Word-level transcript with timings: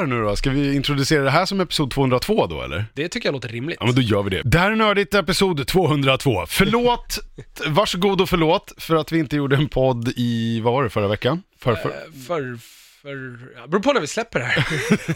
här 0.00 0.06
nu 0.06 0.22
då? 0.22 0.36
Ska 0.36 0.50
vi 0.50 0.74
introducera 0.74 1.22
det 1.24 1.30
här 1.30 1.46
som 1.46 1.60
episod 1.60 1.90
202 1.90 2.46
då 2.46 2.62
eller? 2.62 2.84
Det 2.94 3.08
tycker 3.08 3.28
jag 3.28 3.32
låter 3.32 3.48
rimligt. 3.48 3.76
Ja 3.80 3.86
men 3.86 3.94
då 3.94 4.02
gör 4.02 4.22
vi 4.22 4.30
det. 4.30 4.42
Det 4.44 4.58
här 4.58 4.70
är 4.70 4.76
Nördigt 4.76 5.14
episod 5.14 5.66
202. 5.66 6.44
Förlåt, 6.48 7.18
varsågod 7.66 8.20
och 8.20 8.28
förlåt 8.28 8.72
för 8.78 8.96
att 8.96 9.12
vi 9.12 9.18
inte 9.18 9.36
gjorde 9.36 9.56
en 9.56 9.68
podd 9.68 10.12
i, 10.16 10.60
vad 10.60 10.72
var 10.72 10.82
det, 10.82 10.90
förra 10.90 11.08
veckan? 11.08 11.42
För, 11.60 11.74
för... 11.74 11.88
Eh, 11.88 11.94
För, 12.26 12.58
för, 13.02 13.38
ja, 13.56 13.66
beror 13.66 13.82
på 13.82 13.92
när 13.92 14.00
vi 14.00 14.06
släpper 14.06 14.38
det 14.38 14.44
här. 14.44 14.66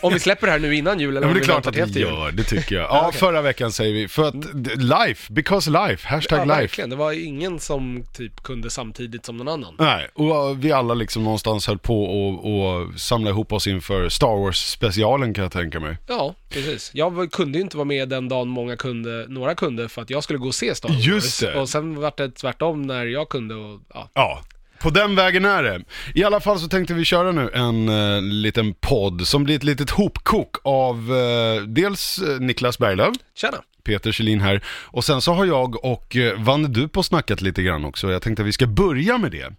om 0.06 0.12
vi 0.12 0.20
släpper 0.20 0.46
det 0.46 0.52
här 0.52 0.58
nu 0.58 0.74
innan 0.76 1.00
jul 1.00 1.16
eller 1.16 1.20
Ja, 1.20 1.20
men 1.20 1.28
om 1.28 1.34
det 1.34 1.38
är 1.38 1.40
vi 1.40 1.44
klart 1.46 1.56
väntar 1.66 1.70
att 1.70 1.74
till 1.74 1.82
vi 1.84 1.88
efter 1.88 2.00
jul. 2.00 2.08
gör, 2.24 2.32
det 2.32 2.42
tycker 2.44 2.74
jag. 2.74 2.84
Ja, 2.84 3.04
okej. 3.08 3.18
förra 3.20 3.42
veckan 3.42 3.72
säger 3.72 3.92
vi. 3.94 4.08
För 4.08 4.28
att, 4.28 4.64
d- 4.64 4.70
life, 4.76 5.32
because 5.32 5.70
life, 5.70 6.08
hashtag 6.08 6.38
Ja, 6.38 6.44
life. 6.44 6.60
verkligen. 6.60 6.90
Det 6.90 6.96
var 6.96 7.12
ingen 7.12 7.58
som 7.60 8.04
typ 8.14 8.42
kunde 8.42 8.70
samtidigt 8.70 9.24
som 9.26 9.36
någon 9.36 9.48
annan. 9.48 9.74
Nej, 9.78 10.08
och 10.14 10.64
vi 10.64 10.72
alla 10.72 10.94
liksom 10.94 11.24
någonstans 11.24 11.66
höll 11.66 11.78
på 11.78 12.04
och, 12.04 12.52
och 12.54 13.00
samla 13.00 13.30
ihop 13.30 13.52
oss 13.52 13.66
inför 13.66 14.08
Star 14.08 14.36
Wars-specialen 14.44 15.34
kan 15.34 15.42
jag 15.42 15.52
tänka 15.52 15.80
mig. 15.80 15.96
Ja, 16.08 16.34
precis. 16.52 16.90
Jag 16.94 17.32
kunde 17.32 17.58
ju 17.58 17.62
inte 17.64 17.76
vara 17.76 17.84
med 17.84 18.08
den 18.08 18.28
dagen 18.28 18.48
många 18.48 18.76
kunde, 18.76 19.26
några 19.28 19.54
kunde, 19.54 19.88
för 19.88 20.02
att 20.02 20.10
jag 20.10 20.24
skulle 20.24 20.38
gå 20.38 20.46
och 20.46 20.54
se 20.54 20.74
Star 20.74 20.88
Wars. 20.88 21.06
Just 21.06 21.40
det. 21.40 21.60
Och 21.60 21.68
sen 21.68 22.00
vart 22.00 22.16
det 22.16 22.30
tvärtom 22.30 22.82
när 22.82 23.06
jag 23.06 23.28
kunde 23.28 23.54
och, 23.54 23.80
ja. 23.94 24.10
Ja, 24.14 24.42
på 24.82 24.90
den 24.90 25.14
vägen 25.14 25.44
är 25.44 25.62
det. 25.62 25.80
I 26.14 26.24
alla 26.24 26.40
fall 26.40 26.58
så 26.58 26.68
tänkte 26.68 26.94
vi 26.94 27.04
köra 27.04 27.32
nu 27.32 27.50
en 27.54 27.88
eh, 27.88 28.22
liten 28.22 28.74
podd 28.74 29.26
som 29.26 29.44
blir 29.44 29.56
ett 29.56 29.64
litet 29.64 29.90
hopkok 29.90 30.56
av 30.64 30.96
eh, 30.96 31.62
dels 31.62 32.18
eh, 32.18 32.40
Niklas 32.40 32.78
Berglöf, 32.78 33.14
Tjena. 33.34 33.58
Peter 33.84 34.12
Kjellin 34.12 34.40
här. 34.40 34.60
Och 34.66 35.04
sen 35.04 35.20
så 35.20 35.32
har 35.32 35.44
jag 35.44 35.84
och 35.84 36.16
eh, 36.16 36.40
Vanne 36.40 36.68
Dupo 36.68 37.02
snackat 37.02 37.40
lite 37.40 37.62
grann 37.62 37.84
också. 37.84 38.12
Jag 38.12 38.22
tänkte 38.22 38.42
att 38.42 38.48
vi 38.48 38.52
ska 38.52 38.66
börja 38.66 39.18
med 39.18 39.30
det. 39.32 39.52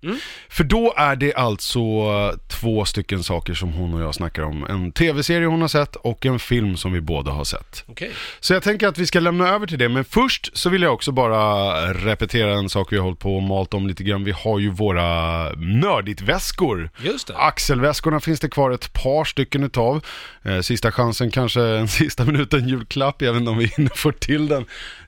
För 0.50 0.64
då 0.64 0.94
är 0.98 1.16
det 1.16 1.34
alltså 1.34 1.80
eh, 1.80 2.40
två 2.48 2.86
stycken 2.86 3.24
saker 3.24 3.54
som 3.54 3.74
hon 3.74 3.94
och 3.94 4.02
jag 4.02 4.16
snackar 4.16 4.44
om. 4.44 4.64
En 4.64 4.92
tv-serie 4.92 5.48
hon 5.48 5.62
har 5.62 5.68
sett 5.68 5.96
och 5.96 6.26
en 6.26 6.40
film 6.40 6.78
som 6.78 6.94
vi 6.94 7.02
båda 7.02 7.32
har 7.32 7.44
sett. 7.44 7.84
Okej. 7.88 8.12
Så 8.40 8.54
jag 8.54 8.64
tänker 8.64 8.88
att 8.88 8.98
vi 8.98 9.08
ska 9.08 9.20
lämna 9.20 9.48
över 9.48 9.68
till 9.68 9.80
det, 9.80 9.90
men 9.90 10.06
först 10.06 10.58
så 10.58 10.70
vill 10.70 10.82
jag 10.82 10.94
också 10.94 11.12
bara 11.12 11.94
repetera 11.94 12.54
en 12.54 12.70
sak 12.70 12.94
vi 12.94 12.98
har 12.98 13.04
hållit 13.04 13.20
på 13.20 13.36
och 13.36 13.44
malt 13.44 13.74
om 13.74 13.88
lite 13.88 14.04
grann. 14.04 14.24
Vi 14.24 14.32
har 14.32 14.60
ju 14.60 14.70
våra 14.70 15.50
nördigt-väskor. 15.54 16.90
Axelväskorna 17.36 18.20
finns 18.20 18.40
det 18.40 18.50
kvar 18.50 18.72
ett 18.72 18.94
par 18.94 19.26
stycken 19.26 19.64
utav. 19.64 20.06
Eh, 20.44 20.60
sista 20.60 20.92
chansen, 20.92 21.32
kanske 21.32 21.62
en 21.78 21.88
sista 21.88 22.26
minuten 22.26 22.68
julklapp, 22.68 23.22
inte 23.22 23.52
om 23.52 23.58
vi 23.58 23.66
hinner 23.66 23.92
få 23.96 24.13
till 24.20 24.48
den 24.48 24.66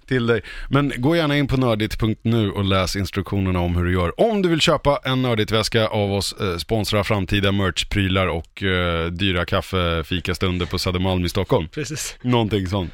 till 0.07 0.27
dig. 0.27 0.41
Men 0.69 0.93
gå 0.97 1.15
gärna 1.15 1.37
in 1.37 1.47
på 1.47 1.57
nördigt.nu 1.57 2.51
och 2.51 2.63
läs 2.63 2.95
instruktionerna 2.95 3.59
om 3.59 3.75
hur 3.75 3.83
du 3.83 3.93
gör. 3.93 4.21
Om 4.21 4.41
du 4.41 4.49
vill 4.49 4.61
köpa 4.61 4.99
en 5.03 5.21
nördigt-väska 5.21 5.87
av 5.87 6.13
oss, 6.13 6.33
eh, 6.41 6.57
sponsra 6.57 7.03
framtida 7.03 7.51
merchprylar 7.51 8.27
och 8.27 8.63
eh, 8.63 9.05
dyra 9.07 9.45
kaffe-fikastunder 9.45 10.65
på 10.65 10.79
Södermalm 10.79 11.25
i 11.25 11.29
Stockholm. 11.29 11.67
Precis. 11.67 12.15
Någonting 12.21 12.67
sånt. 12.67 12.93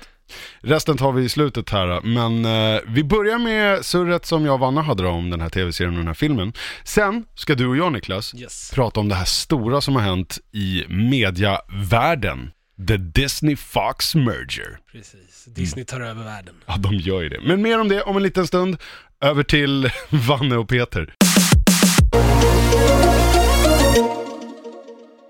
Resten 0.61 0.97
tar 0.97 1.11
vi 1.11 1.23
i 1.23 1.29
slutet 1.29 1.69
här, 1.69 2.01
men 2.01 2.45
eh, 2.45 2.81
vi 2.87 3.03
börjar 3.03 3.37
med 3.37 3.85
surret 3.85 4.25
som 4.25 4.45
jag 4.45 4.53
och 4.53 4.59
Vanna 4.59 4.81
hade 4.81 5.03
då 5.03 5.09
om 5.09 5.29
den 5.29 5.41
här 5.41 5.49
tv-serien 5.49 5.93
och 5.93 5.97
den 5.99 6.07
här 6.07 6.13
filmen. 6.13 6.53
Sen 6.83 7.25
ska 7.35 7.55
du 7.55 7.67
och 7.67 7.77
jag 7.77 7.93
Niklas 7.93 8.35
Yes. 8.35 8.71
prata 8.75 8.99
om 8.99 9.09
det 9.09 9.15
här 9.15 9.25
stora 9.25 9.81
som 9.81 9.95
har 9.95 10.03
hänt 10.03 10.37
i 10.51 10.85
mediavärlden. 10.89 12.51
The 12.87 12.97
Disney 12.97 13.55
Fox 13.55 14.15
Merger. 14.15 14.79
Precis. 14.91 15.45
Disney 15.45 15.85
tar 15.85 16.01
över 16.01 16.23
världen. 16.23 16.55
Ja, 16.65 16.77
de 16.77 16.93
gör 16.93 17.21
ju 17.21 17.29
det. 17.29 17.39
Men 17.43 17.61
mer 17.61 17.79
om 17.79 17.87
det 17.87 18.01
om 18.01 18.17
en 18.17 18.23
liten 18.23 18.47
stund. 18.47 18.77
Över 19.21 19.43
till 19.43 19.89
Vanne 20.09 20.57
och 20.57 20.69
Peter. 20.69 21.13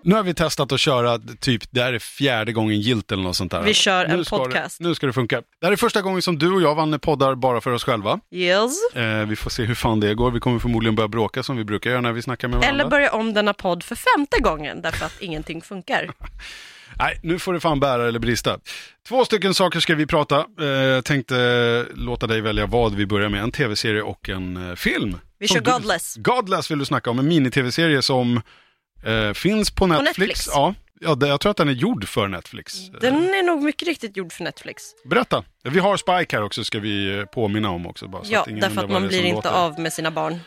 Nu 0.04 0.16
har 0.16 0.24
vi 0.24 0.34
testat 0.34 0.72
att 0.72 0.80
köra, 0.80 1.20
typ, 1.40 1.64
det 1.72 1.82
här 1.82 1.94
är 1.94 2.00
fjärde 2.00 2.52
gången 2.54 2.82
gilt 2.82 3.12
eller 3.12 3.24
något 3.24 3.36
sånt 3.36 3.52
där. 3.52 3.62
Vi 3.62 3.74
kör 3.74 4.06
en 4.06 4.26
podcast. 4.26 4.78
Det, 4.80 4.88
nu 4.88 4.96
ska 4.96 5.08
det 5.08 5.14
funka. 5.14 5.42
Det 5.60 5.66
här 5.66 5.72
är 5.72 5.76
första 5.76 6.02
gången 6.02 6.22
som 6.22 6.38
du 6.40 6.54
och 6.54 6.62
jag, 6.62 6.76
Vanne, 6.76 7.00
poddar 7.00 7.36
bara 7.36 7.62
för 7.62 7.72
oss 7.72 7.84
själva. 7.84 8.20
Yes. 8.32 8.96
Eh, 8.96 9.26
vi 9.26 9.36
får 9.36 9.50
se 9.50 9.64
hur 9.64 9.76
fan 9.76 10.00
det 10.00 10.14
går. 10.14 10.32
Vi 10.32 10.40
kommer 10.40 10.60
förmodligen 10.60 10.96
börja 10.96 11.08
bråka 11.08 11.44
som 11.44 11.58
vi 11.58 11.64
brukar 11.64 11.90
göra 11.90 12.02
när 12.02 12.12
vi 12.12 12.22
snackar 12.22 12.48
med 12.48 12.60
varandra. 12.60 12.82
Eller 12.82 12.90
börja 12.90 13.12
om 13.12 13.34
denna 13.34 13.54
podd 13.54 13.84
för 13.84 13.96
femte 13.96 14.40
gången 14.42 14.82
därför 14.82 15.06
att 15.06 15.22
ingenting 15.22 15.62
funkar. 15.62 16.12
Nej, 17.02 17.20
nu 17.24 17.40
får 17.40 17.54
det 17.54 17.60
fan 17.60 17.80
bära 17.80 18.08
eller 18.08 18.20
brista. 18.20 18.60
Två 19.08 19.26
stycken 19.26 19.54
saker 19.54 19.80
ska 19.80 19.96
vi 19.96 20.06
prata. 20.06 20.46
Eh, 20.60 20.66
jag 20.68 21.06
tänkte 21.06 21.86
låta 21.94 22.28
dig 22.28 22.42
välja 22.42 22.66
vad 22.66 22.96
vi 22.96 23.06
börjar 23.06 23.30
med. 23.30 23.44
En 23.44 23.52
tv-serie 23.52 24.02
och 24.02 24.30
en 24.30 24.70
eh, 24.70 24.76
film. 24.76 25.18
Vi 25.40 25.48
kör 25.48 25.62
du- 25.62 25.72
Godless. 25.72 26.16
Godless 26.16 26.72
vill 26.72 26.80
du 26.80 26.86
snacka 26.86 27.10
om. 27.10 27.20
En 27.20 27.28
mini-tv-serie 27.28 28.02
som 28.02 28.42
eh, 29.06 29.34
finns 29.34 29.72
på 29.72 29.88
Netflix. 29.88 30.18
Netflix. 30.18 30.48
Ja, 30.54 30.74
ja 31.02 31.18
jag 31.28 31.40
tror 31.42 31.50
att 31.52 31.58
den 31.58 31.68
är 31.68 31.74
gjord 31.74 32.08
för 32.08 32.28
Netflix. 32.28 32.80
Eh, 32.90 33.00
Den 33.02 33.16
är 33.34 33.44
nog 33.44 33.64
mycket 33.64 33.88
riktigt 33.88 34.18
gjord 34.18 34.34
för 34.34 34.44
Netflix. 34.44 34.84
Berätta. 35.10 35.44
Vi 35.64 35.80
har 35.80 35.98
Spike 35.98 36.36
här 36.38 36.44
också 36.44 36.64
ska 36.64 36.80
vi 36.80 37.18
eh, 37.20 37.26
påminna 37.26 37.70
om 37.70 37.88
också. 37.88 38.08
Bara, 38.08 38.24
så 38.24 38.34
Ja, 38.34 38.42
att 38.42 38.48
ingen 38.48 38.60
därför 38.62 38.84
att 38.84 38.90
man 38.92 39.08
blir 39.08 39.24
inte 39.26 39.36
låter. 39.36 39.50
av 39.50 39.80
med 39.80 39.94
sina 39.94 40.12
barn. 40.12 40.40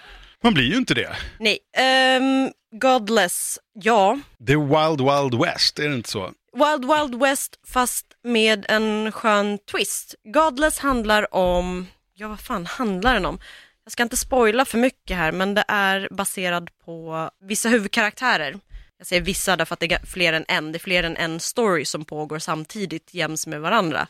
Man 0.43 0.55
blir 0.55 0.65
ju 0.65 0.77
inte 0.77 0.95
det. 0.95 1.17
Nej, 1.41 1.59
ehm, 1.77 2.51
Godless, 2.81 3.59
ja. 3.83 4.19
Är 4.49 4.57
Wild 4.57 5.01
Wild 5.01 5.43
West, 5.45 5.79
är 5.79 5.89
det 5.89 5.95
inte 5.95 6.11
så? 6.11 6.31
Wild 6.55 6.85
Wild 6.85 7.23
West 7.23 7.59
fast 7.67 8.07
med 8.23 8.67
en 8.69 9.13
skön 9.13 9.59
twist. 9.59 10.15
Godless 10.25 10.79
handlar 10.79 11.35
om, 11.35 11.87
ja 12.15 12.29
vad 12.29 12.41
fan 12.41 12.67
handlar 12.67 13.15
den 13.15 13.27
om? 13.27 13.39
Jag 13.85 13.93
ska 13.93 14.03
inte 14.03 14.17
spoila 14.17 14.65
för 14.65 14.79
mycket 14.79 15.17
här 15.17 15.33
men 15.33 15.55
det 15.55 15.65
är 15.69 16.09
baserad 16.11 16.71
på 16.85 17.31
vissa 17.41 17.69
huvudkaraktärer. 17.69 18.59
Jag 18.99 19.07
säger 19.07 19.23
vissa 19.23 19.57
därför 19.57 19.75
att 19.75 19.81
det 19.81 19.93
är 19.93 20.07
fler 20.07 20.33
än 20.33 20.45
en, 20.49 20.73
det 20.73 20.77
är 20.77 20.81
fler 20.81 21.03
än 21.03 21.17
en 21.17 21.41
story 21.41 21.85
som 21.85 22.05
pågår 22.05 22.39
samtidigt 22.39 23.15
jäms 23.15 23.47
med 23.47 23.61
varandra. 23.61 24.07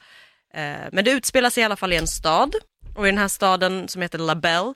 Eh, 0.55 0.88
men 0.93 1.05
det 1.05 1.11
utspelar 1.11 1.50
sig 1.50 1.61
i 1.61 1.65
alla 1.65 1.76
fall 1.76 1.93
i 1.93 1.97
en 1.97 2.06
stad 2.06 2.55
och 2.97 3.06
i 3.06 3.11
den 3.11 3.19
här 3.19 3.28
staden 3.28 3.88
som 3.88 4.03
heter 4.03 4.19
La 4.19 4.34
Belle 4.34 4.75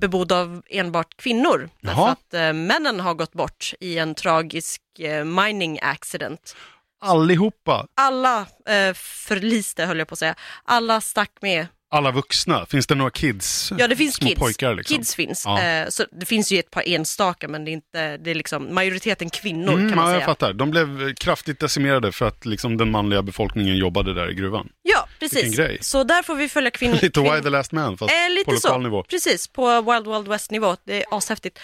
bebodd 0.00 0.32
av 0.32 0.62
enbart 0.66 1.16
kvinnor. 1.16 1.70
Därför 1.80 2.00
Jaha. 2.00 2.10
att 2.10 2.34
eh, 2.34 2.52
männen 2.52 3.00
har 3.00 3.14
gått 3.14 3.32
bort 3.32 3.72
i 3.80 3.98
en 3.98 4.14
tragisk 4.14 4.82
eh, 4.98 5.24
mining 5.24 5.78
accident 5.82 6.56
Allihopa, 7.04 7.86
alla 7.94 8.46
eh, 8.66 8.94
förliste 8.94 9.84
höll 9.84 9.98
jag 9.98 10.08
på 10.08 10.12
att 10.12 10.18
säga. 10.18 10.34
Alla 10.64 11.00
stack 11.00 11.30
med. 11.40 11.66
Alla 11.94 12.10
vuxna. 12.10 12.66
Finns 12.66 12.86
det 12.86 12.94
några 12.94 13.10
kids? 13.10 13.72
Ja 13.78 13.88
det 13.88 13.96
finns 13.96 14.14
Små 14.14 14.28
kids. 14.28 14.40
pojkar 14.40 14.74
liksom? 14.74 14.96
Kids 14.96 15.14
finns. 15.14 15.42
Ja. 15.46 15.62
Eh, 15.62 15.88
så 15.88 16.04
det 16.12 16.26
finns 16.26 16.52
ju 16.52 16.58
ett 16.58 16.70
par 16.70 16.88
enstaka 16.88 17.48
men 17.48 17.64
det 17.64 17.70
är 17.70 17.72
inte, 17.72 18.16
det 18.16 18.30
är 18.30 18.34
liksom 18.34 18.74
majoriteten 18.74 19.30
kvinnor 19.30 19.72
Mm, 19.72 19.88
kan 19.88 19.96
man 19.96 20.06
ja, 20.06 20.12
jag 20.12 20.18
säga. 20.20 20.26
fattar. 20.26 20.52
De 20.52 20.70
blev 20.70 21.02
eh, 21.08 21.14
kraftigt 21.14 21.60
decimerade 21.60 22.12
för 22.12 22.26
att 22.28 22.46
liksom, 22.46 22.76
den 22.76 22.90
manliga 22.90 23.22
befolkningen 23.22 23.76
jobbade 23.76 24.14
där 24.14 24.30
i 24.30 24.34
gruvan. 24.34 24.68
Ja 24.82 25.08
precis. 25.20 25.56
grej. 25.56 25.78
Så 25.80 26.04
där 26.04 26.22
får 26.22 26.34
vi 26.34 26.48
följa 26.48 26.70
kvinnor. 26.70 26.98
Lite 27.02 27.20
Why 27.20 27.40
the 27.42 27.50
Last 27.50 27.72
Man 27.72 27.98
fast 27.98 28.12
Eh, 28.12 28.26
på 28.26 28.32
lite 28.32 28.50
lokal 28.50 28.60
så. 28.60 28.78
nivå. 28.78 29.02
Precis, 29.02 29.48
på 29.48 29.80
Wild 29.92 30.08
Wild 30.08 30.28
West 30.28 30.50
nivå. 30.50 30.76
Det 30.84 31.02
är 31.02 31.04
ashäftigt. 31.10 31.58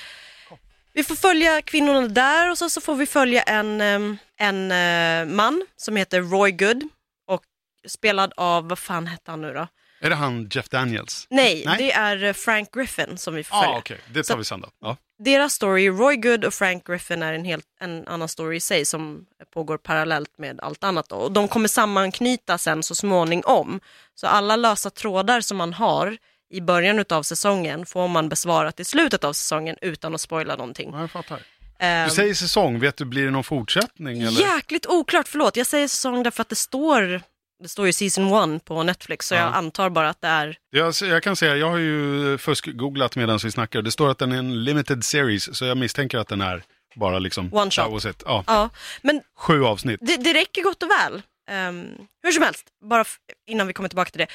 Vi 0.93 1.05
får 1.05 1.15
följa 1.15 1.63
kvinnorna 1.63 2.09
där 2.09 2.51
och 2.51 2.59
så, 2.59 2.71
så 2.71 2.81
får 2.81 2.95
vi 2.95 3.07
följa 3.07 3.43
en, 3.43 3.81
em, 3.81 4.19
en 4.39 4.73
eh, 4.73 5.35
man 5.35 5.67
som 5.77 5.97
heter 5.97 6.21
Roy 6.21 6.51
Good 6.51 6.83
och 7.27 7.43
spelad 7.89 8.33
av, 8.37 8.69
vad 8.69 8.79
fan 8.79 9.07
hette 9.07 9.31
han 9.31 9.41
nu 9.41 9.53
då? 9.53 9.69
Är 10.03 10.11
det 10.11 10.17
han 10.17 10.49
Jeff 10.53 10.69
Daniels? 10.69 11.27
Nej, 11.31 11.63
Nej. 11.67 11.79
det 11.79 11.93
är 11.93 12.25
eh, 12.25 12.33
Frank 12.33 12.75
Griffin 12.75 13.19
som 13.19 13.35
vi 13.35 13.45
får 13.45 13.57
Ja, 13.57 13.63
följa. 13.63 13.77
ah, 13.77 13.79
okej. 13.79 13.99
Det 14.13 14.25
Så- 14.25 14.33
tar 14.33 14.39
vi 14.39 14.45
sen 14.45 14.61
då. 14.61 14.69
Ja. 14.81 14.97
Deras 15.25 15.53
story, 15.53 15.89
Roy 15.91 16.17
Good 16.17 16.45
och 16.45 16.55
Frank 16.55 16.87
Griffin 16.87 17.23
är 17.23 17.33
en 17.33 17.45
helt 17.45 17.65
en 17.81 18.07
annan 18.09 18.29
story 18.29 18.57
i 18.57 18.61
sig 18.61 18.85
som 18.85 19.27
pågår 19.55 19.79
parallellt 19.79 20.39
med 20.39 20.61
allt 20.61 20.85
annat. 20.85 21.09
Då. 21.09 21.17
Och 21.17 21.33
de 21.33 21.49
kommer 21.49 21.69
sammanknyta 21.69 22.59
sen 22.59 22.83
så 22.83 22.95
småningom. 22.95 23.81
Så 24.15 24.27
alla 24.27 24.57
lösa 24.57 24.91
trådar 24.91 25.41
som 25.41 25.57
man 25.57 25.73
har 25.73 26.17
i 26.53 26.61
början 26.61 27.05
av 27.11 27.23
säsongen 27.23 27.87
får 27.87 28.09
man 28.09 28.29
besvarat 28.29 28.81
i 28.81 28.85
slutet 28.85 29.25
av 29.25 29.33
säsongen 29.33 29.77
utan 29.83 30.15
att 30.15 30.21
spoila 30.21 30.57
någonting. 30.57 30.91
ja, 30.93 31.01
jag 31.01 31.11
fattar. 31.11 31.41
Ehm, 31.79 32.09
Du 32.09 32.15
säger 32.15 32.35
säsong, 32.35 32.79
vet 32.81 32.97
du, 32.97 33.05
blir 33.05 33.25
det 33.25 33.31
någon 33.31 33.45
fortsättning? 33.45 34.23
Eller? 34.23 34.41
jäkligt 34.41 34.87
oklart, 34.87 35.29
förlåt. 35.29 35.57
Jag 35.57 35.67
säger 35.67 35.89
säsong 35.89 36.23
därför 36.23 36.43
att 36.43 36.49
det 36.49 36.57
står, 36.57 37.23
det 37.63 37.69
står 37.69 37.87
ju 37.87 37.93
season 37.93 38.33
one 38.33 38.59
på 38.59 38.83
Netflix 38.83 39.27
så 39.29 39.35
Ja. 39.35 39.41
jag 39.41 39.55
antar 39.55 39.91
bara 39.91 40.09
att 40.09 40.21
det 40.21 40.29
är 40.29 40.59
Jag, 40.71 40.95
jag 41.03 41.23
kan 41.23 41.37
säga, 41.37 41.57
jag 41.57 41.71
har 41.71 41.79
ju 41.79 42.39
fusk-googlat 42.39 43.17
medan 43.17 43.39
vi 43.45 43.51
snackar. 43.51 43.83
Det 43.83 43.91
står 43.91 44.11
att 44.11 44.19
den 44.19 44.33
är 44.33 44.37
en 44.39 44.65
limited 44.65 45.05
series, 45.05 45.57
så 45.57 45.65
jag 45.65 45.77
misstänker 45.77 46.19
att 46.19 46.29
den 46.29 46.41
är 46.41 46.63
bara 46.97 47.19
liksom... 47.19 47.55
One 47.55 47.71
shot. 47.71 48.23
Ja, 48.27 48.45
Ja, 48.47 48.71
men 49.03 49.21
sju 49.37 49.65
avsnitt. 49.65 50.01
det, 50.03 50.17
det 50.17 50.35
räcker 50.35 50.63
gott 50.63 50.83
och 50.83 50.91
väl. 50.91 51.23
Ehm, 51.51 51.87
hur 52.23 52.33
som 52.33 52.43
helst, 52.43 52.67
bara 52.91 53.05
innan 53.47 53.67
vi 53.67 53.73
kommer 53.73 53.89
tillbaka 53.89 54.11
till 54.11 54.19
det. 54.19 54.27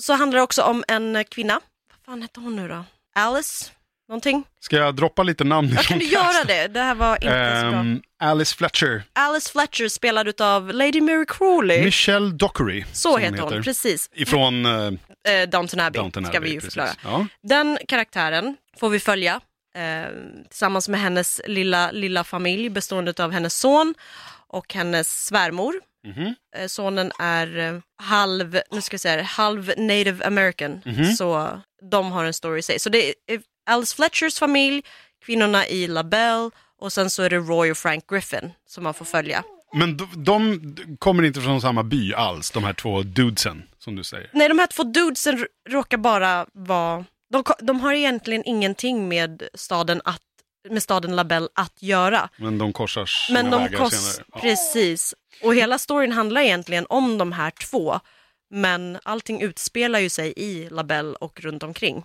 Så 0.00 0.12
handlar 0.12 0.36
det 0.38 0.42
också 0.42 0.62
om 0.62 0.84
en 0.88 1.24
kvinna. 1.30 1.60
Vad 1.90 2.04
fan 2.14 2.22
hette 2.22 2.40
hon 2.40 2.56
nu 2.56 2.68
då? 2.68 2.84
Alice? 3.14 3.70
Någonting? 4.10 4.44
Ska 4.60 4.76
jag 4.76 4.96
droppa 4.96 5.22
lite 5.22 5.44
namn 5.44 5.68
Jag 5.74 5.84
kan 5.84 5.98
du 5.98 6.04
göra 6.04 6.44
det? 6.46 6.68
Det 6.68 6.80
här 6.80 6.94
var 6.94 7.14
inte 7.14 7.60
så 7.60 7.70
bra. 7.70 7.80
Ehm, 7.80 8.02
Alice 8.22 8.56
Fletcher, 8.56 9.02
Alice 9.12 9.52
Fletcher 9.52 9.88
spelad 9.88 10.28
utav 10.28 10.68
Lady 10.74 11.00
Mary 11.00 11.24
Crawley. 11.28 11.84
Michelle 11.84 12.30
Dockery. 12.30 12.84
så 12.92 13.18
heter 13.18 13.38
hon, 13.38 13.62
precis. 13.62 14.10
Ifrån 14.12 14.66
uh, 14.66 14.92
Eh, 15.28 15.48
Downton 15.48 15.80
Abbey 15.80 16.00
Downton 16.00 16.24
ska 16.26 16.36
Abbey, 16.36 16.48
vi 16.48 16.54
ju 16.54 16.60
förklara. 16.60 16.88
Ja. 17.04 17.26
Den 17.42 17.78
karaktären 17.88 18.56
får 18.76 18.88
vi 18.88 19.00
följa 19.00 19.40
eh, 19.76 20.12
tillsammans 20.48 20.88
med 20.88 21.00
hennes 21.00 21.40
lilla, 21.46 21.90
lilla 21.90 22.24
familj 22.24 22.70
bestående 22.70 23.14
av 23.24 23.30
hennes 23.32 23.58
son 23.58 23.94
och 24.46 24.74
hennes 24.74 25.24
svärmor. 25.26 25.74
Mhm. 26.06 26.34
Eh, 26.56 26.66
Sonen 26.66 27.12
är 27.18 27.58
eh, 27.58 27.78
halv, 28.02 28.60
nu 28.70 28.80
ska 28.80 28.94
jag 28.94 29.00
säga 29.00 29.22
halv 29.22 29.72
native 29.76 30.24
american. 30.24 30.80
Mhm. 30.84 31.04
Så 31.04 31.60
de 31.90 32.12
har 32.12 32.24
en 32.24 32.32
story 32.34 32.58
i 32.58 32.62
sig. 32.62 32.78
Så 32.78 32.88
det 32.88 33.08
är 33.08 33.14
eh, 33.30 33.40
Alice 33.70 33.96
Fletchers 33.96 34.38
familj, 34.38 34.82
kvinnorna 35.24 35.66
i 35.66 35.86
LaBelle 35.86 36.50
och 36.78 36.92
sen 36.92 37.10
så 37.10 37.22
är 37.22 37.30
det 37.30 37.36
Roy 37.36 37.70
och 37.70 37.76
Frank 37.78 38.10
Griffin 38.10 38.52
som 38.66 38.84
man 38.84 38.94
får 38.94 39.04
följa. 39.04 39.44
Men 39.72 39.96
de, 39.96 40.24
de 40.24 40.96
kommer 40.98 41.22
inte 41.22 41.40
från 41.40 41.60
samma 41.60 41.82
by 41.82 42.14
alls, 42.14 42.50
de 42.50 42.64
här 42.64 42.72
två 42.72 43.02
dudesen 43.02 43.62
som 43.78 43.96
du 43.96 44.04
säger. 44.04 44.30
Nej, 44.32 44.48
de 44.48 44.58
här 44.58 44.66
två 44.66 44.82
dudesen 44.82 45.46
råkar 45.68 45.98
bara 45.98 46.46
vara... 46.52 47.04
De, 47.32 47.44
de 47.60 47.80
har 47.80 47.92
egentligen 47.92 48.42
ingenting 48.46 49.08
med 49.08 49.42
staden, 49.54 50.00
att, 50.04 50.22
med 50.68 50.82
staden 50.82 51.16
LaBelle 51.16 51.48
att 51.54 51.82
göra. 51.82 52.28
Men 52.36 52.58
de 52.58 52.72
korsar 52.72 53.06
sina 53.06 53.42
Men 53.42 53.50
de 53.50 53.62
vägar 53.62 53.78
kost... 53.78 54.14
senare. 54.14 54.24
Ja. 54.32 54.40
Precis. 54.40 55.14
Och 55.42 55.54
hela 55.54 55.78
storyn 55.78 56.12
handlar 56.12 56.40
egentligen 56.40 56.86
om 56.88 57.18
de 57.18 57.32
här 57.32 57.50
två. 57.50 58.00
Men 58.50 58.98
allting 59.02 59.40
utspelar 59.40 59.98
ju 59.98 60.08
sig 60.08 60.32
i 60.36 60.68
LaBelle 60.68 61.16
och 61.20 61.40
runt 61.40 61.62
omkring. 61.62 62.04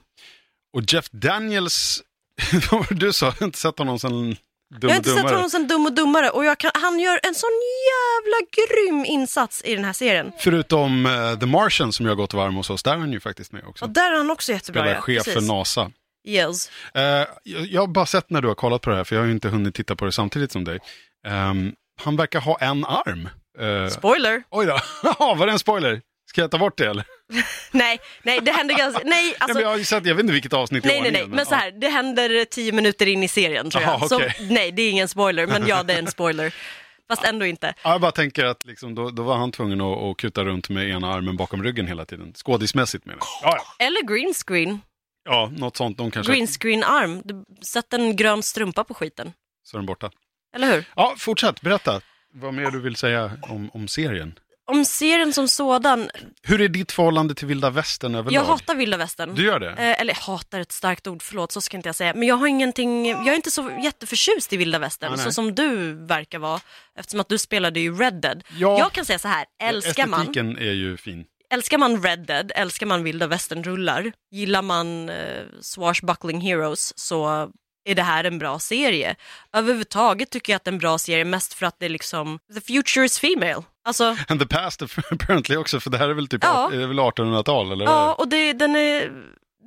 Och 0.75 0.81
Jeff 0.88 1.10
Daniels, 1.12 2.01
vad 2.72 2.80
var 2.80 2.88
det 2.89 3.06
du 3.06 3.13
sa, 3.13 3.25
jag 3.25 3.33
har 3.33 3.45
inte 3.45 3.60
sett 3.60 3.80
honom 3.80 4.00
sen 4.00 4.12
Dum 4.12 4.38
jag 4.81 4.89
har 4.89 4.95
inte 4.95 5.10
sett 5.10 5.24
honom 5.24 5.50
sen 5.50 5.68
Dum 5.68 5.86
och 5.86 5.94
Dummare 5.94 6.30
och 6.30 6.57
kan, 6.57 6.72
han 6.74 7.00
gör 7.00 7.19
en 7.24 7.36
sån 7.36 7.50
jävla 7.92 8.48
grym 8.51 9.06
insats 9.06 9.62
i 9.66 9.75
den 9.75 9.86
här 9.86 9.94
serien. 9.94 10.31
Förutom 10.39 11.06
eh, 11.06 11.39
The 11.39 11.45
Martian 11.45 11.94
som 11.94 12.06
jag 12.06 12.18
gått 12.18 12.33
varm 12.33 12.56
hos 12.56 12.69
oss, 12.69 12.83
där 12.83 12.94
är 12.94 12.98
han 12.98 13.12
ju 13.12 13.19
faktiskt 13.19 13.51
med 13.51 13.63
också. 13.66 13.86
Och 13.86 13.92
där 13.92 14.12
är 14.12 14.18
han 14.18 14.31
också 14.31 14.51
jättebra. 14.51 14.81
Spelar 14.81 14.95
ja. 14.95 15.01
chef 15.01 15.24
för 15.24 15.31
Precis. 15.31 15.50
NASA. 15.50 15.92
Yes. 16.27 16.69
Eh, 16.94 17.04
jag, 17.04 17.27
jag 17.44 17.81
har 17.81 17.88
bara 17.88 18.06
sett 18.06 18.30
när 18.30 18.42
du 18.42 18.48
har 18.48 18.56
kollat 18.56 18.81
på 18.81 18.89
det 18.89 18.95
här, 18.95 19.04
för 19.04 19.16
jag 19.16 19.22
har 19.22 19.27
ju 19.27 19.33
inte 19.33 19.50
hunnit 19.50 19.75
titta 19.75 19.95
på 19.95 20.06
det 20.06 20.12
samtidigt 20.12 20.51
som 20.51 20.63
dig. 20.63 20.80
Ehm, 21.27 21.74
han 22.01 22.16
verkar 22.16 22.39
ha 22.39 22.57
en 22.57 22.86
arm. 22.86 23.30
Eh, 23.60 23.89
Spoiler. 23.89 24.44
oj 24.50 24.66
då, 24.66 24.80
var 25.19 25.45
det 25.45 25.51
en 25.51 25.60
spoiler? 25.60 26.01
Ska 26.30 26.42
jag 26.42 26.51
ta 26.51 26.57
bort 26.57 26.77
det 26.77 26.88
eller? 26.88 27.06
Nej, 27.72 28.00
nej, 28.24 28.39
det 28.42 28.51
händer 28.51 28.75
ganska... 28.77 29.01
Nej, 29.04 29.10
Nej, 29.25 29.36
alltså, 29.39 29.54
men 29.57 29.63
jag 29.63 29.69
har 29.69 29.80
sett, 29.83 30.06
jag 30.06 30.16
vet 30.16 30.22
inte 30.24 30.33
vilket 30.33 30.54
avsnitt 30.54 30.86
i 30.86 30.88
Nej, 30.88 31.01
nej, 31.01 31.07
ordningen. 31.10 31.30
nej, 31.30 31.36
men 31.36 31.45
så 31.45 31.56
här, 31.56 31.72
det 31.72 31.88
händer 31.89 32.45
tio 32.45 32.72
minuter 32.72 33.06
in 33.07 33.24
i 33.24 33.27
serien 33.27 33.69
tror 33.72 33.83
jag. 33.83 33.92
Jaha, 33.92 34.06
okej. 34.12 34.36
Så 34.38 34.44
nej, 34.54 34.72
det 34.72 34.81
är 34.81 34.89
ingen 34.92 35.07
spoiler, 35.07 35.48
men 35.48 35.68
ja, 35.68 35.83
det 35.83 35.94
är 35.94 36.00
en 36.00 36.07
spoiler. 36.12 36.56
Fast 37.07 37.24
ändå 37.24 37.45
inte. 37.45 37.74
Ja, 37.83 37.92
jag 37.92 38.01
bara 38.01 38.12
tänker 38.12 38.45
att 38.45 38.66
liksom, 38.66 38.95
då, 38.95 39.10
då 39.10 39.24
var 39.24 39.38
han 39.38 39.51
tvungen 39.51 39.81
att, 39.81 39.98
att 39.98 40.18
kuta 40.18 40.44
runt 40.44 40.69
med 40.69 40.89
ena 40.89 41.13
armen 41.13 41.38
bakom 41.38 41.63
ryggen 41.63 41.88
hela 41.88 42.06
tiden. 42.06 42.33
Skådismässigt 42.36 43.06
menar 43.06 43.19
jag. 43.42 43.51
Ja, 43.51 43.57
ja. 43.80 43.86
Eller 43.86 44.01
green 44.07 44.33
screen. 44.48 44.81
ja, 45.25 45.51
något 45.57 45.77
sånt. 45.77 45.98
De 45.98 46.12
kanske... 46.12 46.33
Green 46.33 46.48
screen 46.48 46.83
arm. 46.83 47.22
Du- 47.25 47.44
Sätt 47.74 47.94
en 47.94 48.16
grön 48.16 48.44
strumpa 48.44 48.83
på 48.83 48.94
skiten. 48.94 49.33
Så 49.63 49.77
är 49.77 49.80
den 49.80 49.86
borta. 49.86 50.12
Eller 50.56 50.74
hur? 50.74 50.86
Ja, 50.95 51.16
fortsätt. 51.18 51.62
Berätta. 51.62 52.01
Vad 52.33 52.54
mer 52.54 52.72
du 52.72 52.81
vill 52.81 52.95
säga 52.95 53.31
om, 53.42 53.69
om 53.74 53.88
serien. 53.88 54.39
Om 54.68 54.86
serien 54.86 55.34
som 55.34 55.48
sådan, 55.48 56.10
Hur 56.44 56.62
är 56.62 56.68
ditt 56.68 56.92
förhållande 56.92 57.36
till 57.36 57.48
vilda 57.48 57.70
västern 57.70 58.16
överlag? 58.16 58.34
jag 58.34 58.46
hatar 58.48 58.76
vilda 58.76 58.98
västern. 58.98 59.36
Du 59.36 59.46
gör 59.46 59.60
det? 59.60 59.70
Eh, 59.70 60.02
eller 60.02 60.14
hatar 60.14 60.60
ett 60.60 60.72
starkt 60.72 61.08
ord, 61.08 61.24
förlåt, 61.24 61.52
så 61.52 61.62
ska 61.62 61.78
inte 61.78 61.90
jag 61.90 61.96
säga. 61.96 62.14
Men 62.14 62.28
jag 62.28 62.36
har 62.36 62.48
ingenting, 62.48 63.06
jag 63.06 63.28
är 63.28 63.36
inte 63.36 63.52
så 63.52 63.72
jätteförtjust 63.84 64.54
i 64.54 64.58
vilda 64.58 64.80
västern, 64.80 65.14
nej. 65.16 65.26
så 65.26 65.32
som 65.32 65.56
du 65.56 65.94
verkar 65.94 66.40
vara. 66.40 66.60
Eftersom 67.00 67.20
att 67.20 67.30
du 67.30 67.38
spelade 67.38 67.80
ju 67.80 67.98
Red 67.98 68.14
Dead. 68.22 68.44
Ja. 68.58 68.80
Jag 68.80 68.92
kan 68.92 69.06
säga 69.06 69.20
så 69.20 69.28
här, 69.28 69.46
älskar 69.64 70.08
man, 70.08 70.22
Estetiken 70.22 70.58
är 70.58 70.72
ju 70.74 70.98
fin. 70.98 71.26
älskar 71.50 71.78
man 71.78 72.04
Red 72.04 72.26
Dead, 72.26 72.52
älskar 72.56 72.86
man 72.86 73.04
vilda 73.04 73.28
västern-rullar, 73.28 74.12
gillar 74.32 74.62
man 74.62 75.10
eh, 75.10 75.16
Swashbuckling 75.62 76.42
Heroes 76.42 77.00
så 77.00 77.52
är 77.86 77.96
det 77.96 78.04
här 78.04 78.24
en 78.24 78.40
bra 78.40 78.60
serie. 78.60 79.16
Överhuvudtaget 79.54 80.30
tycker 80.30 80.54
jag 80.54 80.58
att 80.58 80.64
det 80.64 80.70
är 80.70 80.74
en 80.74 80.78
bra 80.80 80.98
serie, 80.98 81.26
mest 81.26 81.54
för 81.54 81.66
att 81.66 81.80
det 81.80 81.86
är 81.86 81.90
liksom, 81.90 82.40
the 82.54 82.62
future 82.62 83.06
is 83.06 83.20
female. 83.20 83.64
Alltså, 83.84 84.18
And 84.28 84.40
the 84.40 84.48
past 84.48 84.82
apparently 85.12 85.56
också, 85.58 85.80
för 85.80 85.90
det 85.90 85.98
här 85.98 86.10
är 86.10 86.14
väl 86.14 86.28
typ 86.28 86.44
Ja. 86.44 86.72
är 86.74 86.78
det 86.78 86.88
väl 86.88 87.00
1800-tal 87.00 87.72
eller? 87.72 87.86
Ja, 87.86 88.14
och 88.14 88.28
det, 88.28 88.54
den, 88.54 88.76
är, 88.76 89.12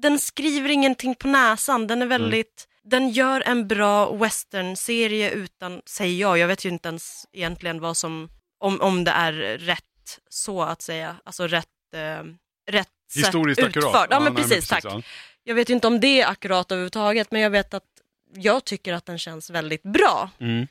den 0.03 0.19
skriver 0.19 0.69
ingenting 0.69 1.15
på 1.15 1.29
näsan. 1.29 1.87
Den 1.87 2.03
är 2.03 2.07
väldigt... 2.07 2.65
Den 2.85 3.11
gör 3.11 3.41
en 3.47 3.69
bra 3.69 4.13
western-serie 4.17 5.31
utan, 5.31 5.83
säger 5.87 6.21
jag, 6.21 6.39
jag 6.39 6.49
vet 6.49 6.65
ju 6.65 6.69
inte 6.69 6.89
ens 6.89 7.27
egentligen 7.33 7.81
vad 7.81 7.97
som, 7.97 8.29
om, 8.59 8.81
om 8.81 9.05
det 9.05 9.11
är 9.11 9.33
rätt 9.59 9.85
så 10.31 10.63
att 10.63 10.83
säga, 10.83 11.17
alltså 11.25 11.47
rätt, 11.47 11.67
eh, 11.95 12.25
rätt 12.73 12.89
Historiskt 13.15 13.61
sätt 13.61 13.69
akkurat. 13.69 13.87
utfört. 13.87 14.09
Ja, 14.11 14.21
men 14.21 14.35
nej, 14.35 14.43
precis, 14.43 14.69
tack. 14.69 14.85
ja. 14.85 15.03
Jag 15.45 15.55
vet 15.55 15.71
ju 15.71 15.75
inte 15.75 15.87
om 15.87 16.01
det 16.01 16.21
är 16.21 16.27
akkurat 16.27 16.73
överhuvudtaget, 16.73 17.31
men 17.31 17.41
jag 17.41 17.51
vet 17.51 17.75
att 17.75 17.85
jag 18.35 18.65
tycker 18.65 18.93
att 18.93 19.07
den 19.07 19.19
känns 19.19 19.51
väldigt 19.51 19.83
bra. 19.83 20.31
Mm. 20.41 20.67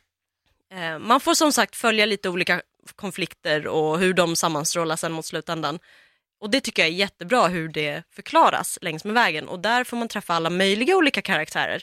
Eh, 0.74 1.00
Man 1.00 1.20
får 1.20 1.34
som 1.34 1.52
sagt 1.52 1.76
följa 1.76 2.06
lite 2.06 2.30
olika 2.30 2.62
konflikter 2.96 3.68
och 3.68 4.00
hur 4.00 4.14
de 4.14 4.36
sammanstrålar 4.36 4.96
sen 4.96 5.12
mot 5.12 5.26
slutändan. 5.26 5.80
Och 6.40 6.50
det 6.50 6.62
tycker 6.62 6.82
jag 6.82 6.90
är 6.90 6.96
jättebra 6.96 7.48
hur 7.48 7.68
det 7.70 8.04
förklaras 8.16 8.80
längs 8.82 9.06
med 9.06 9.14
vägen. 9.14 9.48
Och 9.48 9.60
där 9.60 9.84
får 9.84 9.98
man 9.98 10.08
träffa 10.08 10.34
alla 10.34 10.50
möjliga 10.50 10.98
olika 10.98 11.22
karaktärer. 11.22 11.82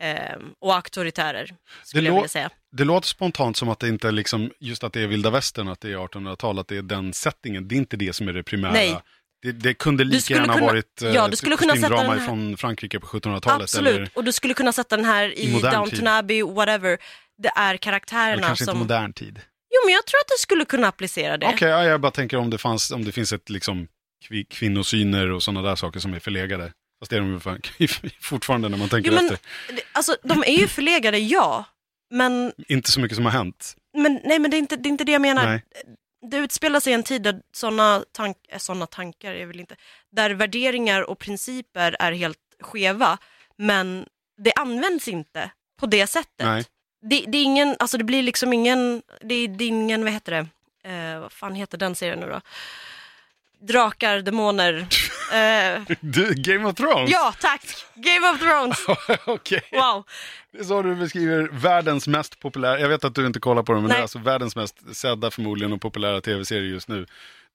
Eh, 0.00 0.36
och 0.58 0.74
auktoritärer, 0.74 1.54
skulle 1.84 2.02
Det 2.02 2.06
jag 2.06 2.14
vilja 2.14 2.28
säga. 2.28 2.50
Det 2.72 2.84
låter 2.84 3.08
spontant 3.08 3.56
som 3.56 3.68
att 3.68 3.78
det 3.78 3.88
inte 3.88 4.08
är 4.08 4.12
liksom, 4.12 4.50
just 4.60 4.84
att 4.84 4.92
det 4.92 5.00
är 5.00 5.06
vilda 5.06 5.30
västern, 5.30 5.68
att 5.68 5.80
det 5.80 5.92
är 5.92 5.96
1800-tal, 5.96 6.58
att 6.58 6.68
det 6.68 6.76
är 6.76 6.82
den 6.82 7.12
settingen. 7.12 7.68
Det 7.68 7.74
är 7.74 7.76
inte 7.76 7.96
det 7.96 8.12
som 8.12 8.28
är 8.28 8.32
det 8.32 8.42
primära. 8.42 8.72
Nej. 8.72 9.02
Det, 9.42 9.52
det 9.52 9.74
kunde 9.74 10.04
lika 10.04 10.34
gärna 10.34 10.54
kunna- 10.54 10.66
varit 10.66 11.02
eh, 11.02 11.08
ja, 11.10 11.28
du 11.28 11.36
skulle 11.36 11.56
kunna 11.56 11.76
sätta 11.76 11.88
den 12.02 12.18
här- 12.18 12.26
från 12.26 12.56
Frankrike 12.56 13.00
på 13.00 13.06
1700-talet. 13.06 13.62
Absolut, 13.62 13.94
Eller, 13.96 14.10
och 14.14 14.24
du 14.24 14.32
skulle 14.32 14.54
kunna 14.54 14.72
sätta 14.72 14.96
den 14.96 15.04
här 15.04 15.38
i 15.38 15.42
i, 15.56 15.60
Downton. 15.60 16.06
Abbey, 16.06 16.42
whatever. 16.42 16.98
Det 17.38 17.48
är 17.56 17.68
eller 17.68 17.78
karaktärerna 17.78 18.46
kanske 18.46 18.64
som... 18.64 18.76
inte 18.76 18.94
modern 18.94 19.12
tid. 19.12 19.40
Jo, 19.74 19.80
men 19.86 19.94
jag 19.94 20.06
tror 20.06 20.18
att 20.18 20.28
du 20.28 20.40
skulle 20.40 20.64
kunna 20.64 20.88
applicera 20.88 21.36
det. 21.38 21.46
Okej, 21.46 21.68
ja, 21.68 21.84
jag 21.84 22.00
bara 22.00 22.12
tänker 22.12 22.36
om 22.36 22.50
det, 22.50 22.58
fanns, 22.58 22.90
om 22.90 23.04
det 23.04 23.12
finns 23.12 23.32
ett 23.32 23.50
liksom 23.50 23.88
kvi- 24.28 24.46
kvinnosyner 24.50 25.30
och 25.30 25.42
sådana 25.42 25.68
där 25.68 25.76
saker 25.76 26.00
som 26.00 26.14
är 26.14 26.18
förlegade. 26.18 26.72
Fast 27.00 27.10
det 27.10 27.16
är 27.16 27.20
de 27.20 27.32
ju 27.32 27.40
fan- 27.40 27.60
fortfarande 28.20 28.68
när 28.68 28.78
man 28.78 28.88
tänker 28.88 29.10
Jo, 29.10 29.14
men, 29.16 29.24
efter. 29.24 29.38
det- 29.68 29.82
alltså, 29.92 30.16
de 30.22 30.42
är 30.46 30.58
ju 30.60 30.66
förlegade, 30.68 31.18
ja. 31.18 31.64
Men, 32.14 32.52
Inte 32.68 32.90
så 32.90 33.00
mycket 33.00 33.16
som 33.16 33.24
har 33.24 33.32
hänt. 33.32 33.74
men, 33.98 34.20
nej, 34.24 34.38
men 34.38 34.50
det, 34.50 34.56
är 34.56 34.58
inte, 34.58 34.76
det 34.76 34.88
är 34.88 34.90
inte 34.90 35.04
det 35.04 35.12
jag 35.12 35.22
menar. 35.22 35.44
Nej. 35.46 35.64
Det 36.22 36.36
utspelar 36.36 36.80
sig 36.80 36.90
i 36.90 36.94
en 36.94 37.02
tid 37.02 37.22
där 37.22 37.40
sådana 37.52 38.04
tank, 38.12 38.36
eh, 38.48 38.58
såna 38.58 38.86
tankar 38.86 39.34
är 39.34 39.46
väl 39.46 39.60
inte, 39.60 39.76
där 40.10 40.30
värderingar 40.30 41.02
och 41.02 41.18
principer 41.18 41.96
är 41.98 42.12
helt 42.12 42.38
skeva, 42.60 43.18
men 43.56 44.06
det 44.38 44.52
används 44.52 45.08
inte 45.08 45.50
på 45.80 45.86
det 45.86 46.06
sättet. 46.06 46.46
Nej. 46.46 46.64
Det, 47.00 47.24
det 47.28 47.38
är 47.38 47.42
ingen, 47.42 47.76
alltså 47.78 47.98
det 47.98 48.04
blir 48.04 48.22
liksom 48.22 48.52
ingen, 48.52 49.02
det 49.20 49.34
är, 49.34 49.48
det 49.48 49.64
är 49.64 49.68
ingen, 49.68 50.04
vad 50.04 50.12
heter 50.12 50.32
det, 50.32 50.46
eh, 50.90 51.20
vad 51.20 51.32
fan 51.32 51.54
heter 51.54 51.78
den 51.78 51.94
serien 51.94 52.20
nu 52.20 52.26
då? 52.26 52.40
Drakar, 53.60 54.18
demoner. 54.18 54.86
Eh, 55.32 55.82
Du, 56.00 56.34
Game 56.34 56.64
of 56.68 56.74
Thrones? 56.74 57.10
ja, 57.10 57.34
tack! 57.40 57.62
Game 57.94 58.28
of 58.30 58.40
Thrones! 58.40 58.78
Okej. 59.26 59.62
Wow. 59.72 60.04
Det 60.52 60.58
är 60.58 60.64
så 60.64 60.82
du 60.82 60.94
beskriver 60.94 61.48
världens 61.52 62.06
mest 62.08 62.40
populära, 62.40 62.80
jag 62.80 62.88
vet 62.88 63.04
att 63.04 63.14
du 63.14 63.26
inte 63.26 63.40
kollar 63.40 63.62
på 63.62 63.72
den, 63.72 63.82
men 63.82 63.88
Nej. 63.88 63.94
det 63.96 64.00
är 64.00 64.02
alltså 64.02 64.18
världens 64.18 64.56
mest 64.56 64.96
sedda 64.96 65.30
förmodligen 65.30 65.72
och 65.72 65.80
populära 65.80 66.20
tv-serie 66.20 66.70
just 66.70 66.88
nu. 66.88 67.06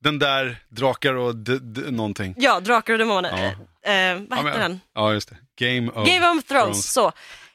Den 0.03 0.19
där, 0.19 0.57
Drakar 0.69 1.13
och 1.13 1.35
d- 1.35 1.57
d- 1.61 1.81
någonting. 1.91 2.35
Ja, 2.37 2.59
Drakar 2.59 2.93
och 2.93 2.99
demoner. 2.99 3.55
Ja. 3.83 3.91
Eh, 3.91 4.15
vad 4.29 4.39
Ja, 4.39 4.43
hette 4.43 4.43
men- 4.59 4.59
den? 4.71 4.79
Ja, 4.95 5.13
just 5.13 5.29
det. 5.29 5.65
Game 5.65 5.91
of, 5.91 6.07
Game 6.07 6.27
of 6.29 6.43
Thrones, 6.43 6.47
Thrones. 6.47 6.93
så. 6.93 7.11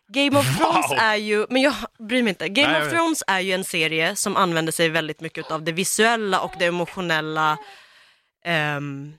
Game 0.09 0.39
of 0.39 0.59
Thrones 0.59 0.91
Wow. 0.91 0.99
är 0.99 1.17
ju, 1.17 1.47
men 1.51 1.63
jag 1.63 1.75
bryr 1.99 2.23
mig 2.23 2.29
inte. 2.31 2.49
Game 2.49 2.73
Nej, 2.73 2.83
of. 2.83 2.91
Thrones 2.93 3.23
är 3.27 3.41
ju 3.41 3.53
en 3.53 3.65
serie 3.65 4.17
som 4.17 4.37
använder 4.37 4.73
sig 4.73 4.89
väldigt 4.89 5.21
mycket 5.21 5.51
av 5.51 5.63
det 5.65 5.73
visuella 5.73 6.41
och 6.41 6.53
det 6.59 6.65
emotionella. 6.67 7.59
Ehm, 8.45 9.13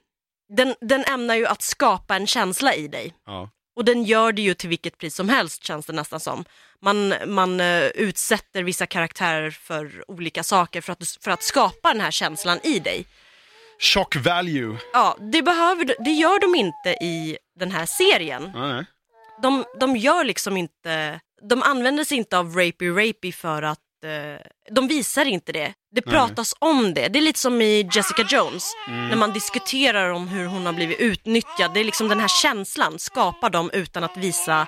den, 0.49 0.75
den 0.81 1.03
ämnar 1.03 1.35
ju 1.35 1.45
att 1.45 1.61
skapa 1.61 2.15
en 2.15 2.27
känsla 2.27 2.75
i 2.75 2.87
dig. 2.87 3.13
Ja. 3.25 3.49
Och 3.75 3.85
den 3.85 4.03
gör 4.03 4.31
det 4.31 4.41
ju 4.41 4.53
till 4.53 4.69
vilket 4.69 4.97
pris 4.97 5.15
som 5.15 5.29
helst 5.29 5.63
känns 5.63 5.85
det 5.85 5.93
nästan 5.93 6.19
som. 6.19 6.45
Man, 6.81 7.13
man 7.27 7.59
eh, 7.59 7.83
utsätter 7.83 8.63
vissa 8.63 8.85
karaktärer 8.85 9.51
för 9.51 10.03
olika 10.07 10.43
saker 10.43 10.81
för 10.81 10.93
att, 10.93 11.17
för 11.21 11.31
att 11.31 11.43
skapa 11.43 11.93
den 11.93 12.01
här 12.01 12.11
känslan 12.11 12.59
i 12.63 12.79
dig. 12.79 13.05
Shock 13.79 14.15
value. 14.15 14.77
Ja, 14.93 15.17
det, 15.19 15.41
behöver, 15.41 15.95
det 16.05 16.11
gör 16.11 16.39
de 16.39 16.55
inte 16.55 16.89
i 16.89 17.37
den 17.59 17.71
här 17.71 17.85
serien 17.85 18.51
nej. 18.55 18.85
de, 19.41 19.65
de 19.79 19.97
gör 19.97 20.23
liksom 20.23 20.57
inte, 20.57 21.19
de 21.49 21.63
använder 21.63 22.03
sig 22.03 22.17
inte 22.17 22.37
av 22.37 22.55
rapey 22.55 22.89
rapey 22.89 23.31
för 23.31 23.61
att, 23.61 23.79
de 24.71 24.87
visar 24.87 25.25
inte 25.25 25.51
det. 25.51 25.73
Det 25.95 26.05
Nej. 26.05 26.15
pratas 26.15 26.53
om 26.59 26.93
det. 26.93 27.07
Det 27.07 27.19
är 27.19 27.21
lite 27.21 27.39
som 27.39 27.61
i 27.61 27.89
Jessica 27.93 28.21
Jones, 28.29 28.73
Mm. 28.87 29.07
när 29.07 29.15
man 29.15 29.33
diskuterar 29.33 30.09
om 30.09 30.27
hur 30.27 30.45
hon 30.45 30.65
har 30.65 30.73
blivit 30.73 30.99
utnyttjad. 30.99 31.73
Det 31.73 31.79
är 31.79 31.83
liksom 31.83 32.09
den 32.09 32.19
här 32.19 32.27
känslan 32.41 32.99
skapar 32.99 33.49
de 33.49 33.71
utan 33.71 34.03
att 34.03 34.17
visa 34.17 34.67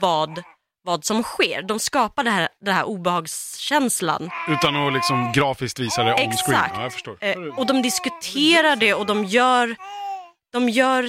vad, 0.00 0.42
vad 0.84 1.04
som 1.04 1.22
sker. 1.22 1.62
De 1.62 1.78
skapar 1.78 2.24
det 2.24 2.30
här, 2.30 2.48
det 2.64 2.72
här 2.72 2.84
obehagskänslan. 2.84 4.30
Utan 4.48 4.76
att 4.86 4.92
liksom 4.92 5.32
grafiskt 5.34 5.78
visa 5.78 6.02
det 6.02 6.10
on 6.12 6.16
screen. 6.18 6.30
Exakt. 6.32 6.74
Ja, 6.76 6.82
jag 6.82 6.92
förstår. 6.92 7.16
Eh, 7.20 7.36
och 7.38 7.66
de 7.66 7.82
diskuterar 7.82 8.76
det 8.76 8.94
och 8.94 9.06
de 9.06 9.24
gör, 9.24 9.76
de 10.52 10.68
gör, 10.68 11.08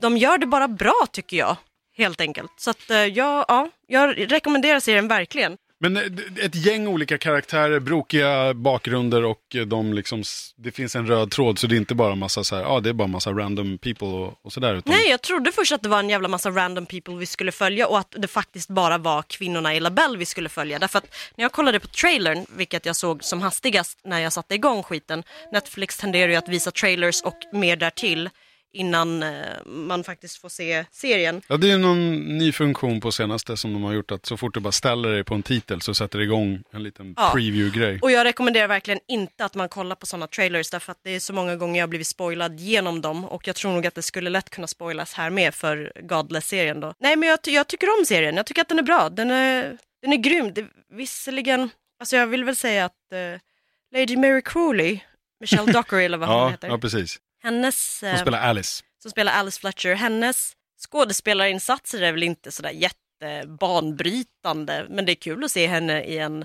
de 0.00 0.16
gör 0.16 0.38
det 0.38 0.46
bara 0.46 0.68
bra 0.68 1.06
tycker 1.12 1.36
jag. 1.36 1.56
Helt 1.96 2.20
enkelt. 2.20 2.50
Så 2.56 2.70
att 2.70 2.90
eh, 2.90 2.96
ja, 2.98 3.44
ja, 3.48 3.68
jag 3.86 4.32
rekommenderar 4.32 4.80
serien 4.80 5.08
verkligen. 5.08 5.56
Men 5.80 5.96
eh, 5.96 6.02
ett 6.44 6.54
gäng 6.54 6.86
olika 6.86 7.18
karaktärer, 7.18 7.80
brokiga 7.80 8.54
bakgrunder 8.54 9.24
och 9.24 9.42
eh, 9.54 9.62
de 9.62 9.92
liksom, 9.92 10.22
det 10.56 10.70
finns 10.70 10.96
en 10.96 11.06
röd 11.06 11.30
tråd 11.30 11.58
så 11.58 11.66
det 11.66 11.74
är 11.74 11.76
inte 11.76 11.94
bara 11.94 12.14
massa 12.14 12.44
så 12.44 12.56
här, 12.56 12.62
ja 12.62 12.80
det 12.80 12.88
är 12.88 12.92
bara 12.92 13.08
massa 13.08 13.32
random 13.32 13.78
people 13.78 14.08
och, 14.08 14.34
och 14.42 14.52
sådär. 14.52 14.74
Utan, 14.74 14.94
Nej, 14.94 15.10
jag 15.10 15.22
trodde 15.22 15.52
först 15.52 15.72
att 15.72 15.82
det 15.82 15.88
var 15.88 15.98
en 15.98 16.10
jävla 16.10 16.28
massa 16.28 16.50
random 16.50 16.86
people 16.86 17.14
vi 17.16 17.26
skulle 17.26 17.52
följa 17.52 17.88
och 17.88 17.98
att 17.98 18.14
det 18.16 18.28
faktiskt 18.28 18.68
bara 18.68 18.98
var 18.98 19.22
kvinnorna 19.22 19.74
i 19.74 19.80
Labelle 19.80 20.18
vi 20.18 20.26
skulle 20.26 20.48
följa. 20.48 20.78
Därför 20.78 20.98
att 20.98 21.14
när 21.36 21.44
jag 21.44 21.52
kollade 21.52 21.80
på 21.80 21.86
trailern, 21.86 22.46
vilket 22.56 22.86
jag 22.86 22.96
såg 22.96 23.24
som 23.24 23.40
hastigast 23.42 23.98
när 24.04 24.18
jag 24.18 24.32
satte 24.32 24.54
igång 24.54 24.82
skiten, 24.82 25.22
Netflix 25.52 25.96
tenderar 25.98 26.28
ju 26.28 26.36
att 26.36 26.48
visa 26.48 26.70
trailers 26.70 27.22
och 27.22 27.38
mer 27.52 27.76
därtill 27.76 28.30
innan 28.72 29.22
eh, 29.22 29.30
man 29.66 30.04
faktiskt 30.04 30.40
får 30.40 30.48
se 30.48 30.84
serien. 30.90 31.42
Ja, 31.48 31.56
det 31.56 31.70
är 31.70 31.78
någon 31.78 32.16
ny 32.38 32.52
funktion 32.52 33.00
på 33.00 33.12
senaste 33.12 33.56
som 33.56 33.72
de 33.72 33.82
har 33.82 33.92
gjort 33.92 34.10
att 34.10 34.26
så 34.26 34.36
fort 34.36 34.54
du 34.54 34.60
bara 34.60 34.72
ställer 34.72 35.08
dig 35.08 35.24
på 35.24 35.34
en 35.34 35.42
titel 35.42 35.80
så 35.80 35.94
sätter 35.94 36.18
det 36.18 36.24
igång 36.24 36.62
en 36.72 36.82
liten 36.82 37.14
Ja. 37.16 37.30
preview-grej. 37.34 37.98
Och 38.02 38.10
jag 38.10 38.24
rekommenderar 38.24 38.68
verkligen 38.68 39.00
inte 39.08 39.44
att 39.44 39.54
man 39.54 39.68
kollar 39.68 39.96
på 39.96 40.06
sådana 40.06 40.26
trailers 40.26 40.70
därför 40.70 40.92
att 40.92 41.00
det 41.04 41.10
är 41.10 41.20
så 41.20 41.32
många 41.32 41.56
gånger 41.56 41.80
jag 41.80 41.88
blivit 41.88 42.06
spoilad 42.06 42.60
genom 42.60 43.00
dem 43.00 43.24
och 43.24 43.46
jag 43.48 43.56
tror 43.56 43.72
nog 43.72 43.86
att 43.86 43.94
det 43.94 44.02
skulle 44.02 44.30
lätt 44.30 44.50
kunna 44.50 44.66
spoilas 44.66 45.12
här 45.14 45.30
med 45.30 45.54
för 45.54 45.92
Godless-serien 46.02 46.80
då. 46.80 46.94
Nej 47.00 47.16
men 47.16 47.28
jag, 47.28 47.38
jag 47.46 47.66
tycker 47.66 47.98
om 47.98 48.04
serien, 48.06 48.36
jag 48.36 48.46
tycker 48.46 48.62
att 48.62 48.68
den 48.68 48.78
är 48.78 48.82
bra, 48.82 49.08
den 49.08 49.30
är, 49.30 49.78
den 50.02 50.12
är 50.12 50.16
grym. 50.16 50.52
Det, 50.54 50.66
visserligen, 50.94 51.70
alltså 52.00 52.16
jag 52.16 52.26
vill 52.26 52.44
väl 52.44 52.56
säga 52.56 52.84
att 52.84 53.12
eh, 53.12 53.40
Lady 54.00 54.16
Mary 54.16 54.42
Crawley, 54.42 54.98
Michelle 55.40 55.72
Dockery 55.72 56.04
eller 56.04 56.18
vad 56.18 56.28
hon 56.28 56.38
Ja, 56.38 56.48
heter, 56.48 56.68
ja, 56.68 56.78
precis. 56.78 57.18
Hennes, 57.42 57.98
Hon 58.02 58.10
eh, 58.10 58.20
spelar 58.20 58.38
Alice. 58.40 58.84
som 59.02 59.10
spelar 59.10 59.32
Alice 59.32 59.60
Fletcher, 59.60 59.94
hennes 59.94 60.52
skådespelarinsatser 60.88 62.02
är 62.02 62.12
väl 62.12 62.22
inte 62.22 62.52
sådär 62.52 62.70
jättebanbrytande 62.70 64.86
men 64.90 65.06
det 65.06 65.12
är 65.12 65.14
kul 65.14 65.44
att 65.44 65.50
se 65.50 65.66
henne 65.66 66.02
i 66.04 66.18
en 66.18 66.44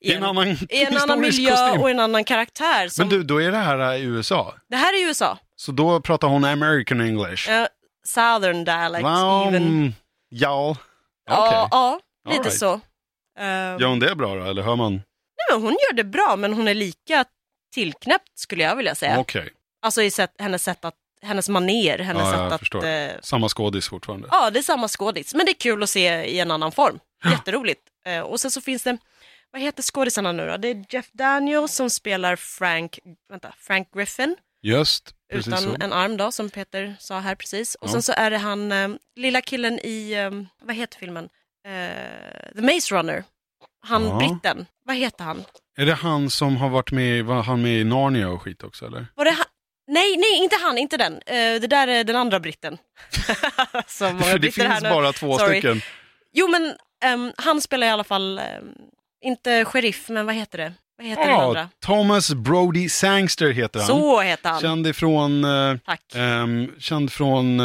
I 0.00 0.14
en 0.14 0.24
annan 0.24 0.48
i 0.48 0.58
en 0.84 0.96
annan 0.96 1.20
miljö 1.20 1.50
kostym. 1.50 1.80
och 1.80 1.90
en 1.90 2.00
annan 2.00 2.24
karaktär. 2.24 2.88
Som, 2.88 3.08
Men 3.08 3.18
du, 3.18 3.22
då 3.24 3.42
är 3.42 3.50
det 3.50 3.56
här 3.58 3.94
i 3.94 4.02
USA. 4.02 4.54
Det 4.68 4.76
här 4.76 5.02
är 5.02 5.06
USA. 5.08 5.38
Så 5.56 5.72
då 5.72 6.00
pratar 6.00 6.28
hon 6.28 6.44
American 6.44 7.00
English. 7.00 7.50
Uh, 7.50 7.66
Southern 8.04 8.64
dialect 8.64 9.04
Wow, 9.04 9.48
even. 9.48 9.94
ja. 10.28 10.70
Okej. 10.70 10.82
Ja, 11.30 11.68
ja, 11.70 12.00
lite 12.30 12.42
right. 12.42 12.58
så. 12.58 12.72
Uh, 12.74 12.80
Gör 13.80 13.86
hon 13.86 13.98
det 14.00 14.14
bra 14.14 14.34
då, 14.34 14.44
eller 14.44 14.62
hör 14.62 14.76
man? 14.76 14.92
nej, 14.92 15.02
men 15.52 15.62
hon 15.62 15.72
gör 15.72 15.92
det 15.96 16.04
bra, 16.04 16.36
men 16.36 16.52
hon 16.52 16.68
är 16.68 16.74
lika 16.74 17.24
tillknäppt 17.74 18.38
skulle 18.38 18.62
jag 18.62 18.76
vilja 18.76 18.94
säga. 18.94 19.18
Okej, 19.18 19.50
Alltså 19.82 20.02
i 20.02 20.10
sätt, 20.10 20.34
hennes 20.38 20.62
sätt 20.64 20.84
att, 20.84 20.94
hennes 21.22 21.48
maner, 21.48 21.98
hennes 21.98 22.22
Ja, 22.22 22.32
sätt 22.32 22.52
att... 22.52 22.60
förstår. 22.60 22.84
eh, 22.86 23.10
samma 23.22 23.48
skådis 23.48 23.88
fortfarande. 23.88 24.28
ja, 24.30 24.50
det 24.50 24.58
är 24.58 24.62
samma 24.62 24.88
skådis, 24.88 25.34
men 25.34 25.46
det 25.46 25.52
är 25.52 25.60
kul 25.60 25.82
att 25.82 25.90
se 25.90 26.24
i 26.24 26.40
en 26.40 26.50
annan 26.50 26.72
form. 26.72 26.98
Jätteroligt. 27.30 27.80
Eh, 28.06 28.20
och 28.20 28.40
sen 28.40 28.50
så 28.50 28.60
finns 28.60 28.82
det, 28.82 28.98
vad 29.50 29.62
heter 29.62 29.82
skådisarna 29.82 30.32
nu 30.32 30.46
då? 30.46 30.56
Det 30.56 30.68
är 30.68 30.84
Jeff 30.90 31.08
Daniels 31.12 31.74
som 31.74 31.90
spelar 31.90 32.36
Frank, 32.36 32.98
vänta, 33.30 33.52
Frank 33.58 33.88
Griffin. 33.94 34.36
Just, 34.62 35.14
precis 35.32 35.48
utan 35.48 35.62
så. 35.62 35.76
en 35.80 35.92
arm 35.92 36.16
då, 36.16 36.32
som 36.32 36.50
Peter 36.50 36.96
sa 37.00 37.18
här 37.20 37.34
precis. 37.34 37.74
Och 37.74 37.88
Ja. 37.88 37.92
sen 37.92 38.02
så 38.02 38.12
är 38.12 38.30
det 38.30 38.38
han, 38.38 38.72
eh, 38.72 38.88
lilla 39.16 39.40
killen 39.40 39.78
i, 39.78 40.12
eh, 40.12 40.30
vad 40.66 40.76
heter 40.76 40.98
filmen? 40.98 41.28
Eh, 41.66 42.52
The 42.54 42.62
Maze 42.62 42.94
Runner. 42.94 43.24
Han 43.86 44.04
Ja. 44.04 44.18
britten, 44.18 44.66
vad 44.84 44.96
heter 44.96 45.24
han? 45.24 45.44
Är 45.78 45.86
det 45.86 45.94
han 45.94 46.30
som 46.30 46.56
har 46.56 46.68
varit 46.68 46.92
med, 46.92 47.24
var 47.24 47.42
han 47.42 47.62
med 47.62 47.80
i 47.80 47.84
Narnia 47.84 48.28
och 48.28 48.42
skit 48.42 48.62
också 48.62 48.86
eller? 48.86 49.06
Var 49.14 49.24
det 49.24 49.30
han? 49.30 49.46
Nej, 49.88 50.16
nej, 50.16 50.42
inte 50.42 50.56
han, 50.62 50.78
inte 50.78 50.96
den. 50.96 51.12
Eh, 51.12 51.60
det 51.60 51.66
där 51.66 51.88
är 51.88 52.04
den 52.04 52.16
andra 52.16 52.40
britten. 52.40 52.78
så 53.86 54.04
många 54.04 54.38
det 54.38 54.50
finns 54.50 54.82
nu. 54.82 54.88
bara 54.90 55.12
två 55.12 55.38
Sorry. 55.38 55.58
stycken. 55.60 55.80
Jo, 56.32 56.48
men 56.48 56.74
ehm, 57.04 57.32
han 57.36 57.60
spelar 57.60 57.86
i 57.86 57.90
alla 57.90 58.04
fall, 58.04 58.38
ehm, 58.38 58.44
inte 59.24 59.64
sheriff, 59.64 60.08
men 60.08 60.26
vad 60.26 60.34
heter 60.34 60.58
det? 60.58 60.72
Vad 60.98 61.06
heter 61.06 61.22
den 61.22 61.30
Ja, 61.32 61.42
andra? 61.46 61.68
Thomas 61.86 62.34
Brody 62.34 62.88
Sangster 62.88 63.50
heter 63.50 63.80
han. 63.80 63.88
Så 63.88 64.20
heter 64.20 64.50
han. 64.50 64.60
Känd 64.60 64.86
ifrån, 64.86 65.44
eh, 65.44 65.76
Tack. 65.86 66.00
ehm, 66.14 66.72
känd 66.78 67.12
från, 67.12 67.58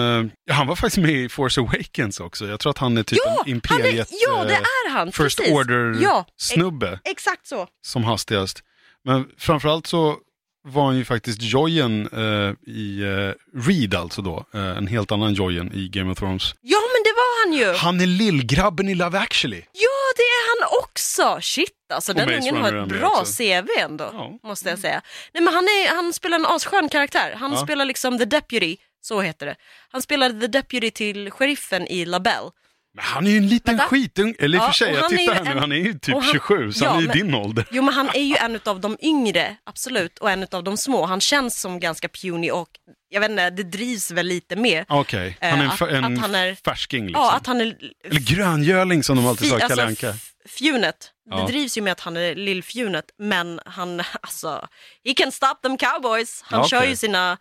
ja, 0.45 0.53
han 0.53 0.67
var 0.67 0.75
faktiskt 0.75 0.97
med 0.97 1.11
i 1.11 1.29
Force 1.29 1.61
Awakens 1.61 2.19
också. 2.19 2.47
Jag 2.47 2.59
tror 2.59 2.69
att 2.69 2.77
han 2.77 2.97
är 2.97 3.03
typ 3.03 3.19
ja, 3.25 3.31
en 3.31 3.37
han 3.37 3.47
är, 3.47 3.51
imperiet 3.51 4.09
ja, 4.11 4.43
det 4.43 4.53
eh, 4.53 4.59
är 4.59 4.89
han. 4.89 5.11
First 5.11 5.37
precis. 5.37 5.53
Order 5.53 5.97
Ja, 6.01 6.25
snubbe 6.37 6.99
exakt 7.03 7.47
så. 7.47 7.67
som 7.85 8.03
hastigast. 8.03 8.63
Men 9.05 9.25
framförallt 9.37 9.87
så 9.87 10.17
var 10.65 10.85
han 10.85 10.97
ju 10.97 11.05
faktiskt 11.05 11.41
Joyen 11.41 12.07
eh, 12.13 12.71
i 12.73 13.01
eh, 13.01 13.59
Reed 13.67 13.95
alltså 13.95 14.21
då, 14.21 14.45
eh, 14.53 14.77
en 14.77 14.87
helt 14.87 15.11
annan 15.11 15.33
Joyen 15.33 15.73
i 15.73 15.87
Game 15.87 16.11
of 16.11 16.17
Thrones. 16.19 16.55
Ja, 16.61 16.77
men 16.79 17.03
det 17.03 17.13
var 17.15 17.45
han 17.45 17.53
ju. 17.73 17.77
Han 17.79 18.01
är 18.01 18.05
lillgrabben 18.07 18.89
i 18.89 18.95
Love 18.95 19.19
actually. 19.19 19.57
Ja, 19.71 20.13
det 20.17 20.21
är 20.21 20.61
han 20.61 20.79
också! 20.83 21.39
Shit 21.41 21.69
alltså, 21.93 22.11
Och 22.11 22.15
den 22.17 22.29
ungen 22.33 22.57
har 22.57 22.73
ett 22.73 22.89
bra 22.89 23.09
också. 23.21 23.33
CV 23.43 23.67
ändå, 23.79 24.09
Ja. 24.13 24.39
måste 24.49 24.69
jag 24.69 24.79
säga. 24.79 25.01
Nej 25.33 25.43
men 25.43 25.53
han, 25.53 25.63
är, 25.63 25.95
han 25.95 26.13
spelar 26.13 26.39
en 26.39 26.45
asskön 26.45 26.89
karaktär. 26.89 27.35
Han 27.39 27.51
Ja. 27.51 27.57
spelar 27.63 27.85
liksom 27.85 28.17
the 28.17 28.25
deputy, 28.25 28.77
så 29.01 29.21
heter 29.21 29.45
det. 29.45 29.55
Han 29.91 30.01
spelar 30.01 30.29
the 30.29 30.47
deputy 30.47 30.91
till 30.91 31.31
sheriffen 31.31 31.87
i 31.87 32.05
LaBelle. 32.05 32.49
Men 32.95 33.05
han 33.05 33.27
är 33.27 33.31
ju 33.31 33.37
en 33.37 33.47
liten 33.47 33.77
Vänta. 33.77 33.89
skitung, 33.89 34.35
eller 34.39 34.57
i 34.57 34.59
och 34.59 34.63
Ja, 34.63 34.67
för 34.67 34.73
sig, 34.73 34.93
jag 34.93 35.09
tittar 35.09 35.33
här 35.33 35.43
nu, 35.43 35.51
en- 35.51 35.57
han 35.57 35.71
är 35.71 35.75
ju 35.75 35.93
typ 35.99 36.13
han- 36.15 36.23
27, 36.31 36.71
så 36.71 36.83
ja, 36.85 36.89
han 36.89 36.97
är 36.97 37.01
ju 37.01 37.07
men- 37.07 37.17
din 37.17 37.33
ålder. 37.33 37.65
Jo 37.71 37.83
men 37.83 37.93
han 37.93 38.09
är 38.13 38.19
ju 38.23 38.35
en 38.35 38.59
av 38.65 38.79
de 38.79 38.97
yngre, 39.01 39.55
absolut, 39.63 40.19
och 40.19 40.31
en 40.31 40.47
av 40.51 40.63
de 40.63 40.77
små. 40.77 41.05
Han 41.05 41.21
känns 41.21 41.59
som 41.61 41.79
ganska 41.79 42.07
puny 42.09 42.51
och 42.51 42.69
jag 43.09 43.19
vet 43.21 43.29
inte, 43.31 43.49
det 43.49 43.63
drivs 43.63 44.11
väl 44.11 44.25
lite 44.27 44.55
med. 44.55 44.85
Okej, 44.89 45.37
Eh, 45.41 45.49
han 45.49 45.59
är 45.59 45.63
en, 45.63 45.69
att- 45.69 45.79
fa- 45.79 45.89
en 45.97 46.03
att 46.05 46.19
han 46.19 46.35
är- 46.35 46.55
färsking 46.65 47.05
liksom. 47.07 47.21
Ja, 47.23 47.31
att 47.33 47.47
han 47.47 47.61
är 47.61 47.77
Eller 48.05 48.19
gröngöling 48.19 49.03
som 49.03 49.15
de 49.17 49.27
alltid 49.27 49.49
sa, 49.49 49.55
Fi- 49.57 49.67
Kalle 49.67 49.85
alltså, 49.85 50.13
Fjunet. 50.45 51.11
Ja. 51.29 51.35
Det 51.37 51.47
drivs 51.51 51.77
ju 51.77 51.81
med 51.81 51.91
att 51.91 51.99
han 51.99 52.17
är 52.17 52.35
lillfjunet, 52.35 53.05
men 53.19 53.59
han, 53.65 53.99
alltså, 54.21 54.67
he 55.05 55.13
can 55.13 55.31
stop 55.31 55.55
them 55.63 55.77
cowboys. 55.77 56.41
Han 56.45 56.59
Ja, 56.59 56.67
kör 56.67 56.83
ju 56.83 56.95
sina 56.95 57.37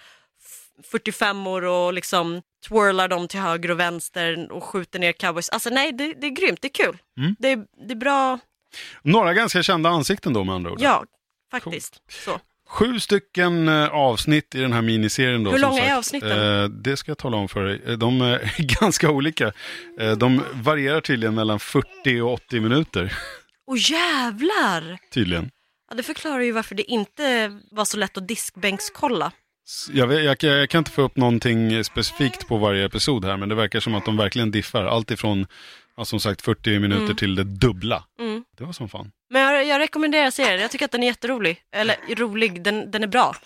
f- 0.46 0.90
45-or 0.92 1.62
och 1.64 1.92
liksom 1.92 2.42
twirlar 2.68 3.08
dem 3.08 3.28
till 3.28 3.40
höger 3.40 3.70
och 3.70 3.80
vänster 3.80 4.52
och 4.52 4.64
skjuter 4.64 4.98
ner 4.98 5.12
cowboys. 5.12 5.48
Alltså 5.48 5.70
nej, 5.70 5.92
det, 5.92 6.14
det 6.20 6.26
är 6.26 6.30
grymt, 6.30 6.58
det 6.62 6.68
är 6.68 6.84
kul. 6.84 6.98
Mm. 7.18 7.36
Det, 7.38 7.48
är, 7.48 7.64
det 7.86 7.92
är 7.92 7.96
bra, 7.96 8.38
Några 9.02 9.34
ganska 9.34 9.62
kända 9.62 9.90
ansikten 9.90 10.32
då 10.32 10.44
med 10.44 10.54
andra 10.54 10.70
ord. 10.72 10.80
ja, 10.80 11.04
faktiskt. 11.50 12.02
Så. 12.08 12.40
Sju 12.68 13.00
stycken 13.00 13.68
eh, 13.68 13.88
avsnitt 13.88 14.54
i 14.54 14.60
den 14.60 14.72
här 14.72 14.82
miniserien 14.82 15.44
då. 15.44 15.50
Hur 15.50 15.58
långa 15.58 15.84
är 15.84 15.96
avsnitten? 15.96 16.62
Eh, 16.62 16.68
det 16.68 16.96
ska 16.96 17.10
jag 17.10 17.18
tala 17.18 17.36
om 17.36 17.48
för 17.48 17.64
dig. 17.64 17.82
Eh, 17.86 17.92
De 17.92 18.20
är 18.22 18.80
ganska 18.80 19.10
olika. 19.10 19.52
De 20.16 20.42
varierar 20.52 21.00
tydligen 21.00 21.34
mellan 21.34 21.60
40 21.60 22.20
och 22.20 22.32
80 22.32 22.60
minuter. 22.60 23.12
Och 23.66 23.78
jävlar! 23.78 24.98
Tydligen. 25.10 25.50
Ja, 25.90 25.96
det 25.96 26.02
förklarar 26.02 26.40
ju 26.40 26.52
varför 26.52 26.74
det 26.74 26.82
inte 26.90 27.58
var 27.70 27.84
så 27.84 27.96
lätt 27.96 28.16
att 28.16 28.28
diskbänkskolla. 28.28 29.32
Jag, 29.92 30.06
vet, 30.06 30.42
jag, 30.42 30.60
jag 30.60 30.70
kan 30.70 30.78
inte 30.78 30.90
få 30.90 31.02
upp 31.02 31.16
någonting 31.16 31.84
specifikt 31.84 32.48
på 32.48 32.56
varje 32.58 32.84
episod 32.84 33.24
här, 33.24 33.36
men 33.36 33.48
det 33.48 33.54
verkar 33.54 33.80
som 33.80 33.94
att 33.94 34.04
de 34.04 34.16
verkligen 34.16 34.50
diffar. 34.50 34.84
Allt 34.84 35.10
ifrån, 35.10 35.46
ja, 35.96 36.04
som 36.04 36.20
sagt, 36.20 36.42
40 36.42 36.78
minuter 36.78 37.02
Mm. 37.04 37.16
till 37.16 37.34
det 37.34 37.44
dubbla. 37.44 38.04
Mm. 38.20 38.44
Det 38.58 38.64
var 38.64 38.72
som 38.72 38.88
fan. 38.88 39.10
Men 39.30 39.42
jag, 39.42 39.66
jag 39.66 39.78
rekommenderar 39.78 40.30
serien, 40.30 40.60
jag 40.60 40.70
tycker 40.70 40.84
att 40.84 40.92
den 40.92 41.02
är 41.02 41.06
jätterolig. 41.06 41.58
Eller 41.76 41.96
rolig, 42.16 42.62
den, 42.62 42.90
den 42.90 43.02
är 43.02 43.06
bra. 43.06 43.36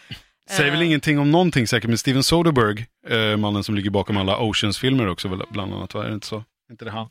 Säger 0.50 0.70
väl 0.70 0.80
Eh. 0.80 0.86
ingenting 0.86 1.18
om 1.18 1.30
någonting 1.30 1.66
säkert, 1.66 1.88
men 1.88 1.98
Steven 1.98 2.22
Soderbergh, 2.22 2.82
eh, 3.08 3.36
mannen 3.36 3.64
som 3.64 3.74
ligger 3.74 3.90
bakom 3.90 4.16
alla 4.16 4.38
Oceans-filmer 4.38 5.08
också 5.08 5.28
väl, 5.28 5.42
bland 5.50 5.74
annat, 5.74 5.94
va? 5.94 6.04
Är 6.04 6.08
det 6.08 6.14
inte 6.14 6.26
så? 6.26 6.44
inte 6.70 6.84
det 6.84 6.90
han? 6.90 7.08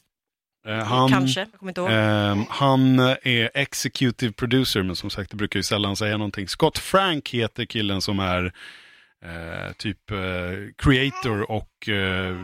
Eh, 0.67 0.75
han 0.85 1.09
Kanske, 1.11 1.39
jag 1.39 1.59
kommer 1.59 1.69
inte 1.69 1.81
ihåg. 1.81 1.89
ehm, 1.91 2.43
han 2.49 2.99
är 2.99 3.51
executive 3.53 4.33
producer, 4.33 4.83
men 4.83 4.95
som 4.95 5.09
sagt, 5.09 5.29
det 5.31 5.37
brukar 5.37 5.59
ju 5.59 5.63
sällan 5.63 5.95
säga 5.95 6.17
någonting. 6.17 6.47
Scott 6.47 6.77
Frank 6.77 7.29
heter 7.29 7.65
killen 7.65 8.01
som 8.01 8.19
är 8.19 8.53
eh, 9.25 9.71
typ 9.77 10.11
eh, 10.11 10.17
creator 10.77 11.51
och 11.51 11.89
eh, 11.89 12.35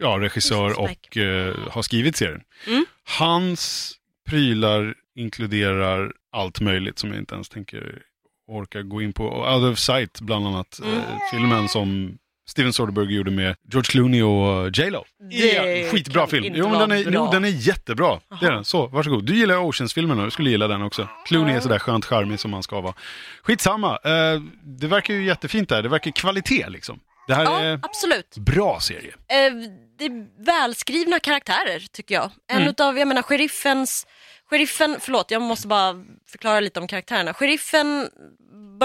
ja, 0.00 0.18
regissör 0.20 0.80
och 0.80 1.16
eh, 1.16 1.56
har 1.70 1.82
skrivit 1.82 2.16
serien. 2.16 2.42
Mm. 2.66 2.84
Hans 3.18 3.92
prylar 4.28 4.94
inkluderar 5.16 6.12
allt 6.32 6.60
möjligt 6.60 6.98
som 6.98 7.10
jag 7.10 7.18
inte 7.18 7.34
ens 7.34 7.48
tänker 7.48 8.02
orka 8.46 8.82
gå 8.82 9.02
in 9.02 9.12
på. 9.12 9.24
Out 9.54 9.72
of 9.72 9.78
Sight 9.78 10.20
bland 10.20 10.46
annat, 10.46 10.80
Mm. 10.84 10.98
eh, 10.98 11.04
filmen 11.32 11.68
som 11.68 12.18
Steven 12.48 12.72
Soderbergh 12.72 13.12
gjorde 13.12 13.30
med 13.30 13.56
George 13.72 13.86
Clooney 13.90 14.22
och 14.22 14.70
J 14.78 14.90
Lo. 14.90 15.04
Det 15.30 15.90
skitbra 15.90 16.26
film. 16.26 16.54
Jo, 16.56 16.68
men 16.68 16.78
den 16.78 16.92
är, 16.92 17.12
jo, 17.12 17.28
den 17.32 17.44
är 17.44 17.48
jättebra. 17.48 18.20
Det 18.40 18.46
är 18.46 18.52
den. 18.52 18.64
Så, 18.64 18.86
varsågod. 18.86 19.24
Du 19.24 19.36
gillar 19.36 19.56
Oceans-filmerna, 19.56 20.24
du 20.24 20.30
skulle 20.30 20.50
gilla 20.50 20.68
den 20.68 20.82
också. 20.82 21.08
Clooney 21.26 21.54
är 21.56 21.60
sådär 21.60 21.78
skönt 21.78 22.04
charmig 22.04 22.40
som 22.40 22.50
man 22.50 22.62
ska 22.62 22.80
vara. 22.80 22.94
Skitsamma, 23.42 23.98
eh, 24.04 24.40
det 24.64 24.86
verkar 24.86 25.14
ju 25.14 25.24
jättefint 25.24 25.68
där. 25.68 25.82
Det 25.82 25.88
verkar 25.88 26.10
kvalitet 26.10 26.68
liksom. 26.68 27.00
Det 27.28 27.34
här 27.34 27.44
Ja, 27.44 27.60
är 27.60 27.80
absolut. 27.82 28.36
bra 28.36 28.80
serie. 28.80 29.12
Eh, 29.28 29.52
det 29.98 30.04
är 30.04 30.44
välskrivna 30.44 31.20
karaktärer 31.20 31.86
tycker 31.92 32.14
jag. 32.14 32.30
En 32.48 32.56
Mm. 32.56 32.68
utav, 32.68 32.98
jag 32.98 33.08
menar 33.08 33.22
sheriffens, 33.22 34.06
sheriffen, 34.50 34.96
förlåt 35.00 35.30
jag 35.30 35.42
måste 35.42 35.68
bara 35.68 35.94
förklara 36.30 36.60
lite 36.60 36.80
om 36.80 36.86
karaktärerna. 36.86 37.34
Sheriffen 37.34 38.08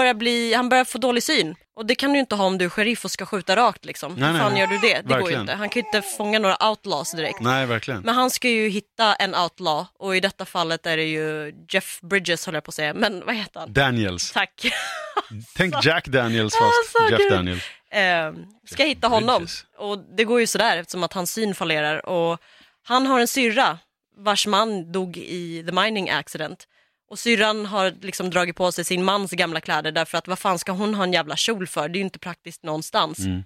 börjar 0.00 0.14
bli, 0.14 0.54
han 0.54 0.68
börjar 0.68 0.84
få 0.84 0.98
dålig 0.98 1.22
syn. 1.22 1.54
Och 1.76 1.86
det 1.86 1.94
kan 1.94 2.12
du 2.12 2.18
inte 2.18 2.34
ha 2.34 2.44
om 2.44 2.58
du 2.58 2.64
är 2.64 2.68
sheriff 2.68 3.04
och 3.04 3.10
ska 3.10 3.26
skjuta 3.26 3.56
rakt 3.56 3.84
liksom. 3.84 4.14
Nej, 4.14 4.32
Hur 4.32 4.38
fan 4.38 4.52
nej. 4.52 4.60
gör 4.60 4.66
du 4.68 4.78
det? 4.78 4.94
Det 4.94 5.02
går 5.02 5.16
ju 5.16 5.20
Verkligen. 5.22 5.40
inte. 5.40 5.52
Han 5.54 5.68
kan 5.68 5.82
ju 5.82 5.86
inte 5.86 6.02
fånga 6.08 6.38
några 6.38 6.68
outlaws 6.68 7.12
direkt. 7.12 7.40
Nej, 7.40 7.66
verkligen. 7.66 8.00
Men 8.00 8.14
han 8.14 8.30
ska 8.30 8.48
ju 8.48 8.68
hitta 8.68 9.14
en 9.14 9.34
outlaw 9.34 9.86
och 9.98 10.16
i 10.16 10.20
detta 10.20 10.44
fallet 10.44 10.86
är 10.86 10.96
det 10.96 11.04
ju 11.04 11.54
Jeff 11.72 11.98
Bridges 12.02 12.46
håller 12.46 12.56
jag 12.56 12.64
på 12.64 12.68
att 12.68 12.74
säga, 12.74 12.94
men 12.94 13.22
vad 13.26 13.34
heter 13.34 13.60
han? 13.60 13.72
Daniels. 13.72 14.32
Tack. 14.32 14.66
Tänk 15.56 15.84
Jack 15.84 16.06
Daniels 16.08 16.54
fast 16.54 16.96
Alltså, 16.96 17.10
Jeff 17.12 17.18
gud. 17.20 17.32
Daniels. 17.32 17.62
eh, 17.90 18.32
ska 18.74 18.84
hitta 18.84 19.08
honom. 19.08 19.36
Bridges. 19.42 19.64
Och 19.78 19.98
det 20.16 20.24
går 20.24 20.40
ju 20.40 20.46
sådär 20.46 20.76
eftersom 20.76 21.02
att 21.02 21.12
hans 21.12 21.32
syn 21.32 21.54
fallerar. 21.54 22.06
Och 22.08 22.38
han 22.82 23.06
har 23.06 23.20
en 23.20 23.28
syrra 23.28 23.78
vars 24.16 24.46
man 24.46 24.92
dog 24.92 25.16
i 25.16 25.64
the 25.66 25.72
mining 25.72 26.10
accident. 26.10 26.66
Och 27.10 27.18
syrran 27.18 27.66
har 27.66 27.94
liksom 28.00 28.30
dragit 28.30 28.56
på 28.56 28.72
sig 28.72 28.84
sin 28.84 29.04
mans 29.04 29.30
gamla 29.30 29.60
kläder 29.60 29.92
därför 29.92 30.18
att 30.18 30.28
vad 30.28 30.38
fan 30.38 30.58
ska 30.58 30.72
hon 30.72 30.94
ha 30.94 31.04
en 31.04 31.12
jävla 31.12 31.36
kjol 31.36 31.66
för? 31.66 31.88
Det 31.88 31.96
är 31.96 32.00
ju 32.00 32.04
inte 32.04 32.18
praktiskt 32.18 32.62
någonstans. 32.62 33.18
Mm. 33.18 33.44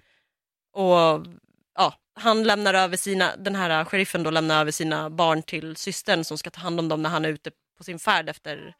Och 0.73 1.25
ja, 1.75 1.93
han 2.15 2.43
lämnar 2.43 2.73
över 2.73 2.97
sina, 2.97 3.35
den 3.35 3.55
här 3.55 3.85
sheriffen 3.85 4.23
då 4.23 4.29
lämnar 4.29 4.61
över 4.61 4.71
sina 4.71 5.09
barn 5.09 5.43
till 5.43 5.75
systern 5.75 6.23
som 6.23 6.37
ska 6.37 6.49
ta 6.49 6.61
hand 6.61 6.79
om 6.79 6.89
dem 6.89 7.01
när 7.01 7.09
han 7.09 7.25
är 7.25 7.29
ute 7.29 7.51
på 7.77 7.83
sin 7.83 7.99
färd 7.99 8.29
efter 8.29 8.73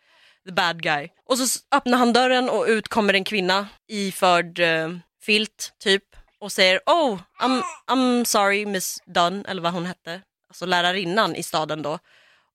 the 0.46 0.52
bad 0.52 0.84
guy. 0.84 1.10
Och 1.26 1.38
så 1.38 1.60
öppnar 1.72 1.98
han 1.98 2.14
dörren 2.14 2.50
och 2.50 2.66
ut 2.68 2.88
kommer 2.88 3.14
en 3.14 3.24
kvinna 3.24 3.68
iförd 3.88 4.60
eh, 4.60 4.90
filt 5.22 5.74
typ 5.80 6.04
och 6.40 6.52
säger 6.52 6.82
Oh, 6.86 7.20
I'm, 7.42 7.62
I'm 7.88 8.24
sorry 8.24 8.66
Miss 8.66 9.04
Dunn, 9.06 9.46
eller 9.46 9.62
vad 9.62 9.74
hon 9.74 9.86
hette, 9.86 10.22
alltså 10.50 10.66
lärarinnan 10.66 11.36
i 11.36 11.44
staden 11.44 11.82
då. 11.82 12.00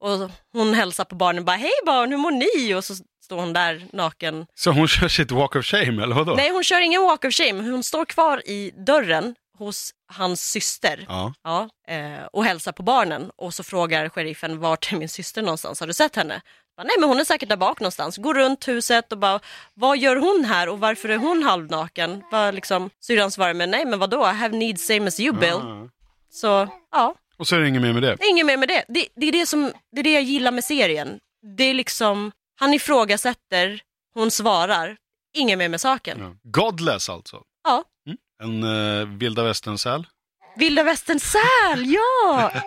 Och 0.00 0.30
hon 0.52 0.74
hälsar 0.74 1.04
på 1.04 1.14
barnen 1.14 1.44
bara 1.44 1.56
Hej 1.56 1.72
barn, 1.86 2.10
hur 2.10 2.18
mår 2.18 2.30
ni? 2.30 2.74
Och 2.74 2.84
så 2.84 2.94
står 3.24 3.36
hon 3.36 3.52
där 3.52 3.86
naken. 3.92 4.46
Så 4.54 4.70
hon 4.70 4.88
kör 4.88 5.08
sitt 5.08 5.30
walk 5.30 5.56
of 5.56 5.64
shame, 5.64 6.02
eller 6.02 6.14
vadå? 6.14 6.34
Nej, 6.34 6.50
hon 6.50 6.64
kör 6.64 6.80
ingen 6.80 7.02
walk 7.02 7.24
of 7.24 7.34
shame, 7.34 7.70
hon 7.70 7.82
står 7.82 8.04
kvar 8.04 8.48
i 8.48 8.72
dörren 8.86 9.34
hos 9.58 9.90
hans 10.12 10.50
syster. 10.50 11.04
Ja. 11.08 11.34
Ja, 11.42 11.68
eh, 11.94 12.24
och 12.32 12.44
hälsar 12.44 12.72
på 12.72 12.82
barnen 12.82 13.30
och 13.36 13.54
så 13.54 13.62
frågar 13.62 14.08
sheriffen 14.08 14.58
vart 14.58 14.92
är 14.92 14.96
min 14.96 15.08
syster 15.08 15.42
någonstans, 15.42 15.80
har 15.80 15.86
du 15.86 15.92
sett 15.92 16.16
henne? 16.16 16.40
Bara, 16.76 16.84
Nej 16.84 16.96
men 17.00 17.08
hon 17.08 17.20
är 17.20 17.24
säkert 17.24 17.48
där 17.48 17.56
bak 17.56 17.80
någonstans, 17.80 18.16
går 18.16 18.34
runt 18.34 18.68
huset 18.68 19.12
och 19.12 19.18
bara 19.18 19.40
vad 19.74 19.98
gör 19.98 20.16
hon 20.16 20.44
här 20.44 20.68
och 20.68 20.80
varför 20.80 21.08
är 21.08 21.16
hon 21.16 21.42
halvnaken? 21.42 22.22
Bara 22.30 22.50
liksom, 22.50 22.90
syrran 23.00 23.30
svarar 23.30 23.54
med 23.54 23.68
nej 23.68 23.84
men 23.84 23.98
vadå, 23.98 24.30
I 24.30 24.32
have 24.32 24.56
needs 24.56 24.86
same 24.86 25.06
as 25.06 25.20
you 25.20 25.36
Bill. 25.36 25.54
Ah. 25.54 25.88
Så 26.30 26.68
ja, 26.92 27.14
Och 27.40 27.48
så 27.48 27.56
är 27.56 27.60
det 27.60 27.68
inget 27.68 27.82
mer 27.82 27.92
med 27.92 28.02
det. 28.02 28.16
det 28.16 28.24
är 28.24 28.30
inget 28.30 28.46
mer 28.46 28.56
med 28.56 28.68
det. 28.68 28.84
Det, 28.88 29.06
det, 29.16 29.28
är 29.28 29.32
det, 29.32 29.46
som, 29.46 29.72
det 29.92 30.00
är 30.00 30.04
det 30.04 30.12
jag 30.12 30.22
gillar 30.22 30.50
med 30.50 30.64
serien. 30.64 31.18
Det 31.56 31.64
är 31.64 31.74
liksom, 31.74 32.32
han 32.60 32.74
ifrågasätter, 32.74 33.80
hon 34.14 34.30
svarar, 34.30 34.96
inget 35.36 35.58
mer 35.58 35.68
med 35.68 35.80
saken. 35.80 36.18
Ja. 36.20 36.50
Godless 36.50 37.08
alltså. 37.08 37.42
Ja. 37.64 37.84
En 38.42 38.64
uh, 38.64 39.08
vilda 39.18 39.42
västern-säl. 39.44 40.06
Vilda 40.56 40.82
västern 40.82 41.20
säl, 41.20 41.86
ja! 41.86 42.52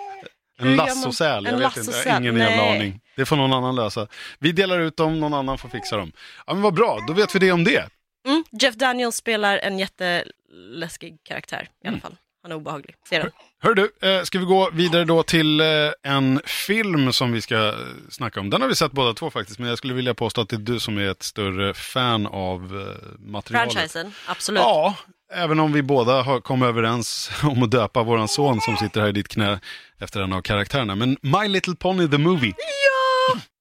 En 0.59 0.75
lassosäl, 0.75 1.43
jag 1.45 1.53
en 1.53 1.59
vet 1.59 1.77
inte, 1.77 1.91
jag 2.05 2.13
har 2.13 2.19
ingen 2.21 2.37
jävla 2.37 2.71
aning. 2.75 3.01
Det 3.15 3.25
får 3.25 3.35
någon 3.35 3.53
annan 3.53 3.75
lösa. 3.75 4.07
Vi 4.39 4.51
delar 4.51 4.79
ut 4.79 4.97
dem, 4.97 5.19
någon 5.19 5.33
annan 5.33 5.57
får 5.57 5.69
fixa 5.69 5.97
dem. 5.97 6.11
Ja 6.47 6.53
men 6.53 6.61
vad 6.61 6.73
bra, 6.73 6.99
då 7.07 7.13
vet 7.13 7.35
vi 7.35 7.39
det 7.39 7.51
om 7.51 7.63
det. 7.63 7.89
Mm, 8.27 8.43
Jeff 8.51 8.75
Daniels 8.75 9.15
spelar 9.15 9.57
en 9.57 9.79
jätteläskig 9.79 11.17
karaktär 11.23 11.69
i 11.83 11.87
Mm. 11.87 11.93
alla 11.93 12.01
fall. 12.09 12.17
Han 12.43 12.51
är 12.51 12.55
obehaglig. 12.55 12.95
Ser 13.09 13.19
den? 13.19 13.31
Hör 13.59 13.73
du, 13.73 13.91
eh, 14.01 14.23
ska 14.23 14.39
vi 14.39 14.45
gå 14.45 14.69
vidare 14.73 15.05
då 15.05 15.23
till 15.23 15.59
eh, 15.59 15.67
en 16.03 16.41
film 16.45 17.13
som 17.13 17.31
vi 17.31 17.41
ska 17.41 17.67
eh, 17.67 17.73
snacka 18.09 18.39
om. 18.39 18.49
Den 18.49 18.61
har 18.61 18.69
vi 18.69 18.75
sett 18.75 18.91
båda 18.91 19.13
två 19.13 19.29
faktiskt, 19.29 19.59
men 19.59 19.69
jag 19.69 19.77
skulle 19.77 19.93
vilja 19.93 20.13
påstå 20.13 20.41
att 20.41 20.49
det 20.49 20.55
är 20.55 20.57
du 20.57 20.79
som 20.79 20.97
är 20.97 21.11
ett 21.11 21.23
större 21.23 21.73
fan 21.73 22.27
av 22.27 22.61
eh, 22.61 23.19
materialet. 23.19 23.73
Franchisen, 23.73 24.13
absolut. 24.25 24.59
Ja, 24.61 24.95
även 25.33 25.59
om 25.59 25.73
vi 25.73 25.81
båda 25.81 26.21
har 26.21 26.41
kommit 26.41 26.67
överens 26.67 27.31
om 27.43 27.63
att 27.63 27.71
döpa 27.71 28.03
våran 28.03 28.27
son 28.27 28.61
som 28.61 28.77
sitter 28.77 29.01
här 29.01 29.07
i 29.07 29.11
ditt 29.11 29.27
knä 29.27 29.59
efter 29.99 30.21
en 30.21 30.33
av 30.33 30.41
karaktärerna. 30.41 30.95
Men 30.95 31.17
My 31.21 31.47
Little 31.47 31.75
Pony 31.75 32.07
the 32.07 32.17
Movie! 32.17 32.53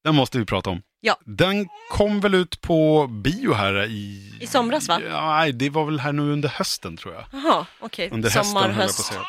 Den 0.05 0.15
måste 0.15 0.38
vi 0.38 0.45
prata 0.45 0.71
om. 0.71 0.83
Ja. 1.01 1.17
Den 1.25 1.69
kom 1.91 2.21
väl 2.21 2.35
ut 2.35 2.61
på 2.61 3.07
bio 3.07 3.53
här 3.53 3.85
i... 3.85 4.33
I 4.41 4.47
somras, 4.47 4.88
va? 4.88 5.01
Ja, 5.11 5.37
nej, 5.37 5.53
det 5.53 5.71
var 5.71 5.85
väl 5.85 6.01
här 6.01 6.12
nu 6.12 6.23
under 6.23 6.49
hösten 6.49 6.97
tror 6.97 7.15
jag. 7.15 7.25
Jaha, 7.33 7.67
okej. 7.81 8.09
Under 8.12 8.29
hösten 8.31 8.45
Sommar, 8.45 8.61
höll 8.61 8.71
jag 8.71 8.77
på 8.77 8.83
att 8.83 8.88
höst. 8.88 9.05
säga. 9.05 9.21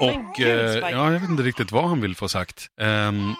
Och 0.00 0.40
eh, 0.40 0.90
ja, 0.90 0.90
jag 1.12 1.20
vet 1.20 1.30
inte 1.30 1.42
riktigt 1.42 1.72
vad 1.72 1.88
han 1.88 2.00
vill 2.00 2.16
få 2.16 2.28
sagt. 2.28 2.66
Ehm, 2.80 3.34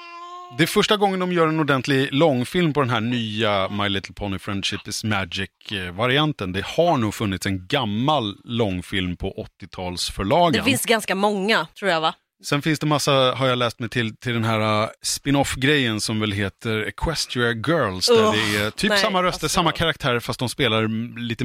det 0.59 0.62
är 0.62 0.67
första 0.67 0.97
gången 0.97 1.21
de 1.21 1.33
gör 1.33 1.47
en 1.47 1.61
ordentlig 1.61 2.12
långfilm 2.12 2.73
på 2.73 2.81
den 2.81 2.91
här 2.91 3.01
nya 3.01 3.69
My 3.69 3.88
Little 3.88 4.15
Pony 4.15 4.38
Friendship 4.38 4.88
is 4.88 5.05
Magic-varianten. 5.05 6.53
Det 6.53 6.65
har 6.67 6.97
nog 6.97 7.15
funnits 7.15 7.47
en 7.47 7.67
gammal 7.67 8.37
långfilm 8.45 9.17
på 9.17 9.47
80-talsförlagan. 9.62 10.53
Det 10.53 10.62
finns 10.62 10.87
ganska 10.87 11.15
många, 11.15 11.67
tror 11.79 11.91
jag 11.91 12.01
va? 12.01 12.15
Sen 12.45 12.63
finns 12.63 12.79
det 12.79 12.87
massa, 12.87 13.13
har 13.13 13.47
jag 13.47 13.59
läst 13.59 13.79
mig 13.79 13.89
till, 13.89 14.17
till 14.17 14.33
den 14.33 14.45
här 14.45 14.83
uh, 14.83 14.89
spin-off-grejen 15.03 16.01
som 16.01 16.21
väl 16.21 16.33
heter 16.33 16.87
Equestria 16.89 17.53
Girls. 17.53 18.07
Där 18.07 18.15
Ugh, 18.15 18.33
det 18.33 18.59
är 18.59 18.71
typ 18.71 18.91
nej, 18.91 18.99
samma 18.99 19.23
röster, 19.23 19.45
alltså. 19.45 19.49
samma 19.49 19.73
karaktärer 19.73 20.21
fast 20.21 20.39
de 20.39 20.49
spelar 20.49 20.89
lite 21.19 21.45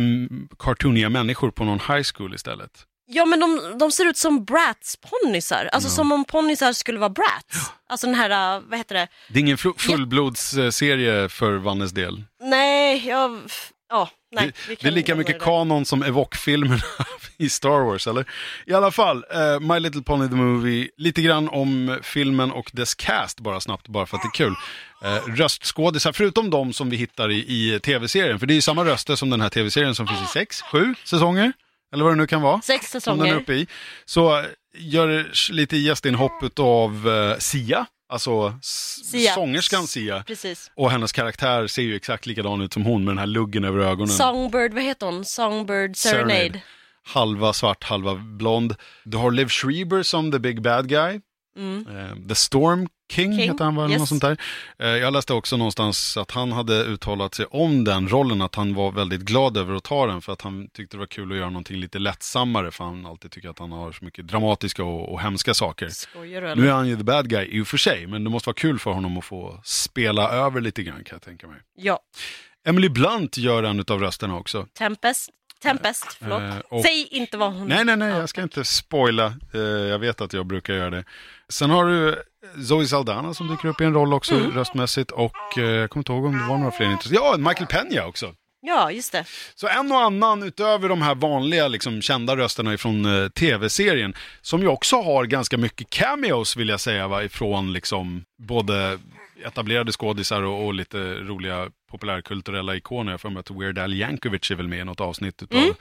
cartooniga 0.59 1.09
människor 1.09 1.51
på 1.51 1.63
någon 1.63 1.79
high 1.79 2.07
school 2.13 2.35
istället. 2.35 2.71
Ja 3.09 3.25
men 3.25 3.39
de, 3.39 3.77
de 3.79 3.91
ser 3.91 4.05
ut 4.05 4.17
som 4.17 4.45
Bratz-ponnysar. 4.45 5.69
Alltså 5.71 5.89
som 5.89 6.11
om 6.11 6.25
ponnysar 6.25 6.73
skulle 6.73 6.99
vara 6.99 7.09
Bratz. 7.09 7.71
Alltså 7.89 8.07
den 8.07 8.15
här, 8.15 8.57
uh, 8.57 8.63
vad 8.69 8.77
heter 8.77 8.95
det? 8.95 9.07
Det 9.29 9.39
är 9.39 9.41
ingen 9.41 9.57
fullblodsserie 9.57 11.29
för 11.29 11.53
Vannes 11.53 11.91
del. 11.91 12.23
Nej, 12.41 13.07
jag... 13.07 13.39
Ja, 13.89 14.09
nej. 14.35 14.53
det, 14.67 14.81
det 14.81 14.87
är 14.87 14.91
lika 14.91 15.15
mycket 15.15 15.41
kanon 15.41 15.85
som 15.85 16.03
Evoque-filmerna 16.03 16.81
i 17.37 17.49
Star 17.49 17.79
Wars, 17.85 18.07
eller? 18.07 18.25
I 18.65 18.73
alla 18.73 18.91
fall, 18.91 19.25
eh, 19.31 19.59
My 19.59 19.79
Little 19.79 20.01
Pony 20.01 20.29
the 20.29 20.35
Movie, 20.35 20.89
lite 20.97 21.21
grann 21.21 21.49
om 21.49 21.99
filmen 22.03 22.51
och 22.51 22.71
dess 22.73 22.95
cast, 22.95 23.39
bara 23.39 23.59
snabbt, 23.59 23.87
bara 23.87 24.05
för 24.05 24.17
att 24.17 24.23
det 24.23 24.27
är 24.27 24.45
kul. 24.45 24.55
Eh, 25.03 25.35
röstskådisar, 25.35 26.11
förutom 26.11 26.49
de 26.49 26.73
som 26.73 26.89
vi 26.89 26.97
hittar 26.97 27.31
i, 27.31 27.35
i 27.35 27.79
tv-serien, 27.79 28.39
för 28.39 28.47
det 28.47 28.53
är 28.53 28.55
ju 28.55 28.61
samma 28.61 28.85
röster 28.85 29.15
som 29.15 29.29
den 29.29 29.41
här 29.41 29.49
tv-serien 29.49 29.95
som 29.95 30.07
finns 30.07 30.21
i 30.21 30.25
sex, 30.33 30.61
sju 30.61 30.95
säsonger, 31.03 31.53
eller 31.93 32.03
vad 32.03 32.13
det 32.13 32.17
nu 32.17 32.27
kan 32.27 32.41
vara. 32.41 32.61
Sex 32.61 32.91
Som 32.91 32.99
den 33.01 33.13
är 33.19 33.23
säsonger. 33.25 33.41
uppe 33.41 33.53
i. 33.53 33.67
Så 34.05 34.39
eh, 34.39 34.45
gör 34.77 35.31
lite 35.51 35.77
gästinhopp 35.77 36.59
av 36.59 37.07
uh, 37.07 37.37
Sia, 37.37 37.85
alltså 38.09 38.59
Sia. 38.61 39.33
sångerskan 39.33 39.87
Sia. 39.87 40.23
Precis. 40.23 40.71
Och 40.75 40.91
hennes 40.91 41.11
karaktär 41.11 41.67
ser 41.67 41.81
ju 41.81 41.95
exakt 41.95 42.25
likadan 42.25 42.61
ut 42.61 42.73
som 42.73 42.83
hon 42.85 43.03
med 43.05 43.11
den 43.11 43.17
här 43.17 43.25
luggen 43.27 43.63
över 43.63 43.79
ögonen. 43.79 44.07
Songbird, 44.07 44.73
vad 44.73 44.83
heter 44.83 45.05
hon? 45.05 45.25
Songbird 45.25 45.97
Serenade. 45.97 46.29
Serenade. 46.33 46.61
Halva 47.03 47.53
svart, 47.53 47.83
halva 47.83 48.15
blond. 48.15 48.75
Du 49.03 49.17
har 49.17 49.31
Liv 49.31 49.47
Schreiber 49.49 50.03
som 50.03 50.31
the 50.31 50.39
big 50.39 50.61
bad 50.61 50.89
guy. 50.89 51.19
Eh, 51.57 52.27
the 52.29 52.35
Storm 52.35 52.87
King. 53.11 53.37
King, 53.37 53.49
heter 53.49 53.65
han 53.65 53.75
va? 53.75 53.83
eller 53.83 53.91
yes. 53.93 53.99
Något 53.99 54.09
sånt 54.09 54.21
där. 54.21 54.37
Eh, 54.79 54.87
jag 54.87 55.13
läste 55.13 55.33
också 55.33 55.57
någonstans 55.57 56.17
att 56.17 56.31
han 56.31 56.51
hade 56.51 56.83
uttalat 56.83 57.35
sig 57.35 57.45
om 57.45 57.83
den 57.83 58.09
rollen, 58.09 58.41
att 58.41 58.55
han 58.55 58.73
var 58.73 58.91
väldigt 58.91 59.21
glad 59.21 59.57
över 59.57 59.75
att 59.75 59.83
ta 59.83 60.07
den 60.07 60.21
för 60.21 60.33
att 60.33 60.41
han 60.41 60.67
tyckte 60.67 60.97
det 60.97 60.99
var 60.99 61.07
kul 61.07 61.31
att 61.31 61.37
göra 61.37 61.49
någonting 61.49 61.77
lite 61.77 61.99
lättsammare 61.99 62.71
för 62.71 62.83
han 62.83 63.05
alltid 63.05 63.31
tycker 63.31 63.49
att 63.49 63.59
han 63.59 63.71
har 63.71 63.91
så 63.91 64.05
mycket 64.05 64.27
dramatiska 64.27 64.83
och, 64.83 65.13
och 65.13 65.21
hemska 65.21 65.53
saker. 65.53 65.89
Skojar? 65.89 66.55
Nu 66.55 66.67
är 66.67 66.71
han 66.71 66.87
ju 66.87 66.97
the 66.97 67.03
bad 67.03 67.29
guy 67.29 67.45
i 67.45 67.61
och 67.61 67.67
för 67.67 67.77
sig, 67.77 68.07
men 68.07 68.23
det 68.23 68.29
måste 68.29 68.49
vara 68.49 68.55
kul 68.55 68.79
för 68.79 68.91
honom 68.91 69.17
att 69.17 69.25
få 69.25 69.61
spela 69.63 70.29
över 70.29 70.61
lite 70.61 70.83
grann 70.83 71.03
kan 71.03 71.15
jag 71.15 71.21
tänka 71.21 71.47
mig. 71.47 71.57
Ja. 71.75 71.99
Emily 72.65 72.89
Blunt 72.89 73.37
gör 73.37 73.63
en 73.63 73.83
av 73.87 73.99
rösterna 73.99 74.37
också. 74.37 74.67
Tempest. 74.77 75.29
Tempest, 75.61 76.17
förlåt. 76.19 76.41
Eh, 76.41 76.57
och- 76.69 76.81
Säg 76.83 77.07
inte 77.11 77.37
vad 77.37 77.53
hon... 77.53 77.67
Nej, 77.67 77.85
nej, 77.85 77.97
nej, 77.97 78.09
Ja. 78.09 78.17
jag 78.19 78.29
ska 78.29 78.41
inte 78.41 78.65
spoila. 78.65 79.33
Eh, 79.53 79.59
jag 79.61 79.99
vet 79.99 80.21
att 80.21 80.33
jag 80.33 80.45
brukar 80.45 80.73
göra 80.73 80.89
det. 80.89 81.03
Sen 81.49 81.69
har 81.69 81.85
du 81.85 82.23
Zoe 82.67 82.85
Saldana 82.87 83.33
som 83.33 83.47
dyker 83.47 83.67
upp 83.67 83.81
i 83.81 83.83
en 83.83 83.93
roll 83.93 84.13
också 84.13 84.35
Mm. 84.35 84.51
röstmässigt. 84.51 85.11
Och 85.11 85.57
eh, 85.57 85.63
jag 85.63 85.89
kommer 85.89 86.01
inte 86.01 86.11
ihåg 86.11 86.25
om 86.25 86.37
det 86.37 86.45
var 86.45 86.57
några 86.57 86.71
fler 86.71 86.91
intressanta. 86.91 87.21
Ja, 87.23 87.37
Michael 87.37 87.65
Peña 87.67 88.01
också. 88.07 88.33
Ja, 88.61 88.91
just 88.91 89.11
det. 89.11 89.25
Så 89.55 89.67
en 89.67 89.91
och 89.91 90.01
annan 90.01 90.43
utöver 90.43 90.89
de 90.89 91.01
här 91.01 91.15
vanliga 91.15 91.67
liksom, 91.67 92.01
kända 92.01 92.37
rösterna 92.37 92.73
ifrån 92.73 93.05
eh, 93.23 93.29
tv-serien. 93.29 94.13
Som 94.41 94.61
ju 94.61 94.67
också 94.67 94.95
har 95.01 95.25
ganska 95.25 95.57
mycket 95.57 95.89
cameos 95.89 96.55
vill 96.55 96.69
jag 96.69 96.79
säga, 96.79 97.07
va, 97.07 97.23
ifrån 97.23 97.73
liksom, 97.73 98.23
både 98.39 98.99
etablerade 99.45 99.91
skådisar 99.91 100.41
och, 100.41 100.65
och 100.65 100.73
lite 100.73 100.97
roliga 101.13 101.69
populärkulturella 101.91 102.75
ikoner. 102.75 103.11
Jag 103.11 103.21
för 103.21 103.29
mig 103.29 103.39
att 103.39 103.51
Weird 103.51 103.79
Al 103.79 103.93
Yankovic 103.93 104.51
är 104.51 104.55
väl 104.55 104.67
med 104.67 104.79
i 104.79 104.83
något 104.83 105.01
avsnitt 105.01 105.43
utav 105.43 105.59
Mm. 105.59 105.73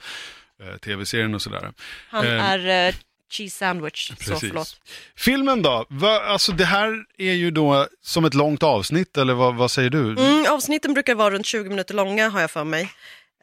eh, 0.73 0.77
tv-serien 0.77 1.35
och 1.35 1.41
sådär. 1.41 1.73
Han 2.09 2.25
Eh, 2.25 2.45
är 2.51 2.87
eh, 2.87 2.95
cheese 3.29 3.57
sandwich. 3.57 4.07
Så 4.07 4.15
Precis. 4.15 4.39
förlåt. 4.39 4.81
Filmen 5.15 5.61
då? 5.61 5.85
Va, 5.89 6.19
alltså 6.21 6.51
det 6.51 6.65
här 6.65 7.05
är 7.17 7.33
ju 7.33 7.51
då 7.51 7.87
som 8.01 8.25
ett 8.25 8.33
långt 8.33 8.63
avsnitt, 8.63 9.17
eller 9.17 9.33
vad, 9.33 9.55
vad 9.55 9.71
säger 9.71 9.89
du? 9.89 10.11
Mm, 10.11 10.45
avsnitten 10.49 10.93
brukar 10.93 11.15
vara 11.15 11.29
runt 11.33 11.45
20 11.45 11.69
minuter 11.69 11.93
långa 11.93 12.29
har 12.29 12.41
jag 12.41 12.51
för 12.51 12.63
mig. 12.63 12.91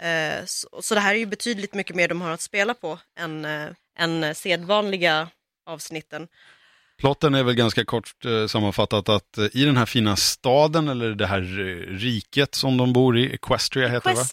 Eh, 0.01 0.45
så, 0.47 0.69
så 0.83 0.95
det 0.95 1.01
här 1.01 1.15
är 1.15 1.19
ju 1.19 1.27
betydligt 1.27 1.75
mycket 1.75 1.97
mer 1.97 2.09
de 2.09 2.21
har 2.21 2.31
att 2.31 2.41
spela 2.41 2.75
på 2.75 2.99
än, 3.19 3.45
eh, 3.45 3.67
än 3.99 4.35
sedvanliga 4.35 5.29
avsnitten. 5.67 6.29
Plotten 7.01 7.35
är 7.35 7.43
väl 7.43 7.55
ganska 7.55 7.85
kort 7.85 8.25
eh, 8.25 8.47
sammanfattat 8.47 9.09
att 9.09 9.39
eh, 9.39 9.45
i 9.53 9.65
den 9.65 9.77
här 9.77 9.87
fina 9.87 10.17
staden, 10.17 10.89
eller 10.89 11.15
det 11.15 11.27
här 11.27 11.41
eh, 11.41 11.97
riket 11.97 12.55
som 12.55 12.77
de 12.77 12.93
bor 12.93 13.19
i, 13.19 13.35
Equestria 13.35 13.89
heter 13.89 14.11
det 14.11 14.17
va? 14.17 14.25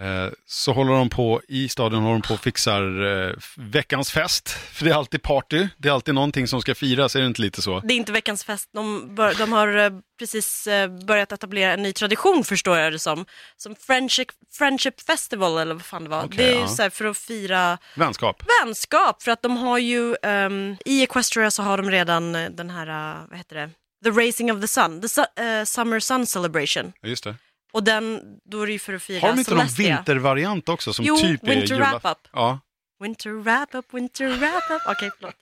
Eh, 0.00 0.32
så 0.46 0.72
håller 0.72 0.92
de 0.92 1.08
på, 1.10 1.42
i 1.48 1.68
staden 1.68 2.00
håller 2.00 2.12
de 2.12 2.22
på 2.22 2.34
och 2.34 2.40
fixar 2.40 3.04
eh, 3.28 3.34
veckans 3.56 4.10
fest. 4.12 4.48
För 4.48 4.84
det 4.84 4.90
är 4.90 4.94
alltid 4.94 5.22
party, 5.22 5.68
det 5.76 5.88
är 5.88 5.92
alltid 5.92 6.14
någonting 6.14 6.48
som 6.48 6.60
ska 6.60 6.74
firas, 6.74 7.16
är 7.16 7.20
det 7.20 7.26
inte 7.26 7.42
lite 7.42 7.62
så? 7.62 7.80
Det 7.80 7.94
är 7.94 7.96
inte 7.96 8.12
veckans 8.12 8.44
fest, 8.44 8.68
de, 8.72 9.14
bör, 9.14 9.34
de 9.34 9.52
har 9.52 9.76
eh, 9.76 9.90
precis 10.18 10.68
börjat 11.06 11.32
etablera 11.32 11.72
en 11.72 11.82
ny 11.82 11.92
tradition 11.92 12.44
förstår 12.44 12.78
jag 12.78 12.92
det 12.92 12.98
som. 12.98 13.26
Som 13.56 13.74
Friendship, 13.76 14.28
Friendship 14.58 15.00
Festival 15.00 15.58
eller 15.58 15.74
vad 15.74 15.84
fan 15.84 16.04
det 16.04 16.10
var. 16.10 16.24
Okej, 16.24 16.36
det 16.36 16.44
är 16.50 16.54
ju 16.54 16.60
ja. 16.60 16.68
så 16.68 16.82
här 16.82 16.90
för 16.90 17.04
att 17.04 17.18
fira 17.18 17.78
Vänskap. 17.94 18.42
vänskap 18.62 19.22
för 19.22 19.30
att 19.30 19.42
de 19.42 19.56
har 19.56 19.78
ju, 19.78 20.16
ehm, 20.22 20.76
i 20.84 21.02
Equestria 21.02 21.50
så 21.50 21.62
har 21.62 21.76
de 21.78 21.90
redan 21.90 22.32
den 22.32 22.70
här, 22.70 23.16
vad 23.28 23.38
heter 23.38 23.56
det, 23.56 23.70
The 24.04 24.10
Racing 24.26 24.52
of 24.52 24.60
the 24.60 24.68
Sun, 24.68 25.00
the 25.00 25.06
su- 25.06 25.58
eh, 25.60 25.64
Summer 25.64 26.00
Sun 26.00 26.26
Celebration. 26.26 26.92
Ja, 27.00 27.08
just 27.08 27.24
det. 27.24 27.34
Och 27.76 27.84
den, 27.84 28.20
då 28.50 28.62
är 28.62 28.66
det 28.66 28.72
ju 28.72 28.78
för 28.78 28.92
att 28.94 29.02
fira 29.02 29.20
Har 29.20 29.28
de 29.32 29.38
inte 29.38 29.54
någon 29.54 29.66
vintervariant 29.66 30.68
också 30.68 30.92
som 30.92 31.04
Jo, 31.04 31.16
typ 31.16 31.42
är 31.42 31.46
Winter 31.46 31.74
jula- 31.74 31.90
Wrap-Up. 31.92 32.18
Ja, 32.32 32.58
Winter 33.02 33.30
wrap-up, 33.30 33.84
winter 33.94 34.28
wrap-up. 34.28 34.82
Okej, 34.88 35.10
förlåt. 35.18 35.34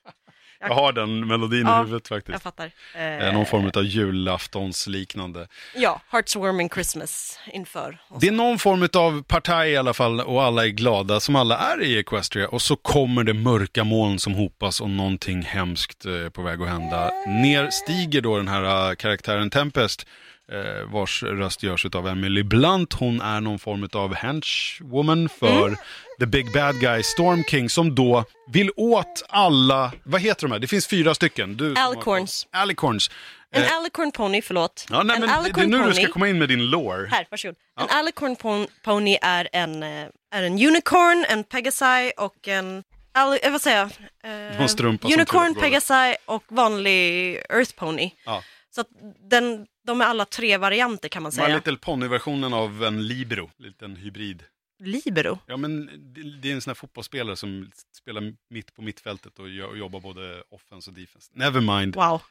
jag 0.60 0.74
har 0.74 0.92
den 0.92 1.26
melodin 1.26 1.66
Ja, 1.66 1.80
i 1.80 1.84
huvudet 1.84 2.08
faktiskt. 2.08 2.32
Jag 2.32 2.42
fattar. 2.42 2.70
Eh, 2.94 3.32
Någon 3.32 3.46
form 3.46 3.70
av 3.74 3.84
julaftonsliknande. 3.84 5.48
Ja, 5.74 6.00
Heartswarming 6.10 6.68
Christmas 6.70 7.38
inför. 7.52 7.98
Det 8.20 8.28
är 8.28 8.32
någon 8.32 8.58
form 8.58 8.88
av 8.94 9.22
partaj 9.22 9.70
i 9.70 9.76
alla 9.76 9.94
fall 9.94 10.20
och 10.20 10.42
alla 10.42 10.64
är 10.64 10.68
glada 10.68 11.20
som 11.20 11.36
alla 11.36 11.58
är 11.58 11.82
i 11.82 11.98
Equestria 11.98 12.48
och 12.48 12.62
så 12.62 12.76
kommer 12.76 13.24
det 13.24 13.34
mörka 13.34 13.84
moln 13.84 14.18
som 14.18 14.34
hopas 14.34 14.80
och 14.80 14.90
någonting 14.90 15.42
hemskt 15.42 16.04
eh, 16.04 16.12
är 16.12 16.30
på 16.30 16.42
väg 16.42 16.62
att 16.62 16.68
hända. 16.68 17.10
Ner 17.26 17.70
stiger 17.70 18.20
då 18.20 18.36
den 18.36 18.48
här 18.48 18.90
eh, 18.90 18.94
karaktären 18.94 19.50
Tempest 19.50 20.06
eh, 20.52 20.92
vars 20.92 21.22
röst 21.22 21.62
görs 21.62 21.86
av 21.86 22.08
Emily 22.08 22.42
Blunt. 22.42 22.92
Hon 22.92 23.20
är 23.20 23.40
någon 23.40 23.58
form 23.58 23.88
av 23.92 24.14
henchwoman 24.14 25.28
för 25.28 25.66
Mm. 25.66 25.76
the 26.20 26.26
big 26.26 26.52
bad 26.52 26.80
guy 26.80 27.02
Storm 27.02 27.44
King 27.44 27.68
som 27.70 27.94
då 27.94 28.24
vill 28.52 28.70
åt 28.76 29.22
alla, 29.28 29.92
vad 30.04 30.20
heter 30.20 30.42
de 30.42 30.52
här? 30.52 30.58
Det 30.58 30.66
finns 30.66 30.86
fyra 30.86 31.14
stycken. 31.14 31.56
Du 31.56 31.64
som 31.74 31.76
har- 31.82 31.88
Alicorns. 31.92 32.46
Alicorns. 32.52 33.10
En 33.50 33.62
Eh, 33.62 33.76
alicorn 33.76 34.12
pony, 34.12 34.42
förlåt. 34.42 34.86
ja, 34.90 35.02
nej, 35.02 35.16
en 35.16 35.20
men 35.20 35.28
det, 35.44 35.60
är 35.62 35.66
nu 35.66 35.76
du 35.78 35.82
pony. 35.82 35.94
ska 35.94 36.12
komma 36.12 36.28
in 36.28 36.38
med 36.38 36.48
din 36.48 36.66
lore. 36.70 37.08
Här, 37.10 37.26
varsågod. 37.30 37.56
En 37.80 37.86
alicorn 37.90 38.36
pon- 38.36 38.68
pony 38.84 39.18
är 39.22 39.48
en, 39.52 39.82
eh, 39.82 39.88
är 40.34 40.42
en 40.42 40.52
unicorn, 40.52 41.24
en 41.28 41.44
pegasi 41.44 42.12
och 42.16 42.48
en... 42.48 42.82
Al- 43.12 43.38
eh, 43.42 43.52
vad 43.52 43.60
säger 43.62 43.78
jag? 43.78 43.90
Eh, 44.54 44.60
unicorn, 45.14 45.54
pegasi 45.54 46.16
och 46.26 46.44
vanlig 46.48 47.34
earth 47.50 47.74
pony. 47.76 48.10
Ja. 48.26 48.42
Så 48.74 48.84
den, 49.30 49.66
de 49.84 50.00
är 50.00 50.04
alla 50.04 50.24
tre 50.24 50.56
varianter 50.56 51.08
kan 51.08 51.22
man 51.22 51.30
My 51.30 51.36
säga. 51.36 51.56
Little 51.56 51.76
Pony-versionen 51.76 52.54
av 52.54 52.84
en 52.84 53.06
libero, 53.06 53.50
en 53.58 53.64
liten 53.64 53.96
hybrid. 53.96 54.42
Libero. 54.82 55.38
Ja 55.46 55.56
men 55.56 55.86
det- 56.40 56.50
är 56.50 56.54
en 56.54 56.60
sån 56.60 56.70
här 56.70 56.74
fotbollsspelare 56.74 57.36
som 57.36 57.70
spelar 57.92 58.34
mitt 58.50 58.74
på 58.74 58.82
mittfältet 58.82 59.38
och 59.38 59.48
jo- 59.48 59.76
jobbar 59.76 60.00
både 60.00 60.42
offense 60.50 60.90
och 60.90 60.96
defense. 60.96 61.30
Never 61.34 61.60
mind. 61.78 61.94
Wow. 61.96 62.22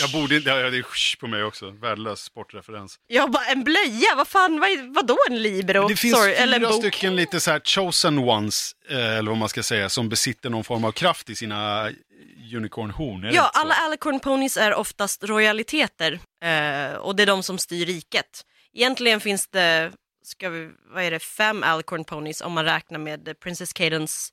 Jag 0.00 0.10
borde 0.10 0.36
inte, 0.36 0.50
ja, 0.50 0.70
det 0.70 0.78
är 0.78 1.16
på 1.20 1.26
mig 1.26 1.44
också, 1.44 1.70
värdelös 1.70 2.20
sportreferens. 2.20 2.98
Jag 3.06 3.30
bara, 3.30 3.44
en 3.44 3.64
blöja? 3.64 4.14
Vad 4.16 4.28
fan, 4.28 4.60
vad, 4.60 4.94
vadå 4.94 5.18
en 5.30 5.42
libero? 5.42 5.88
Det 5.88 5.96
finns 5.96 6.16
Sorry, 6.16 6.58
fyra 6.58 6.72
stycken 6.72 7.16
lite 7.16 7.40
så 7.40 7.50
här 7.50 7.60
chosen 7.64 8.18
ones, 8.18 8.72
eh, 8.88 9.16
eller 9.18 9.30
vad 9.30 9.38
man 9.38 9.48
ska 9.48 9.62
säga, 9.62 9.88
som 9.88 10.08
besitter 10.08 10.50
någon 10.50 10.64
form 10.64 10.84
av 10.84 10.92
kraft 10.92 11.30
i 11.30 11.34
sina 11.34 11.90
unicornhorn. 12.56 13.30
Ja, 13.32 13.50
alla 13.54 13.74
alicorn 13.74 14.20
ponies 14.20 14.56
är 14.56 14.74
oftast 14.74 15.24
royaliteter 15.24 16.12
eh, 16.42 16.94
och 16.96 17.16
det 17.16 17.22
är 17.22 17.26
de 17.26 17.42
som 17.42 17.58
styr 17.58 17.86
riket. 17.86 18.44
Egentligen 18.72 19.20
finns 19.20 19.48
det, 19.48 19.92
ska 20.24 20.48
vi, 20.48 20.70
vad 20.94 21.02
är 21.02 21.10
det, 21.10 21.18
fem 21.18 21.62
alicorn 21.62 22.04
ponies 22.04 22.40
om 22.40 22.52
man 22.52 22.64
räknar 22.64 22.98
med 22.98 23.40
Princess 23.40 23.72
Cadence 23.72 24.30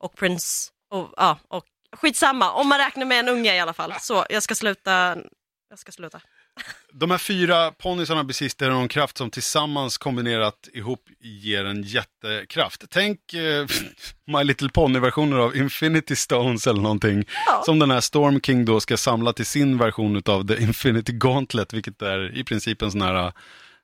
och 0.00 0.16
Prince, 0.16 0.70
och, 0.90 1.14
ja, 1.16 1.38
och 1.48 1.64
skitsamma, 1.92 2.52
om 2.52 2.68
man 2.68 2.78
räknar 2.78 3.04
med 3.04 3.18
en 3.18 3.28
unge 3.28 3.54
i 3.54 3.60
alla 3.60 3.72
fall. 3.72 3.94
Så, 4.00 4.26
jag 4.28 4.42
ska 4.42 4.54
sluta, 4.54 5.16
jag 5.70 5.78
ska 5.78 5.92
sluta. 5.92 6.20
De 6.92 7.10
här 7.10 7.18
fyra 7.18 7.70
ponnysarna 7.70 8.24
besitter 8.24 8.70
någon 8.70 8.88
kraft 8.88 9.18
som 9.18 9.30
tillsammans 9.30 9.98
kombinerat 9.98 10.68
ihop 10.72 11.04
ger 11.20 11.64
en 11.64 11.82
jättekraft. 11.82 12.84
Tänk 12.90 13.34
eh, 13.34 13.66
My 14.26 14.44
Little 14.44 14.68
Pony-versioner 14.68 15.38
av 15.38 15.56
Infinity 15.56 16.16
Stones 16.16 16.66
eller 16.66 16.80
någonting. 16.80 17.24
Ja. 17.46 17.62
Som 17.64 17.78
den 17.78 17.90
här 17.90 18.00
Storm 18.00 18.40
King 18.40 18.64
då 18.64 18.80
ska 18.80 18.96
samla 18.96 19.32
till 19.32 19.46
sin 19.46 19.78
version 19.78 20.22
av 20.26 20.46
The 20.46 20.62
Infinity 20.62 21.12
Gauntlet, 21.12 21.72
vilket 21.72 22.02
är 22.02 22.38
i 22.38 22.44
princip 22.44 22.82
en 22.82 22.90
sån 22.90 23.02
här 23.02 23.32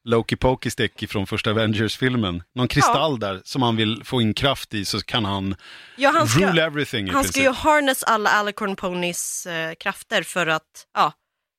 Loki 0.04 0.36
Pokey 0.36 0.70
stick 0.70 1.10
från 1.10 1.26
första 1.26 1.50
Avengers-filmen. 1.50 2.42
Någon 2.54 2.68
kristall 2.68 3.18
där 3.18 3.40
som 3.44 3.62
han 3.62 3.76
vill 3.76 4.04
få 4.04 4.20
in 4.22 4.34
kraft 4.34 4.74
i 4.74 4.84
så 4.84 5.00
kan 5.00 5.24
han, 5.24 5.56
Ja, 5.96 6.10
han 6.10 6.28
ska, 6.28 6.40
rule 6.50 6.62
everything 6.64 7.10
han 7.10 7.24
ska 7.24 7.40
ju 7.42 7.50
harness 7.52 8.02
alla 8.02 8.30
alicorn 8.30 8.76
ponies 8.76 9.46
eh, 9.46 9.74
krafter 9.74 10.22
för 10.22 10.46
att, 10.46 10.86
ja, 10.94 11.12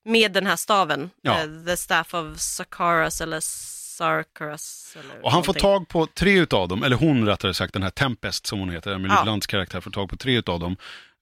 med 0.06 0.32
den 0.32 0.46
här 0.48 0.56
staven, 0.56 1.10
Ja. 1.22 1.40
eh, 1.42 1.48
the 1.66 1.78
staff 1.78 2.14
of 2.14 2.40
Sakaras 2.40 3.22
eller 3.22 3.40
Sarkaras. 3.42 4.96
Eller 5.00 5.24
Och 5.24 5.32
han 5.32 5.44
får 5.44 5.54
någonting. 5.54 5.62
tag 5.62 5.88
på 5.88 6.06
tre 6.14 6.40
utav 6.40 6.68
dem, 6.68 6.84
eller 6.84 6.96
hon 6.96 7.26
rättare 7.28 7.54
sagt, 7.54 7.74
den 7.74 7.84
här 7.84 7.90
Tempest 7.90 8.46
som 8.48 8.60
hon 8.60 8.70
heter, 8.70 8.92
Emily 8.96 9.14
Ja. 9.14 9.24
Blunts 9.24 9.48
karaktär 9.48 9.82
får 9.82 9.92
tag 9.92 10.10
på 10.10 10.18
tre 10.18 10.38
utav 10.38 10.60
dem. 10.60 10.78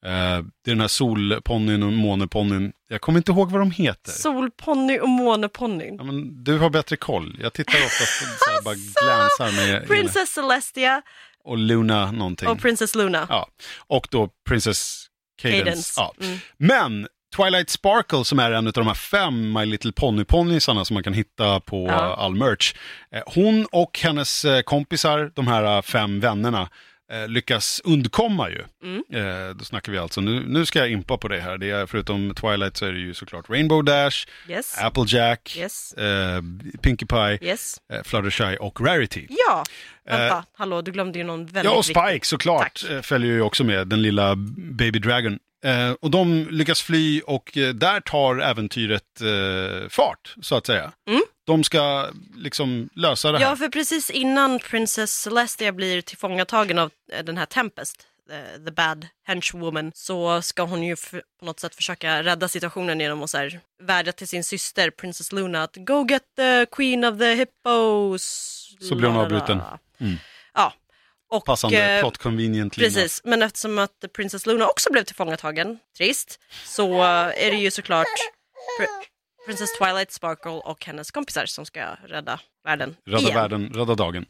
Eh, 0.08 0.44
det 0.64 0.72
är 0.72 0.76
den 0.76 0.82
här 0.82 0.88
solponnyn 0.88 1.84
och 1.84 1.94
måneponnyn. 1.94 2.72
Jag 2.90 3.02
kommer 3.02 3.18
inte 3.20 3.32
ihåg 3.32 3.52
vad 3.52 3.62
de 3.62 3.72
heter. 3.72 4.12
Solponny 4.12 5.00
och 5.00 5.10
måneponny. 5.10 5.96
Ja, 5.98 6.04
men 6.04 6.44
du 6.44 6.58
har 6.58 6.70
bättre 6.70 6.96
koll. 6.98 7.38
Jag 7.42 7.54
tittar 7.54 7.74
oftast 7.78 8.20
så 8.40 8.52
här, 8.52 8.62
bara 8.62 8.76
glänsar 8.76 9.66
med 9.68 9.88
Princess 9.88 10.30
Celestia 10.30 11.02
och 11.44 11.58
Luna 11.58 12.12
någonting. 12.12 12.50
och 12.50 12.60
Princess 12.60 12.96
Luna. 12.96 13.26
ja. 13.30 13.48
Och 13.88 14.08
då 14.12 14.30
Princess 14.50 15.06
Cadence. 15.42 15.64
Cadence. 15.66 15.94
Ja. 15.98 16.14
Mm. 16.22 16.38
Men 16.58 17.08
Twilight 17.36 17.70
Sparkle 17.70 18.26
som 18.26 18.40
är 18.40 18.52
en 18.52 18.68
av 18.68 18.74
de 18.74 18.88
här 18.88 18.94
fem 18.94 19.54
My 19.54 19.66
Little 19.66 19.92
Pony-ponnysarna 19.92 20.86
som 20.86 20.94
man 20.94 21.04
kan 21.04 21.14
hitta 21.14 21.60
på 21.60 21.88
Ja. 21.88 22.16
all 22.16 22.36
merch. 22.36 22.74
Eh, 23.12 23.22
Hon 23.26 23.66
och 23.72 24.00
hennes 24.04 24.46
eh, 24.46 24.62
kompisar, 24.62 25.32
de 25.36 25.48
här 25.48 25.82
fem 25.82 26.20
vännerna, 26.20 26.70
eh, 27.12 27.28
lyckas 27.28 27.82
undkomma 27.84 28.50
ju. 28.50 28.64
Mm. 28.84 29.04
Eh, 29.14 29.56
Då 29.56 29.66
snackar 29.66 29.92
vi 29.92 29.98
alltså, 29.98 30.22
nu, 30.22 30.44
nu 30.48 30.66
ska 30.66 30.80
jag 30.80 30.92
impa 30.92 31.18
på 31.18 31.28
det 31.28 31.40
här. 31.40 31.58
Det 31.58 31.70
är, 31.70 31.86
förutom 31.86 32.34
Twilight 32.36 32.78
så 32.78 32.86
är 32.86 32.92
det 32.92 33.00
ju 33.00 33.14
såklart 33.14 33.50
Rainbow 33.50 33.84
Dash, 33.84 34.26
Yes. 34.50 34.78
Applejack, 34.82 35.56
Yes. 35.58 35.94
eh, 35.94 36.42
Pinkie 36.82 37.08
Pie, 37.08 37.50
Yes. 37.50 37.78
eh, 37.94 38.04
Fluttershy 38.04 38.58
och 38.58 38.82
Rarity. 38.82 39.28
Ja, 39.30 39.64
vänta, 40.10 40.44
hallå, 40.54 40.82
du 40.82 40.92
glömde 40.92 41.20
ju 41.20 41.26
någon 41.26 41.46
väldigt 41.46 41.64
Ja, 41.64 41.72
och 41.72 41.90
viktig. 41.90 42.04
Spike 42.08 42.26
såklart 42.26 42.82
Tack. 42.82 42.92
eh, 42.92 43.02
följer 43.02 43.32
ju 43.32 43.42
också 43.42 43.64
med, 43.64 43.88
den 43.88 44.02
lilla 44.02 44.36
Baby 44.58 45.00
Dragon. 45.00 45.40
Eh, 45.68 45.92
och 45.92 46.12
de 46.12 46.48
lyckas 46.52 46.82
fly 46.82 47.22
och 47.22 47.58
eh, 47.58 47.74
där 47.74 48.00
tar 48.00 48.40
äventyret 48.40 49.22
eh, 49.22 49.90
fart, 49.90 50.36
så 50.42 50.56
att 50.56 50.66
säga. 50.66 50.92
Mm. 51.08 51.22
De 51.46 51.64
ska 51.64 52.10
liksom 52.36 52.90
lösa 52.94 53.32
det 53.32 53.38
här. 53.38 53.46
Ja, 53.46 53.56
för 53.56 53.70
precis 53.70 54.10
innan 54.10 54.60
Princess 54.60 55.12
Celestia 55.12 55.72
blir 55.72 56.02
tillfångatagen 56.02 56.80
av 56.80 56.92
eh, 57.12 57.24
den 57.24 57.38
här 57.38 57.46
Tempest, 57.46 58.08
eh, 58.32 58.66
the 58.66 58.72
bad 58.72 59.08
henchwoman, 59.28 59.92
så 59.96 60.42
ska 60.42 60.64
hon 60.64 60.84
ju 60.84 60.96
på 61.40 61.46
något 61.46 61.60
sätt 61.60 61.76
försöka 61.76 62.24
rädda 62.24 62.48
situationen 62.48 63.00
genom 63.00 63.24
att 63.24 63.30
så 63.30 63.38
här, 63.38 63.60
vädja 63.84 64.14
till 64.14 64.28
sin 64.28 64.44
syster 64.44 64.90
Princess 64.90 65.32
Luna 65.32 65.64
att 65.64 65.76
go 65.76 66.08
get 66.10 66.24
the 66.36 66.66
queen 66.66 67.04
of 67.04 67.20
the 67.20 67.34
hippos. 67.34 68.24
Så 68.80 68.96
blir 68.96 69.10
hon 69.10 69.18
avbruten. 69.18 69.62
Mm. 70.00 70.18
Och, 71.30 71.46
Passande 71.46 71.96
eh, 71.96 72.00
plot 72.00 72.18
convenient 72.18 72.78
lina. 72.78 72.90
Precis, 72.90 73.22
men 73.24 73.42
eftersom 73.42 73.80
att 73.80 74.06
Princess 74.16 74.46
Luna 74.46 74.68
också 74.68 74.92
blev 74.92 75.04
tillfångatagen, 75.04 75.80
trist, 75.98 76.40
så 76.66 77.04
är 77.04 77.52
det 77.52 77.58
ju 77.58 77.72
såklart 77.72 78.08
Pr- 78.80 79.46
Princess 79.48 79.78
Twilight 79.80 80.12
Sparkle 80.12 80.52
och 80.52 80.86
hennes 80.86 81.12
kompisar 81.12 81.46
som 81.46 81.66
ska 81.66 81.86
rädda 82.08 82.40
världen 82.64 82.96
Rädda 83.06 83.20
igen. 83.22 83.36
världen, 83.36 83.74
rädda 83.74 83.96
dagen. 83.96 84.26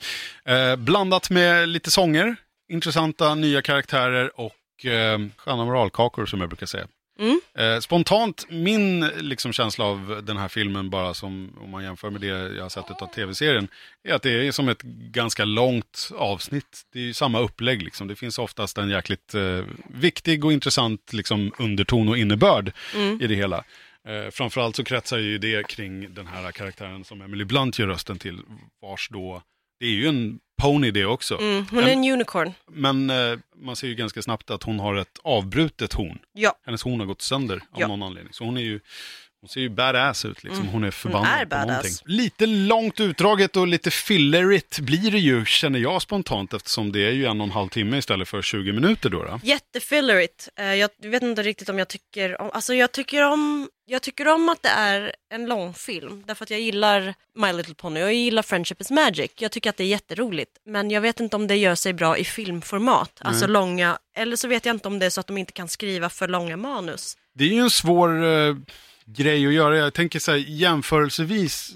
Eh, 0.46 0.76
blandat 0.76 1.30
med 1.30 1.70
lite 1.70 1.92
sånger, 1.92 2.36
intressanta 2.72 3.36
nya 3.36 3.62
karaktärer 3.62 4.40
och 4.40 4.86
eh, 4.86 5.20
sköna 5.38 5.66
moralkakor 5.66 6.26
som 6.26 6.40
jag 6.42 6.50
brukar 6.50 6.66
säga. 6.66 6.88
Mm. 7.20 7.40
Eh, 7.58 7.80
spontant, 7.80 8.46
min 8.50 9.00
liksom, 9.08 9.54
känsla 9.54 9.86
av 9.86 10.22
den 10.24 10.38
här 10.38 10.48
filmen, 10.48 10.90
bara 10.90 11.14
som 11.14 11.58
om 11.62 11.70
man 11.70 11.84
jämför 11.84 12.10
med 12.10 12.22
det 12.22 12.28
jag 12.28 12.62
har 12.62 12.70
sett 12.70 13.02
av 13.02 13.08
tv-serien, 13.08 13.68
är 14.04 14.14
att 14.14 14.22
det 14.22 14.48
är 14.48 14.52
som 14.52 14.70
ett 14.70 14.82
ganska 15.12 15.46
långt 15.46 16.10
avsnitt. 16.16 16.82
Det 16.94 17.00
är 17.00 17.04
ju 17.04 17.14
samma 17.14 17.40
upplägg, 17.40 17.84
liksom. 17.84 18.08
det 18.08 18.16
finns 18.16 18.40
oftast 18.40 18.78
en 18.78 18.90
jäkligt 18.90 19.34
eh, 19.36 19.64
viktig 19.88 20.46
och 20.46 20.54
intressant 20.54 21.14
liksom, 21.14 21.52
underton 21.60 22.10
och 22.10 22.18
innebörd 22.18 22.72
Mm. 22.96 23.22
i 23.22 23.28
det 23.28 23.36
hela. 23.36 23.64
Eh, 24.08 24.32
framförallt 24.32 24.76
så 24.76 24.84
kretsar 24.84 25.18
ju 25.18 25.38
det 25.38 25.68
kring 25.68 26.14
den 26.14 26.28
här 26.28 26.52
karaktären 26.52 27.04
som 27.04 27.22
Emily 27.22 27.46
Blunt 27.46 27.80
gör 27.80 27.88
rösten 27.88 28.20
till, 28.20 28.40
vars 28.82 29.10
då 29.10 29.42
det 29.80 29.86
är 29.86 29.90
ju 29.92 30.08
en 30.08 30.40
pony 30.62 30.92
det 30.92 31.06
också. 31.06 31.38
Mm, 31.38 31.66
hon 31.72 31.84
är 31.84 31.88
en 31.88 32.12
unicorn. 32.12 32.54
Men 32.72 33.10
eh, 33.10 33.38
man 33.60 33.76
ser 33.76 33.88
ju 33.88 33.96
ganska 33.96 34.22
snabbt 34.22 34.50
att 34.52 34.64
hon 34.64 34.80
har 34.80 34.96
ett 34.96 35.20
avbrutet 35.24 35.94
horn. 35.94 36.20
Ja, 36.34 36.58
Hennes 36.66 36.84
horn 36.84 37.00
har 37.00 37.08
gått 37.08 37.22
sönder 37.22 37.56
av 37.72 37.82
Ja. 37.82 37.88
någon 37.88 38.04
anledning. 38.04 38.34
Så 38.34 38.44
hon 38.44 38.58
är 38.58 38.62
ju 38.62 38.80
hon 39.42 39.50
ser 39.50 39.62
ju 39.62 39.70
badass 39.70 40.26
ut 40.26 40.44
liksom. 40.44 40.68
Hon 40.68 40.84
är 40.84 40.92
förbannad 40.92 41.28
Mm. 41.28 41.42
är 41.42 41.46
på 41.62 41.68
någonting. 41.68 41.92
Lite 42.06 42.46
långt 42.46 43.00
utdraget 43.00 43.56
och 43.58 43.68
lite 43.68 43.92
fillerigt 43.92 44.80
blir 44.80 45.12
det 45.12 45.20
ju, 45.20 45.46
känner 45.46 45.80
jag 45.80 46.02
spontant, 46.02 46.54
eftersom 46.54 46.92
det 46.92 47.00
är 47.08 47.12
ju 47.12 47.26
en 47.26 47.42
och 47.42 47.48
en 47.48 47.52
halv 47.52 47.70
timme 47.70 47.98
istället 47.98 48.28
för 48.28 48.42
20 48.42 48.72
minuter 48.74 49.10
då. 49.10 49.24
då. 49.24 49.40
jättefillerigt. 49.44 50.50
Eh, 50.60 50.74
Jag 50.76 50.90
vet 51.02 51.24
inte 51.24 51.44
riktigt 51.44 51.70
om 51.70 51.80
jag 51.80 51.88
tycker 51.88 52.42
om, 52.42 52.50
alltså 52.54 52.74
jag 52.74 52.92
tycker 52.92 53.24
om, 53.24 53.70
jag 53.86 54.02
tycker 54.02 54.28
om 54.28 54.50
att 54.50 54.64
det 54.64 54.70
är 54.70 55.16
en 55.34 55.46
långfilm. 55.46 56.24
Därför 56.28 56.44
att 56.44 56.50
jag 56.52 56.60
gillar 56.60 57.14
My 57.36 57.54
Little 57.54 57.76
Pony 57.76 58.02
och 58.02 58.08
jag 58.08 58.14
gillar 58.14 58.42
Friendship 58.44 58.82
is 58.82 58.92
Magic. 58.92 59.32
Jag 59.38 59.52
tycker 59.52 59.70
att 59.70 59.78
det 59.78 59.84
är 59.84 59.88
jätteroligt. 59.88 60.52
Men 60.66 60.92
jag 60.92 61.02
vet 61.02 61.20
inte 61.20 61.36
om 61.36 61.48
det 61.48 61.56
gör 61.56 61.76
sig 61.76 61.94
bra 61.94 62.18
i 62.18 62.24
filmformat. 62.24 63.12
Alltså 63.22 63.48
långa, 63.48 63.98
eller 64.18 64.36
så 64.36 64.48
vet 64.48 64.66
jag 64.66 64.76
inte 64.76 64.88
om 64.88 65.00
det 65.00 65.06
är 65.06 65.10
så 65.10 65.20
att 65.20 65.28
de 65.28 65.38
inte 65.38 65.52
kan 65.52 65.68
skriva 65.68 66.10
för 66.10 66.28
långa 66.28 66.58
manus. 66.58 67.18
Det 67.36 67.44
är 67.44 67.48
ju 67.50 67.60
en 67.62 67.70
svår 67.70 68.26
eh, 68.26 68.56
grej 69.08 69.48
att 69.48 69.54
göra. 69.54 69.78
Jag 69.78 69.94
tänker 69.94 70.20
så 70.20 70.32
här, 70.32 70.38
jämförelsevis, 70.48 71.72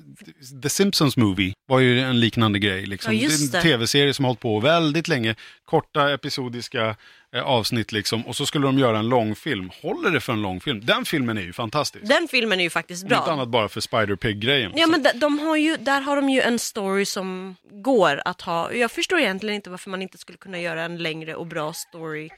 The 0.64 0.70
Simpsons 0.70 1.18
Movie 1.18 1.54
var 1.68 1.80
ju 1.80 2.00
en 2.00 2.20
liknande 2.20 2.60
grej. 2.60 2.86
Liksom. 2.86 3.16
Ja, 3.16 3.22
just 3.22 3.52
det 3.52 3.58
är 3.58 3.62
en 3.62 3.64
det. 3.66 3.70
tv-serie 3.72 4.14
som 4.14 4.26
har 4.26 4.30
hållit 4.30 4.40
på 4.40 4.60
väldigt 4.60 5.08
länge. 5.08 5.36
Korta 5.66 6.12
episodiska 6.14 6.96
eh, 7.36 7.42
avsnitt 7.44 7.92
liksom. 7.92 8.28
Och 8.28 8.36
så 8.36 8.46
skulle 8.46 8.66
de 8.66 8.80
göra 8.80 9.00
en 9.00 9.10
långfilm. 9.10 9.72
Håller 9.82 10.12
det 10.12 10.20
för 10.20 10.34
en 10.34 10.42
långfilm? 10.42 10.86
Den 10.86 11.06
filmen 11.06 11.38
är 11.38 11.42
ju 11.42 11.54
fantastisk. 11.54 12.06
Den 12.08 12.28
filmen 12.28 12.60
är 12.60 12.64
ju 12.64 12.70
faktiskt 12.70 13.04
Om 13.04 13.12
inte 13.12 13.24
bra. 13.26 13.34
annat 13.34 13.48
bara 13.50 13.70
för 13.70 13.82
Spider-Pig-grejen. 13.82 14.72
Ja 14.76 14.86
Så- 14.86 14.92
men 14.92 15.04
de, 15.04 15.10
de 15.20 15.40
har 15.40 15.56
ju, 15.58 15.78
där 15.78 16.02
har 16.02 16.16
de 16.16 16.30
ju 16.30 16.42
en 16.42 16.60
story 16.60 17.06
som 17.06 17.56
går 17.72 18.22
att 18.26 18.42
ha. 18.42 18.74
Jag 18.74 18.92
förstår 18.92 19.20
egentligen 19.20 19.56
inte 19.56 19.70
varför 19.70 19.90
man 19.90 20.02
inte 20.02 20.18
skulle 20.18 20.38
kunna 20.38 20.60
göra 20.60 20.84
en 20.84 20.98
längre 20.98 21.36
och 21.36 21.48
bra 21.48 21.74
story 21.74 22.30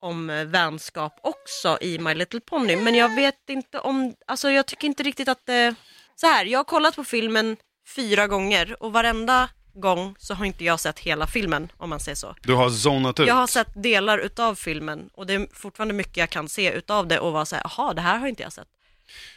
om 0.00 0.30
eh, 0.30 0.44
vänskap 0.44 1.20
också 1.22 1.78
i 1.80 1.98
My 1.98 2.14
Little 2.14 2.40
Pony. 2.40 2.76
Men 2.76 2.94
jag 2.94 3.14
vet 3.14 3.48
inte 3.48 3.78
om, 3.78 4.14
alltså 4.26 4.50
jag 4.50 4.66
tycker 4.66 4.88
inte 4.88 5.02
riktigt 5.02 5.28
att 5.28 5.46
det... 5.46 5.74
Så 6.14 6.26
här, 6.26 6.44
jag 6.44 6.58
har 6.58 6.64
kollat 6.64 6.96
på 6.96 7.04
filmen 7.04 7.56
fyra 7.96 8.26
gånger 8.26 8.82
och 8.82 8.92
varenda 8.92 9.48
gång 9.74 10.14
så 10.18 10.34
har 10.34 10.44
inte 10.44 10.64
jag 10.64 10.80
sett 10.80 10.98
hela 10.98 11.26
filmen 11.26 11.72
om 11.76 11.90
man 11.90 12.00
säger 12.00 12.16
så. 12.16 12.34
Du 12.42 12.54
har 12.54 12.70
zonat 12.70 13.20
ut. 13.20 13.28
Jag 13.28 13.34
har 13.34 13.46
sett 13.46 13.82
delar 13.82 14.18
utav 14.18 14.54
filmen 14.54 15.10
och 15.12 15.26
det 15.26 15.34
är 15.34 15.48
fortfarande 15.52 15.94
mycket 15.94 16.16
jag 16.16 16.30
kan 16.30 16.48
se 16.48 16.72
utav 16.72 17.06
det 17.08 17.18
och 17.18 17.32
vara 17.32 17.44
såhär, 17.44 17.62
jaha 17.64 17.94
det 17.94 18.00
här 18.00 18.18
har 18.18 18.26
inte 18.26 18.42
jag 18.42 18.52
sett. 18.52 18.68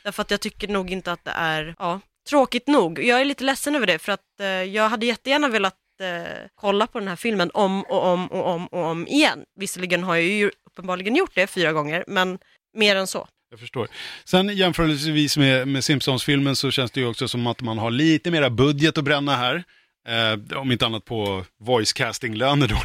Därför 0.03 0.21
att 0.21 0.31
jag 0.31 0.39
tycker 0.39 0.67
nog 0.67 0.91
inte 0.91 1.11
att 1.11 1.25
det 1.25 1.31
är, 1.31 1.75
ja, 1.79 1.99
tråkigt 2.29 2.67
nog. 2.67 2.99
Jag 2.99 3.21
är 3.21 3.25
lite 3.25 3.43
ledsen 3.43 3.75
över 3.75 3.87
det 3.87 3.99
för 3.99 4.11
att 4.11 4.39
eh, 4.39 4.47
jag 4.47 4.89
hade 4.89 5.05
jättegärna 5.05 5.47
velat 5.47 5.75
eh, 6.01 6.47
kolla 6.55 6.87
på 6.87 6.99
den 6.99 7.07
här 7.07 7.15
filmen 7.15 7.51
om 7.53 7.83
och 7.83 8.03
om 8.05 8.27
och 8.27 8.47
om 8.47 8.67
och 8.67 8.83
om 8.85 9.07
igen. 9.07 9.43
Visserligen 9.59 10.03
har 10.03 10.15
jag 10.15 10.23
ju 10.25 10.51
uppenbarligen 10.65 11.15
gjort 11.15 11.35
det 11.35 11.47
fyra 11.47 11.73
gånger, 11.73 12.03
men 12.07 12.39
mer 12.77 12.95
än 12.95 13.07
så. 13.07 13.27
Jag 13.51 13.59
förstår. 13.59 13.87
Sen 14.25 14.49
jämförelsevis 14.57 15.37
med, 15.37 15.67
med 15.67 15.83
Simpsons-filmen 15.83 16.55
så 16.55 16.71
känns 16.71 16.91
det 16.91 16.99
ju 16.99 17.07
också 17.07 17.27
som 17.27 17.47
att 17.47 17.61
man 17.61 17.77
har 17.77 17.91
lite 17.91 18.31
mera 18.31 18.49
budget 18.49 18.97
att 18.97 19.03
bränna 19.03 19.35
här. 19.35 19.63
Eh, 20.07 20.57
om 20.57 20.71
inte 20.71 20.85
annat 20.85 21.05
på 21.05 21.45
voice 21.59 21.93
casting-löner 21.93 22.67
då. 22.67 22.81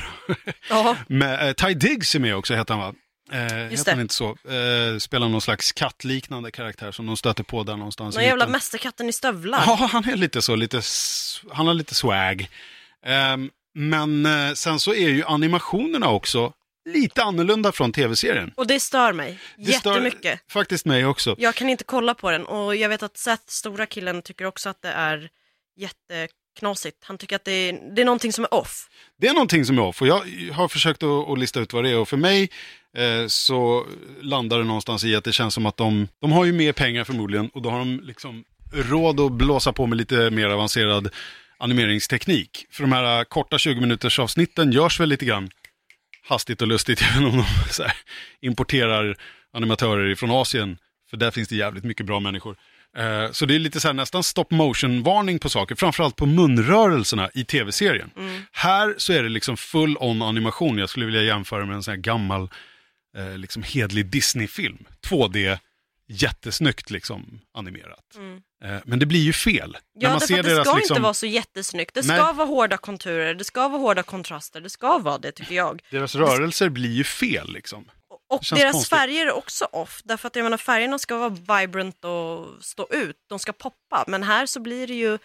Med, 1.15 1.49
eh, 1.49 1.53
Ty 1.53 1.75
Diggs 1.75 2.15
är 2.15 2.19
med 2.19 2.37
också, 2.37 2.55
heter 2.55 2.75
han 2.75 2.83
va? 2.83 2.95
Eh, 3.33 3.39
heter 3.41 3.85
det. 3.85 3.91
han 3.91 4.01
inte 4.01 4.15
så? 4.15 4.29
Eh, 4.29 4.99
spelar 4.99 5.29
någon 5.29 5.41
slags 5.41 5.73
kattliknande 5.73 6.51
karaktär 6.51 6.93
som 6.93 7.07
de 7.07 7.17
stöter 7.17 7.45
på 7.45 7.63
där 7.63 7.77
någonstans. 7.77 8.15
någon 8.15 8.25
jävla 8.25 8.47
mästerkatten 8.47 9.09
i 9.09 9.13
stövlar. 9.13 9.63
Ja, 9.67 9.89
han 9.93 10.05
är 10.05 10.17
lite 10.17 10.43
så, 10.43 10.57
lite, 10.57 10.83
han 11.53 11.67
har 11.67 11.75
lite 11.75 11.95
swag. 11.95 12.49
Ehm, 13.07 13.51
men 13.75 14.27
eh, 14.27 14.53
sen 14.55 14.81
så 14.81 14.95
är 14.95 15.09
ju 15.09 15.25
animationerna 15.25 16.11
också 16.11 16.53
lite 16.89 17.23
annorlunda 17.23 17.73
från 17.73 17.93
tv-serien. 17.93 18.53
Och 18.57 18.67
det 18.67 18.81
stör 18.81 19.13
mig 19.13 19.39
Det 19.57 19.73
stör 19.73 19.91
jättemycket. 19.91 20.41
faktiskt 20.51 20.87
mig 20.87 21.07
också. 21.07 21.35
Jag 21.39 21.55
kan 21.55 21.69
inte 21.69 21.85
kolla 21.85 22.15
på 22.15 22.31
den 22.31 22.47
och 22.47 22.77
jag 22.77 22.89
vet 22.89 23.03
att 23.03 23.17
Seth, 23.17 23.43
stora 23.47 23.87
killen, 23.87 24.23
tycker 24.23 24.45
också 24.45 24.69
att 24.69 24.83
det 24.83 24.89
är 24.89 25.29
jätteknasigt. 25.77 26.97
Han 27.05 27.19
tycker 27.19 27.37
att 27.37 27.45
det 27.45 27.53
är, 27.53 27.95
det 27.95 28.03
är 28.03 28.05
någonting 28.05 28.33
som 28.33 28.45
är 28.45 28.55
off. 28.55 28.89
Det 29.19 29.29
är 29.29 29.33
någonting 29.33 29.65
som 29.65 29.79
är 29.79 29.83
off 29.83 30.01
och 30.03 30.09
jag 30.09 30.23
har 30.53 30.69
försökt 30.69 31.03
att, 31.03 31.29
att 31.29 31.39
lista 31.39 31.61
ut 31.61 31.73
vad 31.73 31.85
det 31.85 31.91
är 31.91 31.99
och 31.99 32.09
för 32.09 32.17
mig 32.17 32.51
eh, 32.97 33.27
så 33.27 33.87
landar 34.21 34.59
det 34.59 34.65
någonstans 34.65 35.05
i 35.05 35.17
att 35.17 35.25
det 35.25 35.33
känns 35.33 35.55
som 35.55 35.67
att 35.67 35.77
de, 35.77 36.09
de 36.21 36.33
har 36.33 36.45
ju 36.45 36.53
mer 36.53 36.73
pengar 36.73 37.05
förmodligen 37.05 37.49
och 37.55 37.63
då 37.63 37.71
har 37.71 37.79
de 37.79 38.01
liksom 38.05 38.45
råd 38.73 39.21
att 39.21 39.33
blåsa 39.33 39.73
på 39.73 39.87
med 39.87 39.99
lite 39.99 40.31
mer 40.31 40.49
avancerad 40.49 41.09
animeringsteknik. 41.59 42.67
För 42.71 42.83
de 42.83 42.93
här 42.93 43.19
eh, 43.19 43.25
korta 43.25 43.59
20 43.59 43.81
minuters 43.81 44.19
avsnitten 44.19 44.73
görs 44.73 45.01
väl 45.01 45.09
lite 45.09 45.25
grann 45.25 45.51
hastigt 46.29 46.63
och 46.63 46.69
lustigt, 46.69 47.03
även 47.13 47.25
om 47.25 47.33
de 47.37 47.43
här, 47.83 47.93
importerar 48.41 49.17
animatörer 49.53 50.15
från 50.15 50.31
Asien. 50.31 50.79
För 51.11 51.17
där 51.17 51.31
finns 51.31 51.49
det 51.49 51.57
jävligt 51.57 51.85
mycket 51.85 52.07
bra 52.07 52.21
människor. 52.21 52.57
Eh, 52.97 53.31
Så 53.33 53.47
det 53.47 53.55
är 53.55 53.59
lite 53.59 53.81
så 53.81 53.89
här, 53.89 53.93
nästan 53.93 54.23
stop 54.23 54.47
motion-varning 54.51 55.39
på 55.39 55.49
saker, 55.49 55.75
framförallt 55.75 56.17
på 56.17 56.27
munrörelserna 56.27 57.31
i 57.35 57.45
tv-serien. 57.45 58.11
Här 58.53 58.95
så 58.99 59.13
är 59.13 59.23
det 59.23 59.29
liksom 59.29 59.57
full 59.57 59.97
on 60.01 60.23
animation, 60.23 60.79
jag 60.79 60.89
skulle 60.89 61.07
vilja 61.07 61.23
jämföra 61.23 61.67
med 61.67 61.75
en 61.77 61.83
sån 61.83 61.93
här 61.93 61.99
gammal, 61.99 62.49
eh, 63.17 63.39
liksom 63.39 63.63
hedlig 63.63 64.07
Disney-film. 64.07 64.79
2D, 65.09 65.59
jättesnyggt 66.09 66.91
liksom 66.91 67.41
animerat. 67.55 68.05
Eh, 68.65 68.77
Men 68.85 68.99
det 68.99 69.07
blir 69.07 69.21
ju 69.21 69.33
fel. 69.33 69.71
När 69.95 70.03
Ja, 70.03 70.09
man 70.09 70.19
därför 70.19 70.27
ser 70.35 70.43
det 70.43 70.49
deras 70.55 70.67
ska 70.69 70.77
liksom- 70.77 70.95
inte 70.95 71.03
vara 71.03 71.15
så 71.15 71.27
jättesnyggt. 71.27 71.95
Det 71.95 72.07
Nej. 72.07 72.17
ska 72.19 72.33
vara 72.33 72.47
hårda 72.47 72.77
konturer, 72.77 73.35
det 73.35 73.45
ska 73.45 73.69
vara 73.69 73.81
hårda 73.81 74.03
kontraster, 74.03 74.61
det 74.61 74.71
ska 74.71 74.99
vara 74.99 75.19
det 75.19 75.33
tycker 75.33 75.55
jag. 75.55 75.83
Deras 75.91 76.15
rörelser 76.15 76.69
blir 76.69 76.91
ju 76.93 77.05
fel 77.05 77.53
liksom. 77.53 77.91
Och 78.29 78.45
deras 78.55 78.73
konstigt. 78.73 78.99
färger 78.99 79.27
är 79.27 79.33
också 79.33 79.65
off, 79.65 80.01
därför 80.05 80.27
att 80.27 80.37
jag 80.37 80.43
menar 80.43 80.57
färgerna 80.57 80.99
ska 80.99 81.17
vara 81.19 81.29
vibrant 81.61 82.05
och 82.05 82.65
stå 82.65 82.89
ut, 82.91 83.17
de 83.29 83.39
ska 83.39 83.53
poppa. 83.53 84.05
Men 84.07 84.23
här 84.23 84.47
så 84.47 84.61
blir 84.61 84.87
det 84.87 84.95
ju, 84.95 85.19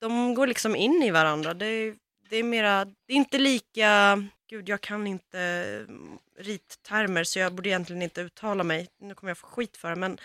de 0.00 0.34
går 0.34 0.46
liksom 0.46 0.76
in 0.76 1.02
i 1.02 1.10
varandra. 1.10 1.54
Det 1.54 1.66
är, 1.66 1.94
det 2.28 2.36
är 2.36 2.42
mera, 2.42 2.84
det 2.84 3.12
är 3.12 3.16
inte 3.16 3.38
lika, 3.38 4.22
gud 4.50 4.68
jag 4.68 4.80
kan 4.80 5.06
inte 5.06 5.40
mm, 5.88 6.18
rittermer 6.38 7.24
så 7.24 7.38
jag 7.38 7.52
borde 7.54 7.68
egentligen 7.68 8.02
inte 8.02 8.20
uttala 8.20 8.64
mig, 8.64 8.88
nu 9.00 9.14
kommer 9.14 9.30
jag 9.30 9.38
få 9.38 9.46
skit 9.46 9.76
för 9.76 9.90
det, 9.90 9.96
men 9.96 10.18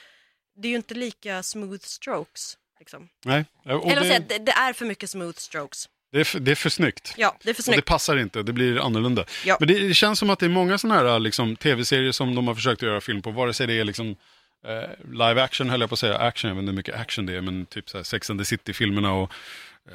det 0.56 0.68
är 0.68 0.70
ju 0.70 0.76
inte 0.76 0.94
lika 0.94 1.44
smooth 1.44 1.84
strokes. 1.84 2.58
Liksom. 2.80 3.10
Nej. 3.26 3.46
Och 3.66 3.86
Eller 3.86 3.96
det, 3.96 4.02
säger 4.02 4.14
jag, 4.14 4.24
det, 4.28 4.38
det 4.38 4.52
är 4.52 4.74
för 4.74 4.86
mycket 4.86 5.10
smooth 5.10 5.38
strokes. 5.38 5.90
det, 6.12 6.20
är 6.20 6.24
för, 6.24 6.40
det 6.40 6.52
är 6.52 6.56
för 6.56 6.70
snyggt. 6.70 7.14
Ja, 7.18 7.38
det 7.44 7.50
är 7.50 7.54
för 7.54 7.62
Och 7.62 7.66
det 7.66 7.74
snyggt. 7.74 7.88
passar 7.88 8.18
inte, 8.18 8.44
det 8.44 8.54
blir 8.54 8.86
annorlunda. 8.86 9.26
Ja. 9.46 9.58
Men 9.60 9.68
det, 9.68 9.88
det 9.88 9.94
känns 9.94 10.20
som 10.20 10.30
att 10.30 10.40
det 10.40 10.46
är 10.46 10.50
många 10.50 10.78
sådana 10.78 11.12
här 11.12 11.20
liksom, 11.20 11.56
tv-serier 11.56 12.12
som 12.12 12.36
de 12.36 12.48
har 12.48 12.56
försökt 12.56 12.84
att 12.84 12.90
göra 12.90 13.02
film 13.02 13.22
på, 13.22 13.32
vare 13.32 13.54
sig 13.54 13.68
det 13.68 13.74
är 13.80 13.84
liksom 13.84 14.16
eh, 14.68 14.90
live 15.12 15.44
action, 15.44 15.70
höll 15.70 15.82
jag 15.82 15.90
på 15.90 15.94
att 15.94 16.00
säga, 16.00 16.18
action, 16.18 16.48
jag 16.48 16.56
vet 16.56 16.62
inte 16.62 16.72
hur 16.72 16.78
mycket 16.78 16.96
action 16.96 17.26
det 17.26 17.36
är, 17.36 17.42
men 17.42 17.66
typ 17.66 17.90
så 17.90 17.98
här 17.98 18.04
Sex 18.04 18.30
and 18.30 18.40
the 18.40 18.46
City-filmerna 18.46 19.14
och 19.14 19.32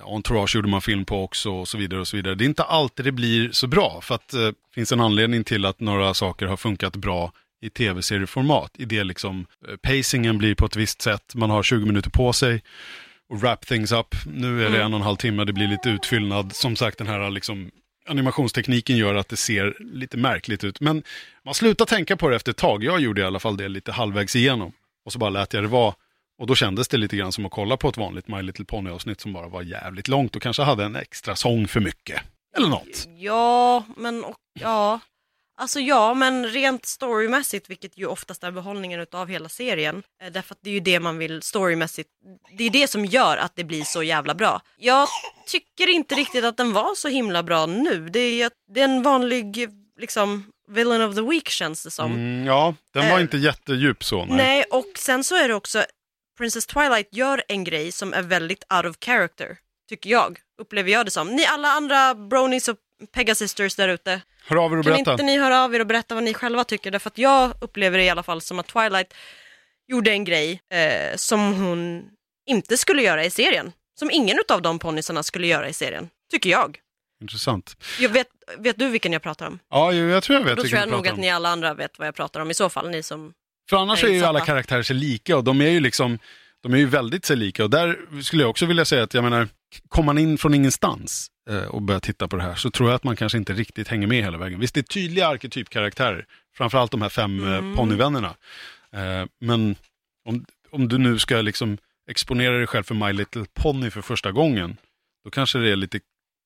Entourage 0.05 0.55
gjorde 0.55 0.69
man 0.69 0.81
film 0.81 1.05
på 1.05 1.25
också 1.25 1.51
och 1.51 1.69
så 1.69 1.79
vidare 1.79 2.01
och 2.01 2.09
så 2.09 2.17
vidare. 2.17 2.35
Det 2.35 2.45
är 2.45 2.47
inte 2.47 2.63
alltid 2.63 3.07
det 3.07 3.13
blir 3.13 3.51
så 3.53 3.67
bra, 3.67 4.01
för 4.03 4.15
att 4.15 4.29
det 4.29 4.47
eh, 4.47 4.53
finns 4.75 4.93
en 4.93 5.01
anledning 5.01 5.45
till 5.45 5.65
att 5.65 5.81
några 5.81 6.15
saker 6.15 6.47
har 6.47 6.57
funkat 6.57 6.97
bra 6.97 7.33
i 7.63 7.71
tv-serieformat. 7.71 8.71
I 8.79 8.85
det 8.85 9.05
liksom, 9.05 9.47
eh, 9.69 9.77
pacingen 9.77 10.39
blir 10.39 10.55
på 10.55 10.67
ett 10.67 10.77
visst 10.77 11.03
sätt, 11.03 11.35
man 11.35 11.51
har 11.51 11.63
20 11.63 11.87
minuter 11.87 12.11
på 12.11 12.33
sig 12.33 12.63
och 13.29 13.41
wrap 13.41 13.67
things 13.67 13.93
up. 13.93 14.15
Nu 14.27 14.67
är 14.67 14.71
det 14.71 14.83
en 14.83 14.95
och 14.95 15.01
en 15.01 15.07
halv 15.07 15.17
timme, 15.17 15.45
det 15.45 15.53
blir 15.53 15.69
lite 15.69 15.89
utfyllnad. 15.89 16.57
Som 16.57 16.77
sagt, 16.77 16.99
den 16.99 17.07
här 17.07 17.31
liksom, 17.31 17.71
animationstekniken 18.09 18.97
gör 18.97 19.15
att 19.15 19.29
det 19.29 19.37
ser 19.37 19.77
lite 19.81 20.17
märkligt 20.17 20.65
ut. 20.65 20.81
Men 20.81 21.03
man 21.45 21.55
slutar 21.55 21.85
tänka 21.85 22.17
på 22.17 22.29
det 22.29 22.37
efter 22.37 22.51
ett 22.51 22.57
tag. 22.57 22.85
Jag 22.85 23.01
gjorde 23.01 23.21
i 23.21 23.25
alla 23.25 23.39
fall 23.39 23.57
det 23.57 23.69
lite 23.69 23.93
halvvägs 23.93 24.37
igenom. 24.37 24.73
Och 25.05 25.13
så 25.13 25.19
bara 25.19 25.31
lät 25.31 25.53
jag 25.53 25.65
det 25.65 25.69
vara. 25.69 25.95
Och 26.39 26.47
då 26.47 26.55
kändes 26.55 26.89
det 26.89 26.97
lite 26.97 27.17
grann 27.17 27.33
som 27.33 27.47
att 27.47 27.53
kolla 27.53 27.77
på 27.77 27.89
ett 27.89 27.97
vanligt 27.97 28.29
My 28.29 28.43
Little 28.43 28.65
Pony-avsnitt 28.65 29.21
som 29.21 29.33
bara 29.33 29.49
var 29.49 29.63
jävligt 29.63 30.09
långt 30.09 30.37
och 30.37 30.43
kanske 30.43 30.63
hade 30.63 30.85
en 30.85 30.97
extra 30.97 31.37
sång 31.37 31.69
för 31.69 31.81
mycket. 31.81 32.23
Eller 32.57 32.69
något. 32.69 33.09
Ja, 33.19 33.85
men 33.97 34.25
och, 34.25 34.37
ja. 34.61 35.01
Alltså 35.61 35.81
ja, 35.81 36.15
men 36.15 36.47
rent 36.47 36.87
storymässigt, 36.87 37.71
vilket 37.71 37.99
ju 37.99 38.07
oftast 38.07 38.45
är 38.45 38.51
behållningen 38.51 39.01
utav 39.01 39.29
hela 39.29 39.49
serien, 39.49 40.03
eh, 40.23 40.33
därför 40.33 40.55
att 40.55 40.59
det 40.63 40.71
är 40.71 40.75
ju 40.75 40.81
det 40.81 41.01
man 41.01 41.19
vill 41.19 41.43
storymässigt, 41.43 42.09
det 42.59 42.65
är 42.65 42.71
det 42.71 42.91
som 42.91 43.05
gör 43.05 43.37
att 43.37 43.53
det 43.57 43.65
blir 43.65 43.85
så 43.85 44.03
jävla 44.03 44.35
bra. 44.35 44.61
Jag 44.79 45.09
tycker 45.47 45.89
inte 45.89 46.15
riktigt 46.15 46.45
att 46.45 46.57
den 46.57 46.73
var 46.73 46.95
så 46.95 47.09
himla 47.09 47.43
bra 47.43 47.67
nu. 47.67 48.09
Det 48.09 48.43
är, 48.43 48.51
det 48.75 48.81
är 48.81 48.85
en 48.85 49.03
vanlig, 49.03 49.69
liksom, 50.01 50.45
villain 50.69 51.03
of 51.03 51.15
the 51.15 51.23
week 51.23 51.49
känns 51.49 51.85
det 51.85 51.91
som. 51.91 52.13
Mm, 52.13 52.47
ja, 52.47 52.75
den 52.93 53.09
var 53.09 53.17
Eh, 53.17 53.23
inte 53.23 53.37
jättedjup 53.37 54.05
så. 54.05 54.25
Nej. 54.25 54.37
Nej, 54.37 54.65
och 54.71 54.93
sen 54.97 55.25
så 55.25 55.35
är 55.37 55.49
det 55.49 55.55
också, 55.55 55.85
Princess 56.39 56.67
Twilight 56.67 57.09
gör 57.11 57.43
en 57.49 57.65
grej 57.65 57.93
som 57.93 58.13
är 58.15 58.23
väldigt 58.23 58.65
out 58.73 58.85
of 58.87 58.97
character, 59.05 59.57
tycker 59.89 60.11
jag. 60.11 60.39
Upplever 60.63 60.91
jag 60.91 61.07
det 61.07 61.11
som. 61.11 61.29
Ni 61.29 61.47
alla 61.47 61.69
andra 61.69 62.15
bronies 62.15 62.69
och 62.69 62.77
Pegasisters 63.13 63.75
där 63.77 63.89
ute, 63.89 64.21
Hör 64.47 64.57
av 64.57 64.73
er 64.73 64.79
och 64.79 64.85
kan 64.85 64.93
berätta. 64.93 65.13
inte 65.13 65.25
ni 65.25 65.39
höra 65.39 65.65
av 65.65 65.75
er 65.75 65.81
och 65.81 65.87
berätta 65.87 66.15
vad 66.15 66.25
ni 66.25 66.35
själva 66.35 66.65
tycker? 66.65 66.91
Därför 66.91 67.11
att 67.11 67.19
jag 67.19 67.53
upplever 67.61 67.99
det 67.99 68.05
i 68.05 68.11
alla 68.11 68.23
fall 68.23 68.41
som 68.41 68.59
att 68.59 68.67
Twilight 68.67 69.15
gjorde 69.89 70.11
en 70.11 70.25
grej 70.25 70.61
eh, 70.73 71.17
som 71.17 71.53
hon 71.55 72.05
inte 72.47 72.77
skulle 72.77 73.03
göra 73.03 73.25
i 73.25 73.31
serien. 73.31 73.73
Som 73.99 74.11
ingen 74.11 74.39
av 74.49 74.63
de 74.63 74.79
ponnysarna 74.79 75.23
skulle 75.23 75.47
göra 75.47 75.69
i 75.69 75.73
serien. 75.73 76.09
tycker 76.31 76.51
jag. 76.51 76.79
Intressant. 77.21 77.77
jag 78.01 78.09
vet, 78.09 78.29
vet 78.59 78.79
du 78.79 78.89
vilken 78.89 79.13
jag 79.13 79.23
pratar 79.23 79.47
om? 79.47 79.59
Ja, 79.71 79.93
jag 79.93 80.23
tror 80.23 80.39
jag 80.39 80.45
vet 80.45 80.57
Då 80.57 80.63
vilken 80.63 80.79
tror 80.79 80.91
jag 80.93 80.97
nog 80.97 81.09
att 81.09 81.19
ni 81.19 81.31
alla 81.31 81.49
andra 81.49 81.75
vet 81.75 81.99
vad 81.99 82.09
jag 82.09 82.15
pratar 82.15 82.41
om 82.41 82.51
i 82.51 82.55
så 82.55 82.69
fall, 82.69 82.91
ni 82.91 83.03
som... 83.03 83.33
För 83.71 83.77
annars 83.77 84.05
är 84.05 84.09
är 84.09 84.13
ju 84.13 84.25
alla 84.25 84.41
karaktärer 84.41 84.83
sig 84.83 84.97
lika 84.97 85.37
och 85.37 85.45
de 85.45 85.61
är 85.61 85.71
ju 85.71 85.81
liksom, 85.81 86.19
de 86.63 86.75
är 86.75 86.79
ju 86.79 86.87
väldigt 86.87 87.25
sig 87.25 87.37
lika 87.37 87.65
och 87.65 87.71
där 87.71 87.99
skulle 88.23 88.43
jag 88.43 88.51
också 88.51 88.67
vilja 88.67 88.85
säga 88.85 89.03
att 89.03 89.15
jag 89.15 89.25
menar, 89.25 89.49
kommer 89.89 90.07
man 90.07 90.19
in 90.19 90.39
från 90.39 90.55
ingenstans 90.55 91.31
eh, 91.51 91.63
och 91.63 91.83
börjar 91.83 92.01
titta 92.01 92.29
på 92.29 92.37
det 92.37 92.43
här 92.43 92.55
så 92.55 92.71
tror 92.71 92.89
jag 92.89 92.97
att 92.97 93.05
man 93.05 93.17
kanske 93.17 93.39
inte 93.39 93.53
riktigt 93.53 93.89
hänger 93.89 94.07
med 94.07 94.25
hela 94.25 94.39
vägen. 94.39 94.61
Visst, 94.61 94.75
det 94.75 94.81
är 94.81 94.83
tydliga 94.83 95.29
arketypkaraktärer, 95.29 96.27
framförallt 96.57 96.91
de 96.91 97.03
här 97.03 97.09
fem 97.09 97.39
Mm. 97.39 97.53
mm. 97.53 97.77
ponnyvännerna. 97.77 98.35
Eh, 98.93 99.27
men 99.41 99.77
om, 100.29 100.45
om 100.71 100.89
du 100.89 100.99
nu 100.99 101.19
ska 101.19 101.41
liksom 101.41 101.79
exponera 102.11 102.59
dig 102.59 102.67
själv 102.67 102.85
för 102.85 102.95
My 102.95 103.13
Little 103.13 103.45
Pony 103.55 103.91
för 103.91 104.03
första 104.03 104.33
gången, 104.33 104.77
då 105.25 105.31
kanske 105.31 105.59
det 105.59 105.71
är 105.71 105.77
lite 105.77 106.01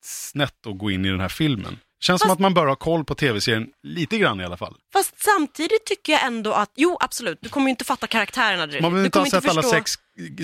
snett 0.04 0.66
att 0.66 0.78
gå 0.78 0.90
in 0.90 1.04
i 1.04 1.08
den 1.08 1.20
här 1.20 1.28
filmen. 1.28 1.78
Känns 2.00 2.20
som 2.20 2.28
Fast- 2.28 2.36
att 2.36 2.40
man 2.40 2.54
bör 2.54 2.66
ha 2.66 2.76
koll 2.76 3.04
på 3.04 3.14
tv-serien 3.14 3.66
lite 3.82 4.18
grann 4.18 4.40
i 4.40 4.44
alla 4.44 4.56
fall. 4.56 4.74
Fast 4.92 5.22
samtidigt 5.22 5.84
tycker 5.86 6.12
jag 6.12 6.24
ändå 6.24 6.52
att, 6.52 6.72
jo 6.76 6.96
absolut, 7.00 7.38
du 7.42 7.48
kommer 7.48 7.66
ju 7.66 7.70
inte 7.70 7.84
fatta 7.84 8.06
karaktärerna 8.06 8.66
direkt. 8.66 8.82
Man 8.82 8.92
behöver 8.92 9.06
inte 9.06 9.18
ha 9.18 9.26
sett 9.26 9.48
alla 9.50 9.62
förstå- 9.62 9.70
sex 9.76 9.92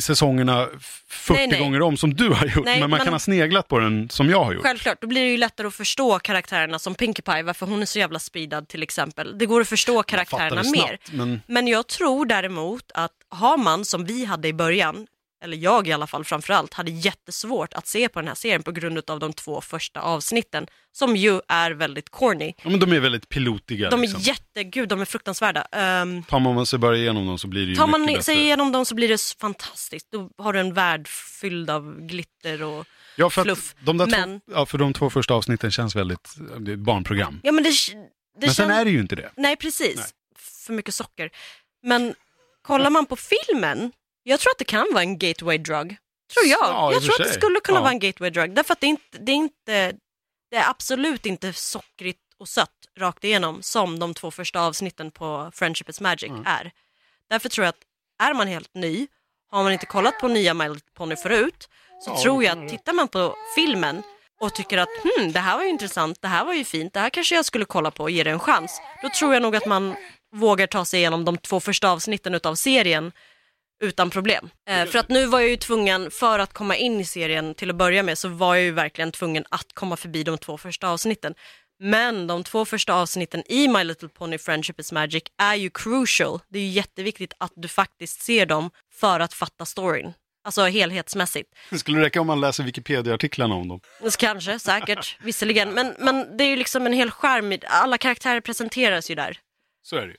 säsongerna 0.01 0.69
f- 0.81 1.03
40 1.09 1.39
Nej, 1.39 1.47
nej. 1.49 1.61
gånger 1.61 1.83
om 1.83 1.97
som 1.97 2.15
du 2.15 2.29
har 2.31 2.47
gjort, 2.47 2.65
Nej, 2.65 2.81
men 2.81 2.81
man 2.81 2.91
men- 2.91 3.05
kan 3.05 3.13
ha 3.15 3.19
sneglat 3.19 3.69
på 3.69 3.79
den 3.79 4.09
som 4.11 4.31
jag 4.31 4.45
har 4.45 4.53
gjort. 4.53 4.63
Självklart, 4.63 5.01
då 5.01 5.07
blir 5.07 5.21
det 5.23 5.31
ju 5.31 5.37
lättare 5.37 5.67
att 5.67 5.75
förstå 5.75 6.19
karaktärerna 6.19 6.79
som 6.79 6.95
Pinkie 6.95 7.23
Pie, 7.23 7.43
varför 7.43 7.67
hon 7.67 7.83
är 7.83 7.87
så 7.87 7.99
jävla 7.99 8.19
speedad 8.19 8.69
till 8.69 8.83
exempel. 8.83 9.39
Det 9.39 9.47
går 9.47 9.61
att 9.61 9.69
förstå 9.69 10.03
karaktärerna 10.03 10.63
det 10.63 10.71
mer. 10.71 10.87
snabbt, 10.87 11.13
men 11.13 11.41
Men 11.47 11.69
jag 11.69 11.87
tror 11.87 12.27
däremot 12.27 12.91
att 12.95 13.13
har 13.29 13.57
man, 13.59 13.85
som 13.85 14.05
vi 14.05 14.25
hade 14.25 14.49
i 14.49 14.53
början, 14.53 15.07
eller 15.47 15.57
jag 15.57 15.89
i 15.89 15.93
alla 15.93 16.07
fall 16.07 16.25
framförallt, 16.25 16.75
hade 16.75 16.91
jättesvårt 16.91 17.75
att 17.75 17.87
se 17.87 18.09
på 18.09 18.19
den 18.21 18.29
här 18.29 18.35
serien 18.35 18.63
på 18.63 18.73
grund 18.73 19.11
av 19.11 19.19
de 19.19 19.33
två 19.33 19.61
första 19.61 20.01
avsnitten, 20.01 20.67
som 20.93 21.17
ju 21.17 21.41
är 21.49 21.71
väldigt 21.71 22.11
corny. 22.11 22.53
ja, 22.63 22.71
men 22.71 22.81
de 22.81 22.93
är 22.93 23.01
väldigt 23.01 23.29
pilotiga. 23.29 23.91
De 23.91 23.99
är 24.01 24.03
liksom. 24.03 24.21
jätte, 24.21 24.65
gud 24.65 24.89
de 24.89 25.01
är 25.01 25.05
fruktansvärda. 25.05 25.61
Um, 26.03 26.23
Tar 26.23 26.39
man 26.41 26.67
sig 26.67 26.79
bara 26.79 26.97
igenom 26.97 27.27
dem 27.27 27.39
så 27.39 27.49
blir 27.49 27.63
det 27.67 27.71
ju 27.71 27.77
tar 27.77 27.87
man 27.87 28.03
mycket 28.03 28.25
sig 28.25 28.35
bättre. 28.35 28.45
igenom 28.45 28.73
dem 28.73 28.85
så 28.85 28.95
blir 28.95 29.09
det 29.09 29.21
fantastiskt. 29.41 30.07
Då 30.13 30.31
har 30.39 30.53
du 30.53 30.61
en 30.61 30.75
värld 30.75 31.09
fylld 31.09 31.71
av 31.71 32.01
glitter 32.01 32.63
och... 32.63 32.87
Ja, 33.17 33.31
för, 33.31 33.43
fluff. 33.43 33.75
de 33.81 33.97
Men- 33.97 34.11
två, 34.41 34.53
ja, 34.55 34.67
för 34.67 34.79
de 34.79 34.93
två 34.93 35.11
första 35.11 35.35
avsnitten 35.35 35.71
känns 35.71 35.97
väldigt, 35.97 36.35
det 36.59 36.73
är 36.73 36.77
barnprogram. 36.77 37.41
Ja 37.43 37.53
men 37.53 37.65
det, 37.65 37.71
det 37.71 37.97
men 38.47 38.55
sen 38.55 38.69
känns- 38.69 38.81
är 38.81 38.85
det 38.85 38.91
ju 38.91 39.01
inte 39.01 39.17
det. 39.17 39.31
Nej, 39.37 39.57
precis. 39.57 39.97
Nej. 39.97 40.07
För 40.67 40.73
mycket 40.73 40.95
socker. 40.95 41.31
Men 41.83 42.15
kollar 42.63 42.91
man 42.91 43.07
på 43.07 43.17
filmen, 43.17 43.93
jag 44.31 44.41
tror 44.41 44.51
att 44.51 44.59
det 44.59 44.65
kan 44.65 44.87
vara 44.93 45.03
en 45.03 45.19
gateway 45.19 45.59
drug. 45.59 45.97
Tror 46.35 46.47
jag. 46.47 46.59
Ja, 46.69 46.93
jag 46.93 47.03
tror 47.03 47.21
att 47.21 47.27
det 47.29 47.35
skulle 47.35 47.61
kunna 47.61 47.79
Ja. 47.79 47.83
vara 47.83 47.91
en 47.93 47.99
gateway 47.99 48.31
drug. 48.31 48.55
Därför 48.55 48.73
att 48.73 48.81
det 48.81 48.87
är, 48.87 48.89
inte, 48.89 49.19
det, 49.19 49.33
är 49.33 49.37
inte, 49.37 49.93
det 50.51 50.57
är 50.57 50.71
absolut 50.71 51.27
inte 51.27 51.53
sockrigt 51.53 52.21
och 52.39 52.49
sött 52.49 52.71
rakt 52.99 53.25
igenom 53.25 53.63
som 53.63 53.99
de 53.99 54.15
två 54.15 54.31
första 54.31 54.61
avsnitten 54.61 55.11
på 55.11 55.51
Friendship 55.55 55.89
is 55.89 56.01
Magic 56.01 56.31
Mm. 56.31 56.43
är. 56.47 56.71
Därför 57.31 57.49
tror 57.49 57.65
jag 57.65 57.69
att 57.69 57.83
är 58.29 58.35
man 58.35 58.49
helt 58.49 58.75
ny, 58.75 59.07
har 59.51 59.63
man 59.63 59.73
inte 59.73 59.87
kollat 59.87 60.19
på 60.21 60.29
nya 60.29 60.55
My 60.55 60.69
Little 60.69 60.91
Pony 60.95 61.17
förut, 61.17 61.69
så 62.05 62.11
Ja, 62.11 62.23
tror 62.23 62.45
jag 62.45 62.65
att 62.65 62.69
tittar 62.71 62.93
man 62.93 63.09
på 63.09 63.37
filmen 63.55 64.03
och 64.41 64.55
tycker 64.55 64.79
att 64.79 64.89
hmm, 65.03 65.33
det 65.33 65.41
här 65.41 65.57
var 65.57 65.65
ju 65.65 65.71
intressant, 65.71 66.23
det 66.23 66.29
här 66.29 66.45
var 66.45 66.55
ju 66.55 66.65
fint, 66.65 66.93
det 66.93 67.01
här 67.01 67.11
kanske 67.11 67.35
jag 67.35 67.45
skulle 67.45 67.65
kolla 67.65 67.91
på 67.91 68.03
och 68.03 68.11
ge 68.11 68.25
det 68.25 68.31
en 68.31 68.39
chans. 68.41 68.81
Då 69.03 69.09
tror 69.09 69.35
jag 69.35 69.43
nog 69.43 69.57
att 69.57 69.67
man 69.67 69.97
vågar 70.33 70.67
ta 70.67 70.85
sig 70.85 71.01
igenom 71.01 71.25
de 71.25 71.39
två 71.39 71.61
första 71.61 71.91
avsnitten 71.91 72.35
utav 72.35 72.55
serien 72.55 73.13
utan 73.85 74.11
problem. 74.11 74.51
Eh, 74.71 74.87
för 74.87 74.99
att 74.99 75.09
nu 75.09 75.27
var 75.27 75.41
jag 75.41 75.51
ju 75.51 75.57
tvungen, 75.57 76.11
för 76.11 76.39
att 76.39 76.53
komma 76.53 76.77
in 76.77 77.01
i 77.01 77.05
serien 77.05 77.55
till 77.55 77.71
att 77.71 77.77
börja 77.77 78.03
med, 78.03 78.19
så 78.19 78.29
var 78.29 78.55
jag 78.55 78.65
ju 78.65 78.71
verkligen 78.73 79.13
tvungen 79.13 79.45
att 79.49 79.67
komma 79.75 79.97
förbi 79.97 80.23
de 80.23 80.39
två 80.39 80.59
första 80.59 80.89
avsnitten. 80.89 81.35
Men 81.83 82.27
de 82.27 82.45
två 82.45 82.65
första 82.65 82.95
avsnitten 82.95 83.43
i 83.53 83.69
My 83.69 83.85
Little 83.85 84.09
Pony 84.09 84.39
Friendship 84.39 84.81
is 84.81 84.93
Magic 84.93 85.23
är 85.43 85.55
ju 85.55 85.71
crucial. 85.71 86.41
Det 86.49 86.59
är 86.59 86.63
ju 86.63 86.69
jätteviktigt 86.69 87.33
att 87.39 87.53
du 87.57 87.69
faktiskt 87.69 88.23
ser 88.23 88.47
dem 88.47 88.71
för 88.95 89.21
att 89.21 89.35
fatta 89.35 89.65
storyn. 89.65 90.13
Alltså 90.45 90.63
helhetsmässigt. 90.65 91.49
Det 91.71 91.79
skulle 91.79 92.01
räcka 92.01 92.21
om 92.21 92.27
man 92.27 92.41
läser 92.41 92.65
Wikipedia-artiklarna 92.65 93.55
om 93.55 93.69
dem. 93.69 93.81
Kanske, 94.19 94.59
säkert, 94.59 95.17
visserligen. 95.21 95.71
Men, 95.71 95.95
men 95.99 96.37
det 96.37 96.45
är 96.45 96.49
ju 96.49 96.57
liksom 96.57 96.87
en 96.87 96.93
hel 96.93 97.11
i- 97.53 97.61
Alla 97.67 97.99
karaktärer 97.99 98.41
presenteras 98.41 99.11
ju 99.11 99.15
där. 99.15 99.39
Så 99.89 99.97
är 99.97 100.07
det. 100.07 100.17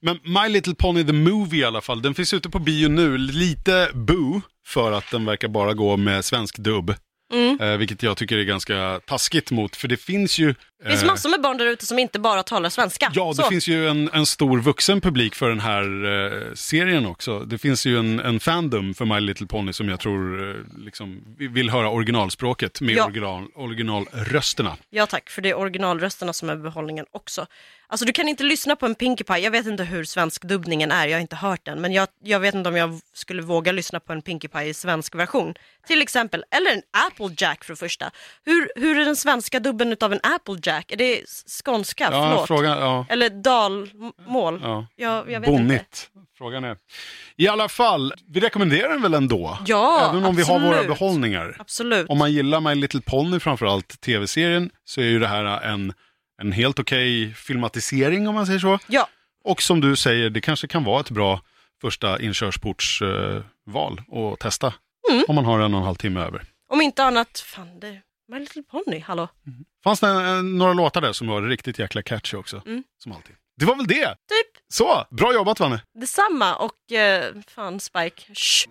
Men 0.00 0.18
My 0.24 0.48
Little 0.48 0.74
Pony 0.74 1.04
the 1.04 1.12
Movie 1.12 1.60
i 1.60 1.64
alla 1.64 1.80
fall, 1.80 2.02
den 2.02 2.14
finns 2.14 2.34
ute 2.34 2.50
på 2.50 2.58
bio 2.58 2.88
nu. 2.88 3.18
Lite 3.18 3.90
boo 3.94 4.40
för 4.66 4.92
att 4.92 5.10
den 5.10 5.24
verkar 5.24 5.48
bara 5.48 5.74
gå 5.74 5.96
med 5.96 6.24
svensk 6.24 6.58
dubb. 6.58 6.94
Mm. 7.32 7.60
Eh, 7.60 7.76
vilket 7.76 8.02
jag 8.02 8.16
tycker 8.16 8.38
är 8.38 8.44
ganska 8.44 9.00
taskigt 9.06 9.50
mot, 9.50 9.76
för 9.76 9.88
det 9.88 9.96
finns 9.96 10.38
ju... 10.38 10.54
Det 10.82 10.88
finns 10.90 11.02
eh, 11.02 11.06
massor 11.06 11.28
med 11.30 11.40
barn 11.40 11.56
där 11.58 11.66
ute 11.66 11.86
som 11.86 11.98
inte 11.98 12.18
bara 12.18 12.42
talar 12.42 12.68
svenska. 12.70 13.10
Ja, 13.14 13.28
det 13.28 13.42
Så. 13.42 13.48
finns 13.48 13.68
ju 13.68 13.88
en, 13.88 14.10
en 14.12 14.26
stor 14.26 14.58
vuxen 14.60 15.00
publik 15.00 15.34
för 15.34 15.48
den 15.48 15.60
här 15.60 15.82
eh, 16.48 16.54
serien 16.54 17.06
också. 17.06 17.38
Det 17.40 17.58
finns 17.58 17.86
ju 17.86 17.98
en, 17.98 18.20
en 18.20 18.40
fandom 18.40 18.94
för 18.94 19.04
My 19.04 19.20
Little 19.20 19.46
Pony 19.46 19.72
som 19.72 19.88
jag 19.88 20.00
tror 20.00 20.50
eh, 20.50 20.56
liksom, 20.84 21.24
vi- 21.38 21.48
vill 21.48 21.70
höra 21.70 21.90
originalspråket 21.90 22.80
med 22.80 22.94
Ja. 22.96 23.04
original, 23.04 23.46
originalrösterna. 23.54 24.76
Ja 24.90 25.06
tack, 25.06 25.30
för 25.30 25.42
det 25.42 25.50
är 25.50 25.58
originalrösterna 25.58 26.32
som 26.32 26.50
är 26.50 26.56
behållningen 26.56 27.06
också. 27.10 27.46
Alltså 27.86 28.06
du 28.06 28.12
kan 28.12 28.28
inte 28.28 28.44
lyssna 28.44 28.76
på 28.76 28.86
en 28.86 28.94
Pinkie 28.94 29.24
Pie, 29.24 29.38
jag 29.38 29.50
vet 29.50 29.66
inte 29.66 29.84
hur 29.84 30.04
svensk 30.04 30.42
dubbningen 30.42 30.90
är, 30.92 31.06
jag 31.06 31.16
har 31.16 31.20
inte 31.20 31.36
hört 31.36 31.64
den, 31.64 31.80
men 31.80 31.92
jag, 31.92 32.08
jag 32.24 32.40
vet 32.40 32.54
inte 32.54 32.68
om 32.68 32.76
jag 32.76 33.00
skulle 33.14 33.42
våga 33.42 33.72
lyssna 33.72 34.00
på 34.00 34.12
en 34.12 34.22
Pinkie 34.22 34.50
Pie 34.50 34.64
i 34.64 34.74
svensk 34.74 35.14
version. 35.14 35.54
Till 35.86 36.02
exempel, 36.02 36.44
eller 36.50 36.70
en 36.70 36.82
Applejack 37.06 37.64
för 37.64 37.72
det 37.72 37.76
första. 37.76 38.10
Hur, 38.44 38.70
hur 38.76 38.98
är 38.98 39.04
den 39.04 39.16
svenska 39.16 39.60
dubben 39.60 39.96
av 40.00 40.12
en 40.12 40.20
Applejack? 40.22 40.71
Är 40.76 40.96
det 40.96 41.22
skånska? 41.64 42.04
Ja, 42.04 42.10
Förlåt. 42.30 42.46
frågan, 42.48 42.78
ja, 42.78 43.06
Eller 43.08 43.30
dalmål? 43.30 44.60
ja. 44.62 44.86
Jag, 44.96 45.16
jag 45.16 45.24
vet 45.24 45.34
inte. 45.36 45.50
Bonnigt. 45.50 46.10
Frågan 46.38 46.64
är. 46.64 46.76
I 47.36 47.48
alla 47.48 47.68
fall, 47.68 48.14
vi 48.28 48.40
rekommenderar 48.40 48.88
den 48.88 49.02
väl 49.02 49.14
ändå? 49.14 49.58
Ja, 49.66 50.08
Även 50.10 50.24
om 50.24 50.36
vi 50.36 50.42
har 50.42 50.58
våra 50.60 50.68
absolut. 50.78 50.98
behållningar. 50.98 51.56
Absolut. 51.58 52.08
Om 52.08 52.18
man 52.18 52.32
gillar 52.32 52.60
My 52.60 52.74
Little 52.74 53.00
Pony 53.00 53.40
framförallt, 53.40 54.00
tv-serien, 54.00 54.70
så 54.84 55.00
är 55.00 55.04
ju 55.04 55.18
det 55.18 55.26
här 55.28 55.44
en, 55.44 55.92
en 56.42 56.52
helt 56.52 56.78
okej 56.78 57.34
filmatisering 57.34 58.28
om 58.28 58.34
man 58.34 58.46
säger 58.46 58.58
så. 58.58 58.78
Ja, 58.86 59.08
Och 59.44 59.62
som 59.62 59.80
du 59.80 59.96
säger, 59.96 60.30
det 60.30 60.40
kanske 60.40 60.66
kan 60.66 60.84
vara 60.84 61.00
ett 61.00 61.10
bra 61.10 61.40
första 61.80 62.20
inkörsportsval 62.20 64.00
eh, 64.12 64.32
att 64.32 64.38
testa. 64.38 64.74
Mm. 65.10 65.24
Om 65.28 65.34
man 65.34 65.44
har 65.44 65.60
en 65.60 65.74
och 65.74 65.80
en 65.80 65.86
halv 65.86 65.96
timme 65.96 66.20
över. 66.20 66.42
om 66.68 66.80
inte 66.80 67.04
annat, 67.04 67.38
fan 67.38 67.80
det, 67.80 68.00
My 68.32 68.38
Little 68.38 68.62
Pony, 68.62 69.00
hallå? 69.00 69.28
Fanns 69.84 70.00
det 70.00 70.08
eh, 70.08 70.42
några 70.42 70.72
låtar 70.72 71.00
där 71.00 71.12
som 71.12 71.26
var 71.26 71.42
riktigt 71.42 71.78
jäkla 71.78 72.02
catchy 72.02 72.36
också? 72.36 72.62
Mm. 72.66 72.82
Som 73.02 73.12
alltid. 73.12 73.36
Det 73.56 73.64
var 73.64 73.76
väl 73.76 73.86
det! 73.86 74.06
Typ 74.06 74.62
Så, 74.68 75.06
bra 75.10 75.34
jobbat 75.34 75.60
Vanne! 75.60 75.82
detsamma 75.94 76.54
och 76.54 76.92
eh, 76.92 77.34
fan 77.48 77.80
Spike, 77.80 78.22
Shh. 78.34 78.68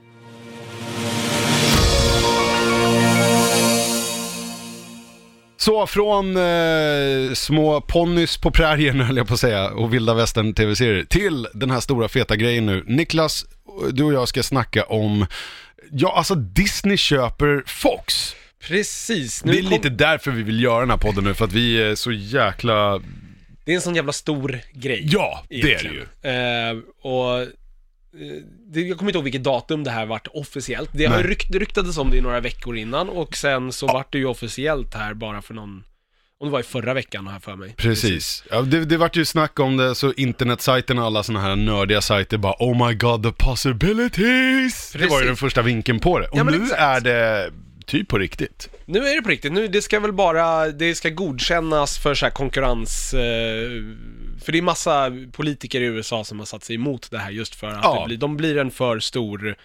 Så 5.58 5.88
från 5.88 6.38
eh, 6.38 7.34
små 7.34 7.82
ponnys 7.82 8.38
på 8.38 8.52
prärien 8.52 9.00
höll 9.02 9.18
jag 9.18 9.28
på 9.28 9.34
att 9.34 9.40
säga 9.40 9.70
och 9.70 9.94
vilda 9.94 10.14
västern 10.14 10.54
tv-serier 10.54 11.04
till 11.04 11.48
den 11.54 11.72
här 11.72 11.80
stora 11.80 12.08
feta 12.10 12.36
grejen 12.36 12.66
nu. 12.66 12.84
Niklas, 12.88 13.46
du 13.92 14.04
och 14.04 14.14
jag 14.14 14.28
ska 14.28 14.44
snacka 14.44 14.84
om, 14.84 15.26
ja 15.92 16.18
alltså 16.18 16.36
Disney 16.36 16.98
köper 16.98 17.64
Fox. 17.66 18.36
Precis. 18.68 19.42
Det 19.42 19.58
är 19.58 19.62
kom- 19.62 19.70
lite 19.70 19.90
därför 19.90 20.32
vi 20.32 20.44
vill 20.44 20.64
göra 20.64 20.80
den 20.80 20.90
här 20.90 20.98
podden 20.98 21.24
nu, 21.24 21.34
för 21.34 21.46
att 21.46 21.54
vi 21.54 21.82
är 21.82 21.96
så 21.96 22.12
jäkla, 22.12 23.02
det 23.66 23.72
är 23.72 23.76
en 23.76 23.82
sån 23.82 23.96
jävla 23.96 24.12
stor 24.14 24.60
grej. 24.74 25.08
ja 25.12 25.44
det 25.50 25.56
är 25.56 25.62
det 25.64 25.70
egentligen. 25.70 25.96
ju. 25.96 26.30
Eh, 26.30 26.78
och 27.02 27.42
eh, 27.42 27.48
jag 28.88 28.98
kommer 28.98 29.10
inte 29.12 29.18
ihåg 29.18 29.24
vilket 29.24 29.44
datum 29.44 29.84
det 29.84 29.92
här 29.92 30.06
vart 30.06 30.28
officiellt. 30.34 30.90
Det, 30.94 31.06
har 31.06 31.24
rykt, 31.24 31.56
ryktades 31.56 31.98
om 31.98 32.10
det 32.10 32.18
i 32.18 32.22
några 32.22 32.40
veckor 32.40 32.78
innan 32.78 33.10
och 33.10 33.36
sen 33.36 33.72
så 33.72 33.88
vart 33.88 34.12
det 34.12 34.18
ju 34.18 34.26
officiellt 34.26 34.94
här 34.94 35.14
bara 35.14 35.42
för 35.42 35.54
någon, 35.54 35.84
om 36.40 36.48
det 36.48 36.52
var 36.52 36.60
i 36.60 36.64
förra 36.64 36.94
veckan 36.94 37.30
jag 37.34 37.44
för 37.44 37.56
mig. 37.56 37.74
Precis. 37.78 38.44
Ja, 38.52 38.62
det, 38.62 38.86
det 38.86 38.98
vart 38.98 39.16
ju 39.16 39.26
snack 39.26 39.60
om 39.60 39.78
det, 39.78 39.96
så 39.96 40.14
internetsajterna 40.14 41.02
och 41.02 41.08
alla 41.08 41.24
såna 41.24 41.42
här 41.42 41.56
nördiga 41.56 42.02
sajter 42.02 42.38
bara 42.38 42.56
Oh 42.60 42.88
my 42.88 42.94
god, 42.96 43.24
the 43.24 43.32
possibilities! 43.46 44.92
Det 44.92 44.98
var 45.00 45.06
ju 45.06 45.10
Precis. 45.10 45.28
den 45.28 45.36
första 45.38 45.62
vinkeln 45.62 46.00
på 46.00 46.20
det. 46.20 46.28
Och 46.28 46.38
Ja, 46.38 46.44
nu 46.44 46.64
exakt. 46.64 46.82
är 46.82 47.00
det 47.02 47.52
typ 47.92 48.08
på 48.08 48.18
riktigt. 48.18 48.70
Nu 48.86 49.00
är 49.00 49.16
det 49.16 49.22
på 49.22 49.30
riktigt, 49.30 49.52
nu, 49.52 49.68
det 49.68 49.82
ska 49.82 50.00
väl 50.00 50.14
bara, 50.14 50.68
det 50.68 50.96
ska 50.96 51.10
godkännas 51.10 51.98
för 52.00 52.14
så 52.14 52.26
här 52.26 52.32
konkurrens, 52.34 53.14
eh, 53.14 53.20
för 54.44 54.52
det 54.52 54.58
är 54.58 54.62
massa 54.62 55.12
politiker 55.32 55.82
i 55.82 55.86
USA 55.86 56.24
som 56.24 56.40
har 56.40 56.46
satt 56.46 56.64
sig 56.64 56.76
emot 56.76 57.12
det 57.12 57.18
här 57.18 57.32
just 57.32 57.56
för 57.56 57.68
att 57.68 57.80
Ja. 57.84 58.00
det 58.00 58.06
blir, 58.08 58.18
de 58.18 58.38
blir 58.38 58.58
en 58.58 58.72
för 58.72 59.00
stor, 59.00 59.56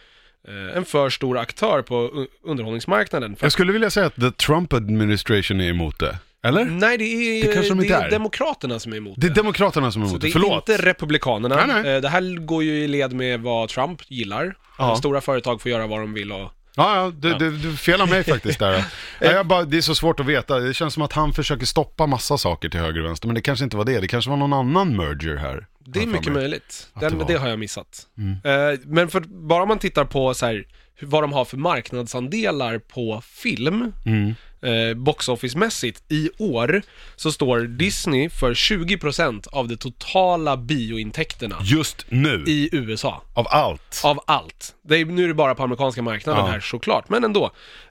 eh, 0.48 0.76
en 0.76 0.84
för 0.84 1.10
stor 1.10 1.38
aktör 1.38 1.82
på 1.82 2.26
underhållningsmarknaden. 2.44 3.36
Jag 3.40 3.52
skulle 3.52 3.72
vilja 3.72 3.90
säga 3.90 4.06
att 4.06 4.14
the 4.14 4.30
Trump 4.30 4.72
administration 4.72 5.60
är 5.60 5.68
emot 5.70 5.98
det. 5.98 6.18
Eller? 6.42 6.64
Nej, 6.64 6.98
det 6.98 7.04
är, 7.04 7.46
Det 7.46 7.54
kanske 7.54 7.68
de 7.74 7.80
inte 7.80 7.94
det 7.98 8.00
är. 8.02 8.06
är 8.06 8.10
Demokraterna 8.10 8.78
som 8.78 8.92
är 8.92 8.96
emot 8.96 9.14
Det 9.20 9.26
är 9.26 9.28
det. 9.28 9.34
Demokraterna 9.34 9.92
som 9.92 10.02
är 10.02 10.06
emot 10.06 10.20
det 10.20 10.26
det, 10.26 10.30
är 10.30 10.32
förlåt. 10.32 10.68
inte 10.68 10.82
Republikanerna. 10.82 11.66
Nej, 11.66 11.82
nej. 11.82 11.94
Eh, 11.94 12.00
Det 12.00 12.08
här 12.08 12.38
går 12.46 12.62
ju 12.64 12.84
i 12.84 12.88
led 12.88 13.12
med 13.12 13.40
vad 13.40 13.68
Trump 13.68 14.02
gillar. 14.08 14.56
Ja. 14.78 14.96
Stora 14.96 15.20
företag 15.20 15.62
får 15.62 15.70
göra 15.70 15.86
vad 15.86 16.00
de 16.00 16.14
vill 16.14 16.32
och 16.32 16.52
Ja, 16.78 16.96
ja, 16.96 17.12
du, 17.18 17.34
du, 17.34 17.56
du 17.56 17.76
felar 17.76 18.06
mig 18.06 18.24
faktiskt 18.24 18.58
där. 18.58 18.84
Ja, 19.20 19.32
jag 19.32 19.46
bara, 19.46 19.64
det 19.64 19.76
är 19.76 19.80
så 19.80 19.94
svårt 19.94 20.20
att 20.20 20.26
veta. 20.26 20.58
Det 20.58 20.74
känns 20.74 20.94
som 20.94 21.02
att 21.02 21.12
han 21.12 21.32
försöker 21.32 21.66
stoppa 21.66 22.06
massa 22.06 22.38
saker 22.38 22.68
till 22.68 22.80
höger 22.80 23.00
och 23.00 23.06
vänster, 23.06 23.28
men 23.28 23.34
det 23.34 23.40
kanske 23.40 23.64
inte 23.64 23.76
var 23.76 23.84
det. 23.84 24.00
Det 24.00 24.08
kanske 24.08 24.30
var 24.30 24.36
någon 24.36 24.52
annan 24.52 24.96
merger 24.96 25.36
här. 25.36 25.66
Det 25.84 26.02
är 26.02 26.06
mycket 26.06 26.32
möjligt. 26.32 26.88
Den, 27.00 27.18
det 27.18 27.24
det, 27.24 27.34
har 27.34 27.48
jag 27.48 27.58
missat. 27.58 28.06
Mm. 28.18 28.72
Eh, 28.72 28.80
men 28.84 29.08
för, 29.08 29.20
bara 29.20 29.66
man 29.66 29.78
tittar 29.78 30.04
på 30.04 30.34
så 30.34 30.46
här, 30.46 30.66
vad 31.00 31.22
de 31.22 31.32
har 31.32 31.44
för 31.44 31.56
marknadsandelar 31.56 32.78
på 32.78 33.22
film, 33.26 33.92
Mm. 34.06 34.34
eh, 34.62 34.94
box 34.96 35.28
office-mässigt, 35.28 36.02
i 36.08 36.30
år 36.38 36.82
så 37.16 37.32
står 37.32 37.60
Disney 37.60 38.30
för 38.30 38.54
20% 38.54 39.46
av 39.46 39.68
de 39.68 39.76
totala 39.76 40.56
biointäkterna 40.56 41.56
Just 41.62 42.06
nu, 42.08 42.44
i 42.46 42.68
USA. 42.72 43.22
av 43.34 43.46
allt. 43.50 44.00
Av 44.04 44.20
allt. 44.26 44.74
Det 44.82 44.96
är, 44.98 45.04
nu 45.04 45.24
är 45.24 45.28
det 45.28 45.34
bara 45.34 45.54
på 45.54 45.62
amerikanska 45.62 46.02
marknaden 46.02 46.44
Ja. 46.46 46.50
här 46.52 46.60
såklart, 46.60 47.08
men 47.08 47.24
ändå. 47.24 47.44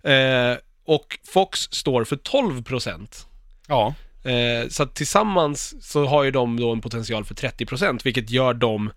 Eh, 0.03 0.57
och 0.87 1.19
Fox 1.27 1.59
står 1.71 2.03
för 2.03 2.15
12%. 2.15 3.25
Ja. 3.67 3.93
Eh, 4.23 4.67
så 4.69 4.85
tillsammans 4.85 5.75
så 5.91 6.05
har 6.05 6.23
ju 6.23 6.31
de 6.31 6.59
då 6.59 6.71
en 6.71 6.81
potential 6.81 7.25
för 7.25 7.35
30% 7.35 8.05
vilket 8.05 8.29
gör 8.29 8.53
dem 8.53 8.91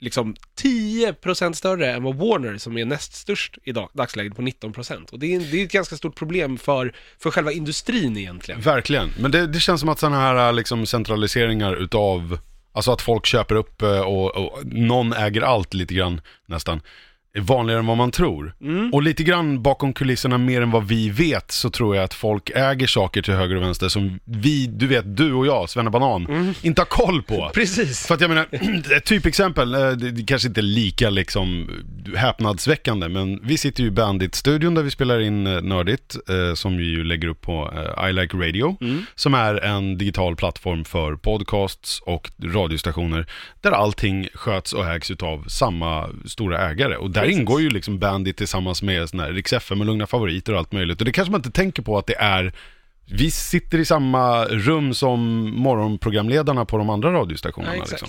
liksom 0.00 0.34
10% 0.62 1.52
större 1.52 1.92
än 1.92 2.02
vad 2.02 2.14
Warner 2.14 2.58
som 2.58 2.78
är 2.78 2.84
näst 2.84 3.14
störst 3.14 3.58
i 3.64 3.72
dag, 3.72 3.88
dagsläget 3.92 4.36
på 4.36 4.42
19%. 4.42 5.10
Och 5.12 5.18
det 5.18 5.34
är, 5.34 5.40
det 5.40 5.60
är 5.60 5.64
ett 5.64 5.72
ganska 5.72 5.96
stort 5.96 6.14
problem 6.14 6.58
för, 6.58 6.94
för 7.18 7.30
själva 7.30 7.52
industrin 7.52 8.16
egentligen. 8.16 8.60
Verkligen, 8.60 9.10
men 9.20 9.30
det, 9.30 9.46
det 9.46 9.60
känns 9.60 9.80
som 9.80 9.88
att 9.88 9.98
sådana 9.98 10.20
här 10.20 10.52
liksom, 10.52 10.86
centraliseringar 10.86 11.76
utav, 11.76 12.38
alltså 12.72 12.92
att 12.92 13.02
folk 13.02 13.26
köper 13.26 13.54
upp 13.54 13.82
eh, 13.82 14.00
och, 14.00 14.36
och 14.36 14.66
någon 14.66 15.12
äger 15.12 15.40
allt 15.42 15.74
lite 15.74 15.94
grann 15.94 16.20
nästan, 16.46 16.80
är 17.34 17.40
vanligare 17.40 17.80
än 17.80 17.86
vad 17.86 17.96
man 17.96 18.10
tror. 18.10 18.54
Och 18.92 19.02
lite 19.02 19.22
grann 19.22 19.62
bakom 19.62 19.92
kulisserna 19.92 20.38
mer 20.38 20.62
än 20.62 20.70
vad 20.70 20.88
vi 20.88 21.10
vet 21.10 21.50
så 21.50 21.70
tror 21.70 21.96
jag 21.96 22.04
att 22.04 22.14
folk 22.14 22.50
äger 22.54 22.86
saker 22.86 23.22
till 23.22 23.34
höger 23.34 23.56
och 23.56 23.62
vänster 23.62 23.88
som 23.88 24.20
vi, 24.24 24.66
du 24.66 24.86
vet, 24.86 25.16
du 25.16 25.32
och 25.32 25.46
jag, 25.46 25.70
Svenne 25.70 25.90
Banan, 25.90 26.54
inte 26.62 26.80
har 26.80 26.86
koll 26.86 27.22
på. 27.22 27.50
Precis. 27.54 28.06
För 28.06 28.14
att 28.14 28.20
jag 28.20 28.28
menar, 28.28 28.46
ett 28.96 29.04
typexempel, 29.04 29.74
eh, 29.74 29.90
det, 29.90 30.26
kanske 30.26 30.48
inte 30.48 30.60
är 30.60 30.62
lika 30.62 31.10
liksom 31.10 31.70
häpnadsväckande, 32.16 33.08
men 33.08 33.40
vi 33.42 33.58
sitter 33.58 33.82
ju 33.82 33.88
i 33.88 33.90
Bandit-studion 33.90 34.74
där 34.74 34.82
vi 34.82 34.90
spelar 34.90 35.20
in 35.20 35.46
eh, 35.46 35.62
Nördigt, 35.62 36.16
eh, 36.28 36.54
som 36.54 36.76
vi 36.76 36.84
ju 36.84 37.04
lägger 37.04 37.28
upp 37.28 37.40
på 37.40 37.72
I 38.10 38.12
Like 38.12 38.36
Radio, 38.36 38.76
som 39.14 39.34
är 39.34 39.54
en 39.54 39.98
digital 39.98 40.36
plattform 40.36 40.84
för 40.84 41.16
podcasts 41.16 42.00
och 42.00 42.30
radiostationer, 42.42 43.26
där 43.60 43.70
allting 43.70 44.28
sköts 44.34 44.72
och 44.72 44.86
ägs 44.86 45.10
utav 45.10 45.44
samma 45.48 46.08
stora 46.26 46.70
ägare. 46.70 46.96
Och 46.96 47.10
där 47.10 47.23
Precis. 47.24 47.38
ingår 47.38 47.60
ju 47.60 47.70
liksom 47.70 47.98
Bandit 47.98 48.36
tillsammans 48.36 48.82
med 48.82 49.08
sån 49.08 49.20
här 49.20 49.32
Rix 49.32 49.52
FM 49.52 49.80
och 49.80 49.86
Lugna 49.86 50.06
Favoriter 50.06 50.52
och 50.52 50.58
allt 50.58 50.72
möjligt. 50.72 51.00
Och 51.00 51.04
det 51.04 51.12
kanske 51.12 51.32
man 51.32 51.38
inte 51.38 51.50
tänker 51.50 51.82
på 51.82 51.98
att 51.98 52.06
det 52.06 52.16
är 52.16 52.52
vi 53.06 53.30
sitter 53.30 53.78
i 53.78 53.84
samma 53.84 54.44
rum 54.44 54.94
som 54.94 55.50
morgonprogramledarna 55.56 56.64
på 56.64 56.78
de 56.78 56.90
andra 56.90 57.12
radiostationerna. 57.12 57.76
Ja, 57.76 57.84
liksom. 57.90 58.08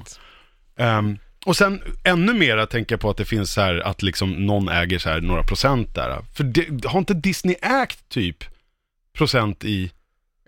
Ehm, 0.77 1.17
och 1.45 1.57
sen 1.57 1.81
ännu 2.03 2.33
mer 2.33 2.65
tänker 2.65 2.93
jag 2.93 2.99
på 2.99 3.09
att 3.09 3.17
det 3.17 3.25
finns 3.25 3.53
så 3.53 3.61
här 3.61 3.79
att 3.87 4.01
liksom 4.01 4.31
någon 4.31 4.69
äger 4.69 4.99
så 4.99 5.09
här 5.09 5.21
några 5.21 5.43
procent 5.43 5.95
där. 5.95 6.21
För 6.33 6.43
det, 6.43 6.85
har 6.85 6.99
inte 6.99 7.13
Disney 7.13 7.55
ägt 7.61 8.09
typ 8.09 8.43
procent 9.17 9.65
i, 9.65 9.91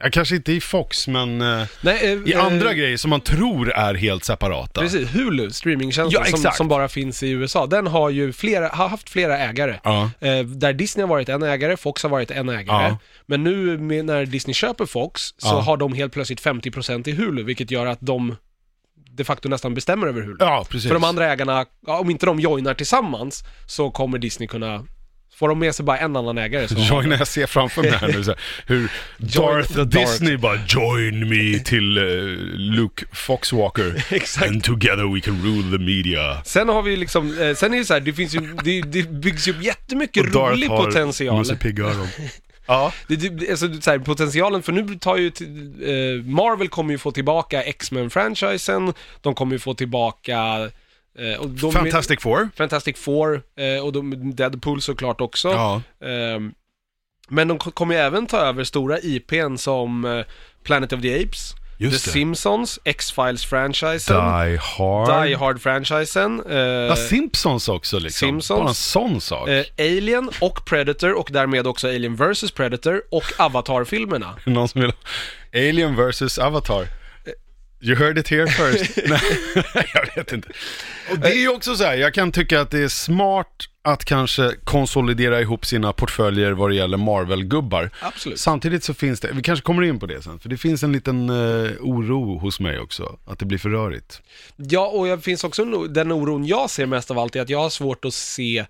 ja, 0.04 0.10
kanske 0.12 0.36
inte 0.36 0.52
i 0.54 0.62
Fox, 0.62 1.08
men 1.08 1.41
eh, 1.41 1.64
Nej, 1.82 2.00
eh, 2.04 2.12
i 2.30 2.34
eh, 2.34 2.45
andra 2.45 2.74
grejer 2.74 2.98
som 2.98 3.10
man 3.10 3.22
tror 3.22 3.72
är 3.72 3.93
helt 3.93 4.24
separata. 4.24 4.82
Precis, 4.82 5.10
Hulu, 5.16 5.50
streamingtjänsten 5.52 6.22
Ja, 6.22 6.26
som, 6.30 6.39
exakt. 6.39 6.58
som 6.58 6.68
bara 6.68 6.88
finns 6.88 7.24
i 7.24 7.30
USA, 7.30 7.66
den 7.68 7.88
har 7.88 8.10
ju 8.10 8.34
flera, 8.34 8.68
har 8.68 8.88
haft 8.89 9.10
flera 9.10 9.38
ägare. 9.38 9.80
Ja, 9.84 10.12
Eh, 10.20 10.39
där 10.39 10.74
Disney 10.74 11.04
har 11.04 11.10
varit 11.10 11.30
en 11.30 11.43
ägare, 11.43 11.78
Fox 11.78 12.04
har 12.04 12.10
varit 12.10 12.32
en 12.32 12.50
ägare. 12.50 12.88
Ja. 12.88 12.98
Men 13.26 13.43
nu 13.43 13.78
med, 13.78 14.06
när 14.06 14.26
Disney 14.26 14.54
köper 14.54 14.86
Fox 14.86 15.22
så 15.22 15.48
Ja. 15.48 15.60
har 15.60 15.78
de 15.78 15.93
helt 15.93 16.14
plötsligt 16.14 16.41
50% 16.41 17.08
i 17.08 17.12
Hulu, 17.12 17.43
vilket 17.43 17.72
gör 17.72 17.86
att 17.86 18.00
de 18.02 18.36
de 19.12 19.24
facto 19.24 19.50
nästan 19.50 19.74
bestämmer 19.74 20.08
över 20.08 20.22
Hulu. 20.22 20.36
ja 20.39 20.66
precis. 20.70 20.88
För 20.88 20.93
de 20.93 21.04
andra 21.04 21.32
ägarna, 21.34 21.66
ja, 21.88 22.00
om 22.00 22.10
inte 22.10 22.26
de 22.26 22.39
joinar 22.39 22.74
tillsammans, 22.74 23.43
så 23.68 23.91
kommer 23.91 24.18
Disney 24.18 24.48
kunna... 24.48 24.86
Får 25.38 25.47
de 25.47 25.59
med 25.59 25.75
sig 25.75 25.85
bara 25.85 25.97
en 25.97 26.15
annan 26.15 26.38
ägare 26.38 26.67
så... 26.67 26.75
Join, 26.89 27.11
jag 27.11 27.27
ser 27.27 27.47
framför 27.47 27.81
mig 27.81 27.91
här 27.91 28.07
nu 28.07 28.23
så 28.23 28.31
här, 28.31 28.39
hur 28.65 28.91
Darth 29.17 29.73
the 29.73 29.79
dark. 29.79 29.91
Disney 29.91 30.38
bara 30.38 30.59
join 30.67 31.29
me 31.29 31.59
till 31.59 31.97
eh, 31.97 32.03
Luke 32.55 33.05
Foxwalker. 33.11 34.05
Exakt. 34.13 34.47
And 34.47 34.63
together 34.63 35.13
we 35.13 35.21
can 35.21 35.41
rule 35.43 35.77
the 35.77 35.83
media. 35.83 36.43
Sen 36.45 36.69
har 36.69 36.81
vi 36.81 36.97
liksom, 36.97 37.41
eh, 37.41 37.55
sen 37.55 37.73
är 37.73 37.77
det 37.77 37.85
så 37.85 37.93
här, 37.93 37.99
det 37.99 38.13
finns 38.13 38.35
ju, 38.35 38.39
det, 38.63 38.81
det 38.81 39.09
byggs 39.09 39.47
ju 39.47 39.51
upp 39.51 39.63
jättemycket 39.63 40.23
Och 40.23 40.31
Darth 40.31 40.51
rolig 40.51 40.67
har 40.67 40.85
potential. 40.85 41.38
Musse 41.38 41.55
Pigg-öron. 41.55 42.07
Ja. 42.65 42.93
Det, 43.07 43.15
det, 43.15 43.49
alltså, 43.49 43.81
så 43.81 43.91
här, 43.91 43.99
potentialen, 43.99 44.63
för 44.63 44.71
nu 44.71 44.95
tar 44.95 45.17
ju, 45.17 45.27
eh, 45.27 46.23
Marvel 46.23 46.67
kommer 46.67 46.91
ju 46.91 46.97
få 46.97 47.11
tillbaka 47.11 47.63
X-Men-franchisen, 47.63 48.93
de 49.21 49.35
kommer 49.35 49.53
ju 49.53 49.59
få 49.59 49.73
tillbaka... 49.73 50.69
Eh, 51.18 51.41
de, 51.45 51.72
Fantastic 51.72 52.22
Four. 52.22 52.49
Fantastic 52.57 52.97
Four, 52.97 53.41
eh, 53.57 53.84
och 53.86 53.93
de, 53.93 54.36
Deadpool 54.36 54.82
såklart 54.82 55.22
också. 55.22 55.47
Ja. 55.47 55.82
Ehm, 56.07 56.53
men 57.30 57.47
de 57.47 57.57
ko- 57.57 57.72
kommer 57.72 57.95
ju 57.95 58.01
även 58.01 58.28
ta 58.28 58.38
över 58.38 58.63
stora 58.63 58.99
IPn 58.99 59.55
som 59.57 60.05
eh, 60.05 60.26
Planet 60.63 60.93
of 60.93 61.01
the 61.01 61.24
Apes, 61.24 61.53
Just 61.80 62.03
The 62.05 62.09
det. 62.09 62.13
Simpsons, 62.13 62.80
X-Files-franchisen, 62.84 64.15
Die 64.45 64.57
Hard. 64.61 65.28
Die 65.28 65.36
Hard-franchisen, 65.36 66.43
eh, 66.49 66.57
Ja, 66.57 66.95
Simpsons 66.95 67.70
också 67.70 67.99
liksom. 67.99 68.28
Simpsons. 68.28 68.59
Bara 68.59 68.70
en 68.70 68.76
sån 68.76 69.22
sak. 69.22 69.49
eh, 69.49 69.65
Alien 69.78 70.30
och 70.41 70.65
Predator 70.65 71.13
och 71.13 71.30
därmed 71.32 71.68
också 71.68 71.88
Alien 71.88 72.15
vs 72.15 72.51
Predator 72.51 73.01
och 73.11 73.24
Avatar-filmerna. 73.39 74.36
Någon 74.45 74.68
som 74.68 74.82
vill 74.82 74.93
Alien 75.53 75.95
vs 75.95 76.38
Avatar. 76.39 76.88
You 77.80 77.95
heard 77.95 78.17
it 78.17 78.28
here 78.28 78.47
first. 78.47 78.97
Nej, 79.07 79.21
jag 79.93 80.15
vet 80.15 80.34
inte. 80.34 80.49
Och 81.11 81.19
det 81.19 81.28
är 81.28 81.39
ju 81.39 81.49
också 81.49 81.75
så 81.75 81.84
här, 81.84 81.95
jag 81.95 82.13
kan 82.13 82.32
tycka 82.32 82.61
att 82.61 82.71
det 82.71 82.80
är 82.80 82.88
smart 82.88 83.69
att 83.82 84.05
kanske 84.05 84.55
konsolidera 84.63 85.41
ihop 85.41 85.65
sina 85.65 85.93
portföljer 85.93 86.51
vad 86.51 86.69
det 86.69 86.75
gäller 86.75 86.97
Marvel-gubbar. 86.97 87.89
Absolut. 88.01 88.39
Samtidigt 88.39 88.84
så 88.84 88.93
finns 88.93 89.19
det, 89.19 89.32
vi 89.34 89.41
kanske 89.41 89.63
kommer 89.63 89.84
in 89.84 89.99
på 89.99 90.05
det 90.05 90.21
sen, 90.21 90.39
för 90.39 90.49
det 90.49 90.57
finns 90.57 90.84
en 90.84 90.91
liten 90.91 91.30
eh, 91.30 91.71
oro 91.80 92.38
hos 92.38 92.59
mig 92.59 92.80
också, 92.80 93.19
att 93.25 93.39
det 93.39 93.45
blir 93.45 93.57
för 93.57 93.69
rörigt. 93.69 94.21
Ja, 94.55 94.88
och 94.88 95.07
det 95.07 95.19
finns 95.21 95.43
också 95.43 95.61
en 95.61 95.93
den 95.93 96.11
oron 96.11 96.45
jag 96.45 96.69
ser 96.69 96.86
mest 96.86 97.11
av 97.11 97.19
allt 97.19 97.36
är 97.36 97.41
att 97.41 97.49
jag 97.49 97.59
har 97.59 97.69
svårt 97.69 98.05
att 98.05 98.13
se 98.13 98.57
eh, 98.57 98.65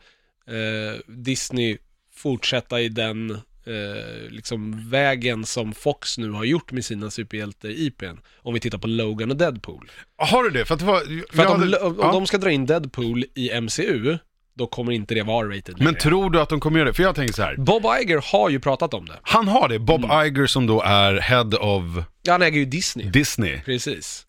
Disney 1.08 1.78
fortsätta 2.16 2.82
i 2.82 2.90
den 2.90 3.38
eh, 3.68 4.30
liksom 4.32 4.90
vägen 4.90 5.46
som 5.46 5.74
Fox 5.74 6.18
nu 6.18 6.32
har 6.32 6.44
gjort 6.44 6.72
med 6.72 6.86
sina 6.86 7.10
superhjälte-IPn. 7.10 8.18
Om 8.42 8.54
vi 8.54 8.60
tittar 8.60 8.78
på 8.78 8.88
Logan 8.88 9.32
och 9.32 9.38
Deadpool. 9.38 9.92
Har 10.18 10.44
du 10.44 10.50
det? 10.50 10.66
För 10.66 10.74
att 10.74 10.80
det 10.80 10.86
var... 10.86 11.02
För 11.36 11.44
att 11.44 11.50
om, 11.50 11.60
hade- 11.62 11.78
om 11.78 11.96
ja. 12.02 12.12
de 12.12 12.28
ska 12.28 12.38
dra 12.38 12.52
in 12.52 12.66
Deadpool 12.66 13.26
i 13.36 13.62
MCU, 13.62 14.18
då 14.58 14.68
kommer 14.68 14.92
inte 14.92 15.16
det 15.16 15.24
vara 15.24 15.48
rated 15.48 15.76
Men 15.78 15.86
längre. 15.86 16.00
tror 16.00 16.30
du 16.30 16.42
att 16.42 16.50
de 16.50 16.60
kommer 16.60 16.80
göra 16.80 16.88
det? 16.90 16.94
För 16.94 17.04
jag 17.04 17.16
tänker 17.16 17.34
så 17.34 17.42
här. 17.44 17.56
Bob 17.58 17.84
Iger 18.02 18.32
har 18.32 18.50
ju 18.50 18.60
pratat 18.60 18.94
om 18.94 19.06
det. 19.06 19.20
Han 19.22 19.48
har 19.48 19.70
det, 19.70 19.80
Bob 19.80 20.04
Mm. 20.06 20.26
Iger 20.28 20.48
som 20.48 20.68
då 20.68 20.82
är 20.82 21.16
head 21.20 21.50
of 21.60 21.84
Ja, 22.22 22.32
han 22.32 22.42
äger 22.42 22.60
ju 22.60 22.66
Disney. 22.66 23.10
Disney. 23.10 23.60
Precis. 23.66 24.24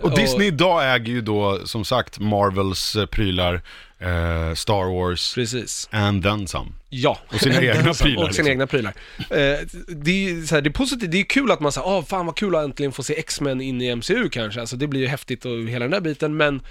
Och 0.00 0.16
Disney 0.16 0.46
idag 0.46 0.94
äger 0.94 1.12
ju 1.12 1.20
då 1.20 1.60
som 1.66 1.84
sagt 1.84 2.18
Marvels 2.18 2.96
eh, 2.96 3.06
prylar, 3.06 3.62
eh, 3.98 4.54
Star 4.54 4.94
Wars 4.94 5.34
Precis. 5.34 5.88
and 5.90 6.22
then 6.22 6.46
some. 6.46 6.70
Ja. 6.88 7.18
Och 7.28 7.40
sina 7.40 7.62
egna 7.62 7.90
Och 7.90 7.98
prylar, 7.98 7.98
sina 7.98 8.26
liksom. 8.26 8.46
egna 8.46 8.66
prylar. 8.66 8.94
Eh, 9.18 9.66
det 9.88 10.30
är 10.30 10.46
så 10.46 10.54
här, 10.54 10.62
det 10.62 10.68
är 10.68 10.72
positivt, 10.72 11.10
det 11.10 11.20
är 11.20 11.24
kul 11.24 11.50
att 11.50 11.60
man 11.60 11.72
säger, 11.72 11.86
åh 11.88 12.04
fan 12.04 12.26
vad 12.26 12.36
kul 12.36 12.54
att 12.54 12.64
äntligen 12.64 12.92
få 12.92 13.02
se 13.02 13.18
X-Men 13.18 13.60
in 13.60 13.82
i 13.82 13.96
MCU 13.96 14.28
kanske, 14.28 14.60
alltså 14.60 14.76
det 14.76 14.86
blir 14.86 15.00
ju 15.00 15.06
häftigt 15.06 15.44
och 15.44 15.58
hela 15.58 15.84
den 15.84 15.90
där 15.90 16.00
biten, 16.00 16.36
men 16.36 16.62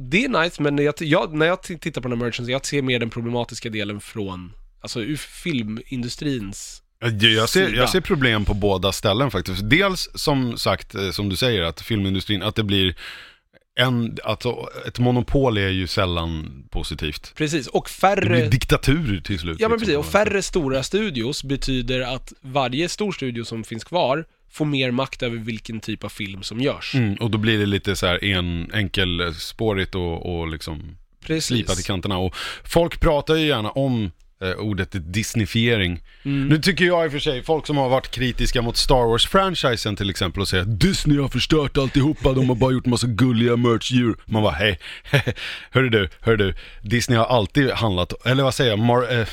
det 0.00 0.24
är 0.24 0.42
nice, 0.42 0.62
men 0.62 0.78
jag, 0.78 0.94
jag, 0.98 1.34
när 1.34 1.46
jag 1.46 1.62
tittar 1.62 2.00
på 2.00 2.08
den 2.08 2.18
här 2.18 2.26
merchen, 2.26 2.48
jag 2.48 2.66
ser 2.66 2.82
mer 2.82 2.98
den 2.98 3.10
problematiska 3.10 3.70
delen 3.70 4.00
från, 4.00 4.52
alltså 4.80 5.00
ur 5.00 5.16
filmindustrins 5.16 6.82
Jag, 7.20 7.48
ser, 7.48 7.74
jag 7.74 7.90
ser 7.90 8.00
problem 8.00 8.44
på 8.44 8.54
båda 8.54 8.92
ställen 8.92 9.30
faktiskt. 9.30 9.70
Dels 9.70 10.08
som 10.14 10.58
sagt, 10.58 10.94
eh, 10.94 11.10
som 11.10 11.28
du 11.28 11.36
säger, 11.36 11.62
att 11.62 11.80
filmindustrin, 11.80 12.42
att 12.42 12.54
det 12.54 12.64
blir 12.64 12.94
en, 13.76 14.16
alltså 14.24 14.68
ett 14.86 14.98
monopol 14.98 15.58
är 15.58 15.68
ju 15.68 15.86
sällan 15.86 16.64
positivt. 16.70 17.32
Precis, 17.36 17.66
och 17.66 17.84
Det 17.84 17.90
färre... 17.90 18.28
blir 18.28 18.50
diktatur 18.50 19.20
till 19.20 19.38
slut. 19.38 19.60
Ja 19.60 19.68
men 19.68 19.78
liksom. 19.78 19.86
precis, 19.86 20.06
och 20.06 20.12
färre 20.12 20.42
stora 20.42 20.82
studios 20.82 21.44
betyder 21.44 22.00
att 22.00 22.32
varje 22.40 22.88
stor 22.88 23.12
studio 23.12 23.44
som 23.44 23.64
finns 23.64 23.84
kvar 23.84 24.24
får 24.50 24.64
mer 24.64 24.90
makt 24.90 25.22
över 25.22 25.36
vilken 25.36 25.80
typ 25.80 26.04
av 26.04 26.08
film 26.08 26.42
som 26.42 26.60
görs. 26.60 26.94
Mm, 26.94 27.14
och 27.14 27.30
då 27.30 27.38
blir 27.38 27.58
det 27.58 27.66
lite 27.66 27.96
så 27.96 28.06
här 28.06 28.24
en, 28.24 28.70
enkelspårigt 28.72 29.94
och, 29.94 30.38
och 30.38 30.48
liksom 30.48 30.96
Precis. 31.20 31.46
slipat 31.46 31.80
i 31.80 31.82
kanterna. 31.82 32.18
Och 32.18 32.34
folk 32.64 33.00
pratar 33.00 33.34
ju 33.34 33.46
gärna 33.46 33.70
om 33.70 34.10
eh, 34.42 34.50
ordet 34.50 35.12
Disneyfiering. 35.12 36.02
Mm. 36.24 36.48
Nu 36.48 36.58
tycker 36.58 36.84
jag 36.84 37.04
i 37.04 37.08
och 37.08 37.12
för 37.12 37.18
sig, 37.18 37.42
folk 37.42 37.66
som 37.66 37.76
har 37.76 37.88
varit 37.88 38.10
kritiska 38.10 38.62
mot 38.62 38.76
Star 38.76 39.06
Wars-franchisen 39.06 39.96
till 39.96 40.10
exempel 40.10 40.40
och 40.40 40.48
säger 40.48 40.62
att 40.62 40.80
Disney 40.80 41.18
har 41.18 41.28
förstört 41.28 41.78
alltihopa, 41.78 42.32
de 42.32 42.48
har 42.48 42.56
bara 42.56 42.72
gjort 42.72 42.86
massa 42.86 43.06
gulliga 43.06 43.56
merch-djur. 43.56 44.16
Man 44.24 44.42
bara 44.42 44.52
hej, 44.52 44.78
hörru 45.70 45.88
du, 45.88 46.08
hörru 46.20 46.36
du, 46.36 46.54
Disney 46.82 47.18
har 47.18 47.26
alltid 47.26 47.70
handlat, 47.70 48.26
eller 48.26 48.42
vad 48.42 48.54
säger 48.54 48.70
jag, 48.70 48.78
Mar- 48.78 49.20
eh, 49.20 49.26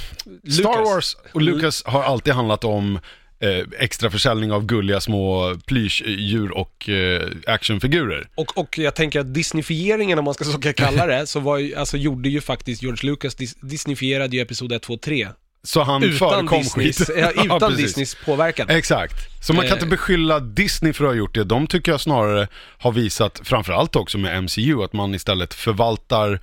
Star. 0.52 0.96
Wars 0.96 1.18
och 1.34 1.42
Lucas 1.42 1.84
har 1.86 2.04
alltid 2.04 2.34
handlat 2.34 2.64
om 2.64 3.00
eh, 3.44 3.66
extra 3.80 4.10
försäljning 4.12 4.52
av 4.52 4.66
gulliga 4.66 5.02
små 5.02 5.56
plyschdjur 5.66 6.52
och 6.52 6.90
eh, 6.90 7.30
actionfigurer. 7.48 8.28
Och, 8.36 8.58
och 8.58 8.78
jag 8.78 8.96
tänker 8.96 9.20
att 9.20 9.34
Disneyfieringen, 9.34 10.20
om 10.20 10.26
man 10.26 10.34
ska 10.34 10.44
så 10.44 10.60
kalla 10.74 11.06
det, 11.08 11.28
så 11.28 11.40
var 11.40 11.58
ju, 11.58 11.76
alltså 11.76 11.98
gjorde 11.98 12.30
ju 12.30 12.42
faktiskt 12.42 12.82
George 12.84 13.10
Lucas, 13.12 13.36
dis, 13.36 13.56
Disneyfierade 13.56 14.36
ju 14.36 14.42
Episod 14.42 14.72
1, 14.72 14.82
2, 14.82 14.98
3. 14.98 15.28
Så 15.66 15.84
han 15.84 16.04
Utan, 16.04 16.18
förekom 16.18 16.58
Disneys, 16.64 16.98
skit. 16.98 17.10
ja, 17.18 17.32
Ja, 17.36 17.44
utan 17.46 17.60
precis. 17.60 17.86
Disneys 17.86 18.18
påverkan. 18.26 18.70
Exakt. 18.70 19.46
Så 19.46 19.54
man 19.54 19.62
kan 19.66 19.72
Eh. 19.72 19.74
inte 19.74 19.86
beskylla 19.88 20.40
Disney 20.40 20.94
för 20.94 21.04
att 21.06 21.10
ha 21.12 21.16
gjort 21.16 21.36
det. 21.36 21.44
De 21.44 21.68
tycker 21.68 21.92
jag 21.92 22.02
snarare 22.02 22.48
har 22.78 22.92
visat, 22.92 23.42
framförallt 23.44 23.96
också 23.96 24.18
med 24.18 24.44
MCU, 24.44 24.84
att 24.84 24.94
man 24.94 25.16
istället 25.16 25.54
förvaltar 25.54 26.40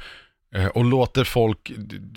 och 0.75 0.85
låter 0.85 1.25
folk, 1.25 1.73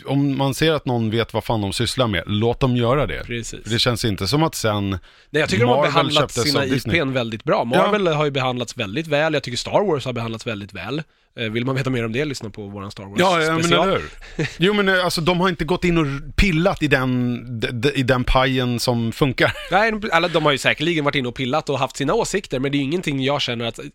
om 0.06 0.38
man 0.38 0.54
ser 0.54 0.72
att 0.74 0.86
någon 0.86 1.10
vet 1.10 1.34
vad 1.34 1.44
fan 1.44 1.62
de 1.62 1.74
sysslar 1.74 2.08
med, 2.08 2.24
låt 2.26 2.60
dem 2.60 2.76
göra 2.76 3.08
det. 3.08 3.24
Precis. 3.26 3.64
För 3.64 3.70
Det 3.70 3.80
känns 3.80 4.06
inte 4.06 4.28
som 4.28 4.44
att 4.44 4.56
sen, 4.56 4.90
Nej, 4.90 5.00
jag 5.30 5.50
tycker 5.50 5.64
de 5.66 5.70
har 5.70 5.78
Marvel 5.78 5.92
behandlat 5.94 6.32
sina. 6.32 6.66
IPn 6.66 7.12
väldigt 7.14 7.44
bra. 7.44 7.64
Marvel 7.64 8.08
har 8.08 8.26
ju 8.26 8.32
behandlats 8.32 8.78
väldigt 8.78 9.08
väl, 9.08 9.34
jag 9.34 9.44
tycker 9.44 9.58
Star 9.58 9.88
Wars 9.88 10.06
har 10.06 10.14
behandlats 10.14 10.48
väldigt 10.48 10.74
väl. 10.74 11.04
Eh, 11.40 11.50
Vill 11.50 11.66
man 11.66 11.76
veta 11.76 11.90
mer 11.90 12.06
om 12.06 12.12
det, 12.12 12.26
lyssna 12.26 12.50
på 12.50 12.68
våran 12.68 12.92
Star 12.92 13.04
Wars 13.04 13.20
ja, 13.20 13.42
ja 13.42 13.52
men 13.54 13.64
special. 13.64 13.88
eller 13.88 14.00
hur? 14.38 14.48
Jo 14.58 14.74
men 14.74 14.90
eh, 14.90 15.06
alltså 15.06 15.22
de 15.22 15.40
har 15.40 15.50
inte 15.50 15.66
gått 15.66 15.84
in 15.84 15.98
och 15.98 16.36
pillat 16.36 16.84
i 16.84 16.88
den, 16.88 17.60
d- 17.60 17.68
d- 17.72 17.92
i 17.96 18.04
den 18.04 18.24
pajen 18.24 18.80
som 18.80 19.12
funkar. 19.12 19.54
Nej, 19.72 19.92
de- 19.92 20.10
alla, 20.12 20.28
de 20.28 20.46
har 20.46 20.52
ju 20.52 20.58
säkerligen 20.58 21.06
varit 21.06 21.16
inne 21.16 21.28
och 21.28 21.36
pillat 21.36 21.70
och 21.70 21.80
haft 21.80 21.98
sina 21.98 22.14
åsikter, 22.14 22.60
men 22.60 22.72
det 22.72 22.76
är 22.76 22.80
ju 22.80 22.84
ingenting 22.86 23.24
jag 23.24 23.42
känner 23.42 23.66
att, 23.66 23.80
eh, 23.80 23.86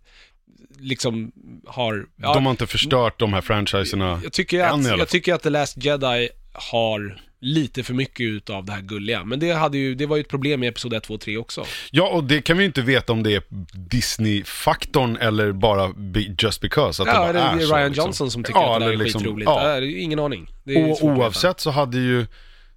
liksom, 0.78 1.32
har... 1.66 2.06
Ja, 2.16 2.34
De 2.34 2.46
har 2.46 2.50
inte 2.50 2.66
förstört 2.66 3.18
de 3.18 3.32
här 3.32 3.40
franchiserna. 3.40 4.20
jag, 4.22 4.32
tycker 4.32 4.58
än 4.64 4.80
att, 4.80 4.88
fall. 4.88 4.98
jag 4.98 5.08
tycker 5.08 5.34
att 5.34 5.42
The 5.42 5.50
Last 5.50 5.84
Jedi 5.84 6.28
har 6.52 7.20
lite 7.40 7.82
för 7.82 7.94
mycket 7.94 8.20
utav 8.24 8.64
det 8.64 8.72
här 8.72 8.80
gulliga. 8.80 9.24
Men 9.24 9.40
det, 9.40 9.50
hade 9.52 9.78
ju, 9.78 9.94
det 9.94 10.06
var 10.06 10.16
ju 10.16 10.20
ett 10.20 10.28
problem 10.28 10.62
i 10.62 10.66
Episod 10.66 10.94
1, 10.94 11.02
2 11.02 11.14
och 11.14 11.20
3 11.20 11.36
också. 11.36 11.64
Ja, 11.90 12.08
och 12.08 12.24
det 12.24 12.42
kan 12.42 12.56
vi 12.56 12.62
ju 12.62 12.66
inte 12.66 12.82
veta 12.82 13.12
om 13.12 13.22
det 13.22 13.34
är 13.34 13.42
Disney-faktorn 14.22 15.16
eller 15.16 15.52
bara 15.52 15.88
be, 15.96 16.20
just 16.38 16.60
because. 16.60 17.02
Att 17.02 17.08
det 17.08 17.12
Ja, 17.14 17.18
bara 17.20 17.32
det 17.32 17.38
är 17.38 17.56
är 17.56 17.60
så, 17.66 17.76
Ryan 17.76 17.88
liksom. 17.88 18.04
Johnson 18.06 18.30
som 18.30 18.44
tycker 18.44 18.60
Ja, 18.60 18.74
att 18.74 18.80
det 18.80 18.84
där 18.86 18.90
är 18.90 18.94
eller 18.94 19.04
liksom- 19.04 19.20
skitroligt. 19.22 19.46
ja. 19.50 19.80
Det 19.80 19.86
är 19.86 19.98
ingen 19.98 20.18
aning. 20.18 20.50
Det 20.64 20.74
är 20.74 20.90
Och 20.90 21.02
oavsett 21.02 21.60
så 21.60 21.70
hade 21.70 21.98
ju 21.98 22.26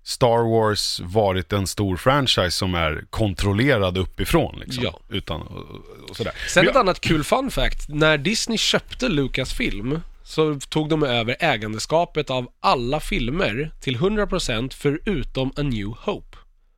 Star 0.04 0.50
Wars 0.50 1.00
varit 1.00 1.54
en 1.54 1.68
stor 1.68 1.98
franchise 1.98 2.52
som 2.52 2.76
är 2.76 3.06
kontrollerad 3.10 3.98
uppifrån 3.98 4.60
liksom. 4.60 4.84
Ja. 4.84 5.00
Utan, 5.10 5.42
och, 5.42 5.66
och 6.10 6.16
sådär. 6.16 6.34
Sen 6.50 6.68
ett 6.68 6.76
annat 6.76 7.02
kul 7.02 7.24
fun 7.24 7.52
fact. 7.52 7.90
När 7.90 8.18
Disney 8.18 8.58
köpte 8.58 9.10
Lucasfilm 9.10 10.02
så 10.24 10.60
tog 10.60 10.90
de 10.90 11.04
över 11.04 11.36
ägandeskapet 11.40 12.30
av 12.30 12.52
alla 12.60 13.00
filmer 13.00 13.72
till 13.82 13.98
100% 13.98 14.74
förutom 14.74 15.52
A 15.58 15.62
New 15.62 15.88
Hope. 15.98 16.38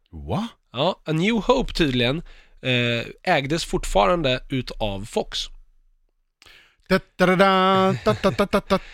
Va? 0.10 0.48
Ja, 0.72 1.02
A 1.06 1.12
New 1.12 1.36
Hope 1.36 1.74
tydligen 1.74 2.22
eh, 2.62 3.34
ägdes 3.34 3.66
fortfarande 3.66 4.44
utav 4.50 5.06
Fox. 5.06 5.50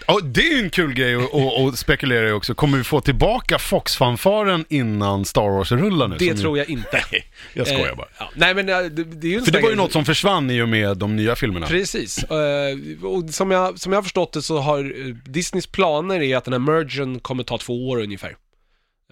Oh, 0.08 0.24
det 0.24 0.42
är 0.42 0.58
ju 0.58 0.64
en 0.64 0.70
kul 0.70 0.94
grej 0.94 1.16
att 1.16 1.80
spekulera 1.80 2.30
i 2.30 2.32
också. 2.32 2.56
Kommer 2.56 2.78
vi 2.78 2.84
få 2.84 3.02
tillbaka 3.02 3.60
Fox-fanfaren 3.60 4.66
innan 4.70 5.26
Star 5.26 5.50
Wars 5.50 5.72
rullar 5.72 6.08
nu? 6.08 6.16
Det 6.18 6.36
tror 6.36 6.58
jag 6.58 6.70
inte. 6.70 7.04
Jag 7.54 7.68
skojar 7.68 7.90
eh, 7.90 7.96
bara. 7.96 8.08
Ja, 8.20 8.30
nej, 8.36 8.56
men 8.56 8.70
eh, 8.70 8.78
det, 8.78 9.04
det 9.04 9.28
är 9.28 9.32
ju 9.32 9.42
För 9.42 9.52
det 9.52 9.62
var 9.62 9.70
ju 9.70 9.76
något 9.76 9.92
som 9.92 10.06
försvann 10.06 10.52
i 10.52 10.62
och 10.62 10.70
med 10.70 10.98
de 10.98 11.16
nya 11.16 11.36
filmerna. 11.36 11.68
Precis. 11.68 12.24
Eh, 12.24 12.78
och 13.04 13.30
som 13.30 13.52
jag, 13.52 13.80
som 13.80 13.92
jag 13.92 13.98
har 13.98 14.04
förstått 14.04 14.34
det 14.34 14.42
så 14.42 14.60
har 14.60 15.14
Disneys 15.30 15.68
planer 15.68 16.22
är 16.22 16.38
att 16.38 16.46
den 16.46 16.54
här 16.54 16.60
mergen 16.60 17.20
kommer 17.20 17.44
ta 17.44 17.58
två 17.58 17.90
år 17.90 18.02
ungefär. 18.02 18.36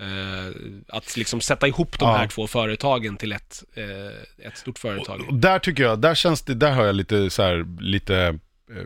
Uh, 0.02 0.56
att 0.88 1.18
liksom 1.18 1.42
sätta 1.42 1.68
ihop 1.68 2.00
de 2.00 2.10
ja. 2.10 2.16
här 2.16 2.28
två 2.28 2.48
företagen 2.48 3.18
till 3.18 3.32
ett, 3.32 3.64
uh, 3.78 4.48
ett 4.48 4.58
stort 4.58 4.80
företag. 4.80 5.22
Och, 5.22 5.28
och 5.28 5.34
där 5.34 5.60
tycker 5.60 5.84
jag, 5.84 6.00
där 6.00 6.16
känns 6.16 6.42
det, 6.42 6.54
där 6.54 6.72
har 6.72 6.86
jag 6.86 6.96
lite 6.96 7.30
så 7.30 7.44
här, 7.44 7.82
lite 7.82 8.40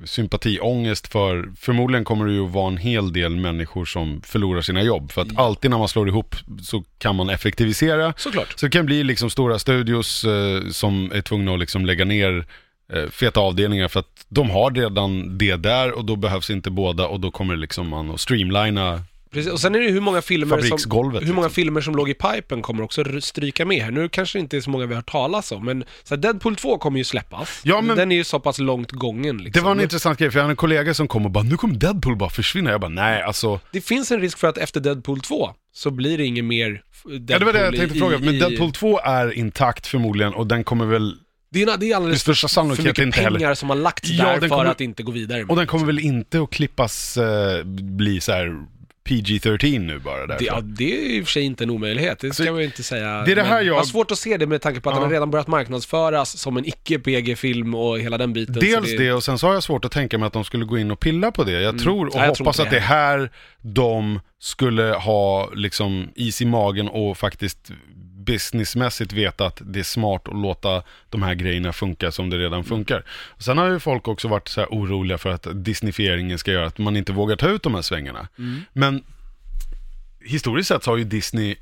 sympatiångest 0.06 1.08
för, 1.08 1.52
förmodligen 1.58 2.06
kommer 2.06 2.26
det 2.26 2.34
ju 2.34 2.48
vara 2.48 2.68
en 2.68 2.78
hel 2.78 3.14
del 3.14 3.36
människor 3.36 3.86
som 3.86 4.22
förlorar 4.22 4.62
sina 4.62 4.82
jobb. 4.82 5.12
För 5.12 5.22
att 5.22 5.38
alltid 5.38 5.72
när 5.72 5.78
man 5.78 5.88
slår 5.88 6.10
ihop 6.10 6.36
så 6.62 6.84
kan 6.98 7.16
man 7.16 7.30
effektivisera. 7.30 8.14
Såklart. 8.18 8.60
Så 8.60 8.66
det 8.66 8.70
kan 8.70 8.86
bli 8.86 9.04
liksom 9.04 9.30
stora 9.30 9.60
studios 9.60 10.24
eh, 10.24 10.68
som 10.70 11.12
är 11.12 11.22
tvungna 11.22 11.54
att 11.54 11.60
liksom 11.60 11.86
lägga 11.86 12.06
ner 12.06 12.46
eh, 12.94 13.10
feta 13.10 13.40
avdelningar 13.40 13.88
för 13.88 14.00
att 14.00 14.26
de 14.30 14.50
har 14.50 14.72
redan 14.72 15.38
det 15.38 15.56
där 15.56 15.92
och 15.92 16.06
då 16.06 16.16
behövs 16.16 16.50
inte 16.50 16.72
båda 16.72 17.08
och 17.08 17.20
då 17.20 17.32
kommer 17.32 17.56
liksom 17.56 17.88
man 17.88 18.12
att 18.12 18.20
streamlina 18.20 19.04
Precis. 19.34 19.52
Och 19.52 19.60
sen 19.60 19.76
är 19.76 19.80
det 19.80 19.92
hur 19.92 20.02
många 20.02 20.22
filmer 20.22 20.62
som, 20.62 20.78
hur 20.92 21.04
många 21.04 21.20
liksom. 21.20 21.50
filmer 21.50 21.82
som 21.82 21.96
låg 21.96 22.10
i 22.10 22.14
pipen 22.14 22.62
kommer 22.62 22.84
också 22.84 23.04
stryka 23.22 23.66
med 23.66 23.82
här. 23.84 23.92
Nu 23.92 24.10
kanske 24.10 24.38
det 24.38 24.42
inte 24.42 24.58
är 24.58 24.62
så 24.62 24.70
många 24.70 24.86
vi 24.86 24.94
har 24.94 25.02
hört 25.02 25.12
talas 25.12 25.52
om, 25.52 25.66
men 25.66 25.84
så 26.04 26.16
här, 26.16 26.22
Deadpool 26.22 26.56
2 26.56 26.78
kommer 26.78 26.98
ju 26.98 27.04
släppas. 27.04 27.62
Ja, 27.64 27.82
men- 27.82 27.98
Den 27.98 28.12
är 28.12 28.16
ju 28.16 28.24
så 28.24 28.40
pass 28.40 28.60
långt 28.60 28.92
gången 28.92 29.38
liksom. 29.38 29.62
Det 29.62 29.66
var 29.66 29.72
en 29.72 29.82
intressant 29.82 30.20
grej, 30.20 30.32
för 30.32 30.40
jag 30.40 30.44
hade 30.44 30.52
en 30.52 30.56
kollega 30.56 30.94
som 30.94 31.08
kom 31.08 31.26
och 31.26 31.32
bara, 31.32 31.44
nu 31.44 31.58
kommer 31.58 31.76
Deadpool 31.76 32.16
bara 32.16 32.30
försvinna. 32.30 32.72
Jag 32.72 32.82
bara, 32.82 32.90
nej 32.90 33.22
alltså. 33.22 33.60
Det 33.72 33.82
finns 33.82 34.12
en 34.12 34.20
risk 34.22 34.38
för 34.38 34.48
att 34.48 34.58
efter 34.58 34.80
Deadpool 34.80 35.22
2 35.22 35.50
så 35.74 35.92
blir 35.92 36.18
det 36.18 36.26
inget 36.26 36.46
mer 36.46 36.82
Deadpool 37.06 37.26
Ja, 37.30 37.40
det 37.40 37.46
var 37.46 37.54
det 37.54 37.60
jag 37.60 37.76
tänkte 37.76 37.98
i, 37.98 38.00
fråga, 38.00 38.18
men 38.20 38.34
i, 38.36 38.40
Deadpool 38.40 38.72
2 38.72 39.00
är 39.00 39.32
intakt 39.38 39.88
förmodligen 39.88 40.34
och 40.34 40.48
den 40.48 40.64
kommer 40.64 40.86
väl, 40.86 41.16
Det 41.52 41.62
är, 41.62 41.78
det 41.78 41.92
är 41.92 41.96
alldeles 41.96 42.28
Med 42.28 42.38
för, 42.38 42.64
mycket 42.84 43.00
inte 43.00 43.22
heller. 43.22 43.40
pengar 43.40 43.54
som 43.54 43.70
har 43.70 43.76
lagts 43.78 44.10
Ja, 44.10 44.26
där 44.26 44.32
den 44.32 44.42
för 44.42 44.48
kommer- 44.50 44.66
att 44.66 44.82
inte 44.82 45.04
gå 45.04 45.12
vidare. 45.12 45.44
och 45.44 45.56
den 45.56 45.68
kommer 45.68 45.86
väl 45.86 46.00
inte 46.00 46.42
att 46.42 46.50
klippas, 46.50 47.18
eh, 47.18 47.64
bli 47.64 48.22
så 48.22 48.32
här 48.32 48.66
PG-13 49.04 49.80
nu 49.80 50.00
bara 50.00 50.28
därför. 50.28 50.40
det, 50.40 50.46
ja, 50.46 50.62
det 50.64 50.96
är 51.06 51.10
i 51.18 51.22
och 51.22 51.26
för 51.26 51.32
sig 51.32 51.44
inte 51.44 51.64
en 51.64 51.70
omöjlighet, 51.70 52.20
det 52.20 52.34
ska 52.34 52.44
Så- 52.44 52.52
man 52.52 52.60
ju 52.60 52.66
inte 52.66 52.84
säga. 52.84 53.24
det 53.26 53.32
är 53.32 53.36
det 53.36 53.44
här 53.44 53.58
Men 53.58 53.68
jag- 53.68 53.76
har 53.76 53.84
svårt 53.84 54.12
att 54.12 54.18
se 54.18 54.38
det 54.38 54.48
med 54.48 54.62
tanke 54.62 54.82
på 54.82 54.90
att 54.90 54.96
Ja. 54.96 55.00
den 55.00 55.04
har 55.08 55.14
redan 55.14 55.32
börjat 55.32 55.48
marknadsföras 55.48 56.38
som 56.38 56.58
en 56.58 56.66
icke-PG-film 56.66 57.76
och 57.76 58.00
hela 58.00 58.18
den 58.18 58.34
biten. 58.34 58.56
Dels 58.60 58.98
det 58.98 59.12
och 59.14 59.24
sen 59.24 59.38
så 59.38 59.48
har 59.48 59.54
jag 59.54 59.64
svårt 59.64 59.86
att 59.86 59.92
tänka 59.92 60.18
mig 60.18 60.28
att 60.28 60.34
de 60.34 60.44
skulle 60.44 60.66
gå 60.66 60.78
in 60.78 60.92
och 60.92 61.00
pilla 61.00 61.32
på 61.32 61.44
det. 61.44 61.62
Jag 61.62 61.80
tror 61.80 62.08
och 62.08 62.16
Nej, 62.16 62.26
jag 62.26 62.36
tror 62.36 62.46
hoppas 62.46 62.60
inte 62.60 62.68
att 62.68 62.72
det 62.72 62.78
är 62.78 62.80
det 62.80 62.86
här 62.86 63.32
de 63.62 64.20
skulle 64.40 64.84
ha 64.84 65.50
liksom 65.56 66.10
is 66.16 66.42
i 66.42 66.46
magen 66.46 66.88
och 66.88 67.18
faktiskt 67.18 67.72
businessmässigt 68.26 69.14
veta 69.14 69.46
att 69.46 69.62
det 69.66 69.80
är 69.80 69.84
smart 69.84 70.28
att 70.28 70.36
låta 70.36 70.84
de 71.10 71.22
här 71.22 71.34
grejerna 71.36 71.74
funka 71.74 72.12
som 72.12 72.30
det 72.30 72.38
redan 72.38 72.64
funkar. 72.64 73.04
Och 73.10 73.44
sen 73.44 73.58
har 73.58 73.68
ju 73.68 73.80
folk 73.80 74.08
också 74.08 74.28
varit 74.28 74.48
så 74.48 74.62
här 74.62 74.68
oroliga 74.68 75.18
för 75.18 75.30
att 75.30 75.48
disneyfieringen 75.54 76.38
ska 76.38 76.52
göra 76.52 76.68
att 76.68 76.78
man 76.78 76.98
inte 76.98 77.14
vågar 77.14 77.36
ta 77.36 77.50
ut 77.50 77.64
de 77.64 77.76
här 77.76 77.82
svängarna. 77.82 78.28
Men 78.74 79.04
historiskt 80.24 80.68
sett 80.68 80.84
så 80.84 80.92
har 80.92 80.98
ju 80.98 81.04
Disney 81.04 81.56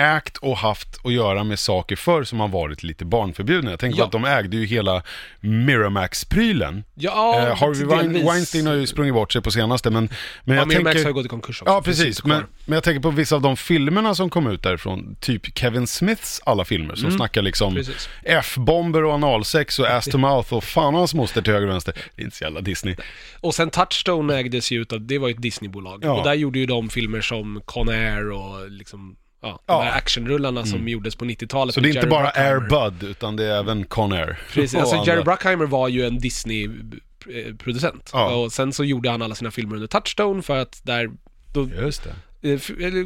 ägt 0.00 0.36
och 0.36 0.56
haft 0.56 0.88
att 1.04 1.12
göra 1.12 1.44
med 1.44 1.58
saker 1.58 1.96
förr 1.96 2.24
som 2.24 2.40
har 2.40 2.48
varit 2.48 2.82
lite 2.82 3.04
barnförbjudna. 3.04 3.70
Jag 3.70 3.80
tänker 3.80 3.98
Ja. 3.98 4.04
på 4.04 4.06
att 4.06 4.12
de 4.22 4.24
ägde 4.24 4.56
ju 4.56 4.66
hela 4.66 5.02
Miramax-prylen. 5.40 6.84
Ja, 6.94 7.38
eh, 7.48 7.56
Harvey 7.56 7.84
Wein. 8.12 8.26
Weinstein 8.26 8.66
har 8.66 8.74
ju 8.74 8.86
sprungit 8.86 9.14
bort 9.14 9.32
sig 9.32 9.42
på 9.42 9.50
senaste, 9.50 9.90
men, 9.90 10.08
men 10.44 10.56
Ja, 10.56 10.60
jag 10.62 10.68
Miramax 10.68 10.92
tänker... 10.94 11.04
har 11.04 11.12
gått 11.12 11.26
i 11.26 11.28
konkurs 11.28 11.62
också. 11.62 11.72
Ja, 11.74 11.82
precis. 11.82 12.24
Men, 12.24 12.42
men 12.66 12.74
jag 12.74 12.84
tänker 12.84 13.00
på 13.00 13.10
vissa 13.10 13.36
av 13.36 13.42
de 13.42 13.56
filmerna 13.56 14.14
som 14.14 14.30
kom 14.30 14.46
ut 14.46 14.62
därifrån, 14.62 15.16
typ 15.20 15.58
Kevin 15.58 15.86
Smiths 15.86 16.40
alla 16.44 16.64
filmer, 16.64 16.94
som 16.94 17.10
snackar 17.10 17.42
liksom 17.42 17.70
Mm. 17.70 17.84
F-bomber 18.24 19.04
och 19.04 19.12
analsex 19.12 19.78
och 19.78 19.86
ass 19.86 20.04
to 20.04 20.18
mouth 20.18 20.54
och 20.54 20.64
fan 20.64 20.94
hans 20.94 21.14
moster 21.14 21.42
till 21.42 21.52
höger 21.52 21.66
och 21.66 21.72
vänster. 21.72 21.94
Det 22.16 22.22
är 22.22 22.24
inte 22.24 22.36
så 22.36 22.44
jävla 22.44 22.60
Disney. 22.60 22.96
Och 23.40 23.54
sen 23.54 23.70
Touchstone 23.70 24.36
ägdes 24.38 24.70
ju 24.70 24.80
utav, 24.82 25.06
det 25.06 25.18
var 25.18 25.28
ju 25.28 25.34
ett 25.34 25.42
Disney-bolag. 25.42 26.00
Ja. 26.04 26.12
Och 26.18 26.24
där 26.24 26.34
gjorde 26.34 26.58
ju 26.58 26.66
de 26.66 26.88
filmer 26.90 27.20
som 27.20 27.60
Con 27.64 27.88
Air 27.88 28.30
och 28.30 28.70
liksom, 28.70 29.16
ja, 29.42 29.48
de 29.66 29.72
Ja. 29.72 29.82
här 29.82 29.98
actionrullarna 29.98 30.66
som 30.66 30.88
gjordes 30.88 31.16
på 31.16 31.24
90-talet. 31.24 31.74
Så 31.74 31.80
det 31.80 31.84
är 31.84 31.88
med 31.88 31.96
inte 31.96 32.06
Jerry 32.06 32.10
bara 32.10 32.30
Air 32.30 32.60
Bruckheimer. 32.60 32.90
Bud, 32.90 33.10
utan 33.10 33.36
det 33.36 33.44
är 33.44 33.58
även 33.58 33.84
Conair. 33.84 34.38
Precis, 34.52 34.80
alltså. 34.80 35.04
Jerry 35.06 35.22
Bruckheimer 35.22 35.66
var 35.66 35.88
ju 35.88 36.06
en 36.06 36.18
Disney-producent. 36.18 38.10
Ja. 38.12 38.34
Och 38.34 38.52
sen 38.52 38.72
så 38.72 38.84
gjorde 38.84 39.10
han 39.10 39.22
alla 39.22 39.34
sina 39.34 39.50
filmer 39.50 39.74
under 39.74 39.86
Touchstone 39.88 40.42
för 40.42 40.56
att 40.58 40.80
där, 40.84 41.10
då, 41.54 41.68
Just 41.82 42.04
det. 42.04 42.10
eh, 42.50 42.54
f- 42.54 42.70
eller, 42.80 43.00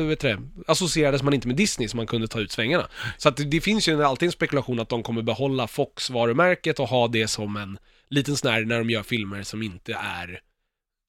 eh, 0.00 0.06
vet 0.06 0.20
du 0.20 0.28
det, 0.28 0.38
associerades 0.66 1.22
man 1.22 1.34
inte 1.34 1.46
med 1.48 1.56
Disney 1.56 1.88
så 1.88 1.96
man 1.96 2.06
kunde 2.06 2.28
ta 2.28 2.40
ut 2.40 2.52
svängarna. 2.52 2.86
Så 3.18 3.28
att 3.28 3.36
det, 3.36 3.44
det 3.44 3.60
finns 3.60 3.88
ju 3.88 4.04
alltid 4.04 4.26
en 4.26 4.32
spekulation 4.32 4.80
att 4.80 4.88
de 4.88 5.02
kommer 5.02 5.22
behålla 5.22 5.66
Fox-varumärket 5.66 6.80
och 6.80 6.88
ha 6.88 7.08
det 7.08 7.28
som 7.28 7.56
en 7.56 7.78
liten 8.10 8.36
sån 8.36 8.50
här 8.50 8.64
när 8.64 8.78
de 8.78 8.90
gör 8.90 9.02
filmer 9.02 9.42
som 9.42 9.62
inte 9.62 9.92
är 9.92 10.40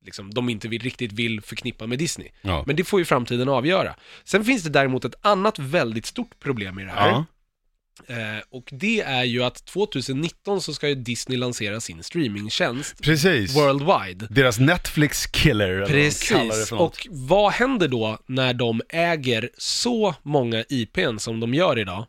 liksom, 0.07 0.33
de 0.33 0.49
inte 0.49 0.67
vill, 0.67 0.81
riktigt 0.81 1.11
vill 1.11 1.41
förknippa 1.41 1.87
med 1.87 1.99
Disney. 1.99 2.29
Ja. 2.41 2.63
Men 2.67 2.75
det 2.75 2.83
får 2.83 2.99
ju 2.99 3.05
framtiden 3.05 3.49
avgöra. 3.49 3.95
Sen 4.23 4.45
finns 4.45 4.63
det 4.63 4.69
däremot 4.69 5.05
ett 5.05 5.15
annat 5.21 5.59
väldigt 5.59 6.05
stort 6.05 6.39
problem 6.39 6.79
i 6.79 6.83
det 6.83 6.91
här. 6.91 7.09
Ja. 7.09 7.25
Eh, 8.07 8.41
och 8.49 8.69
det 8.71 9.01
är 9.01 9.23
ju 9.23 9.43
att 9.43 9.65
2019 9.65 10.61
så 10.61 10.73
ska 10.73 10.89
ju 10.89 10.95
Disney 10.95 11.37
lansera 11.37 11.79
sin 11.79 12.03
streamingtjänst 12.03 13.01
Precis. 13.01 13.55
worldwide. 13.55 14.27
Deras 14.29 14.59
Netflix 14.59 15.25
killer, 15.25 15.69
eller 15.69 15.79
vad 15.79 15.89
de 15.89 16.11
kallar 16.11 16.43
det 16.43 16.49
Precis, 16.49 16.69
för 16.69 16.75
något. 16.75 16.97
och 16.97 17.07
vad 17.11 17.51
händer 17.51 17.87
då 17.87 18.17
när 18.25 18.53
de 18.53 18.81
äger 18.89 19.49
så 19.57 20.15
många 20.23 20.63
IPn 20.69 21.17
som 21.17 21.39
de 21.39 21.53
gör 21.53 21.79
idag? 21.79 22.05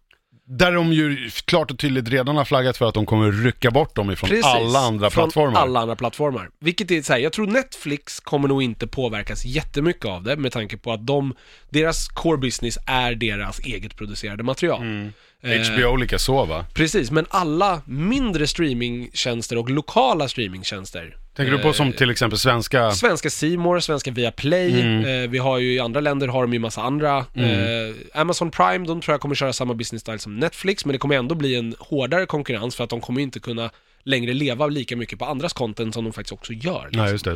Där 0.51 0.73
de 0.73 0.93
ju 0.93 1.31
klart 1.45 1.71
och 1.71 1.79
tydligt 1.79 2.09
redan 2.09 2.37
har 2.37 2.45
flaggat 2.45 2.77
för 2.77 2.89
att 2.89 2.95
de 2.95 3.07
kommer 3.07 3.33
rycka 3.33 3.71
bort 3.71 3.97
dem 3.97 4.11
ifrån 4.11 4.31
alla 4.45 4.79
andra 4.79 5.11
från 5.11 5.25
plattformar. 5.25 5.61
alla 5.61 5.81
andra 5.81 5.97
plattformar. 5.97 6.51
Vilket 6.61 6.91
är 6.91 7.03
så 7.03 7.13
här, 7.13 7.21
jag 7.21 7.33
tror 7.33 7.47
Netflix 7.47 8.21
kommer 8.21 8.49
nog 8.49 8.63
inte 8.63 8.87
påverkas 8.87 9.45
jättemycket 9.45 10.05
av 10.05 10.23
det 10.23 10.37
med 10.37 10.53
tanke 10.53 10.77
på 10.77 10.93
att 10.93 11.07
de, 11.07 11.35
deras 11.71 12.09
core 12.09 12.39
business 12.39 12.79
är 12.87 13.15
deras 13.15 13.59
eget 13.59 13.97
producerade 13.97 14.43
material. 14.43 14.83
Mm. 14.83 15.13
Eh, 15.43 15.73
HBO 15.73 15.97
likaså 15.97 16.45
va? 16.45 16.65
Precis, 16.75 17.11
men 17.11 17.27
alla 17.31 17.83
mindre 17.87 18.47
streamingtjänster 18.47 19.59
och 19.59 19.71
lokala 19.71 20.29
streamingtjänster. 20.29 21.17
Tänker 21.39 21.53
du 21.57 21.63
på 21.63 21.69
eh, 21.69 21.73
som 21.75 21.93
till 21.93 22.11
exempel 22.11 22.39
svenska... 22.39 22.91
Svenska 22.91 23.31
C-more, 23.31 23.81
svenska 23.81 24.11
Viaplay, 24.11 24.81
Mm. 24.81 25.25
eh, 25.25 25.31
vi 25.31 25.39
har 25.39 25.59
ju 25.59 25.75
i 25.75 25.79
andra 25.81 26.01
länder 26.01 26.29
har 26.29 26.43
de 26.43 26.53
ju 26.53 26.59
massa 26.59 26.83
andra. 26.83 27.17
Eh, 27.19 28.21
Amazon 28.21 28.51
Prime, 28.51 28.87
de 28.87 29.01
tror 29.01 29.13
jag 29.13 29.21
kommer 29.21 29.35
köra 29.35 29.53
samma 29.53 29.75
business 29.75 30.03
style 30.03 30.19
som 30.19 30.37
Netflix, 30.37 30.85
men 30.85 30.93
det 30.93 30.99
kommer 30.99 31.17
ändå 31.17 31.35
bli 31.35 31.55
en 31.55 31.75
hårdare 31.79 32.27
konkurrens 32.27 32.77
för 32.77 32.85
att 32.85 32.91
de 32.91 33.01
kommer 33.01 33.21
inte 33.21 33.41
kunna 33.41 33.71
längre 34.03 34.33
leva 34.35 34.67
lika 34.67 34.97
mycket 34.97 35.19
på 35.19 35.25
andras 35.25 35.53
content 35.53 35.95
som 35.95 36.05
de 36.05 36.13
faktiskt 36.13 36.33
också 36.33 36.53
gör. 36.53 36.85
liksom. 36.85 37.03
Nej, 37.03 37.13
just 37.13 37.25
det. 37.25 37.31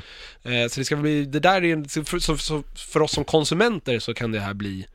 Eh, 0.63 0.69
så 0.69 0.81
det 0.81 0.85
ska 0.85 0.97
bli, 0.97 1.25
det 1.25 1.41
där 1.41 1.65
är 1.65 1.73
en, 1.73 1.85
för, 1.89 2.19
så, 2.19 2.37
så 2.37 2.63
för 2.93 3.03
oss 3.03 3.13
som 3.13 3.25
konsumenter 3.25 3.99
så 3.99 4.15
kan 4.15 4.33
det 4.33 4.41
här 4.41 4.55
bli 4.55 4.81
eh, 4.81 4.87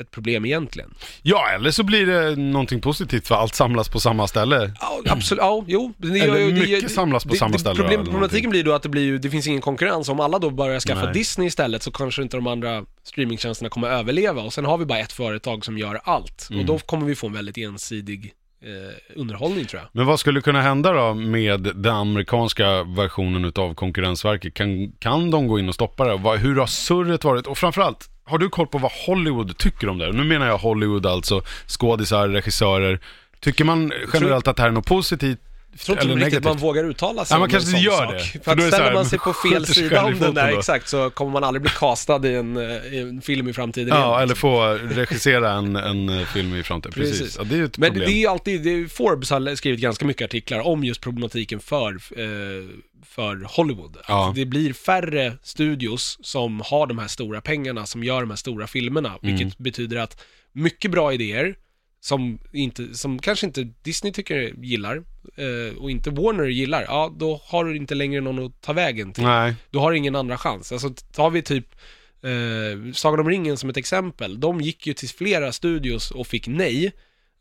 ett 0.00 0.10
problem 0.10 0.44
egentligen. 0.44 0.94
Ja, 1.22 1.50
eller 1.50 1.70
så 1.70 1.82
blir 1.82 2.06
det 2.06 2.36
någonting 2.36 2.80
positivt 2.80 3.26
för 3.26 3.34
allt 3.34 3.54
samlas 3.54 3.88
på 3.88 4.00
samma 4.00 4.26
ställe. 4.28 4.72
Ja, 4.80 5.00
absolut, 5.08 5.42
ja, 5.42 5.64
jo. 5.66 5.92
Det, 5.96 6.08
Eller 6.20 6.38
det- 6.38 6.46
det- 6.46 6.52
mycket 6.52 6.90
samlas 6.90 7.24
på 7.24 7.32
det, 7.32 7.38
samma 7.38 7.52
det, 7.52 7.58
ställe, 7.58 7.76
Problem, 7.76 8.04
problematiken 8.04 8.50
blir 8.50 8.64
då 8.64 8.72
att 8.72 8.82
det 8.82 8.88
blir 8.88 9.18
det 9.18 9.30
finns 9.30 9.46
ingen 9.46 9.60
konkurrens. 9.60 10.08
Om 10.08 10.20
alla 10.20 10.38
då 10.38 10.50
börjar 10.50 10.80
skaffa 10.80 11.04
Nej. 11.04 11.14
Disney 11.14 11.46
istället 11.48 11.82
så 11.82 11.90
kanske 11.90 12.22
inte 12.22 12.36
de 12.36 12.46
andra 12.46 12.84
streamingtjänsterna 13.02 13.68
kommer 13.70 13.88
överleva 13.88 14.42
och 14.42 14.52
sen 14.52 14.64
har 14.64 14.78
vi 14.78 14.84
bara 14.84 14.98
ett 14.98 15.12
företag 15.12 15.64
som 15.64 15.78
gör 15.78 16.00
allt. 16.04 16.48
Mm. 16.50 16.60
Och 16.60 16.66
då 16.66 16.78
kommer 16.78 17.06
vi 17.06 17.14
få 17.14 17.26
en 17.26 17.32
väldigt 17.32 17.58
ensidig 17.58 18.32
eh, 18.64 19.18
underhållning 19.20 19.64
tror 19.64 19.82
jag. 19.82 19.88
Men 19.92 20.06
vad 20.06 20.20
skulle 20.20 20.40
kunna 20.40 20.62
hända 20.62 20.92
då 20.92 21.14
med 21.14 21.60
den 21.60 21.94
amerikanska 21.94 22.82
versionen 22.82 23.44
utav 23.44 23.74
Konkurrensverket? 23.74 24.54
Kan, 24.54 24.92
kan 24.92 25.30
de 25.30 25.48
gå 25.48 25.58
in 25.58 25.68
och 25.68 25.74
stoppa 25.74 26.04
det? 26.04 26.38
Hur 26.38 26.56
har 26.56 26.66
surret 26.66 27.24
varit? 27.24 27.46
Och 27.46 27.58
framförallt, 27.58 28.10
har 28.30 28.38
du 28.38 28.48
koll 28.48 28.66
på 28.66 28.78
vad 28.78 28.92
Hollywood 29.06 29.58
tycker 29.58 29.88
om 29.88 29.98
det? 29.98 30.08
Och 30.08 30.14
Nu 30.14 30.24
menar 30.24 30.46
jag 30.46 30.58
Hollywood 30.58 31.06
alltså, 31.06 31.42
skådisar, 31.66 32.28
regissörer. 32.28 33.00
Tycker 33.40 33.64
man 33.64 33.92
generellt 34.12 34.48
att 34.48 34.56
det 34.56 34.62
här 34.62 34.68
är 34.68 34.72
något 34.72 34.86
positivt 34.86 35.38
Jag 35.72 35.80
tror 35.80 35.96
inte 35.96 36.04
eller 36.04 36.14
riktigt 36.14 36.32
negativt? 36.32 36.44
man 36.44 36.56
vågar 36.56 36.84
uttala 36.84 37.24
sig 37.24 37.34
Ja, 37.34 37.38
man 37.38 37.44
om 37.46 37.50
kanske 37.50 37.68
en 37.68 37.72
sån 37.72 37.80
gör 37.82 38.06
sak. 38.06 38.12
det. 38.12 38.20
För, 38.24 38.38
För 38.44 38.52
att 38.52 38.66
ställer 38.68 38.84
här, 38.84 38.94
man 38.94 39.04
sig 39.04 39.18
på 39.18 39.32
fel 39.32 39.66
sida 39.66 40.04
om 40.04 40.18
den 40.18 40.34
där 40.34 40.52
då. 40.52 40.58
exakt 40.58 40.88
så 40.88 41.10
kommer 41.10 41.32
man 41.32 41.44
aldrig 41.44 41.62
bli 41.62 41.70
castad 41.70 42.26
i 42.28 42.34
en, 42.34 42.56
i 42.92 42.98
en 42.98 43.20
film 43.22 43.48
i 43.48 43.52
framtiden 43.52 43.88
Ja, 43.88 44.08
igen. 44.10 44.22
eller 44.22 44.34
få 44.34 44.74
regissera 44.74 45.52
en, 45.52 45.76
en 45.76 46.08
eh, 46.08 46.26
film 46.26 46.54
i 46.54 46.62
framtiden. 46.62 46.92
Precis. 46.92 47.18
Precis. 47.18 47.36
Ja, 47.38 47.44
det 47.44 47.54
är 47.54 47.58
ju 47.58 47.64
ett 47.64 47.78
Men 47.78 47.90
problem. 47.90 48.08
det 48.10 48.16
är 48.16 48.20
ju 48.20 48.26
alltid, 48.26 48.66
är, 48.66 48.88
Forbes 48.88 49.30
har 49.30 49.54
skrivit 49.54 49.80
ganska 49.80 50.04
mycket 50.04 50.24
artiklar 50.24 50.60
om 50.60 50.84
just 50.84 51.00
problematiken 51.00 51.60
för, 51.60 51.94
eh, 51.94 52.68
för 53.06 53.46
Hollywood. 53.56 53.96
Ja. 54.08 54.28
Att 54.28 54.34
det 54.34 54.44
blir 54.46 54.72
färre 54.72 55.32
studios 55.42 56.18
som 56.22 56.62
har 56.64 56.86
de 56.86 56.98
här 56.98 57.08
stora 57.08 57.40
pengarna, 57.40 57.86
som 57.86 58.04
gör 58.04 58.20
de 58.20 58.30
här 58.30 58.36
stora 58.36 58.66
filmerna. 58.66 59.12
Vilket 59.22 59.40
Mm. 59.40 59.54
betyder 59.58 59.96
att 59.96 60.20
mycket 60.52 60.90
bra 60.90 61.12
idéer, 61.12 61.54
som, 62.00 62.38
inte, 62.52 62.94
som 62.94 63.18
kanske 63.18 63.46
inte 63.46 63.68
Disney 63.82 64.12
tycker 64.12 64.54
gillar, 64.64 64.96
eh, 65.36 65.78
och 65.78 65.90
inte 65.90 66.10
Warner 66.10 66.44
gillar, 66.44 66.82
ja 66.82 67.14
då 67.16 67.40
har 67.44 67.64
du 67.64 67.76
inte 67.76 67.94
längre 67.94 68.20
någon 68.20 68.46
att 68.46 68.60
ta 68.60 68.72
vägen 68.72 69.12
till. 69.12 69.24
Nej. 69.24 69.54
Du 69.70 69.78
har 69.78 69.92
ingen 69.92 70.16
andra 70.16 70.38
chans. 70.38 70.72
Alltså 70.72 70.90
tar 70.90 71.30
vi 71.30 71.42
typ 71.42 71.66
eh, 72.22 72.92
Sagan 72.92 73.20
om 73.20 73.28
ringen 73.28 73.56
som 73.56 73.70
ett 73.70 73.76
exempel. 73.76 74.40
De 74.40 74.60
gick 74.60 74.86
ju 74.86 74.94
till 74.94 75.08
flera 75.08 75.52
studios 75.52 76.10
och 76.10 76.26
fick 76.26 76.46
nej. 76.46 76.92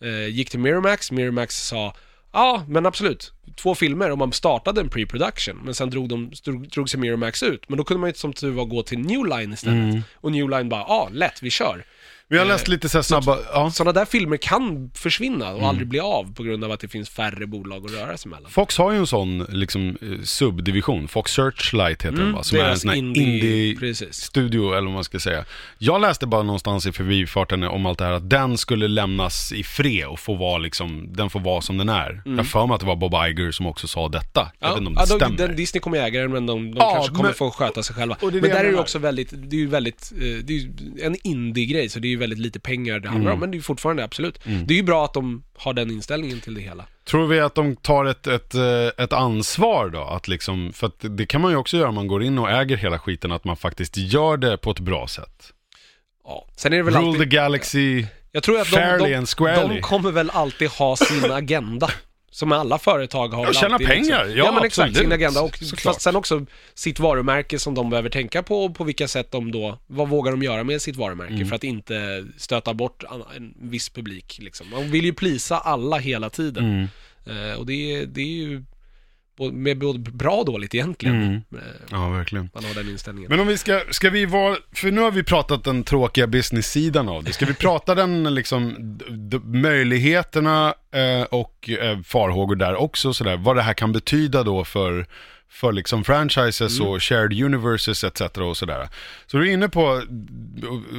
Eh, 0.02 0.28
gick 0.28 0.50
till 0.50 0.60
Miramax, 0.60 1.12
Miramax 1.12 1.68
sa 1.68 1.96
Ja, 2.32 2.66
men 2.68 2.86
absolut. 2.86 3.34
Två 3.56 3.76
filmer 3.76 4.12
och 4.12 4.18
man 4.18 4.34
startade 4.34 4.82
en 4.82 4.90
pre-production. 4.90 5.62
Men 5.64 5.76
sen 5.76 5.90
drog, 5.90 6.10
de, 6.10 6.32
drog, 6.44 6.70
drog 6.70 6.90
sig 6.90 7.00
Miramax 7.00 7.44
ut. 7.44 7.70
Men 7.70 7.78
då 7.78 7.84
kunde 7.84 8.02
man 8.02 8.10
ju 8.10 8.14
som 8.14 8.34
tur 8.34 8.52
var 8.52 8.66
gå 8.66 8.84
till 8.84 9.00
New 9.00 9.26
Line 9.26 9.54
istället. 9.54 9.92
Mm. 9.92 10.02
Och 10.16 10.32
New 10.32 10.50
Line 10.50 10.70
bara, 10.70 10.82
ja, 10.82 11.10
lätt, 11.12 11.44
vi 11.44 11.50
kör. 11.50 11.86
Vi 12.32 12.38
har 12.38 12.46
läst 12.46 12.68
lite 12.68 12.90
så 12.90 12.98
här 12.98 13.04
snabba, 13.04 13.38
ja. 13.54 13.72
Sådana 13.72 13.92
där 14.00 14.06
filmer 14.06 14.38
kan 14.38 14.92
försvinna 14.96 15.48
Mm. 15.50 15.62
och 15.62 15.68
aldrig 15.70 15.88
bli 15.88 16.00
av 16.00 16.34
på 16.34 16.44
grund 16.44 16.64
av 16.64 16.72
att 16.72 16.80
det 16.80 16.88
finns 16.88 17.10
färre 17.10 17.48
bolag 17.48 17.86
att 17.86 17.92
röra 17.92 18.18
sig 18.18 18.32
mellan. 18.32 18.52
Fox 18.52 18.78
har 18.78 18.92
ju 18.92 18.98
en 18.98 19.08
sån 19.08 19.46
liksom 19.50 19.98
eh, 20.02 20.08
subdivision, 20.24 21.08
Fox 21.08 21.32
Searchlight 21.32 22.06
heter 22.06 22.18
den 22.18 22.34
va? 22.34 22.44
Som 22.44 22.58
är 22.58 22.62
en 22.62 22.68
deras 22.68 22.82
sån 22.82 22.90
här 22.90 22.98
indie- 22.98 23.22
indie, 23.24 23.76
precis. 23.76 24.14
studio 24.16 24.72
eller 24.72 24.82
vad 24.86 24.94
man 24.94 25.04
ska 25.04 25.20
säga. 25.20 25.46
Jag 25.78 26.02
läste 26.02 26.28
bara 26.28 26.44
någonstans 26.44 26.86
i 26.86 26.92
förbifarten 26.92 27.64
om 27.64 27.86
allt 27.86 27.98
det 28.00 28.06
här 28.06 28.12
att 28.12 28.30
den 28.30 28.58
skulle 28.58 28.88
lämnas 28.88 29.52
i 29.52 29.64
fred 29.64 30.08
och 30.08 30.20
få 30.20 30.34
vara 30.36 30.58
liksom, 30.58 31.14
den 31.14 31.30
får 31.30 31.40
vara 31.40 31.62
som 31.62 31.78
den 31.78 31.90
är. 31.90 32.22
Jag 32.26 32.32
har 32.38 32.44
för 32.44 32.68
mig 32.68 32.74
att 32.76 32.80
det 32.82 32.88
var 32.88 32.96
Bob 32.96 33.14
Iger 33.14 33.52
som 33.52 33.66
också 33.66 33.88
sa 33.88 34.10
detta. 34.10 34.52
Jag 34.60 34.70
vet 34.70 34.78
inte 34.78 34.88
om 34.88 34.96
det 34.96 35.02
de, 35.02 35.08
stämmer. 35.08 35.38
den, 35.38 35.56
Disney 35.56 35.82
kommer 35.82 35.98
äga 35.98 36.22
den 36.22 36.32
men 36.32 36.46
de, 36.46 36.72
de 36.72 36.78
Ja, 36.78 36.94
kanske 36.94 37.12
kommer 37.12 37.24
men- 37.24 37.34
få 37.34 37.52
sköta 37.52 37.84
sig 37.84 37.96
själva. 37.96 38.18
Och 38.22 38.32
det 38.32 38.38
är 38.38 38.42
men 38.42 38.42
det 38.42 38.48
jag 38.50 38.56
där 38.56 38.60
är 38.60 38.64
det 38.66 38.72
menar. 38.72 38.82
också 38.82 39.00
väldigt, 39.00 39.30
det 39.36 39.56
är 39.56 39.60
ju 39.60 39.68
väldigt, 39.68 40.12
eh, 40.16 40.20
det 40.22 40.54
är 40.54 40.58
ju 40.58 40.72
en 41.02 41.16
indie-grej 41.24 41.90
så 41.90 42.00
det 42.00 42.08
är 42.08 42.10
ju 42.10 42.19
väldigt 42.20 42.40
lite 42.40 42.60
pengar 42.60 43.00
det 43.00 43.10
handlar 43.10 43.32
Mm. 43.32 43.34
om, 43.34 43.40
men 43.40 43.52
det 43.52 43.56
är 43.56 43.58
ju 43.60 43.64
fortfarande 43.64 44.04
absolut. 44.04 44.40
Det 44.44 44.74
är 44.74 44.78
ju 44.78 44.84
bra 44.84 45.06
att 45.06 45.14
de 45.14 45.44
har 45.58 45.74
den 45.74 45.92
inställningen 45.92 46.40
till 46.40 46.54
det 46.54 46.62
hela. 46.62 46.86
Tror 47.04 47.28
vi 47.28 47.40
att 47.40 47.56
de 47.56 47.76
tar 47.76 48.06
ett, 48.06 48.28
ett, 48.28 48.56
eh, 48.56 48.88
ett 49.04 49.14
ansvar 49.14 49.90
då? 49.90 50.02
Att 50.02 50.28
liksom, 50.28 50.72
för 50.74 50.88
att 50.88 50.96
det 51.00 51.26
kan 51.26 51.42
man 51.42 51.52
ju 51.52 51.58
också 51.58 51.78
göra 51.78 51.90
om 51.90 51.96
man 51.96 52.08
går 52.08 52.24
in 52.24 52.38
och 52.40 52.50
äger 52.52 52.78
hela 52.78 53.00
skiten, 53.00 53.32
att 53.32 53.44
man 53.44 53.58
faktiskt 53.58 53.98
gör 53.98 54.38
det 54.38 54.58
på 54.58 54.72
ett 54.72 54.80
bra 54.80 55.08
sätt. 55.08 55.54
Ja. 56.26 56.46
Sen 56.56 56.74
är 56.74 56.78
det 56.78 56.84
väl 56.84 56.94
Rule 56.94 57.08
alltid, 57.08 57.22
the 57.22 57.36
galaxy. 57.36 58.06
jag 58.32 58.44
tror 58.44 58.60
att 58.62 58.72
de, 58.72 59.26
de, 59.38 59.70
de 59.76 59.82
kommer 59.82 60.12
väl 60.12 60.30
alltid 60.30 60.70
ha 60.70 60.96
sin 60.96 61.32
agenda. 61.32 61.90
Som 62.40 62.52
alla 62.52 62.80
företag 62.80 63.28
har 63.28 63.46
Ja, 63.46 63.54
tjäna 63.54 63.74
alltid, 63.76 63.88
pengar. 63.88 64.26
Liksom. 64.26 64.38
Ja, 64.46 64.52
men 64.52 64.64
exakt, 64.64 64.88
absolut. 64.90 64.98
sin 64.98 65.12
agenda. 65.12 65.42
Och 65.42 65.58
Såklart. 65.58 65.80
fast 65.82 66.02
sen 66.02 66.16
också 66.16 66.46
sitt 66.74 67.00
varumärke 67.00 67.60
som 67.60 67.76
de 67.76 67.90
behöver 67.90 68.10
tänka 68.10 68.44
på 68.44 68.64
och 68.66 68.76
på 68.76 68.84
vilka 68.84 69.08
sätt 69.08 69.32
de 69.32 69.52
då, 69.52 69.78
vad 69.88 70.10
vågar 70.10 70.32
de 70.32 70.44
göra 70.44 70.64
med 70.64 70.82
sitt 70.82 70.96
varumärke 70.96 71.34
Mm. 71.34 71.48
för 71.48 71.56
att 71.56 71.64
inte 71.64 72.26
stöta 72.38 72.74
bort 72.74 73.04
en 73.38 73.54
viss 73.62 73.90
publik 73.90 74.38
liksom. 74.42 74.70
Man 74.70 74.92
vill 74.92 75.06
ju 75.06 75.14
plisa 75.14 75.58
alla 75.58 75.98
hela 75.98 76.30
tiden. 76.30 76.66
Mm. 77.26 77.52
Eh, 77.52 77.58
och 77.60 77.66
det, 77.66 77.74
är- 77.96 78.06
det 78.06 78.22
är 78.22 78.26
ju 78.48 78.64
med 79.40 79.78
både 79.78 80.00
bra 80.00 80.36
och 80.36 80.46
dåligt 80.46 80.76
egentligen. 80.76 81.16
Mm. 81.16 81.36
Eh, 81.36 81.60
Ja, 81.92 82.10
verkligen. 82.10 82.50
man 82.54 82.64
har 82.64 82.74
den 82.74 82.90
inställningen. 82.90 83.30
Men 83.30 83.40
om 83.40 83.48
vi 83.48 83.58
ska, 83.58 83.82
ska 83.92 84.10
vi 84.10 84.26
vara, 84.26 84.58
för 84.72 84.92
nu 84.92 85.02
har 85.02 85.12
vi 85.12 85.24
pratat 85.24 85.64
den 85.64 85.84
tråkiga 85.84 86.28
business-sidan 86.28 87.10
av 87.10 87.24
det. 87.24 87.34
Ska 87.34 87.46
vi 87.46 87.54
prata 87.54 87.96
den 87.96 88.36
liksom, 88.36 88.76
möjligheterna 89.44 90.74
eh, 90.92 91.24
och 91.24 91.70
eh, 91.70 92.00
farhågor 92.02 92.56
där 92.56 92.76
också 92.76 93.14
sådär, 93.14 93.38
vad 93.38 93.56
det 93.56 93.62
här 93.62 93.74
kan 93.74 93.92
betyda 93.92 94.44
då 94.44 94.64
för 94.64 95.06
för 95.52 95.72
liksom 95.72 96.04
franchises 96.04 96.80
och 96.80 97.04
shared 97.04 97.44
universes 97.44 98.04
etc. 98.04 98.22
och 98.22 98.58
sådär. 98.58 98.90
Så 99.28 99.38
du 99.38 99.50
är 99.50 99.54
inne 99.54 99.70
på, 99.70 99.82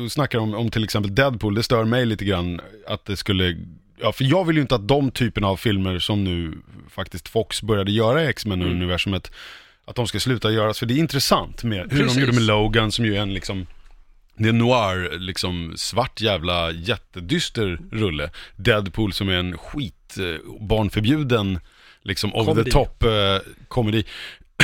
och 0.05 0.13
snackar 0.13 0.39
om, 0.39 0.55
om 0.55 0.71
till 0.71 0.85
exempel 0.85 1.15
Deadpool, 1.15 1.55
det 1.55 1.63
stör 1.63 1.85
mig 1.85 2.07
lite 2.07 2.25
grann 2.25 2.61
att 2.87 3.05
det 3.05 3.17
skulle, 3.17 3.57
ja 4.03 4.13
för 4.13 4.25
jag 4.25 4.45
vill 4.45 4.57
ju 4.57 4.63
inte 4.63 4.75
att 4.75 4.89
de 4.89 5.11
typerna 5.11 5.47
av 5.49 5.57
filmer 5.57 5.99
som 5.99 6.25
nu 6.25 6.59
faktiskt 6.91 7.29
Fox 7.29 7.63
började 7.63 7.93
göra 7.93 8.23
i 8.23 8.27
X-Men-universumet, 8.27 9.33
att 9.85 9.97
de 9.97 10.07
ska 10.07 10.21
sluta 10.21 10.51
göras, 10.51 10.79
för 10.79 10.87
det 10.87 10.95
är 10.95 10.99
intressant 10.99 11.65
med 11.65 11.93
hur 11.93 11.99
Precis. 11.99 12.15
de 12.15 12.21
gjorde 12.21 12.33
med 12.33 12.43
Logan 12.43 12.93
som 12.93 13.05
ju 13.05 13.17
är 13.17 13.21
en 13.21 13.35
liksom 13.35 13.67
det 14.37 14.49
är 14.49 14.53
noir, 14.53 15.19
liksom 15.19 15.73
svart 15.77 16.21
jävla 16.21 16.71
jättedyster 16.71 17.79
rulle. 17.91 18.31
Deadpool 18.57 19.13
som 19.13 19.29
är 19.29 19.33
en 19.35 19.59
skit, 19.59 20.17
eh, 20.19 20.53
barnförbjuden, 20.61 21.61
liksom 22.03 22.35
over 22.35 22.45
Komedi. 22.45 22.65
the 22.65 22.71
top 22.71 23.03
eh, 23.03 23.39
komedi. 23.69 24.05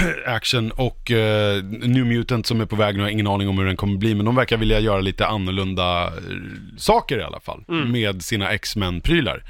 action 0.26 0.70
och 0.70 1.10
eh, 1.10 1.64
New 1.64 2.06
Mutant 2.06 2.46
som 2.46 2.60
är 2.60 2.66
på 2.66 2.76
väg, 2.76 2.94
nu 2.94 3.00
har 3.00 3.08
jag 3.08 3.12
ingen 3.12 3.26
aning 3.26 3.48
om 3.48 3.58
hur 3.58 3.66
den 3.66 3.76
kommer 3.76 3.96
bli, 3.96 4.14
men 4.14 4.26
de 4.26 4.34
verkar 4.34 4.56
vilja 4.56 4.80
göra 4.80 5.00
lite 5.00 5.26
annorlunda 5.26 6.06
eh, 6.06 6.12
saker 6.76 7.18
i 7.18 7.22
alla 7.22 7.40
fall, 7.40 7.64
med 7.68 8.22
sina 8.22 8.50
X-Men-prylar. 8.50 9.44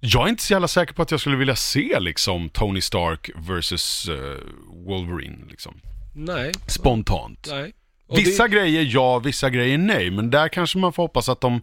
Jag 0.00 0.24
är 0.24 0.28
inte 0.28 0.42
så 0.42 0.52
jävla 0.52 0.68
säker 0.68 0.94
på 0.94 1.02
att 1.02 1.10
jag 1.10 1.20
skulle 1.20 1.36
vilja 1.36 1.56
se 1.56 2.00
liksom 2.00 2.48
Tony 2.48 2.80
Stark 2.80 3.30
versus 3.48 4.08
eh, 4.08 4.38
Wolverine, 4.86 5.38
liksom. 5.50 5.80
Nej, 6.14 6.52
Spontant. 6.66 7.48
nej. 7.50 7.72
Vissa 8.16 8.42
det, 8.42 8.48
grejer 8.48 8.88
ja, 8.90 9.18
vissa 9.18 9.50
grejer 9.50 9.78
nej, 9.78 10.10
men 10.10 10.30
där 10.30 10.48
kanske 10.48 10.78
man 10.78 10.92
får 10.92 11.02
hoppas 11.02 11.28
att 11.28 11.40
de 11.40 11.62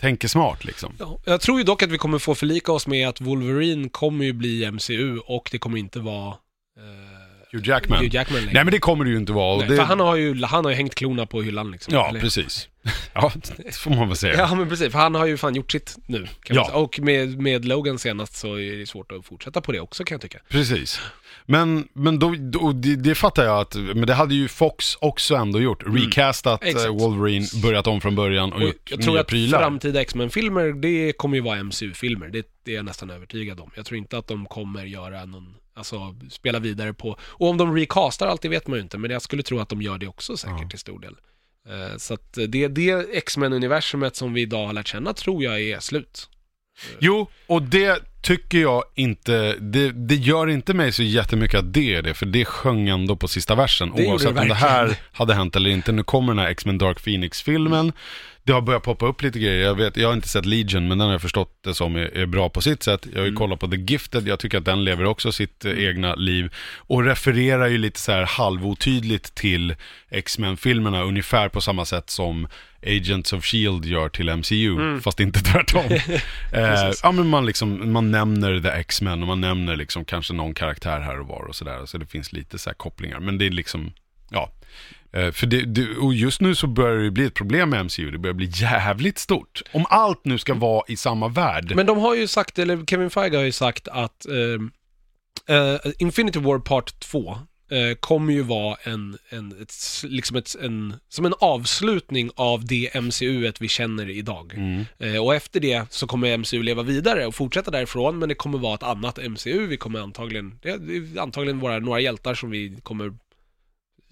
tänker 0.00 0.28
smart 0.28 0.64
liksom. 0.64 0.92
ja, 0.98 1.18
jag 1.24 1.40
tror 1.40 1.58
ju 1.58 1.64
dock 1.64 1.82
att 1.82 1.90
vi 1.90 1.98
kommer 1.98 2.18
få 2.18 2.34
förlika 2.34 2.72
oss 2.72 2.86
med 2.86 3.08
att 3.08 3.20
Wolverine 3.20 3.88
kommer 3.88 4.24
ju 4.24 4.32
bli 4.32 4.70
MCU 4.70 5.18
och 5.18 5.48
det 5.52 5.58
kommer 5.58 5.78
inte 5.78 6.00
vara 6.00 6.28
eh, 6.76 7.09
Hugh 7.52 7.68
Jackman. 7.68 7.98
Hugh 7.98 8.14
Jackman 8.14 8.40
längre. 8.40 8.52
Nej 8.54 8.64
men 8.64 8.72
det 8.72 8.78
kommer 8.78 9.04
det 9.04 9.10
ju 9.10 9.16
inte 9.16 9.32
vara. 9.32 9.58
Nej, 9.58 9.68
det... 9.68 9.76
För 9.76 9.82
han 9.82 10.00
har, 10.00 10.16
ju, 10.16 10.42
han 10.44 10.64
har 10.64 10.72
ju 10.72 10.76
hängt 10.76 10.94
klorna 10.94 11.26
på 11.26 11.42
hyllan 11.42 11.70
liksom. 11.70 11.94
Ja, 11.94 12.08
Eller- 12.08 12.20
precis. 12.20 12.68
Ja, 13.14 13.32
det 13.56 13.74
får 13.76 13.90
man 13.90 14.08
väl 14.08 14.16
säga. 14.16 14.34
Ja 14.38 14.54
men 14.54 14.68
precis, 14.68 14.92
för 14.92 14.98
han 14.98 15.14
har 15.14 15.26
ju 15.26 15.36
fan 15.36 15.54
gjort 15.54 15.72
sitt 15.72 15.96
nu. 16.06 16.26
Ja. 16.48 16.70
Och 16.74 17.00
med, 17.00 17.42
med 17.42 17.64
Logan 17.64 17.98
senast 17.98 18.36
så 18.36 18.54
är 18.58 18.76
det 18.78 18.86
svårt 18.86 19.12
att 19.12 19.26
fortsätta 19.26 19.60
på 19.60 19.72
det 19.72 19.80
också 19.80 20.04
kan 20.04 20.14
jag 20.14 20.20
tycka. 20.22 20.38
Precis. 20.48 21.00
Men, 21.46 21.88
men 21.92 22.18
då, 22.18 22.34
då, 22.38 22.72
det, 22.72 22.96
det 22.96 23.14
fattar 23.14 23.44
jag 23.44 23.60
att, 23.60 23.74
men 23.74 24.06
det 24.06 24.14
hade 24.14 24.34
ju 24.34 24.48
Fox 24.48 24.96
också 25.00 25.34
ändå 25.34 25.60
gjort. 25.60 25.82
Recastat 25.86 26.62
Mm. 26.62 26.70
Exakt. 26.76 26.88
eh, 26.90 26.96
Wolverine, 26.96 27.46
börjat 27.62 27.86
om 27.86 28.00
från 28.00 28.14
början 28.16 28.52
och, 28.52 28.58
Och 28.58 28.62
gjort 28.66 28.90
jag 28.90 29.02
tror 29.02 29.12
nya 29.12 29.20
att 29.20 29.26
prylar. 29.26 29.58
framtida 29.58 30.00
X-Men-filmer, 30.00 30.72
det 30.72 31.12
kommer 31.12 31.36
ju 31.36 31.42
vara 31.42 31.62
MCU-filmer. 31.64 32.28
Det, 32.28 32.46
det 32.64 32.72
är 32.72 32.76
jag 32.76 32.84
nästan 32.84 33.10
övertygad 33.10 33.60
om. 33.60 33.70
Jag 33.76 33.86
tror 33.86 33.98
inte 33.98 34.18
att 34.18 34.26
de 34.26 34.46
kommer 34.46 34.84
göra 34.84 35.24
någon, 35.24 35.54
alltså 35.80 36.14
spela 36.30 36.58
vidare 36.58 36.92
på, 36.94 37.16
och 37.22 37.48
om 37.50 37.56
de 37.56 37.76
recastar 37.76 38.26
allt, 38.26 38.42
det 38.42 38.48
vet 38.48 38.66
man 38.66 38.76
ju 38.76 38.82
inte, 38.82 38.98
men 38.98 39.10
jag 39.10 39.22
skulle 39.22 39.42
tro 39.42 39.58
att 39.60 39.68
de 39.68 39.82
gör 39.82 39.98
det 39.98 40.06
också 40.06 40.36
säkert 40.36 40.58
Ja. 40.62 40.68
till 40.68 40.78
stor 40.78 41.00
del. 41.00 41.14
Eh, 41.68 41.96
Så 41.96 42.14
att 42.14 42.32
det, 42.48 42.68
det 42.68 42.90
X-Men-universumet 43.16 44.16
som 44.16 44.32
vi 44.32 44.40
idag 44.40 44.66
har 44.66 44.72
lärt 44.72 44.88
känna 44.88 45.12
tror 45.12 45.44
jag 45.44 45.60
är 45.60 45.80
slut. 45.80 46.28
Jo, 46.98 47.28
och 47.46 47.62
det 47.62 48.02
tycker 48.22 48.58
jag 48.58 48.84
inte, 48.94 49.56
det, 49.60 49.90
det 49.90 50.14
gör 50.14 50.46
inte 50.48 50.74
mig 50.74 50.92
så 50.92 51.02
jättemycket 51.02 51.58
att 51.58 51.72
det 51.72 51.94
är 51.94 52.02
det, 52.02 52.14
för 52.14 52.26
det 52.26 52.44
sjöng 52.44 52.88
ändå 52.88 53.16
på 53.16 53.28
sista 53.28 53.54
versen. 53.54 53.92
Det 53.96 54.06
oavsett 54.06 54.34
det 54.34 54.40
om 54.40 54.48
det 54.48 54.54
här 54.54 54.96
hade 55.12 55.34
hänt 55.34 55.56
eller 55.56 55.70
inte. 55.70 55.92
Nu 55.92 56.02
kommer 56.04 56.32
den 56.34 56.38
här 56.44 56.50
X-Men 56.50 56.78
Dark 56.78 57.04
Phoenix-filmen. 57.04 57.92
Det 58.50 58.54
har 58.54 58.60
börjat 58.60 58.82
poppa 58.82 59.06
upp 59.06 59.22
lite 59.22 59.38
grejer. 59.38 59.64
Jag, 59.64 59.74
vet, 59.74 59.96
jag 59.96 60.08
har 60.08 60.14
inte 60.14 60.28
sett 60.28 60.46
Legion, 60.46 60.88
men 60.88 60.98
den 60.98 61.06
har 61.06 61.14
jag 61.14 61.22
förstått 61.22 61.58
det 61.64 61.74
som 61.74 61.96
är, 61.96 62.16
är 62.16 62.26
bra 62.26 62.48
på 62.48 62.60
sitt 62.60 62.82
sätt. 62.82 63.06
Jag 63.12 63.18
har 63.18 63.24
ju 63.24 63.28
Mm. 63.28 63.38
kollat 63.38 63.60
på 63.60 63.68
The 63.68 63.76
Gifted, 63.76 64.28
jag 64.28 64.38
tycker 64.38 64.58
att 64.58 64.64
den 64.64 64.84
lever 64.84 65.04
också 65.04 65.32
sitt 65.32 65.64
eh, 65.64 65.84
egna 65.84 66.14
liv. 66.14 66.54
Och 66.76 67.04
refererar 67.04 67.66
ju 67.66 67.78
lite 67.78 68.00
så 68.00 68.12
här 68.12 68.22
halvotydligt 68.22 69.34
till 69.34 69.74
X-Men-filmerna, 70.10 71.02
ungefär 71.02 71.48
på 71.48 71.60
samma 71.60 71.84
sätt 71.84 72.10
som 72.10 72.48
Agents 72.86 73.32
of 73.32 73.44
Shield 73.44 73.84
gör 73.84 74.08
till 74.08 74.30
MCU, 74.36 75.00
fast 75.00 75.20
inte 75.20 75.40
tvärtom. 75.40 75.84
eh, 76.52 76.92
ja 77.02 77.12
men 77.12 77.26
man 77.28 77.46
liksom, 77.46 77.92
man 77.92 78.10
nämner 78.10 78.60
The 78.60 78.68
X-Men 78.68 79.22
och 79.22 79.26
man 79.28 79.40
nämner 79.40 79.76
liksom 79.76 80.04
kanske 80.04 80.32
någon 80.34 80.54
karaktär 80.54 81.00
här 81.00 81.20
och 81.20 81.26
var 81.26 81.42
och 81.48 81.56
sådär. 81.56 81.86
Så 81.86 81.98
det 81.98 82.06
finns 82.06 82.32
lite 82.32 82.58
så 82.58 82.70
här 82.70 82.74
kopplingar, 82.74 83.20
men 83.20 83.38
det 83.38 83.46
är 83.46 83.50
liksom, 83.50 83.92
ja. 84.30 84.52
Eh, 85.12 85.30
För 85.30 85.46
det, 85.46 85.64
det, 85.64 85.96
och 85.96 86.14
just 86.14 86.40
nu 86.40 86.54
så 86.54 86.66
börjar 86.66 86.96
det 86.96 87.10
bli 87.10 87.24
ett 87.24 87.34
problem 87.34 87.70
med 87.70 87.84
MCU, 87.84 88.10
det 88.10 88.18
börjar 88.18 88.34
bli 88.34 88.50
jävligt 88.54 89.18
stort. 89.18 89.62
Om 89.72 89.86
allt 89.88 90.24
nu 90.24 90.38
ska 90.38 90.54
vara 90.54 90.84
i 90.88 90.96
samma 90.96 91.28
värld. 91.28 91.72
Men 91.76 91.86
de 91.86 91.98
har 91.98 92.14
ju 92.14 92.26
sagt, 92.26 92.58
eller 92.58 92.86
Kevin 92.86 93.10
Feige 93.10 93.36
har 93.36 93.44
ju 93.44 93.52
sagt 93.52 93.88
att 93.88 94.26
eh, 94.26 95.56
eh, 95.56 95.76
Infinity 95.98 96.38
War 96.38 96.58
Part 96.58 97.00
2 97.00 97.38
eh, 97.70 97.94
kommer 98.00 98.32
ju 98.32 98.42
vara 98.42 98.76
en, 98.82 99.18
en, 99.28 99.62
ett, 99.62 99.74
liksom 100.04 100.36
ett, 100.36 100.56
en, 100.62 100.94
som 101.08 101.26
en 101.26 101.34
avslutning 101.40 102.30
av 102.34 102.64
det 102.64 102.90
MCU 103.00 103.52
vi 103.60 103.68
känner 103.68 104.10
idag. 104.10 104.54
Mm. 104.56 104.84
Eh, 104.98 105.24
och 105.24 105.34
efter 105.34 105.60
det 105.60 105.86
så 105.90 106.06
kommer 106.06 106.38
MCU 106.38 106.62
leva 106.62 106.82
vidare 106.82 107.26
och 107.26 107.34
fortsätta 107.34 107.70
därifrån, 107.70 108.18
men 108.18 108.28
det 108.28 108.34
kommer 108.34 108.58
vara 108.58 108.74
ett 108.74 108.82
annat 108.82 109.18
MCU. 109.30 109.66
Vi 109.66 109.76
kommer 109.76 110.00
antagligen, 110.00 110.58
det 110.62 110.70
är 110.70 111.20
antagligen 111.20 111.60
vara 111.60 111.78
några 111.78 112.00
hjältar 112.00 112.34
som 112.34 112.50
vi 112.50 112.76
kommer 112.82 113.12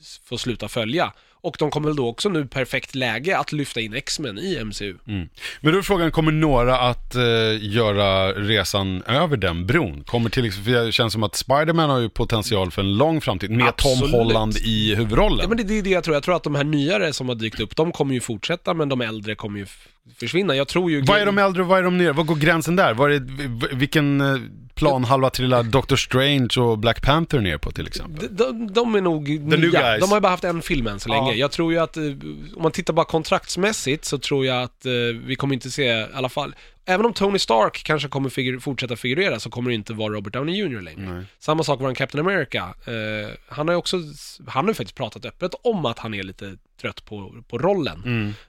s- 0.01 0.20
få 0.24 0.38
sluta 0.38 0.68
följa. 0.68 1.12
Och 1.40 1.57
de 1.59 1.70
kommer 1.70 1.88
väl 1.88 1.96
då 1.96 2.09
också 2.09 2.28
nu 2.28 2.46
perfekt 2.46 2.94
läge 2.94 3.38
att 3.38 3.53
lyfta 3.53 3.80
in 3.80 3.94
X-Men 3.94 4.38
i 4.38 4.64
MCU. 4.64 4.96
Mm. 5.09 5.28
Men 5.61 5.72
då 5.72 5.78
är 5.78 5.82
frågan, 5.82 6.11
kommer 6.11 6.32
några 6.32 6.78
att 6.80 7.14
eh, 7.14 7.22
göra 7.61 8.32
resan 8.32 9.03
över 9.03 9.36
den 9.36 9.66
bron? 9.66 10.05
Kommer 10.05 10.30
till 10.30 10.53
för 10.53 10.70
det 10.84 10.92
känns 10.92 11.12
som 11.12 11.22
att 11.22 11.36
Spider-Man 11.36 11.90
har 11.90 11.99
ju 11.99 12.09
potential 12.09 12.70
för 12.70 12.82
en 12.82 12.96
lång 12.96 13.20
framtid 13.20 13.51
med 13.51 13.76
Tom 13.76 13.92
Absolut. 13.92 14.11
Holland 14.14 14.57
i 14.57 14.94
huvudrollen. 14.94 15.38
Ja 15.42 15.49
men 15.49 15.57
det, 15.57 15.62
det 15.64 15.78
är 15.78 15.82
det 15.82 15.90
jag 15.90 16.05
tror. 16.05 16.16
Jag 16.16 16.22
tror 16.22 16.36
att 16.36 16.42
de 16.42 16.55
här 16.55 16.64
nyare 16.64 17.12
som 17.12 17.28
har 17.28 17.34
dykt 17.36 17.61
upp, 17.61 17.76
de 17.76 17.92
kommer 17.92 18.14
ju 18.14 18.20
fortsätta, 18.20 18.74
men 18.74 18.88
de 18.88 19.01
äldre 19.01 19.34
kommer 19.34 19.59
ju 19.59 19.66
försvinna. 20.17 20.57
Jag 20.57 20.69
tror 20.69 20.91
ju... 20.91 21.03
Vad 21.03 21.21
är 21.21 21.27
de 21.27 21.39
äldre 21.39 21.63
och 21.63 21.69
vad 21.69 21.79
är 21.79 21.83
de 21.83 21.99
nya? 21.99 22.13
Vad 22.13 22.27
går 22.27 22.37
gränsen 22.37 22.77
där? 22.77 22.95
Vad 22.95 23.13
är, 23.13 23.75
vilken 23.77 24.21
eh, 24.21 24.37
planhalva 24.75 25.31
trillar 25.31 25.63
Doctor 25.63 25.97
Strange 25.97 26.49
och 26.59 26.79
Black 26.79 27.03
Panther 27.03 27.41
ner 27.41 27.59
på 27.59 27.71
till 27.71 27.87
exempel? 27.87 28.37
De, 28.37 28.45
de, 28.45 28.73
de 28.73 28.95
är 28.95 29.01
nog 29.01 29.29
new 29.29 29.61
nya. 29.61 29.99
De 29.99 30.09
har 30.09 30.17
ju 30.17 30.21
bara 30.21 30.29
haft 30.29 30.45
en 30.45 30.63
film 30.63 30.87
än 30.87 31.01
så 31.01 31.09
länge. 31.09 31.31
Ja. 31.31 31.35
Jag 31.35 31.51
tror 31.51 31.73
ju 31.73 31.79
att, 31.79 31.97
eh, 31.97 32.03
om 32.57 32.63
man 32.63 32.73
tittar 32.73 32.93
bara 32.95 33.07
kontraktsmässigt, 33.07 34.05
så 34.05 34.19
tror 34.19 34.47
jag 34.47 34.63
att 34.63 34.87
eh, 34.87 34.93
vi 35.25 35.37
kommer 35.37 35.55
inte 35.55 35.71
se, 35.71 35.85
i 35.85 36.07
alla 36.15 36.29
fall, 36.29 36.55
även 36.87 37.07
om 37.07 37.13
Tony 37.13 37.39
Stark 37.39 37.83
kanske 37.85 38.09
kommer 38.09 38.29
figur, 38.29 38.59
fortsätta 38.59 38.97
figurera, 38.97 39.41
så 39.41 39.51
kommer 39.51 39.71
det 39.71 39.75
inte 39.75 39.93
vara 39.93 40.15
Robert 40.15 40.33
Downey 40.33 40.57
Jr. 40.57 40.81
längre. 40.81 41.15
Nej. 41.15 41.25
Samma 41.39 41.65
sak 41.65 41.81
var 41.81 41.95
Captain 41.95 42.27
America. 42.27 42.75
Eh, 42.87 43.31
han 43.49 43.69
har 43.69 43.75
ju 43.75 43.79
också, 43.79 43.97
han 44.47 44.65
har 44.65 44.71
ju 44.71 44.75
faktiskt 44.75 44.97
pratat 44.97 45.25
öppet 45.25 45.55
om 45.63 45.87
att 45.87 45.99
han 45.99 46.15
är 46.15 46.23
lite 46.23 46.57
trött 46.81 47.05
på, 47.05 47.43
på 47.49 47.59
rollen. 47.59 48.03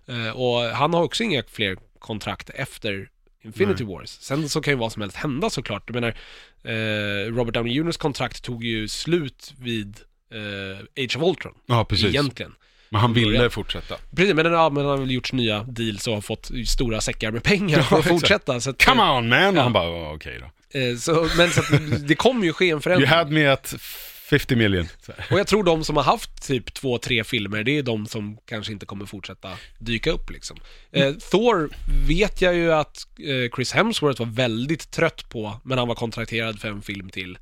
Mm. 0.08 0.26
Eh, 0.28 0.32
och 0.32 0.60
han 0.62 0.94
har 0.94 1.04
också 1.04 1.24
inga 1.24 1.44
fler 1.52 1.78
kontrakt 2.00 2.50
efter 2.50 3.10
Infinity 3.44 3.84
Wars. 3.84 4.10
Sen 4.10 4.50
så 4.50 4.62
kan 4.62 4.74
ju 4.74 4.78
vad 4.78 4.92
som 4.92 5.02
helst 5.02 5.18
hända 5.18 5.50
såklart. 5.50 5.84
Jag 5.88 5.96
menar, 5.96 6.16
eh, 6.64 7.34
Robert 7.34 7.54
Downey 7.54 7.74
Jr.'s 7.74 7.98
kontrakt 7.98 8.44
tog 8.44 8.64
ju 8.64 8.88
slut 8.88 9.54
vid 9.60 9.98
eh, 10.34 11.04
Age 11.06 11.18
of 11.18 11.24
Ultron. 11.24 11.54
Ja, 11.66 11.86
precis. 11.86 12.06
Egentligen. 12.06 12.56
Men 12.92 13.02
han 13.02 13.14
ville 13.14 13.38
början. 13.38 13.52
fortsätta. 13.52 13.96
Precis, 14.16 14.34
men, 14.36 14.46
ja, 14.54 14.70
men 14.70 14.84
han 14.86 14.92
har 14.92 14.98
väl 14.98 15.12
gjort 15.12 15.34
nya 15.34 15.64
deals 15.64 16.08
och 16.08 16.14
har 16.14 16.22
fått 16.22 16.52
stora 16.68 17.02
säckar 17.02 17.32
med 17.32 17.44
pengar 17.44 17.78
Ja, 17.78 17.84
för 17.84 18.00
att 18.00 18.06
fortsätta. 18.08 18.60
Så 18.62 18.70
att, 18.70 18.86
Come 18.86 19.04
on 19.04 19.30
man! 19.30 19.48
Och 19.48 19.56
Ja. 19.58 19.62
han 19.62 19.74
bara, 19.74 19.84
"Ja, 19.90 20.14
okej 20.14 20.42
då. 20.42 20.80
eh, 20.80 20.96
så, 20.98 21.28
men 21.38 21.50
så 21.50 21.60
att 21.62 22.08
det 22.08 22.16
kommer 22.16 22.46
ju 22.46 22.54
ske 22.54 22.66
en 22.66 22.70
You 22.72 22.82
förändring. 22.82 23.10
had 23.10 23.32
me 23.32 23.46
at 23.48 23.76
50 24.30 24.56
million. 24.56 24.88
Och 25.32 25.40
jag 25.40 25.48
tror 25.48 25.64
de 25.64 25.84
som 25.84 25.98
har 25.98 26.04
haft 26.04 26.48
typ 26.48 26.74
två, 26.74 26.98
tre 26.98 27.24
filmer, 27.24 27.64
det 27.64 27.78
är 27.78 27.84
de 27.84 28.06
som 28.06 28.38
kanske 28.48 28.74
inte 28.74 28.86
kommer 28.86 29.06
fortsätta 29.06 29.50
dyka 29.80 30.12
upp 30.12 30.30
liksom. 30.32 30.58
Eh, 30.92 31.14
Thor 31.14 31.70
vet 32.08 32.42
jag 32.42 32.56
ju 32.56 32.74
att 32.74 32.98
eh, 33.20 33.56
Chris 33.56 33.72
Hemsworth 33.74 34.20
var 34.22 34.28
väldigt 34.28 34.92
trött 34.92 35.30
på, 35.30 35.62
men 35.64 35.78
han 35.78 35.88
var 35.88 35.96
kontrakterad 35.96 36.60
för 36.60 36.68
en 36.70 36.82
film 36.82 37.10
till. 37.10 37.38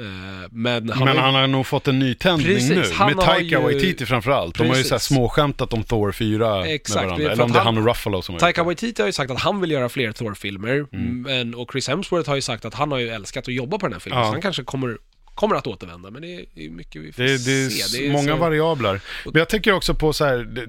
Eh, 0.00 0.04
men 0.50 0.90
han, 0.90 1.04
Men 1.04 1.16
har, 1.16 1.24
han 1.24 1.34
har 1.34 1.46
nog 1.46 1.66
fått 1.66 1.88
en 1.88 1.98
nytändning 1.98 2.46
Precis, 2.46 2.70
nu. 2.98 3.04
Med 3.06 3.16
Taika 3.20 3.44
ju- 3.44 3.62
Waititi 3.62 4.06
framförallt. 4.06 4.54
De 4.54 4.58
har 4.58 4.66
ju 4.66 4.72
Precis. 4.72 4.88
så 4.88 4.94
här 4.94 4.98
småskämtat 5.00 5.72
om 5.72 5.82
Thor 5.84 6.12
4 6.12 6.66
Exakt, 6.66 6.96
med 7.00 7.04
varandra. 7.08 7.32
Eller 7.32 7.44
om 7.44 7.52
det 7.52 7.58
är 7.58 7.62
han- 7.62 7.78
och 7.78 7.86
Ruffalo 7.86 8.22
som 8.22 8.34
har 8.34 8.40
Taika. 8.40 8.62
Waititi 8.64 9.02
har 9.02 9.06
ju 9.06 9.12
sagt 9.12 9.30
att 9.30 9.40
han 9.40 9.60
vill 9.60 9.70
göra 9.70 9.88
fler 9.88 10.12
Thor-filmer, 10.12 10.86
Mm. 10.92 11.22
men, 11.22 11.54
och 11.54 11.68
Chris 11.72 11.88
Hemsworth 11.88 12.28
har 12.28 12.36
ju 12.36 12.42
sagt 12.42 12.64
att 12.64 12.74
han 12.74 12.92
har 12.92 12.98
ju 12.98 13.08
älskat 13.08 13.48
att 13.48 13.54
jobba 13.54 13.78
på 13.78 13.86
den 13.86 13.92
här 13.92 14.00
filmen, 14.00 14.18
Ja. 14.20 14.24
så 14.26 14.32
han 14.32 14.42
kanske 14.42 14.62
kommer, 14.64 14.98
kommer 15.38 15.56
att 15.56 15.66
återvända, 15.66 16.10
men 16.10 16.22
det 16.22 16.34
är, 16.34 16.44
det 16.54 16.64
är 16.66 16.70
mycket 16.70 17.02
vi 17.02 17.12
får 17.12 17.22
Det, 17.22 17.32
är- 17.32 17.38
det 17.46 17.64
är 17.64 17.68
se. 17.70 18.06
s- 18.06 18.12
många 18.12 18.32
så- 18.32 18.36
variabler. 18.36 19.00
Men 19.24 19.34
jag 19.34 19.48
tänker 19.48 19.72
också 19.72 19.94
på 19.94 20.12
så 20.12 20.24
här, 20.24 20.36
det, 20.38 20.64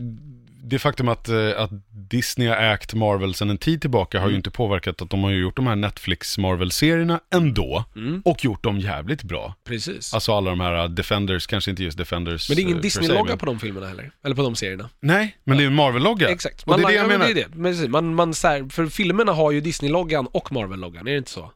det 0.64 0.80
faktum 0.80 1.08
att, 1.08 1.30
eh, 1.30 1.50
att 1.58 1.70
Disney 2.10 2.48
har 2.48 2.56
ägt 2.58 2.94
Marvel 2.94 3.34
sedan 3.34 3.50
en 3.50 3.58
tid 3.58 3.82
tillbaka 3.82 4.20
har 4.20 4.26
ju 4.28 4.32
Mm. 4.32 4.38
inte 4.40 4.52
påverkat 4.52 5.02
att 5.02 5.10
de 5.10 5.24
har 5.24 5.32
gjort 5.32 5.56
de 5.56 5.68
här 5.68 5.76
Netflix 5.76 6.38
Marvel-serierna 6.38 7.20
ändå. 7.34 7.84
Mm, 7.96 8.22
Och 8.26 8.46
gjort 8.46 8.64
dem 8.64 8.80
jävligt 8.80 9.24
bra. 9.24 9.56
precis. 9.68 10.14
Alltså 10.14 10.34
alla 10.34 10.50
de 10.50 10.60
här 10.60 10.84
uh, 10.84 10.90
Defenders, 10.90 11.48
kanske 11.48 11.72
inte 11.72 11.84
just 11.84 11.98
Defenders. 11.98 12.50
men 12.50 12.56
det 12.56 12.62
är 12.62 12.64
ingen 12.64 12.78
eh, 12.78 12.82
se, 12.82 12.88
Disney-logga 12.88 13.38
på 13.38 13.46
de 13.46 13.60
filmerna 13.60 13.88
heller, 13.88 14.12
eller 14.24 14.36
på 14.36 14.42
de 14.42 14.56
serierna. 14.56 14.90
Nej, 15.00 15.38
men 15.44 15.58
det 15.58 15.64
är 15.64 15.68
en 15.68 15.76
Marvel-logga. 15.76 16.30
Exakt. 16.30 16.64
Och 16.64 16.78
det 16.78 16.84
är 16.84 16.88
det 16.88 16.94
jag 16.94 17.04
ja, 17.04 17.08
men 17.08 17.20
menar. 17.20 17.34
Det 17.34 17.42
är 17.42 17.46
det. 17.50 17.56
Men 17.56 17.92
man, 17.92 18.16
man, 18.16 18.34
så 18.34 18.48
här, 18.48 18.70
för 18.70 18.88
filmerna 18.88 19.32
har 19.32 19.52
ju 19.52 19.62
Disney-loggan 19.62 20.28
och 20.32 20.52
Marvel-loggan, 20.52 21.08
är 21.08 21.12
det 21.12 21.18
inte 21.18 21.32
så? 21.32 21.52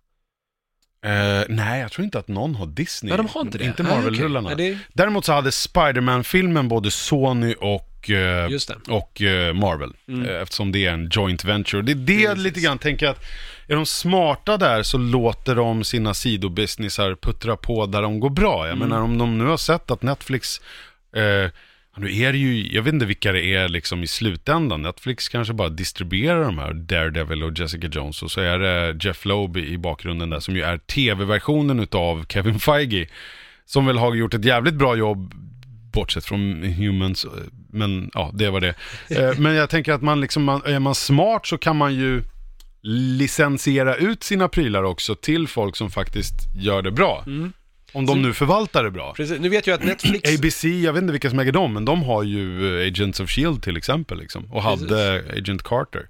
Eh, 1.04 1.44
nej, 1.50 1.82
jag 1.82 1.92
tror 1.92 2.06
inte 2.06 2.20
att 2.20 2.28
någon 2.28 2.56
har 2.56 2.66
Disney. 2.66 3.10
Nej, 3.10 3.18
de 3.18 3.28
har 3.28 3.42
inte 3.42 3.58
det. 3.58 3.64
Inte 3.66 3.84
Ah, 3.84 3.86
Marvel-rullarna. 3.96 4.54
okej. 4.54 4.70
Nej, 4.72 4.80
Däremot 4.94 5.26
så 5.26 5.34
hade 5.34 5.52
Spider-Man-filmen 5.52 6.68
både 6.68 6.92
Sony 6.92 7.54
och, 7.60 7.90
det. 8.08 8.76
och 8.90 9.22
eh, 9.22 9.54
Marvel. 9.54 9.94
Mm. 10.08 10.42
Eftersom 10.42 10.72
det 10.72 10.86
är 10.86 10.92
en 10.94 11.10
joint 11.12 11.44
venture. 11.46 11.82
Det 11.82 11.92
är 11.92 11.96
det 11.96 12.22
jag 12.22 12.38
lite 12.38 12.60
grann 12.60 12.78
tänker 12.78 13.08
att 13.08 13.24
är 13.68 13.76
de 13.76 13.86
smarta 13.86 14.58
där 14.58 14.84
så 14.84 14.98
låter 14.98 15.56
de 15.56 15.84
sina 15.84 16.14
sidobusinessar 16.14 17.16
puttra 17.16 17.56
på 17.56 17.86
där 17.86 18.02
de 18.02 18.20
går 18.20 18.30
bra. 18.30 18.68
Jag 18.68 18.76
Mm. 18.76 18.90
menar 18.90 19.02
om 19.02 19.18
de 19.18 19.38
nu 19.38 19.46
har 19.46 19.58
sett 19.58 19.92
att 19.92 20.02
Netflix 20.02 20.62
nu 21.98 22.18
är 22.18 22.32
det 22.32 22.38
ju, 22.38 22.74
jag 22.76 22.82
vet 22.84 22.94
inte 22.94 23.06
vilka 23.06 23.32
det 23.32 23.56
är 23.56 23.70
liksom 23.70 24.04
i 24.04 24.08
slutändan. 24.08 24.82
Netflix 24.82 25.30
kanske 25.30 25.54
bara 25.54 25.70
distribuerar 25.70 26.44
de 26.44 26.58
här 26.58 26.74
Daredevil 26.74 27.44
och 27.44 27.60
Jessica 27.60 27.88
Jones 27.88 28.24
och 28.24 28.32
så 28.32 28.42
är 28.42 28.60
det 28.60 29.06
Jeff 29.06 29.26
Loeb 29.26 29.58
i 29.58 29.78
bakgrunden 29.78 30.30
där 30.30 30.40
som 30.40 30.56
ju 30.56 30.62
är 30.62 30.78
tv-versionen 30.78 31.80
utav 31.80 32.26
Kevin 32.30 32.60
Feige. 32.60 33.08
Som 33.66 33.86
väl 33.86 33.98
har 33.98 34.16
gjort 34.16 34.34
ett 34.34 34.46
jävligt 34.46 34.74
bra 34.74 34.96
jobb 34.96 35.34
bortsett 35.94 36.26
från 36.26 36.64
Humans, 36.64 37.26
men 37.70 38.12
ja, 38.14 38.32
det 38.34 38.50
var 38.50 38.62
det. 38.62 38.76
Eh, 39.10 39.40
Men 39.40 39.56
jag 39.56 39.70
tänker 39.70 39.94
att 39.94 40.02
man 40.02 40.22
liksom, 40.22 40.50
är 40.50 40.80
man 40.80 40.96
smart 40.96 41.48
så 41.48 41.58
kan 41.58 41.78
man 41.78 41.96
ju 41.96 42.24
licensiera 42.82 43.96
ut 43.96 44.24
sina 44.24 44.48
prylar 44.48 44.84
också 44.84 45.16
till 45.16 45.48
folk 45.48 45.76
som 45.76 45.92
faktiskt 45.92 46.34
gör 46.56 46.82
det 46.82 46.92
bra. 46.92 47.24
Mm. 47.28 47.54
Om 47.94 48.06
de 48.06 48.22
nu 48.22 48.34
förvaltar 48.34 48.84
det 48.84 48.92
bra. 48.92 49.14
Precis. 49.14 49.40
Nu 49.40 49.50
vet 49.50 49.68
jag 49.68 49.76
att 49.76 49.84
Netflix... 49.84 50.36
ABC, 50.36 50.64
jag 50.64 50.94
vet 50.94 51.02
inte 51.02 51.12
vilka 51.12 51.30
som 51.30 51.40
äger 51.40 51.52
dem, 51.52 51.74
men 51.74 51.86
de 51.86 52.04
har 52.04 52.24
ju 52.24 52.78
eh, 52.82 52.88
Agents 52.88 53.20
of 53.20 53.30
Shield 53.30 53.64
till 53.64 53.78
exempel 53.78 54.18
liksom. 54.18 54.46
Och 54.52 54.64
Precis. 54.64 54.90
hade 54.90 55.24
Agent 55.38 55.64
Carter. 55.64 56.08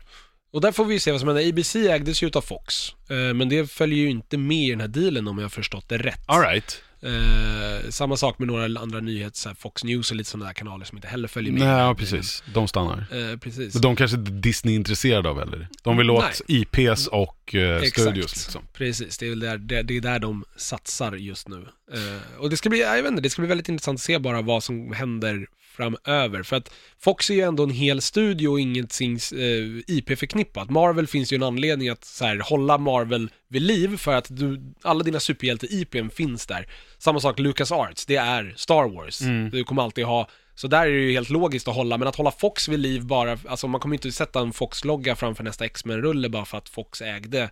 Och 0.53 0.61
där 0.61 0.71
får 0.71 0.85
vi 0.85 0.99
se 0.99 1.11
vad 1.11 1.19
som 1.19 1.29
händer. 1.29 1.49
ABC 1.49 1.75
ägdes 1.75 2.23
ju 2.23 2.27
utav 2.27 2.41
Fox, 2.41 2.95
eh, 3.09 3.15
men 3.15 3.49
det 3.49 3.71
följer 3.71 3.99
ju 3.99 4.09
inte 4.09 4.37
med 4.37 4.57
i 4.57 4.69
den 4.69 4.81
här 4.81 4.87
dealen 4.87 5.27
om 5.27 5.37
jag 5.37 5.45
har 5.45 5.49
förstått 5.49 5.89
det 5.89 5.97
rätt. 5.97 6.23
Alright. 6.25 6.83
Eh, 7.03 7.89
samma 7.89 8.17
sak 8.17 8.39
med 8.39 8.47
några 8.47 8.79
andra 8.79 8.99
nyheter, 8.99 9.49
här 9.49 9.55
Fox 9.55 9.83
News 9.83 10.11
och 10.11 10.17
lite 10.17 10.29
sådana 10.29 10.45
där 10.45 10.53
kanaler 10.53 10.85
som 10.85 10.97
inte 10.97 11.07
heller 11.07 11.27
följer 11.27 11.53
med. 11.53 11.61
Nej, 11.61 11.69
ja, 11.69 11.95
precis. 11.95 12.43
De 12.53 12.67
stannar. 12.67 13.05
Eh, 13.11 13.37
precis. 13.37 13.73
Men 13.73 13.81
De 13.81 13.95
kanske 13.95 14.17
inte 14.17 14.31
Disney 14.31 14.73
är 14.73 14.75
intresserad 14.75 15.27
av 15.27 15.39
heller. 15.39 15.67
De 15.83 15.97
vill 15.97 16.09
åt 16.09 16.41
IPs 16.47 17.07
och 17.07 17.55
eh, 17.55 17.81
studios 17.81 18.35
liksom. 18.35 18.61
Precis, 18.73 19.17
det 19.17 19.27
är, 19.27 19.35
där, 19.35 19.57
det, 19.57 19.83
det 19.83 19.97
är 19.97 20.01
där 20.01 20.19
de 20.19 20.45
satsar 20.57 21.11
just 21.11 21.47
nu. 21.47 21.65
Eh, 21.93 22.39
och 22.39 22.49
det 22.49 22.57
ska 22.57 22.69
bli, 22.69 22.79
jag 22.79 23.03
vet 23.03 23.11
inte, 23.11 23.21
det 23.21 23.29
ska 23.29 23.41
bli 23.41 23.49
väldigt 23.49 23.69
intressant 23.69 23.97
att 23.97 24.01
se 24.03 24.19
bara 24.19 24.41
vad 24.41 24.63
som 24.63 24.93
händer 24.93 25.47
framöver. 25.73 26.43
För 26.43 26.55
att 26.55 26.73
Fox 26.99 27.29
är 27.29 27.33
ju 27.33 27.41
ändå 27.41 27.63
en 27.63 27.69
hel 27.69 28.01
studio 28.01 28.47
och 28.47 28.59
ingenting 28.59 29.13
eh, 29.13 29.95
IP-förknippat. 29.95 30.69
Marvel 30.69 31.07
finns 31.07 31.33
ju 31.33 31.35
en 31.35 31.43
anledning 31.43 31.89
att 31.89 32.03
så 32.03 32.25
här, 32.25 32.39
hålla 32.39 32.77
Marvel 32.77 33.29
vid 33.49 33.61
liv 33.61 33.97
för 33.97 34.15
att 34.15 34.27
du, 34.29 34.73
alla 34.81 35.03
dina 35.03 35.19
superhjälte-IPn 35.19 36.09
finns 36.09 36.45
där. 36.45 36.67
Samma 36.97 37.19
sak 37.19 37.39
Lucas 37.39 37.71
Arts, 37.71 38.05
det 38.05 38.15
är 38.15 38.53
Star 38.57 38.95
Wars. 38.95 39.21
Mm. 39.21 39.49
Du 39.49 39.63
kommer 39.63 39.83
alltid 39.83 40.05
ha 40.05 40.29
så 40.55 40.67
där 40.67 40.87
är 40.87 40.91
det 40.91 40.99
ju 40.99 41.11
helt 41.11 41.29
logiskt 41.29 41.67
att 41.67 41.75
hålla, 41.75 41.97
men 41.97 42.07
att 42.07 42.15
hålla 42.15 42.31
Fox 42.31 42.67
vid 42.67 42.79
liv 42.79 43.05
bara, 43.05 43.37
alltså 43.47 43.67
man 43.67 43.81
kommer 43.81 43.93
ju 43.93 43.97
inte 43.97 44.11
sätta 44.11 44.39
en 44.39 44.53
Fox-logga 44.53 45.15
framför 45.15 45.43
nästa 45.43 45.65
X-Men-rulle 45.65 46.29
bara 46.29 46.45
för 46.45 46.57
att 46.57 46.69
Fox 46.69 47.01
ägde. 47.01 47.49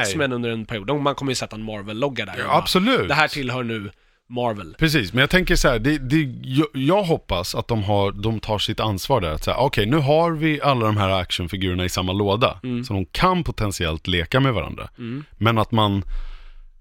X-Men 0.00 0.32
under 0.32 0.50
en 0.50 0.64
period. 0.64 1.02
Man 1.02 1.14
kommer 1.14 1.32
ju 1.32 1.36
sätta 1.36 1.56
en 1.56 1.62
Marvel-logga 1.62 2.24
där. 2.24 2.34
Ja, 2.38 2.46
bara, 2.46 2.56
absolut. 2.56 3.08
Det 3.08 3.14
här 3.14 3.28
tillhör 3.28 3.62
nu 3.62 3.90
Marvel. 4.28 4.74
Precis, 4.78 5.12
men 5.12 5.20
jag 5.20 5.30
tänker 5.30 5.56
så 5.56 5.68
här, 5.68 5.78
det, 5.78 5.98
det, 5.98 6.28
jag, 6.72 7.02
hoppas 7.02 7.54
att 7.54 7.68
de, 7.68 7.82
har, 7.82 8.12
de 8.12 8.40
tar 8.40 8.58
sitt 8.58 8.80
ansvar 8.80 9.20
där. 9.20 9.38
Okej, 9.56 9.86
nu 9.86 9.96
har 9.96 10.30
vi 10.30 10.60
alla 10.60 10.86
de 10.86 10.96
här 10.96 11.10
actionfigurerna 11.10 11.84
i 11.84 11.88
samma 11.88 12.12
låda. 12.12 12.60
Mm. 12.62 12.84
Så 12.84 12.92
de 12.92 13.06
kan 13.06 13.44
potentiellt 13.44 14.06
leka 14.06 14.40
med 14.40 14.54
varandra. 14.54 14.88
Men 15.32 15.58
att 15.58 15.72
man 15.72 16.02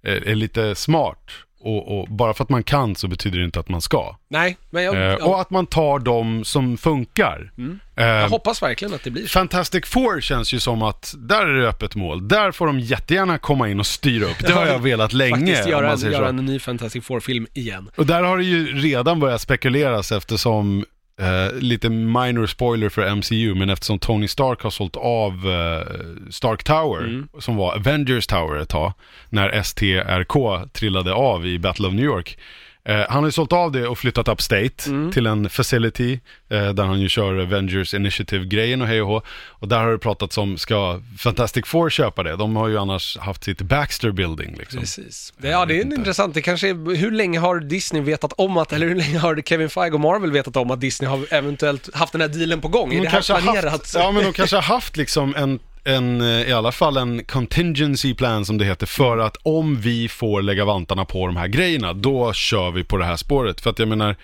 är, 0.03 0.27
är 0.27 0.35
lite 0.35 0.75
smart. 0.75 1.31
Och, 1.63 1.99
och 1.99 2.07
bara 2.07 2.33
för 2.33 2.43
att 2.43 2.49
man 2.49 2.63
kan 2.63 2.95
så 2.95 3.07
betyder 3.07 3.39
det 3.39 3.45
inte 3.45 3.59
att 3.59 3.69
man 3.69 3.81
ska. 3.81 4.15
Nej, 4.27 4.57
men 4.69 4.83
jag, 4.83 4.95
Eh, 4.95 5.01
jag, 5.01 5.27
och 5.27 5.41
att 5.41 5.49
man 5.49 5.65
tar 5.65 5.99
de 5.99 6.45
som 6.45 6.77
funkar. 6.77 7.51
Eh, 7.95 8.05
jag 8.05 8.29
hoppas 8.29 8.61
verkligen 8.63 8.93
att 8.93 9.03
det 9.03 9.11
blir 9.11 9.23
så. 9.23 9.29
Fantastic 9.29 9.85
Four 9.85 10.21
känns 10.21 10.53
ju 10.53 10.59
som 10.59 10.81
att 10.81 11.13
där 11.17 11.45
är 11.45 11.61
det 11.61 11.69
öppet 11.69 11.95
mål. 11.95 12.27
Där 12.27 12.51
får 12.51 12.67
de 12.67 12.79
jättegärna 12.79 13.37
komma 13.37 13.69
in 13.69 13.79
och 13.79 13.85
styra 13.85 14.25
upp. 14.25 14.39
Det 14.39 14.53
har 14.53 14.65
jag 14.65 14.79
velat 14.79 15.13
länge. 15.13 15.35
Faktiskt 15.35 15.67
göra, 15.67 15.91
en, 15.91 16.11
göra 16.11 16.29
en 16.29 16.35
ny 16.35 16.59
Fantastic 16.59 17.05
Four-film 17.05 17.47
igen. 17.53 17.89
Och 17.95 18.05
där 18.05 18.23
har 18.23 18.37
det 18.37 18.43
ju 18.43 18.65
redan 18.79 19.19
börjat 19.19 19.41
spekuleras 19.41 20.11
eftersom, 20.11 20.85
eh, 21.19 21.53
lite 21.59 21.89
minor 21.89 22.45
spoiler 22.45 22.89
för 22.89 23.15
MCU, 23.15 23.55
men 23.55 23.69
eftersom 23.69 23.99
Tony 23.99 24.27
Stark 24.27 24.61
har 24.61 24.69
sålt 24.69 24.95
av 24.95 25.31
eh, 25.33 26.29
Stark 26.31 26.63
Tower, 26.63 27.01
Mm. 27.03 27.27
som 27.39 27.55
var 27.55 27.75
Avengers 27.75 28.27
Tower 28.27 28.57
ett 28.57 28.69
tag, 28.69 28.93
när 29.29 29.61
STRK 29.63 30.65
trillade 30.73 31.13
av 31.13 31.47
i 31.47 31.59
Battle 31.59 31.87
of 31.87 31.93
New 31.93 32.05
York. 32.05 32.37
Eh, 32.85 32.95
han 33.09 33.23
har 33.23 33.25
ju 33.25 33.31
sålt 33.31 33.53
av 33.53 33.71
det 33.71 33.87
och 33.87 33.97
flyttat 33.97 34.27
upstate 34.27 34.69
Mm. 34.87 35.11
till 35.11 35.25
en 35.27 35.49
facility 35.49 36.19
eh, 36.49 36.69
där 36.69 36.83
han 36.83 36.99
ju 37.01 37.09
kör 37.09 37.41
Avengers 37.41 37.93
Initiative-grejen 37.93 38.81
och 38.81 38.87
hej 38.87 39.01
och 39.01 39.07
hå. 39.07 39.21
Och 39.49 39.67
där 39.67 39.77
har 39.79 39.91
det 39.91 39.97
pratats 39.97 40.37
om, 40.37 40.57
ska 40.57 41.01
Fantastic 41.19 41.65
Four 41.67 41.89
köpa 41.89 42.23
det? 42.23 42.35
De 42.35 42.55
har 42.55 42.67
ju 42.67 42.77
annars 42.77 43.17
haft 43.17 43.43
sitt 43.43 43.61
Baxter 43.61 44.11
Building 44.11 44.55
liksom. 44.57 44.79
Precis. 44.79 45.33
Det, 45.37 45.47
ja, 45.47 45.65
det 45.65 45.77
är 45.77 45.81
inte. 45.81 45.95
intressant. 45.95 46.33
Det 46.33 46.41
kanske 46.41 46.69
är, 46.69 46.95
hur 46.95 47.11
länge 47.11 47.39
har 47.39 47.59
Disney 47.59 48.01
vetat 48.01 48.33
om 48.37 48.57
att, 48.57 48.73
eller 48.73 48.87
hur 48.87 48.95
länge 48.95 49.17
har 49.17 49.41
Kevin 49.45 49.69
Feige 49.69 49.93
och 49.93 49.99
Marvel 50.01 50.31
vetat 50.31 50.55
om 50.57 50.71
att 50.71 50.81
Disney 50.81 51.09
har 51.09 51.33
eventuellt 51.33 51.95
haft 51.95 52.11
den 52.11 52.21
här 52.21 52.27
dealen 52.27 52.61
på 52.61 52.67
gång? 52.67 52.91
Är 52.93 52.95
De 52.95 53.01
det 53.01 53.09
här 53.09 53.41
planerat? 53.41 53.71
haft, 53.71 53.93
ja 53.95 54.11
men 54.11 54.23
de 54.23 54.33
kanske 54.33 54.55
har 54.55 54.63
haft 54.63 54.97
liksom 54.97 55.35
en, 55.35 55.59
en, 55.83 56.21
eh, 56.21 56.49
i 56.49 56.53
alla 56.53 56.71
fall 56.71 56.97
en 56.97 57.25
contingency 57.25 58.13
plan 58.13 58.45
som 58.45 58.57
det 58.57 58.65
heter 58.65 58.85
för 58.85 59.17
att 59.17 59.37
om 59.43 59.81
vi 59.81 60.09
får 60.09 60.41
lägga 60.41 60.65
vantarna 60.65 61.05
på 61.05 61.27
de 61.27 61.37
här 61.37 61.47
grejerna, 61.47 61.93
då 61.93 62.33
kör 62.33 62.71
vi 62.71 62.83
på 62.83 62.97
det 62.97 63.05
här 63.05 63.17
spåret. 63.17 63.61
För 63.61 63.69
att 63.69 63.79
jag 63.79 63.87
menar, 63.87 64.15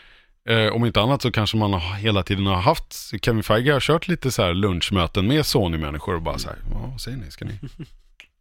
eh, 0.50 0.68
om 0.68 0.86
inte 0.86 1.02
annat 1.02 1.22
så 1.22 1.32
kanske 1.32 1.58
man 1.58 1.74
har, 1.74 1.96
hela 1.96 2.24
tiden 2.24 2.46
har 2.46 2.56
haft, 2.56 2.96
Kevin 3.22 3.44
Feige 3.44 3.74
har 3.74 3.80
kört 3.80 4.08
lite 4.08 4.32
så 4.32 4.42
här 4.42 4.54
lunchmöten 4.54 5.28
med 5.28 5.46
Sony-människor 5.46 6.16
och 6.16 6.22
bara 6.22 6.38
så 6.38 6.50
här, 6.50 6.58
vad 6.92 7.02
säger 7.02 7.18
ni, 7.18 7.32
ska 7.32 7.46
ni 7.46 7.60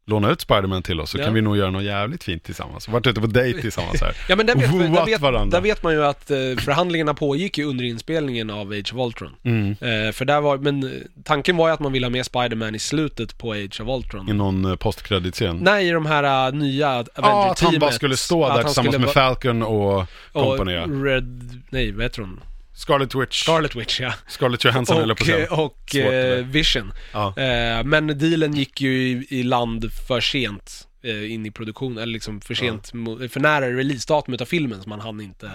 låna 0.08 0.30
ut 0.30 0.40
Spiderman 0.40 0.82
till 0.82 1.00
oss 1.00 1.10
så 1.10 1.18
Ja. 1.18 1.24
kan 1.24 1.34
vi 1.34 1.40
nog 1.40 1.56
göra 1.56 1.70
något 1.70 1.82
jävligt 1.82 2.24
fint 2.24 2.44
tillsammans. 2.44 2.88
Varit 2.88 3.06
ute 3.06 3.20
på 3.20 3.26
dejt 3.26 3.60
tillsammans 3.60 4.00
här. 4.00 4.16
Ja 4.28 4.36
men 4.36 4.46
där 4.46 4.54
vet, 4.54 4.72
där, 4.72 4.88
Wooat 4.88 5.08
vet, 5.08 5.50
där 5.50 5.60
vet 5.60 5.82
man 5.82 5.92
ju 5.92 6.04
att 6.04 6.30
eh, 6.30 6.36
förhandlingarna 6.36 7.14
pågick 7.14 7.58
ju 7.58 7.64
under 7.64 7.84
inspelningen 7.84 8.50
av 8.50 8.70
Age 8.70 8.94
of 8.94 9.06
Ultron. 9.06 9.32
Mm. 9.44 9.70
Eh, 9.70 10.12
för 10.12 10.24
där 10.24 10.40
var, 10.40 10.58
men 10.58 10.82
eh, 10.84 10.90
tanken 11.24 11.56
var 11.56 11.68
ju 11.68 11.74
att 11.74 11.80
man 11.80 11.92
ville 11.92 12.06
ha 12.06 12.10
med 12.10 12.26
Spider-Man 12.26 12.74
i 12.74 12.78
slutet 12.78 13.38
på 13.38 13.52
Age 13.52 13.80
of 13.80 13.88
Ultron. 13.88 14.28
I 14.28 14.32
någon 14.32 14.64
uh, 14.64 14.76
postkreditscen. 14.76 15.56
Nej, 15.56 15.88
i 15.88 15.90
de 15.90 16.06
här 16.06 16.48
uh, 16.48 16.54
nya 16.58 16.78
Ja, 16.78 16.98
att 16.98 17.18
Avenger-teamet. 17.18 17.60
han 17.60 17.78
bara 17.78 17.92
skulle 17.92 18.16
stå 18.16 18.44
Att 18.44 18.56
där 18.56 18.62
tillsammans 18.62 18.98
med 18.98 19.10
Falcon 19.10 19.62
och 19.62 20.06
company. 20.32 20.78
Och 20.78 21.04
Red, 21.04 21.62
nej 21.70 21.92
vad 21.92 22.02
heter 22.02 22.20
hon? 22.20 22.40
Scarlet 22.78 23.14
Witch. 23.14 23.42
Scarlet 23.42 23.76
Witch 23.76 24.00
ja. 24.00 24.12
Scarlett 24.28 24.64
Johansson 24.64 25.02
eller 25.02 25.14
på 25.14 25.20
Och, 25.22 25.26
säga. 25.26 25.54
och 25.54 25.78
där. 25.92 26.38
eh, 26.38 26.44
Vision. 26.44 26.92
Ja. 27.12 27.34
Eh, 27.36 27.84
men 27.84 28.18
dealen 28.18 28.54
gick 28.56 28.80
ju 28.80 28.92
i, 29.08 29.26
i 29.30 29.42
land 29.42 29.92
för 30.08 30.20
sent 30.20 30.88
eh, 31.02 31.32
in 31.32 31.46
i 31.46 31.50
produktion, 31.50 31.98
eller 31.98 32.12
liksom 32.12 32.40
för 32.40 32.54
sent, 32.54 32.92
mo- 32.92 33.28
för 33.28 33.40
nära 33.40 33.70
releasedatumet 33.70 34.40
av 34.40 34.44
filmen 34.46 34.82
så 34.82 34.88
man 34.88 35.00
hann 35.00 35.20
inte 35.20 35.50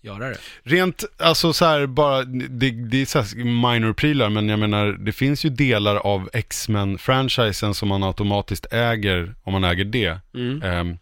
göra 0.00 0.28
det. 0.28 0.38
Rent, 0.62 1.04
alltså 1.18 1.52
så 1.52 1.64
här 1.64 1.86
bara, 1.86 2.24
det, 2.24 2.70
det 2.70 3.02
är 3.02 3.06
så 3.06 3.18
här 3.20 3.44
minor 3.44 3.92
prylar, 3.92 4.28
men 4.30 4.48
jag 4.48 4.58
menar, 4.58 4.92
det 4.92 5.12
finns 5.12 5.44
ju 5.44 5.50
delar 5.50 5.96
av 5.96 6.30
X-Men-franchisen 6.32 7.74
som 7.74 7.88
man 7.88 8.02
automatiskt 8.02 8.66
äger, 8.72 9.34
om 9.42 9.52
man 9.52 9.64
äger 9.64 9.84
det. 9.84 10.18
Mm. 10.34 10.62
Ehm, 10.62 10.98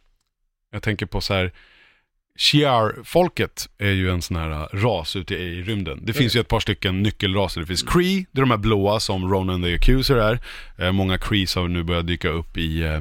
jag 0.73 0.83
tänker 0.83 1.07
på 1.07 1.21
så 1.21 1.35
här, 1.35 1.53
Shiar-folket 2.39 3.69
är 3.79 3.91
ju 3.91 4.11
en 4.11 4.23
sån 4.23 4.37
här 4.37 4.51
äh, 4.51 4.67
ras 4.73 5.17
ute 5.17 5.35
i 5.35 5.63
rymden. 5.63 6.01
Det 6.03 6.13
finns 6.13 6.37
ju 6.37 6.41
ett 6.41 6.49
par 6.49 6.61
stycken 6.61 7.03
nyckelraser. 7.03 7.61
Det 7.61 7.67
finns 7.67 7.83
Kree, 7.83 8.27
det 8.33 8.39
är 8.39 8.43
de 8.43 8.51
här 8.51 8.59
blåa 8.59 9.01
som 9.01 9.33
Ronan 9.33 9.63
the 9.63 9.75
Accuser 9.75 10.17
är. 10.17 10.41
Eh, 10.79 10.93
många 10.93 11.19
Krees 11.19 11.55
har 11.55 11.69
nu 11.69 11.83
börjat 11.83 12.07
dyka 12.07 12.29
upp 12.29 12.57
i 12.57 12.83
eh, 12.83 13.01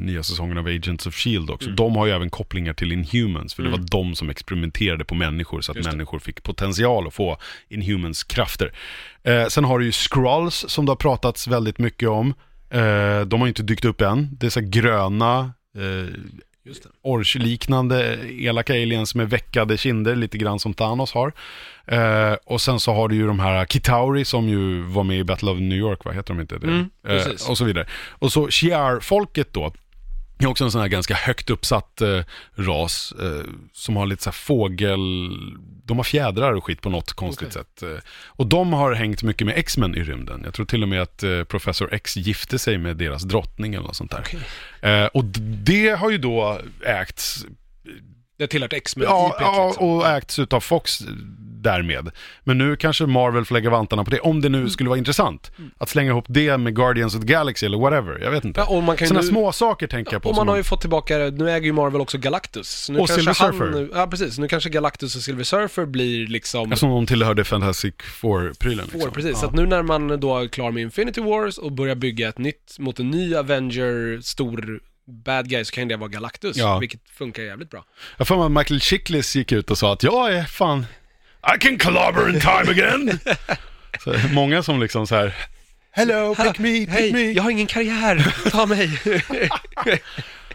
nya 0.00 0.22
säsongen 0.22 0.58
av 0.58 0.66
Agents 0.66 1.06
of 1.06 1.14
Shield 1.14 1.50
också. 1.50 1.70
De 1.70 1.96
har 1.96 2.06
ju 2.06 2.12
även 2.12 2.30
kopplingar 2.30 2.72
till 2.72 2.92
Inhumans, 2.92 3.54
för 3.54 3.62
det 3.62 3.70
var 3.70 3.84
de 3.90 4.14
som 4.14 4.30
experimenterade 4.30 5.04
på 5.04 5.14
människor 5.14 5.60
så 5.60 5.72
att 5.72 5.76
Just 5.76 5.90
det. 5.90 5.96
människor 5.96 6.18
fick 6.18 6.42
potential 6.42 7.06
att 7.06 7.14
få 7.14 7.38
Inhumans 7.68 8.24
krafter. 8.24 8.72
Eh, 9.22 9.46
sen 9.46 9.64
har 9.64 9.78
du 9.78 9.84
ju 9.84 9.92
Skrulls 9.92 10.64
som 10.68 10.86
det 10.86 10.90
har 10.90 10.96
pratats 10.96 11.48
väldigt 11.48 11.78
mycket 11.78 12.08
om. 12.08 12.34
De 13.26 13.40
har 13.40 13.46
ju 13.46 13.48
inte 13.48 13.62
dykt 13.62 13.84
upp 13.84 14.00
än. 14.00 14.28
Det 14.40 14.46
är 14.46 14.50
så 14.50 14.60
gröna, 14.60 15.52
Just. 16.64 16.86
Orch-liknande 17.02 18.18
elaka 18.30 18.72
aliens 18.72 19.14
med 19.14 19.30
veckade 19.30 19.78
kinder, 19.78 20.16
lite 20.16 20.38
grann 20.38 20.58
som 20.58 20.74
Thanos 20.74 21.12
har. 21.12 21.32
Eh, 21.86 22.32
och 22.44 22.60
sen 22.60 22.80
så 22.80 22.92
har 22.92 23.08
du 23.08 23.16
ju 23.16 23.26
de 23.26 23.40
här 23.40 23.66
Kitauri 23.66 24.24
som 24.24 24.48
ju 24.48 24.82
var 24.82 25.04
med 25.04 25.18
i 25.18 25.24
Battle 25.24 25.50
of 25.50 25.58
New 25.58 25.78
York, 25.78 26.04
vad 26.04 26.14
heter 26.14 26.34
de 26.34 26.40
inte? 26.40 26.58
Det? 26.58 26.66
Mm, 26.66 26.90
eh, 27.08 27.26
och 27.48 27.58
så 27.58 27.64
vidare. 27.64 27.86
Och 28.10 28.32
så 28.32 28.50
Shiar-folket 28.50 29.52
då, 29.52 29.72
är 30.46 30.50
också 30.50 30.64
en 30.64 30.70
sån 30.70 30.80
här 30.80 30.88
ganska 30.88 31.14
högt 31.14 31.50
uppsatt 31.50 32.00
eh, 32.00 32.20
ras 32.54 33.12
eh, 33.20 33.50
som 33.72 33.96
har 33.96 34.06
lite 34.06 34.22
så 34.22 34.32
fågel... 34.32 34.98
De 35.84 35.96
har 35.96 36.04
fjädrar 36.04 36.52
och 36.52 36.64
skit 36.64 36.80
på 36.80 36.90
något 36.90 37.12
konstigt 37.12 37.56
Okej. 37.56 37.64
sätt. 37.64 37.82
Eh, 37.82 38.10
och 38.26 38.46
de 38.46 38.72
har 38.72 38.92
hängt 38.92 39.22
mycket 39.22 39.46
med 39.46 39.58
X-Men 39.58 39.94
i 39.94 40.02
rymden. 40.02 40.42
Jag 40.44 40.54
tror 40.54 40.66
till 40.66 40.82
och 40.82 40.88
med 40.88 41.02
att 41.02 41.22
eh, 41.22 41.44
Professor 41.44 41.94
X 41.94 42.16
gifte 42.16 42.58
sig 42.58 42.78
med 42.78 42.96
deras 42.96 43.22
drottning 43.22 43.74
eller 43.74 43.86
något 43.86 43.96
sånt 43.96 44.10
där. 44.10 44.24
Okej. 44.26 44.40
Eh, 44.92 45.06
och 45.06 45.24
det 45.64 45.88
har 45.88 46.10
ju 46.10 46.18
då 46.18 46.60
ägts 46.84 47.46
Det 48.42 48.44
har 48.44 48.48
tillhört 48.48 48.72
X-Men 48.72 49.04
Ja, 49.08 49.36
ja 49.40 49.66
liksom. 49.66 49.88
och 49.88 50.06
ägts 50.08 50.38
utav 50.38 50.60
Fox 50.60 50.98
därmed. 51.62 52.10
Men 52.44 52.58
nu 52.58 52.76
kanske 52.76 53.06
Marvel 53.06 53.44
får 53.44 53.54
lägga 53.54 53.70
vantarna 53.70 54.04
på 54.04 54.10
det, 54.10 54.20
om 54.20 54.40
det 54.40 54.48
Mm. 54.48 54.62
nu 54.62 54.70
skulle 54.70 54.88
vara 54.88 54.98
intressant. 54.98 55.50
Att 55.78 55.88
slänga 55.88 56.10
ihop 56.10 56.24
det 56.28 56.58
med 56.58 56.76
Guardians 56.76 57.14
of 57.14 57.20
the 57.20 57.26
Galaxy 57.26 57.66
eller 57.66 57.78
whatever, 57.78 58.18
jag 58.22 58.30
vet 58.30 58.44
inte. 58.44 58.60
Ja, 58.60 58.66
och 58.76 58.82
man 58.82 58.96
kan 58.96 59.04
ju 59.04 59.08
Sådana 59.08 59.22
nu- 59.22 59.28
små 59.28 59.52
saker 59.52 59.86
tänker 59.86 60.12
jag 60.12 60.22
på. 60.22 60.28
Och 60.28 60.36
man 60.36 60.48
har 60.48 60.56
ju 60.56 60.62
fått 60.62 60.80
tillbaka, 60.80 61.16
nu 61.18 61.50
äger 61.50 61.66
ju 61.66 61.72
Marvel 61.72 62.00
också 62.00 62.18
Galactus. 62.18 62.68
Så 62.70 62.92
nu 62.92 62.98
Och 62.98 63.08
Silver 63.08 63.34
han, 63.38 63.52
Surfer. 63.52 63.88
Ja, 63.94 64.06
precis. 64.06 64.38
Nu 64.38 64.48
kanske 64.48 64.70
Galactus 64.70 65.16
och 65.16 65.22
Silver 65.22 65.44
Surfer 65.44 65.86
blir 65.86 66.26
liksom... 66.26 66.76
Som 66.76 66.90
de 66.90 67.06
tillhörde 67.06 67.44
Fantastic 67.44 67.94
Four-prylen. 68.20 68.88
Liksom. 68.92 69.10
precis. 69.12 69.38
Så 69.38 69.44
Ja. 69.44 69.48
att 69.48 69.54
nu 69.54 69.66
när 69.66 69.82
man 69.82 70.20
då 70.20 70.38
är 70.38 70.48
klar 70.48 70.70
med 70.70 70.82
Infinity 70.82 71.20
Wars 71.20 71.58
och 71.58 71.72
börjar 71.72 71.94
bygga 71.94 72.28
ett 72.28 72.38
nytt, 72.38 72.76
mot 72.78 72.98
en 73.00 73.10
ny 73.10 73.34
Avenger, 73.34 74.20
stor 74.22 74.80
bad 75.06 75.48
guy, 75.48 75.64
så 75.64 75.72
kan 75.72 75.88
det 75.88 75.96
vara 75.96 76.08
Galactus. 76.08 76.56
Ja. 76.56 76.78
Vilket 76.78 77.00
funkar 77.10 77.42
jävligt 77.42 77.70
bra. 77.70 77.84
Jag 78.16 78.28
får 78.28 78.46
att 78.46 78.52
Michael 78.52 78.80
Chiklis 78.80 79.36
gick 79.36 79.52
ut 79.52 79.70
och 79.70 79.78
sa 79.78 79.92
att 79.92 80.02
jag 80.02 80.34
är 80.34 80.44
fan, 80.44 80.86
I 81.56 81.58
can 81.60 81.78
clobber 81.78 82.28
in 82.28 82.40
time 82.40 82.70
again. 82.70 83.18
så, 84.04 84.14
många 84.32 84.62
som 84.62 84.80
liksom 84.80 85.06
så 85.06 85.14
här, 85.14 85.34
hello, 85.90 86.34
pick 86.34 86.58
me, 86.58 86.68
pick 86.72 86.88
Hej, 86.88 87.12
me. 87.12 87.32
jag 87.32 87.42
har 87.42 87.50
ingen 87.50 87.66
karriär, 87.66 88.50
ta 88.50 88.66
mig. 88.66 88.90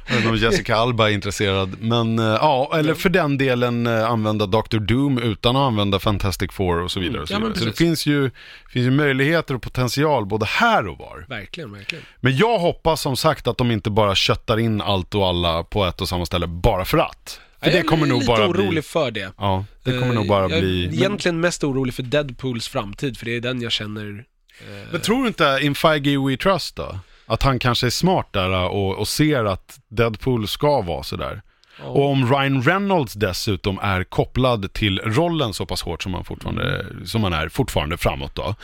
Jag 0.08 0.16
vet 0.16 0.26
inte 0.26 0.30
om 0.30 0.38
Jessica 0.51 0.76
Alba 0.76 1.10
är 1.10 1.14
intresserad. 1.14 1.76
Men 1.82 2.20
eh, 2.20 2.26
ja, 2.26 2.72
eller 2.76 2.93
för 2.93 3.10
den 3.10 3.38
delen 3.38 3.88
eh, 3.88 4.10
använda 4.10 4.45
Dr. 4.45 4.78
Doom 4.80 5.18
utan 5.18 5.55
att 5.55 5.62
använda 5.68 5.99
Fantastic 5.99 6.51
Four 6.51 6.80
och 6.82 6.91
så 6.91 6.99
vidare. 6.99 7.22
Och 7.22 7.28
så 7.28 7.34
Mm. 7.34 7.43
Ja, 7.43 7.47
vidare. 7.53 7.60
så 7.64 7.66
det 7.70 7.78
finns 7.78 8.05
ju, 8.05 8.32
finns 8.70 8.86
ju 8.86 8.91
möjligheter 8.91 9.55
och 9.55 9.62
potential 9.62 10.26
både 10.26 10.45
här 10.45 10.88
och 10.88 10.97
var. 10.97 11.26
Verkligen, 11.30 11.72
verkligen. 11.74 12.05
Men 12.20 12.38
jag 12.38 12.60
hoppas 12.60 13.01
som 13.01 13.18
sagt 13.18 13.47
att 13.47 13.58
de 13.58 13.72
inte 13.72 13.89
bara 13.89 14.16
köttar 14.16 14.60
in 14.60 14.82
allt 14.82 15.16
och 15.16 15.28
alla 15.28 15.64
på 15.64 15.86
ett 15.86 16.01
och 16.01 16.10
samma 16.10 16.26
ställe 16.26 16.47
bara 16.47 16.86
för 16.86 16.97
att. 16.97 17.39
För 17.62 17.72
det 17.72 17.78
jag 17.78 17.86
kommer 17.88 18.03
är 18.05 18.10
nog 18.10 18.20
lite 18.20 18.28
bara 18.28 18.47
orolig 18.47 18.70
bli... 18.70 18.82
för 18.82 19.12
det. 19.12 19.32
Ja, 19.38 19.66
det 19.84 19.91
kommer 19.91 20.08
Eh, 20.08 20.14
nog 20.14 20.28
bara 20.28 20.41
jag 20.49 20.62
bli... 20.62 20.86
är 20.86 20.93
egentligen 20.93 21.39
mest 21.39 21.64
orolig 21.64 21.93
för 21.93 22.03
Deadpools 22.03 22.68
framtid, 22.68 23.18
för 23.18 23.26
det 23.26 23.36
är 23.36 23.41
den 23.41 23.62
jag 23.62 23.72
känner... 23.72 24.24
eh, 24.60 24.91
Men 24.91 25.01
tror 25.01 25.22
du 25.22 25.28
inte 25.28 25.60
In 25.62 25.76
Feige 25.76 26.18
We 26.28 26.38
Trust 26.38 26.76
då? 26.76 26.99
Att 27.28 27.43
han 27.43 27.59
kanske 27.59 27.86
är 27.86 27.91
smart 27.91 28.28
där 28.34 28.49
och, 28.69 28.95
och 28.97 29.07
ser 29.07 29.45
att 29.45 29.80
Deadpool 29.88 30.47
ska 30.47 30.82
vara 30.82 31.03
sådär. 31.03 31.41
ja. 31.80 31.86
Och 31.86 32.09
om 32.09 32.30
Ryan 32.34 32.63
Reynolds 32.63 33.13
dessutom 33.13 33.80
är 33.82 34.03
kopplad 34.03 34.73
till 34.73 34.99
rollen 34.99 35.53
så 35.53 35.65
pass 35.65 35.82
hårt 35.82 36.03
som 36.03 36.13
han, 36.13 36.23
fortfarande, 36.23 36.86
som 37.05 37.23
han 37.23 37.34
är 37.34 37.49
fortfarande 37.49 37.97
framåt 37.97 38.36
då. 38.36 38.55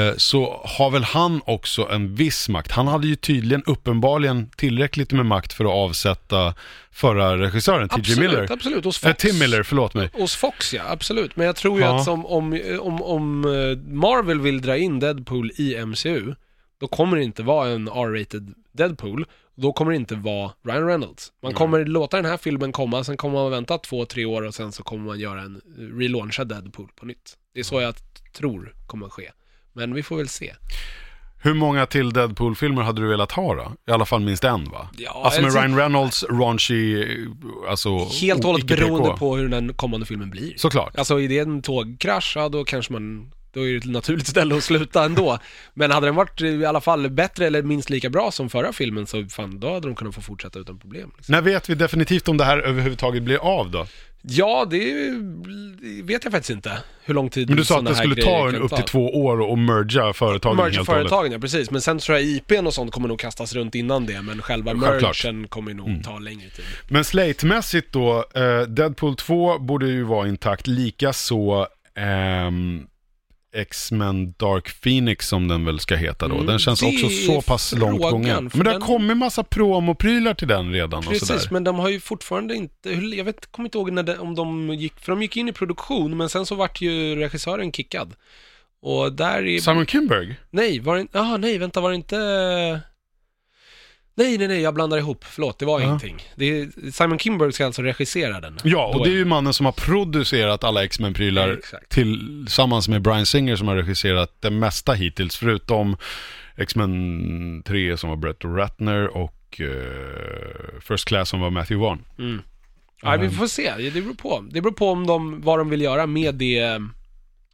eh, 0.00 0.12
Så 0.16 0.60
har 0.64 0.90
väl 0.90 1.04
han 1.04 1.40
också 1.46 1.88
en 1.90 2.14
viss 2.14 2.48
makt. 2.48 2.70
Han 2.70 2.86
hade 2.86 3.06
ju 3.06 3.16
tydligen 3.16 3.62
uppenbarligen 3.66 4.50
tillräckligt 4.56 5.12
med 5.12 5.26
makt 5.26 5.52
för 5.52 5.64
att 5.64 5.70
avsätta 5.70 6.54
förra 6.92 7.36
regissören, 7.38 7.88
T.J. 7.88 8.20
Miller. 8.20 8.52
absolut. 8.52 8.84
Hos 8.84 9.04
Eh, 9.04 9.08
Fox. 9.10 9.22
Tim 9.22 9.38
Miller, 9.38 9.62
förlåt 9.62 9.94
mig. 9.94 10.10
Hos 10.12 10.36
Fox 10.36 10.74
ja, 10.74 10.82
absolut. 10.88 11.36
Men 11.36 11.46
jag 11.46 11.56
tror 11.56 11.78
ju 11.78 11.84
Ja. 11.84 11.96
att 11.96 12.04
som, 12.04 12.26
om, 12.26 12.60
om, 12.80 13.02
om 13.02 13.44
eh, 13.44 13.92
Marvel 13.94 14.40
vill 14.40 14.60
dra 14.62 14.76
in 14.76 15.00
Deadpool 15.00 15.50
i 15.56 15.84
MCU, 15.86 16.34
då 16.84 16.88
kommer 16.88 17.16
det 17.16 17.24
inte 17.24 17.42
vara 17.42 17.68
en 17.68 17.88
R-rated 17.88 18.54
Deadpool. 18.72 19.26
Då 19.54 19.72
kommer 19.72 19.92
det 19.92 19.96
inte 19.96 20.14
vara 20.14 20.50
Ryan 20.64 20.86
Reynolds. 20.86 21.32
Man 21.42 21.54
kommer 21.54 21.84
låta 21.84 22.16
den 22.16 22.26
här 22.26 22.36
filmen 22.36 22.72
komma, 22.72 23.04
sen 23.04 23.16
kommer 23.16 23.34
man 23.34 23.50
vänta 23.50 23.78
två, 23.78 24.04
tre 24.04 24.24
år 24.24 24.42
och 24.42 24.54
sen 24.54 24.72
så 24.72 24.82
kommer 24.82 25.04
man 25.04 25.20
göra 25.20 25.40
en 25.40 25.60
eh, 25.78 25.98
relaunchad 25.98 26.48
Deadpool 26.48 26.88
på 26.96 27.06
nytt. 27.06 27.36
Det 27.54 27.60
är 27.60 27.64
så 27.64 27.80
jag 27.80 27.94
tror 28.32 28.74
kommer 28.86 29.08
ske. 29.08 29.30
Men 29.72 29.94
vi 29.94 30.02
får 30.02 30.16
väl 30.16 30.28
se. 30.28 30.54
Hur 31.42 31.54
många 31.54 31.86
till 31.86 32.12
Deadpool-filmer 32.12 32.82
hade 32.82 33.02
du 33.02 33.08
velat 33.08 33.32
ha 33.32 33.54
då? 33.54 33.72
I 33.88 33.90
alla 33.90 34.04
fall 34.04 34.20
minst 34.20 34.44
en 34.44 34.70
va? 34.70 34.88
Ja, 34.98 35.22
alltså 35.24 35.42
med 35.42 35.54
Ryan 35.54 35.76
Reynolds, 35.76 36.24
raunchy, 36.24 37.06
alltså 37.68 37.98
Helt 37.98 38.44
och 38.44 38.50
hållet 38.50 38.66
beroende 38.66 39.16
på 39.18 39.36
hur 39.36 39.48
den 39.48 39.74
kommande 39.74 40.06
filmen 40.06 40.30
blir. 40.30 40.54
Såklart. 40.56 40.98
Alltså 40.98 41.20
är 41.20 41.28
det 41.28 41.38
en 41.38 41.62
tågkrasch, 41.62 42.32
ja 42.36 42.48
då 42.48 42.64
kanske 42.64 42.92
man, 42.92 43.32
då 43.54 43.68
är 43.68 43.72
det 43.72 43.76
ett 43.76 43.84
naturligt 43.84 44.26
ställe 44.26 44.56
att 44.56 44.64
sluta 44.64 45.04
ändå. 45.04 45.38
Men 45.74 45.90
hade 45.90 46.06
den 46.06 46.14
varit 46.14 46.40
i 46.40 46.64
alla 46.64 46.80
fall 46.80 47.10
bättre 47.10 47.46
eller 47.46 47.62
minst 47.62 47.90
lika 47.90 48.10
bra 48.10 48.30
som 48.30 48.50
förra 48.50 48.72
filmen 48.72 49.06
så 49.06 49.26
fan, 49.26 49.60
då 49.60 49.72
hade 49.72 49.88
de 49.88 49.94
kunnat 49.94 50.14
få 50.14 50.20
fortsätta 50.20 50.58
utan 50.58 50.78
problem. 50.78 51.12
Liksom. 51.16 51.32
När 51.32 51.42
vet 51.42 51.70
vi 51.70 51.74
definitivt 51.74 52.28
om 52.28 52.36
det 52.36 52.44
här 52.44 52.58
överhuvudtaget 52.58 53.22
blir 53.22 53.38
av 53.38 53.70
då? 53.70 53.86
Ja, 54.26 54.66
det 54.70 54.78
vet 56.02 56.24
jag 56.24 56.32
faktiskt 56.32 56.50
inte. 56.50 56.78
Hur 57.04 57.14
lång 57.14 57.30
tid 57.30 57.48
Men 57.48 57.56
du 57.56 57.64
sa 57.64 57.78
att 57.78 57.86
det 57.86 57.94
skulle 57.94 58.22
ta 58.22 58.48
en 58.48 58.56
upp 58.56 58.76
till 58.76 58.84
två 58.84 59.24
år 59.24 59.40
och 59.40 59.58
merga 59.58 60.12
företagen 60.12 60.58
helt 60.58 60.78
och 60.88 60.94
hållet. 61.10 61.32
Ja 61.32 61.38
precis. 61.38 61.70
Men 61.70 61.80
sen 61.80 61.98
tror 61.98 62.18
jag 62.18 62.26
IPn 62.26 62.66
och 62.66 62.74
sånt 62.74 62.92
kommer 62.92 63.08
nog 63.08 63.20
kastas 63.20 63.54
runt 63.54 63.74
innan 63.74 64.06
det, 64.06 64.22
men 64.22 64.42
själva. 64.42 64.70
Mm. 64.70 64.80
mergen 64.80 65.48
kommer 65.48 65.74
nog 65.74 66.04
ta 66.04 66.18
längre 66.18 66.50
tid. 66.50 66.64
Men 66.88 67.04
slate-mässigt 67.04 67.86
då, 67.90 68.24
eh, 68.34 68.60
Deadpool 68.60 69.16
2 69.16 69.58
borde 69.58 69.86
ju 69.86 70.02
vara 70.02 70.28
intakt, 70.28 70.66
likaså 70.66 71.66
ehm, 71.96 72.86
X-Men 73.54 74.32
Dark 74.38 74.80
Phoenix 74.82 75.28
som 75.28 75.48
den 75.48 75.64
väl 75.64 75.80
ska 75.80 75.96
heta 75.96 76.28
då. 76.28 76.34
Mm, 76.34 76.46
den 76.46 76.58
känns 76.58 76.82
också 76.82 77.08
så 77.08 77.42
pass 77.42 77.74
långt 77.78 78.02
gången. 78.02 78.50
Men 78.54 78.64
det 78.64 78.70
har 78.70 78.78
den- 78.78 78.80
kommit 78.88 79.16
massa 79.16 79.42
promoprylar 79.44 80.34
till 80.34 80.48
den 80.48 80.72
redan 80.72 80.98
och 80.98 81.04
Precis, 81.04 81.28
sådär. 81.28 81.48
men 81.50 81.64
de 81.64 81.78
har 81.78 81.88
ju 81.88 82.00
fortfarande 82.00 82.54
inte, 82.54 82.90
jag 82.90 83.24
vet, 83.24 83.52
kommer 83.52 83.66
inte 83.66 83.78
ihåg 83.78 83.92
när 83.92 84.02
det, 84.02 84.18
om 84.18 84.34
de 84.34 84.74
gick, 84.74 85.00
för 85.00 85.12
de 85.12 85.22
gick 85.22 85.36
in 85.36 85.48
i 85.48 85.52
produktion, 85.52 86.16
men 86.16 86.28
sen 86.28 86.46
så 86.46 86.54
vart 86.54 86.80
ju 86.80 87.16
regissören 87.16 87.72
kickad. 87.72 88.14
Och 88.82 89.12
där 89.12 89.46
är... 89.46 89.58
Simon 89.60 89.86
Kinberg? 89.86 90.36
Nej, 90.50 90.80
var 90.80 90.94
det 90.94 91.00
inte, 91.00 91.18
jaha 91.18 91.36
nej, 91.36 91.58
vänta, 91.58 91.80
var 91.80 91.90
det 91.90 91.96
inte... 91.96 92.80
Nej, 94.16 94.38
nej, 94.38 94.48
nej, 94.48 94.60
jag 94.60 94.74
blandar 94.74 94.98
ihop, 94.98 95.24
förlåt, 95.24 95.58
det 95.58 95.66
var 95.66 95.80
Ja. 95.80 95.86
ingenting. 95.86 96.22
Det 96.36 96.44
är, 96.60 96.90
Simon 96.90 97.18
Kinberg 97.18 97.52
ska 97.52 97.66
alltså 97.66 97.82
regissera 97.82 98.40
den. 98.40 98.58
Ja, 98.64 98.90
Då 98.92 98.98
och 98.98 99.04
det 99.06 99.12
är 99.12 99.16
ju 99.16 99.24
mannen 99.24 99.52
som 99.54 99.66
har 99.66 99.72
producerat 99.72 100.64
alla 100.64 100.84
X-Men-prylar 100.84 101.52
Exakt. 101.52 101.88
tillsammans 101.88 102.88
med 102.88 103.02
Brian 103.02 103.26
Singer 103.26 103.56
som 103.56 103.68
har 103.68 103.76
regisserat 103.76 104.36
det 104.40 104.50
mesta 104.50 104.92
hittills, 104.92 105.36
förutom 105.36 105.96
X-Men 106.56 107.62
3 107.66 107.96
som 107.96 108.10
var 108.10 108.16
Brett 108.16 108.44
Ratner 108.44 109.16
och 109.16 109.60
eh, 109.60 110.80
First 110.80 111.04
Class 111.04 111.28
som 111.28 111.40
var 111.40 111.50
Matthew 111.50 111.86
Vaughn. 111.86 112.02
Mm. 112.18 112.42
Ja, 113.02 113.16
vi 113.16 113.30
får 113.30 113.46
se, 113.46 113.72
det 113.76 113.90
beror 113.90 114.14
på. 114.14 114.44
Det 114.50 114.60
beror 114.60 114.72
på 114.74 114.90
om 114.90 115.06
de, 115.06 115.40
vad 115.40 115.58
de 115.58 115.70
vill 115.70 115.80
göra 115.82 116.06
med 116.06 116.34
det 116.34 116.58
eh, 116.58 116.78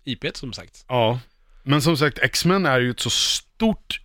IPet 0.04 0.36
som 0.36 0.52
sagt. 0.52 0.84
Ja. 0.88 1.20
Men 1.62 1.82
som 1.82 1.96
sagt, 1.96 2.18
X-Men 2.18 2.66
är 2.66 2.80
ju 2.80 2.90
ett 2.90 3.00
så 3.00 3.11
stort 3.11 3.49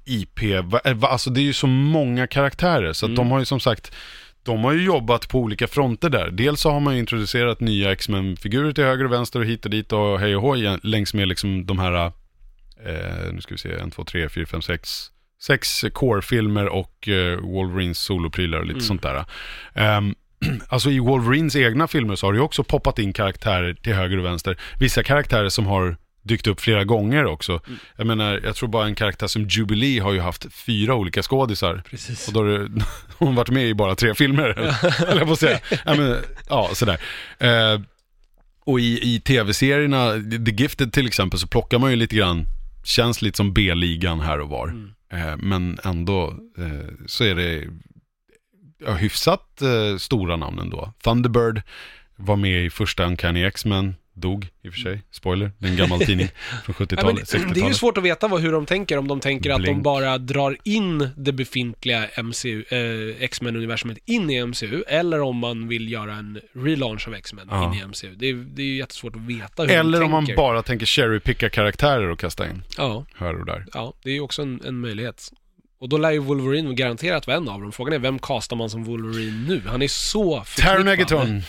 IP, 0.05 0.61
va- 0.63 0.81
eh, 0.85 0.97
alltså 1.01 1.29
det 1.29 1.39
är 1.39 1.43
ju 1.43 1.53
så 1.53 1.67
många 1.67 2.27
karaktärer, 2.27 2.93
så 2.93 3.05
Mm. 3.05 3.15
de 3.15 3.31
har 3.31 3.39
ju 3.39 3.45
som 3.45 3.59
sagt 3.59 3.91
de 4.43 4.63
har 4.63 4.71
ju 4.73 4.83
jobbat 4.83 5.29
på 5.29 5.39
olika 5.39 5.67
fronter 5.67 6.09
där. 6.09 6.31
Dels 6.31 6.61
så 6.61 6.71
har 6.71 6.79
man 6.79 6.93
ju 6.93 6.99
introducerat 6.99 7.59
nya 7.59 7.91
X-Men-figurer 7.91 8.71
till 8.71 8.83
höger 8.83 9.05
och 9.05 9.11
vänster 9.11 9.39
och 9.39 9.45
hit 9.45 9.65
och 9.65 9.71
dit 9.71 9.91
och 9.91 10.19
hej 10.19 10.35
och 10.35 10.41
hoj 10.41 10.77
längs 10.83 11.13
med 11.13 11.27
liksom 11.27 11.65
de 11.65 11.79
här, 11.79 12.05
eh, 12.85 13.33
nu 13.33 13.41
ska 13.41 13.53
vi 13.53 13.57
se, 13.57 13.69
1, 13.73 13.93
2, 13.93 14.03
3, 14.03 14.29
4, 14.29 14.45
5, 14.45 14.61
6, 14.61 15.11
sex 15.41 15.85
core-filmer 15.93 16.65
och 16.67 17.07
eh, 17.07 17.39
Wolverines 17.39 17.99
soloprylar 17.99 18.57
och 18.59 18.65
lite 18.65 18.77
Mm. 18.77 18.85
sånt 18.87 19.01
där. 19.01 19.25
Ehm, 19.73 20.15
alltså 20.69 20.89
i 20.89 20.99
Wolverines 20.99 21.55
egna 21.55 21.87
filmer 21.87 22.15
så 22.15 22.27
har 22.27 22.33
det 22.33 22.37
ju 22.37 22.43
också 22.43 22.63
poppat 22.63 22.99
in 22.99 23.13
karaktärer 23.13 23.73
till 23.73 23.93
höger 23.93 24.17
och 24.17 24.25
vänster. 24.25 24.57
Vissa 24.79 25.03
karaktärer 25.03 25.49
som 25.49 25.65
har 25.65 25.97
dykt 26.25 26.47
upp 26.47 26.61
flera 26.61 26.83
gånger 26.83 27.25
också. 27.25 27.51
Mm. 27.67 27.79
Jag 27.97 28.07
menar, 28.07 28.41
jag 28.43 28.55
tror 28.55 28.69
bara 28.69 28.85
en 28.85 28.95
karaktär 28.95 29.27
som 29.27 29.43
Jubilee 29.47 29.99
har 29.99 30.13
ju 30.13 30.19
haft 30.19 30.53
fyra 30.53 30.95
olika 30.95 31.21
skådisar. 31.23 31.83
Precis. 31.89 32.27
Och 32.27 32.33
då 32.33 32.39
har 32.39 32.47
det- 32.47 32.85
hon 33.17 33.35
varit 33.35 33.49
med 33.49 33.67
i 33.67 33.73
bara 33.73 33.95
tre 33.95 34.15
filmer, 34.15 34.45
eller 35.07 35.25
jag 35.25 35.37
säga. 35.37 35.59
Ja, 35.85 35.95
men, 35.95 36.17
ja 36.49 36.69
sådär. 36.73 36.99
Eh, 37.39 37.81
och 38.65 38.79
i, 38.79 39.15
i 39.15 39.19
tv-serierna, 39.19 40.11
The 40.45 40.51
Gifted 40.51 40.93
till 40.93 41.07
exempel, 41.07 41.39
så 41.39 41.47
plockar 41.47 41.79
man 41.79 41.91
ju 41.91 41.95
lite 41.95 42.15
grann, 42.15 42.45
känns 42.83 43.21
lite 43.21 43.37
som 43.37 43.53
B-ligan 43.53 44.19
här 44.19 44.39
och 44.39 44.49
var. 44.49 44.67
Mm. 44.67 44.91
Eh, 45.13 45.37
men 45.37 45.79
ändå 45.83 46.27
eh, 46.57 46.93
så 47.05 47.23
är 47.23 47.35
det 47.35 47.63
ja, 48.85 48.93
hyfsat 48.93 49.61
eh, 49.61 49.97
stora 49.97 50.35
namn 50.35 50.59
ändå. 50.59 50.93
Thunderbird 51.03 51.61
var 52.15 52.35
med 52.35 52.65
i 52.65 52.69
första 52.69 53.05
Uncanny 53.05 53.43
X-Men, 53.43 53.95
dog 54.15 54.47
i 54.63 54.69
och 54.69 54.73
för 54.73 54.79
sig, 54.79 55.01
spoiler, 55.11 55.51
det 55.57 55.67
är 55.67 55.71
en 55.71 55.77
gammal 55.77 55.99
tidning 55.99 56.27
från 56.65 56.75
Ja, 56.79 56.85
men 56.89 56.97
70-talet, 56.97 57.31
det, 57.31 57.37
är 57.37 57.39
ju 57.41 57.45
60-talet. 57.47 57.75
svårt 57.77 57.97
att 57.97 58.03
veta 58.03 58.27
vad, 58.27 58.41
hur 58.41 58.51
de 58.51 58.65
tänker, 58.65 58.97
om 58.97 59.07
de 59.07 59.19
tänker 59.19 59.49
att 59.49 59.57
de 59.57 59.61
Blink. 59.63 59.83
bara 59.83 60.17
drar 60.17 60.57
in 60.63 61.09
det 61.17 61.31
befintliga 61.31 62.07
MCU, 62.23 62.63
eh, 62.69 63.23
X-Men-universumet 63.23 63.97
in 64.05 64.29
i 64.29 64.45
MCU, 64.45 64.83
eller 64.87 65.21
om 65.21 65.37
man 65.37 65.67
vill 65.67 65.91
göra 65.91 66.13
en 66.13 66.39
relaunch 66.53 67.07
av 67.07 67.13
X-Men 67.15 67.47
Ja. 67.51 67.73
in 67.73 67.79
i 67.79 67.83
MCU. 67.87 68.15
Det 68.15 68.29
är, 68.29 68.33
det 68.33 68.61
är 68.61 68.65
ju 68.65 68.77
jättesvårt 68.77 69.15
att 69.15 69.21
veta 69.21 69.63
hur 69.63 69.71
Eller 69.71 70.03
om 70.03 70.11
man 70.11 70.27
bara 70.37 70.61
tänker 70.63 70.85
cherry-picka 70.85 71.49
karaktärer 71.49 72.09
och 72.09 72.19
kasta 72.19 72.49
in 72.49 72.63
Ja, 72.77 73.05
här 73.17 73.39
och 73.39 73.45
där. 73.45 73.65
ja, 73.73 73.93
det 74.03 74.09
är 74.09 74.13
ju 74.13 74.21
också 74.21 74.41
en, 74.41 74.61
en 74.65 74.79
möjlighet. 74.79 75.31
Och 75.79 75.89
då 75.89 75.97
lär 75.97 76.11
ju 76.11 76.19
Wolverine 76.19 76.73
garanterat 76.75 77.27
vara 77.27 77.37
en 77.37 77.49
av 77.49 77.61
dem. 77.61 77.71
Frågan 77.71 77.93
är, 77.93 77.99
vem 77.99 78.19
castar 78.19 78.55
man 78.55 78.69
som 78.69 78.83
Wolverine 78.83 79.45
nu? 79.47 79.61
Han 79.67 79.81
är 79.81 79.87
så 79.87 80.31
Taron 80.33 80.45
förknippad. 80.45 80.87
Egerton, 80.93 81.41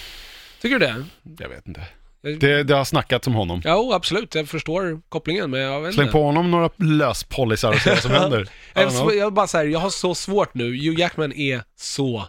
Tycker 0.61 0.79
du 0.79 0.87
det? 0.87 1.05
jag 1.39 1.49
vet 1.49 1.67
inte. 1.67 1.81
Jag- 2.21 2.41
Det, 2.41 2.63
det 2.63 2.75
har 2.75 2.85
snackats 2.85 3.27
om 3.27 3.35
honom. 3.35 3.61
Ja, 3.65 3.77
oh, 3.77 3.95
absolut. 3.95 4.35
Jag 4.35 4.49
förstår 4.49 5.01
kopplingen, 5.09 5.51
men 5.51 5.61
jag 5.61 5.81
vet 5.81 5.95
Släng 5.95 6.05
inte. 6.07 6.13
på 6.13 6.23
honom 6.23 6.51
några 6.51 6.71
löspolisar 6.77 7.73
och 7.73 7.79
se 7.81 7.91
vad 7.91 7.99
som 8.03 8.11
händer. 8.21 8.49
Jag, 8.75 8.91
know. 8.91 9.33
bara 9.33 9.47
så 9.47 9.59
här, 9.59 9.65
jag 9.65 9.79
har 9.79 9.91
så 9.91 10.15
svårt 10.15 10.55
nu. 10.55 10.65
Hugh 10.65 11.01
Jackman 11.01 11.33
är 11.33 11.63
så 11.77 12.29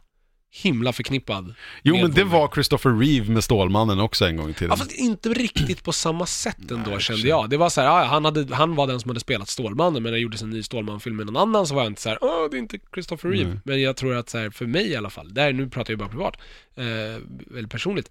himla 0.63 0.93
förknippad. 0.93 1.53
Jo 1.83 1.95
men 1.97 2.11
det 2.11 2.23
var 2.23 2.47
Christopher 2.53 2.99
Reeve 2.99 3.31
med 3.31 3.43
Stålmannen 3.43 3.99
också 3.99 4.25
en 4.25 4.38
gång 4.38 4.49
i 4.49 4.53
tiden. 4.53 4.69
Ja, 4.69 4.75
fast 4.77 4.91
inte 4.91 5.29
riktigt 5.29 5.83
på 5.83 5.91
samma 5.91 6.25
sätt 6.25 6.71
ändå 6.71 6.91
Nej, 6.91 6.99
kände 6.99 7.27
jag. 7.27 7.49
Det 7.49 7.57
var 7.57 7.69
så 7.69 7.81
här, 7.81 7.88
ja, 7.88 8.03
han, 8.03 8.25
hade, 8.25 8.55
han 8.55 8.75
var 8.75 8.88
den 8.88 8.99
som 8.99 9.09
hade 9.09 9.19
spelat 9.19 9.49
Stålmannen, 9.49 9.93
men 9.93 10.03
när 10.03 10.11
det 10.11 10.19
gjordes 10.19 10.41
en 10.41 10.49
ny 10.49 10.63
Stålman-film 10.63 11.15
med 11.15 11.25
någon 11.25 11.38
annan 11.38 11.67
så 11.67 11.75
var 11.75 11.81
jag 11.83 11.89
inte 11.91 12.01
så 12.01 12.09
här, 12.09 12.17
åh, 12.21 12.49
det 12.51 12.57
är 12.57 12.59
inte 12.59 12.79
Christopher 12.93 13.29
Reeve. 13.29 13.49
Nej. 13.49 13.59
Men 13.65 13.81
jag 13.81 13.95
tror 13.95 14.15
att 14.15 14.29
så 14.29 14.38
här, 14.38 14.49
för 14.49 14.65
mig 14.65 14.88
i 14.88 14.95
alla 14.95 15.09
fall, 15.09 15.33
där, 15.33 15.53
nu 15.53 15.69
pratar 15.69 15.91
jag 15.91 15.99
bara 15.99 16.09
privat, 16.09 16.33
eh, 16.75 17.55
eller 17.57 17.67
personligt, 17.67 18.09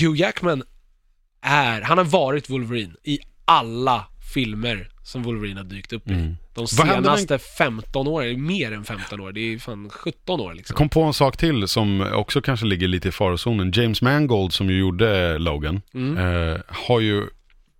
Hugh 0.00 0.20
Jackman 0.20 0.62
är, 1.42 1.80
han 1.82 1.98
har 1.98 2.04
varit 2.04 2.50
Wolverine 2.50 2.92
i 3.04 3.18
alla 3.44 4.04
filmer 4.34 4.88
som 5.04 5.22
Wolverine 5.22 5.56
har 5.60 5.64
dykt 5.64 5.92
upp 5.92 6.08
i. 6.08 6.12
Mm. 6.12 6.36
De 6.54 6.66
hände 6.88 6.94
med- 7.10 7.18
senaste 7.18 7.38
15 7.38 8.06
åren, 8.08 8.46
mer 8.46 8.72
än 8.72 8.84
15 8.84 9.20
år, 9.20 9.32
det 9.32 9.40
är 9.40 9.58
fan 9.58 9.90
17 9.90 10.40
år 10.40 10.54
liksom. 10.54 10.74
Jag 10.74 10.78
kom 10.78 10.88
på 10.88 11.02
en 11.02 11.12
sak 11.14 11.36
till 11.36 11.68
som 11.68 12.00
också 12.14 12.40
kanske 12.40 12.66
ligger 12.66 12.88
lite 12.88 13.08
i 13.08 13.12
farozonen. 13.12 13.72
James 13.74 14.02
Mangold 14.02 14.52
som 14.52 14.70
ju 14.70 14.78
gjorde 14.78 15.38
Logan, 15.38 15.80
Mm. 15.94 16.16
eh, 16.52 16.60
har 16.68 17.00
ju 17.00 17.26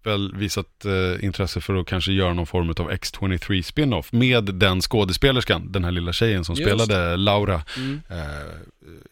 väl 0.04 0.34
visat 0.36 0.84
eh, 0.84 1.24
intresse 1.24 1.60
för 1.60 1.74
att 1.74 1.86
kanske 1.86 2.12
göra 2.12 2.32
någon 2.34 2.46
form 2.46 2.68
av 2.70 2.90
X23 2.90 3.62
spin-off 3.62 4.12
med 4.12 4.44
den 4.54 4.80
skådespelerskan, 4.80 5.72
den 5.72 5.84
här 5.84 5.90
lilla 5.90 6.12
tjejen 6.12 6.44
som 6.44 6.54
Just 6.54 6.68
spelade 6.68 7.16
Laura. 7.16 7.62
Mm. 7.76 8.00
Eh, 8.10 8.16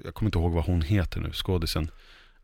jag 0.04 0.14
kommer 0.14 0.28
inte 0.28 0.38
ihåg 0.38 0.52
vad 0.52 0.64
hon 0.64 0.82
heter 0.82 1.20
nu, 1.20 1.30
skådisen. 1.32 1.90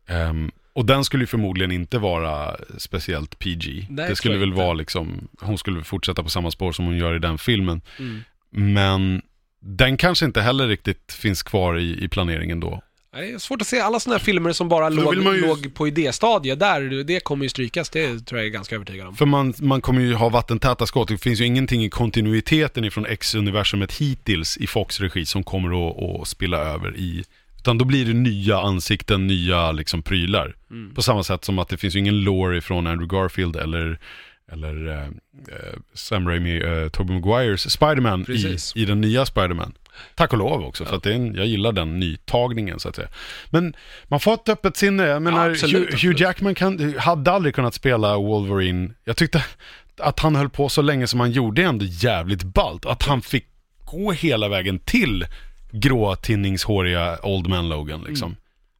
Ehm, 0.07 0.51
och 0.73 0.85
den 0.85 1.03
skulle 1.03 1.23
ju 1.23 1.27
förmodligen 1.27 1.71
inte 1.71 1.97
vara 1.97 2.55
speciellt 2.77 3.39
PG. 3.39 3.87
Nej, 3.89 4.09
det 4.09 4.15
skulle 4.15 4.37
väl 4.37 4.49
inte. 4.49 4.61
vara 4.61 4.73
liksom, 4.73 5.27
hon 5.41 5.57
skulle 5.57 5.83
fortsätta 5.83 6.23
på 6.23 6.29
samma 6.29 6.51
spår 6.51 6.71
som 6.71 6.85
hon 6.85 6.97
gör 6.97 7.15
i 7.15 7.19
den 7.19 7.37
filmen. 7.37 7.81
Mm. 7.99 8.21
Men 8.49 9.21
den 9.61 9.97
kanske 9.97 10.25
inte 10.25 10.41
heller 10.41 10.67
riktigt 10.67 11.13
finns 11.13 11.43
kvar 11.43 11.77
i, 11.77 12.03
i 12.03 12.07
planeringen 12.07 12.59
då. 12.59 12.81
Det 13.15 13.31
är 13.31 13.37
svårt 13.37 13.61
att 13.61 13.67
se 13.67 13.79
alla 13.79 13.99
sådana 13.99 14.17
här 14.17 14.25
filmer 14.25 14.51
som 14.51 14.69
bara 14.69 14.89
låg, 14.89 15.15
ju- 15.15 15.41
låg 15.47 15.73
på 15.73 15.87
idéstadiet. 15.87 16.59
Där, 16.59 17.03
det 17.03 17.19
kommer 17.19 17.45
ju 17.45 17.49
strykas, 17.49 17.89
det 17.89 18.19
tror 18.19 18.39
jag 18.39 18.47
är 18.47 18.51
ganska 18.51 18.75
övertygad 18.75 19.07
om. 19.07 19.15
För 19.15 19.25
man, 19.25 19.53
man 19.59 19.81
kommer 19.81 20.01
ju 20.01 20.13
ha 20.13 20.29
vattentäta 20.29 20.85
skott. 20.85 21.07
Det 21.07 21.17
finns 21.17 21.41
ju 21.41 21.45
ingenting 21.45 21.83
i 21.83 21.89
kontinuiteten 21.89 22.85
ifrån 22.85 23.05
X-universumet 23.05 23.93
hittills 23.93 24.57
i 24.57 24.67
Fox 24.67 24.99
regi 24.99 25.25
som 25.25 25.43
kommer 25.43 25.89
att, 25.89 26.21
att 26.21 26.27
spilla 26.27 26.57
över 26.57 26.97
i 26.97 27.23
utan 27.63 27.77
då 27.77 27.85
blir 27.85 28.05
det 28.05 28.13
nya 28.13 28.59
ansikten, 28.59 29.27
nya 29.27 29.71
liksom 29.71 30.01
prylar. 30.01 30.55
Mm. 30.71 30.93
På 30.93 31.01
samma 31.01 31.23
sätt 31.23 31.45
som 31.45 31.59
att 31.59 31.69
det 31.69 31.77
finns 31.77 31.95
ju 31.95 31.99
ingen 31.99 32.21
lore 32.21 32.57
ifrån 32.57 32.87
Andrew 32.87 33.17
Garfield 33.17 33.55
eller, 33.55 33.99
eller 34.51 34.87
eh, 34.87 35.03
eh, 35.03 35.79
Sam 35.93 36.27
Raimi, 36.27 36.57
eh, 36.57 36.89
Tobey 36.89 37.19
Maguires 37.19 37.71
Spiderman 37.71 38.25
i, 38.29 38.57
i 38.75 38.85
den 38.85 39.01
nya 39.01 39.25
Spiderman. 39.25 39.73
Tack 40.15 40.33
och 40.33 40.39
lov 40.39 40.63
också, 40.65 40.85
för 40.85 40.95
att 40.95 41.03
det 41.03 41.13
en, 41.13 41.35
jag 41.35 41.45
gillar 41.45 41.71
den 41.71 41.99
nytagningen 41.99 42.79
så 42.79 42.89
att 42.89 42.95
säga. 42.95 43.07
Men 43.49 43.75
man 44.07 44.19
får 44.19 44.33
ett 44.33 44.49
öppet 44.49 44.77
sinne. 44.77 45.03
Jag 45.03 45.21
menar, 45.21 45.49
absolut, 45.49 45.89
Hugh, 45.89 46.05
Hugh. 46.05 46.21
Jackman 46.21 46.55
kan, 46.55 46.95
hade 46.97 47.31
aldrig 47.31 47.55
kunnat 47.55 47.73
spela 47.73 48.17
Wolverine. 48.17 48.93
Jag 49.03 49.17
tyckte 49.17 49.45
att 49.97 50.19
han 50.19 50.35
höll 50.35 50.49
på 50.49 50.69
så 50.69 50.81
länge 50.81 51.07
som 51.07 51.19
han 51.19 51.31
gjorde 51.31 51.61
är 51.61 51.65
ändå 51.65 51.85
jävligt 51.85 52.43
ballt. 52.43 52.85
Att 52.85 53.03
han 53.03 53.21
fick 53.21 53.45
gå 53.85 54.11
hela 54.11 54.49
vägen 54.49 54.79
till 54.79 55.25
grå 55.73 56.15
tinningshåriga 56.15 57.19
Old 57.23 57.47
Man 57.47 57.69
Logan 57.69 58.03
liksom. 58.03 58.35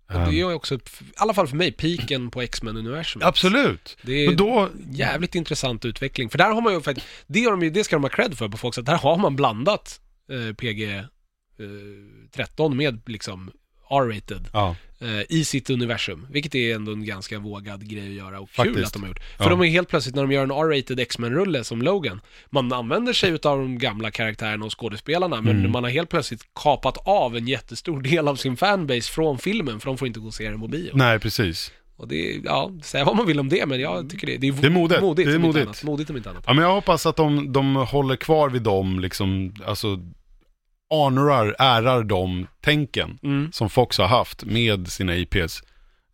Och 0.07 0.31
det 0.31 0.39
är 0.39 0.53
också, 0.53 0.75
i 0.75 0.79
alla 1.15 1.33
fall 1.33 1.47
för 1.47 1.55
mig, 1.55 1.71
piken 1.71 2.31
på 2.31 2.41
X-Men-universumet. 2.41 3.27
Absolut. 3.27 3.97
Det 4.01 4.13
är 4.13 4.27
Men 4.27 4.37
då, 4.37 4.69
jävligt 4.91 5.35
intressant 5.35 5.85
utveckling. 5.85 6.29
För 6.29 6.37
där 6.37 6.51
har 6.51 6.61
man 6.61 6.73
ju 6.73 6.81
faktiskt, 6.81 7.07
det, 7.27 7.49
de 7.49 7.69
det 7.69 7.83
ska 7.83 7.95
de 7.95 8.03
ha 8.03 8.09
cred 8.09 8.37
för 8.37 8.49
på 8.49 8.57
Fox, 8.57 8.77
att 8.77 8.85
där 8.85 8.97
har 8.97 9.17
man 9.17 9.35
blandat 9.35 10.01
eh, 10.31 10.55
PG 10.55 10.93
eh, 10.93 11.03
13 12.35 12.77
med 12.77 13.01
liksom 13.05 13.51
R-rated 14.01 14.47
ja, 14.53 14.75
eh, 14.99 15.21
i 15.29 15.45
sitt 15.45 15.69
universum. 15.69 16.27
Vilket 16.31 16.55
är 16.55 16.75
ändå 16.75 16.91
en 16.91 17.05
ganska 17.05 17.39
vågad 17.39 17.89
grej 17.89 18.07
att 18.07 18.13
göra 18.13 18.39
och 18.39 18.49
kul 18.51 18.65
Faktiskt. 18.65 18.87
att 18.87 18.93
de 18.93 19.01
har 19.01 19.09
gjort. 19.09 19.19
Ja. 19.37 19.43
För 19.43 19.49
de 19.49 19.61
är 19.61 19.65
helt 19.67 19.89
plötsligt, 19.89 20.15
när 20.15 20.21
de 20.21 20.31
gör 20.31 20.43
en 20.43 20.51
R-rated 20.51 20.99
X-Men-rulle 20.99 21.63
som 21.63 21.81
Logan, 21.81 22.21
man 22.49 22.73
använder 22.73 23.13
sig 23.13 23.29
utav 23.31 23.57
de 23.57 23.77
gamla 23.77 24.11
karaktärerna 24.11 24.65
och 24.65 24.79
skådespelarna, 24.79 25.41
men 25.41 25.59
Mm. 25.59 25.71
man 25.71 25.83
har 25.83 25.91
helt 25.91 26.09
plötsligt 26.09 26.41
kapat 26.55 26.97
av 27.07 27.37
en 27.37 27.47
jättestor 27.47 28.01
del 28.01 28.27
av 28.27 28.35
sin 28.35 28.57
fanbase 28.57 29.11
från 29.11 29.37
filmen, 29.37 29.79
för 29.79 29.85
de 29.87 29.97
får 29.97 30.07
inte 30.07 30.19
gå 30.19 30.27
och 30.27 30.33
se 30.33 30.49
den 30.49 30.61
på 30.61 30.67
bio. 30.67 30.91
nej 30.93 31.19
precis. 31.19 31.71
Och 31.97 32.07
det 32.07 32.35
är, 32.35 32.41
ja, 32.45 32.71
säga 32.83 33.05
vad 33.05 33.15
man 33.15 33.25
vill 33.27 33.39
om 33.39 33.49
det, 33.49 33.65
men 33.65 33.79
jag 33.79 34.09
tycker 34.09 34.27
det, 34.27 34.37
det 34.37 34.47
är, 34.47 34.51
Det 34.51 34.67
är 34.67 34.71
modigt. 34.71 35.01
modigt, 35.01 35.29
Det 35.29 35.35
är 35.35 35.39
modigt. 35.39 35.65
Annat. 35.65 35.83
modigt 35.83 36.09
om 36.09 36.17
inte 36.17 36.29
annat. 36.29 36.43
Ja 36.47 36.53
men 36.53 36.63
jag 36.65 36.73
hoppas 36.73 37.05
att 37.05 37.15
de, 37.15 37.53
de 37.53 37.75
håller 37.75 38.15
kvar 38.15 38.49
vid 38.49 38.61
dem, 38.61 38.99
liksom, 38.99 39.55
alltså 39.65 39.99
honorar, 40.97 41.55
ärar 41.59 42.03
de 42.03 42.47
tänken 42.61 43.19
Mm. 43.23 43.51
som 43.51 43.69
Fox 43.69 43.97
har 43.97 44.07
haft 44.07 44.43
med 44.43 44.87
sina 44.87 45.15
IPs. 45.15 45.63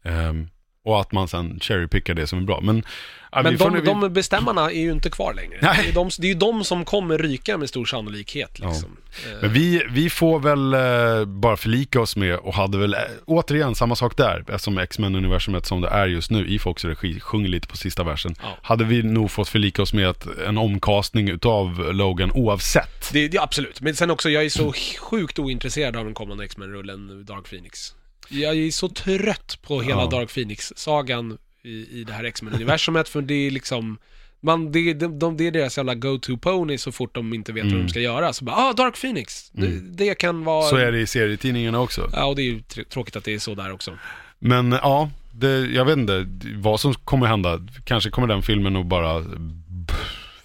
Ehm, 0.06 0.48
och 0.90 1.02
att 1.02 1.12
man 1.12 1.28
sen 1.28 1.60
cherrypickar 1.60 2.14
det 2.14 2.28
som 2.28 2.40
är 2.40 2.44
bra. 2.44 2.62
Men, 2.62 2.84
ja, 3.32 3.42
Men 3.44 3.58
de, 3.58 3.74
nu- 3.74 3.80
vi- 3.80 3.86
de 3.86 4.14
bestämmarna 4.14 4.72
är 4.72 4.80
ju 4.82 4.92
inte 4.92 5.10
kvar 5.10 5.34
längre. 5.34 5.60
Nej. 5.62 5.80
Det 5.84 5.90
är, 5.90 5.94
de, 5.94 6.10
det 6.20 6.28
är 6.28 6.30
ju 6.30 6.34
de 6.40 6.64
som 6.64 6.86
kommer 6.86 7.18
ryka 7.18 7.58
med 7.58 7.70
stor 7.70 7.86
sannolikhet 7.86 8.58
Ja. 8.62 8.68
liksom. 8.70 8.98
Eh, 9.28 9.38
Men 9.42 9.54
vi, 9.54 9.84
vi 9.90 10.10
får 10.10 10.40
väl 10.40 10.74
eh, 10.74 11.26
bara 11.26 11.58
förlika 11.58 12.02
oss 12.02 12.16
med 12.16 12.36
och 12.36 12.54
hade 12.54 12.78
väl 12.78 12.94
eh, 12.94 13.00
återigen 13.26 13.76
samma 13.76 13.96
sak 13.96 14.18
där. 14.18 14.40
Eftersom 14.48 14.78
X-Men-universumet 14.78 15.66
som 15.66 15.82
det 15.82 15.88
är 15.88 16.08
just 16.08 16.32
nu 16.32 16.48
i 16.48 16.60
Fox 16.60 16.86
regi 16.86 17.20
sjunger 17.20 17.50
lite 17.50 17.68
på 17.68 17.78
sista 17.78 18.04
versen. 18.04 18.36
Ja. 18.42 18.58
Hade 18.62 18.84
vi 18.84 19.04
nog 19.04 19.32
fått 19.32 19.50
förlika 19.50 19.82
oss 19.82 19.94
med 19.94 20.10
att 20.10 20.28
en 20.48 20.58
omkastning 20.58 21.30
utav 21.30 21.94
Logan 21.94 22.32
oavsett. 22.32 23.10
Det, 23.14 23.28
det, 23.28 23.38
absolut, 23.40 23.82
men 23.82 23.96
sen 23.96 24.12
också, 24.12 24.30
jag 24.30 24.46
är 24.46 24.50
så 24.50 24.74
sjukt 25.00 25.40
ointresserad 25.40 25.96
av 25.96 26.06
den 26.06 26.14
kommande 26.14 26.46
X-Men-rullen 26.46 27.26
Dark 27.26 27.50
Phoenix. 27.50 27.94
Jag 28.30 28.58
är 28.58 28.72
så 28.72 28.90
trött 28.90 29.60
på 29.62 29.82
hela 29.82 30.02
Ja. 30.02 30.08
Dark 30.10 30.30
Phoenix-sagan 30.34 31.38
i, 31.64 31.70
i 32.00 32.04
det 32.08 32.14
här 32.14 32.24
X-Men-universumet, 32.24 33.10
för 33.10 33.22
det 33.22 33.34
är 33.48 33.52
liksom... 33.52 33.98
Man, 34.42 34.72
det, 34.72 34.94
de, 34.94 35.20
de, 35.20 35.38
det 35.38 35.48
är 35.48 35.52
deras 35.52 35.78
jävla 35.78 35.96
go-to-pony 35.96 36.78
så 36.78 36.92
fort 36.92 37.16
de 37.16 37.34
inte 37.34 37.52
vet 37.52 37.64
vad 37.64 37.72
Mm. 37.74 37.86
de 37.86 37.90
ska 37.90 38.00
göra. 38.00 38.34
Så 38.34 38.46
bara, 38.46 38.56
ah, 38.56 38.74
Dark 38.74 39.02
Phoenix! 39.02 39.50
Det, 39.52 39.68
det 39.82 40.16
kan 40.16 40.44
vara... 40.44 40.70
Så 40.70 40.76
är 40.76 40.92
det 40.92 41.00
i 41.00 41.08
serietidningarna 41.08 41.80
också. 41.80 42.10
Ja, 42.14 42.26
och 42.26 42.36
det 42.36 42.42
är 42.42 42.44
ju 42.44 42.60
tr- 42.60 42.84
tråkigt 42.84 43.16
att 43.16 43.24
det 43.24 43.34
är 43.34 43.40
så 43.40 43.56
där 43.56 43.72
också. 43.72 43.98
Men 44.40 44.72
ja, 44.72 45.10
det, 45.32 45.48
jag 45.66 45.86
vet 45.86 45.98
inte 45.98 46.28
vad 46.56 46.80
som 46.80 46.94
kommer 46.94 47.28
hända. 47.28 47.60
Kanske 47.86 48.10
kommer 48.10 48.28
den 48.28 48.42
filmen 48.42 48.76
att 48.76 48.86
bara 48.86 49.24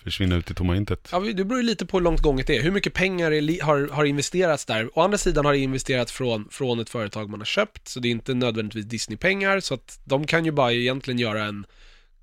försvinna 0.04 0.36
ut 0.36 0.50
i 0.50 0.54
tomma 0.54 0.76
intet. 0.76 1.08
Ja, 1.12 1.20
det 1.20 1.44
beror 1.44 1.60
ju 1.60 1.66
lite 1.66 1.86
på 1.86 1.96
hur 1.96 2.04
långt 2.04 2.20
gånget 2.20 2.46
det 2.46 2.56
är. 2.56 2.62
Hur 2.62 2.70
mycket 2.70 2.94
pengar 2.94 3.32
är, 3.32 3.62
har, 3.62 3.88
har 3.88 4.04
investerats 4.04 4.64
där? 4.64 4.98
Å 4.98 5.02
andra 5.02 5.18
sidan 5.18 5.44
har 5.44 5.52
det 5.52 5.58
investerats 5.58 6.12
från, 6.12 6.48
från 6.50 6.80
ett 6.80 6.90
företag 6.90 7.30
man 7.30 7.40
har 7.40 7.44
köpt, 7.44 7.88
så 7.88 8.00
det 8.00 8.08
är 8.08 8.10
inte 8.10 8.34
nödvändigtvis 8.34 8.86
Disney-pengar, 8.86 9.60
så 9.60 9.74
att 9.74 10.00
de 10.04 10.26
kan 10.26 10.44
ju 10.44 10.50
bara 10.50 10.72
egentligen 10.72 11.18
göra 11.18 11.44
en 11.44 11.66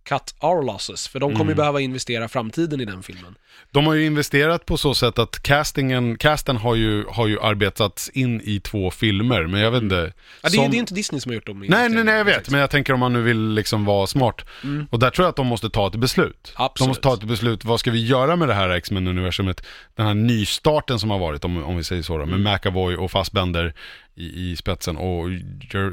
cut 0.04 0.36
our 0.40 0.64
losses, 0.66 1.08
för 1.08 1.20
de 1.20 1.36
kommer 1.36 1.52
ju 1.52 1.56
behöva 1.56 1.80
investera 1.82 2.28
framtiden 2.28 2.82
i 2.82 2.86
den 2.86 3.04
filmen. 3.04 3.36
De 3.72 3.86
har 3.88 3.94
ju 3.94 4.06
investerat 4.06 4.66
på 4.66 4.78
så 4.78 4.94
sätt 4.96 5.20
att 5.20 5.44
castingen, 5.44 6.18
casten 6.18 6.58
har 6.58 6.76
ju, 6.76 7.06
har 7.06 7.28
ju 7.28 7.40
arbetats 7.42 8.10
in 8.10 8.42
i 8.44 8.60
två 8.60 8.92
filmer, 8.92 9.44
men 9.48 9.62
jag 9.62 9.72
vet 9.72 9.84
inte. 9.84 9.96
Ja, 9.96 10.50
det, 10.50 10.56
är- 10.56 10.62
som- 10.62 10.72
det 10.72 10.78
är 10.78 10.80
inte 10.80 10.94
Disney 10.94 11.22
som 11.22 11.30
har 11.30 11.34
gjort 11.36 11.46
dem. 11.48 11.66
Nej, 11.70 11.90
nej, 11.90 12.04
nej, 12.04 12.16
jag 12.16 12.26
vet. 12.26 12.50
Men 12.50 12.60
jag 12.60 12.70
tänker 12.70 12.94
om 12.94 13.00
man 13.00 13.14
nu 13.14 13.22
vill 13.22 13.50
liksom 13.54 13.86
vara 13.86 14.08
smart. 14.08 14.46
Mm. 14.64 14.88
Och 14.92 15.00
där 15.00 15.10
tror 15.10 15.26
jag 15.26 15.30
att 15.30 15.36
de 15.36 15.48
måste 15.48 15.70
ta 15.70 15.88
ett 15.88 15.96
beslut. 15.96 16.54
De 16.58 16.64
Absolut. 16.64 16.88
måste 16.88 17.04
ta 17.04 17.14
ett 17.14 17.24
beslut, 17.24 17.66
vad 17.66 17.80
ska 17.80 17.92
vi 17.92 18.06
göra 18.06 18.36
med 18.36 18.48
det 18.48 18.54
här 18.54 18.70
X-Men-universumet? 18.70 19.64
Den 19.96 20.06
här 20.06 20.14
nystarten 20.14 21.00
som 21.00 21.10
har 21.10 21.20
varit, 21.20 21.46
om, 21.46 21.64
om 21.64 21.78
vi 21.78 21.84
säger 21.84 22.02
så 22.04 22.18
då, 22.18 22.26
med 22.26 22.40
Mm. 22.40 22.54
McAvoy 22.54 22.96
och 22.96 23.12
Fassbender 23.12 23.74
i, 24.16 24.52
i 24.52 24.56
spetsen 24.56 24.98
och 24.98 25.30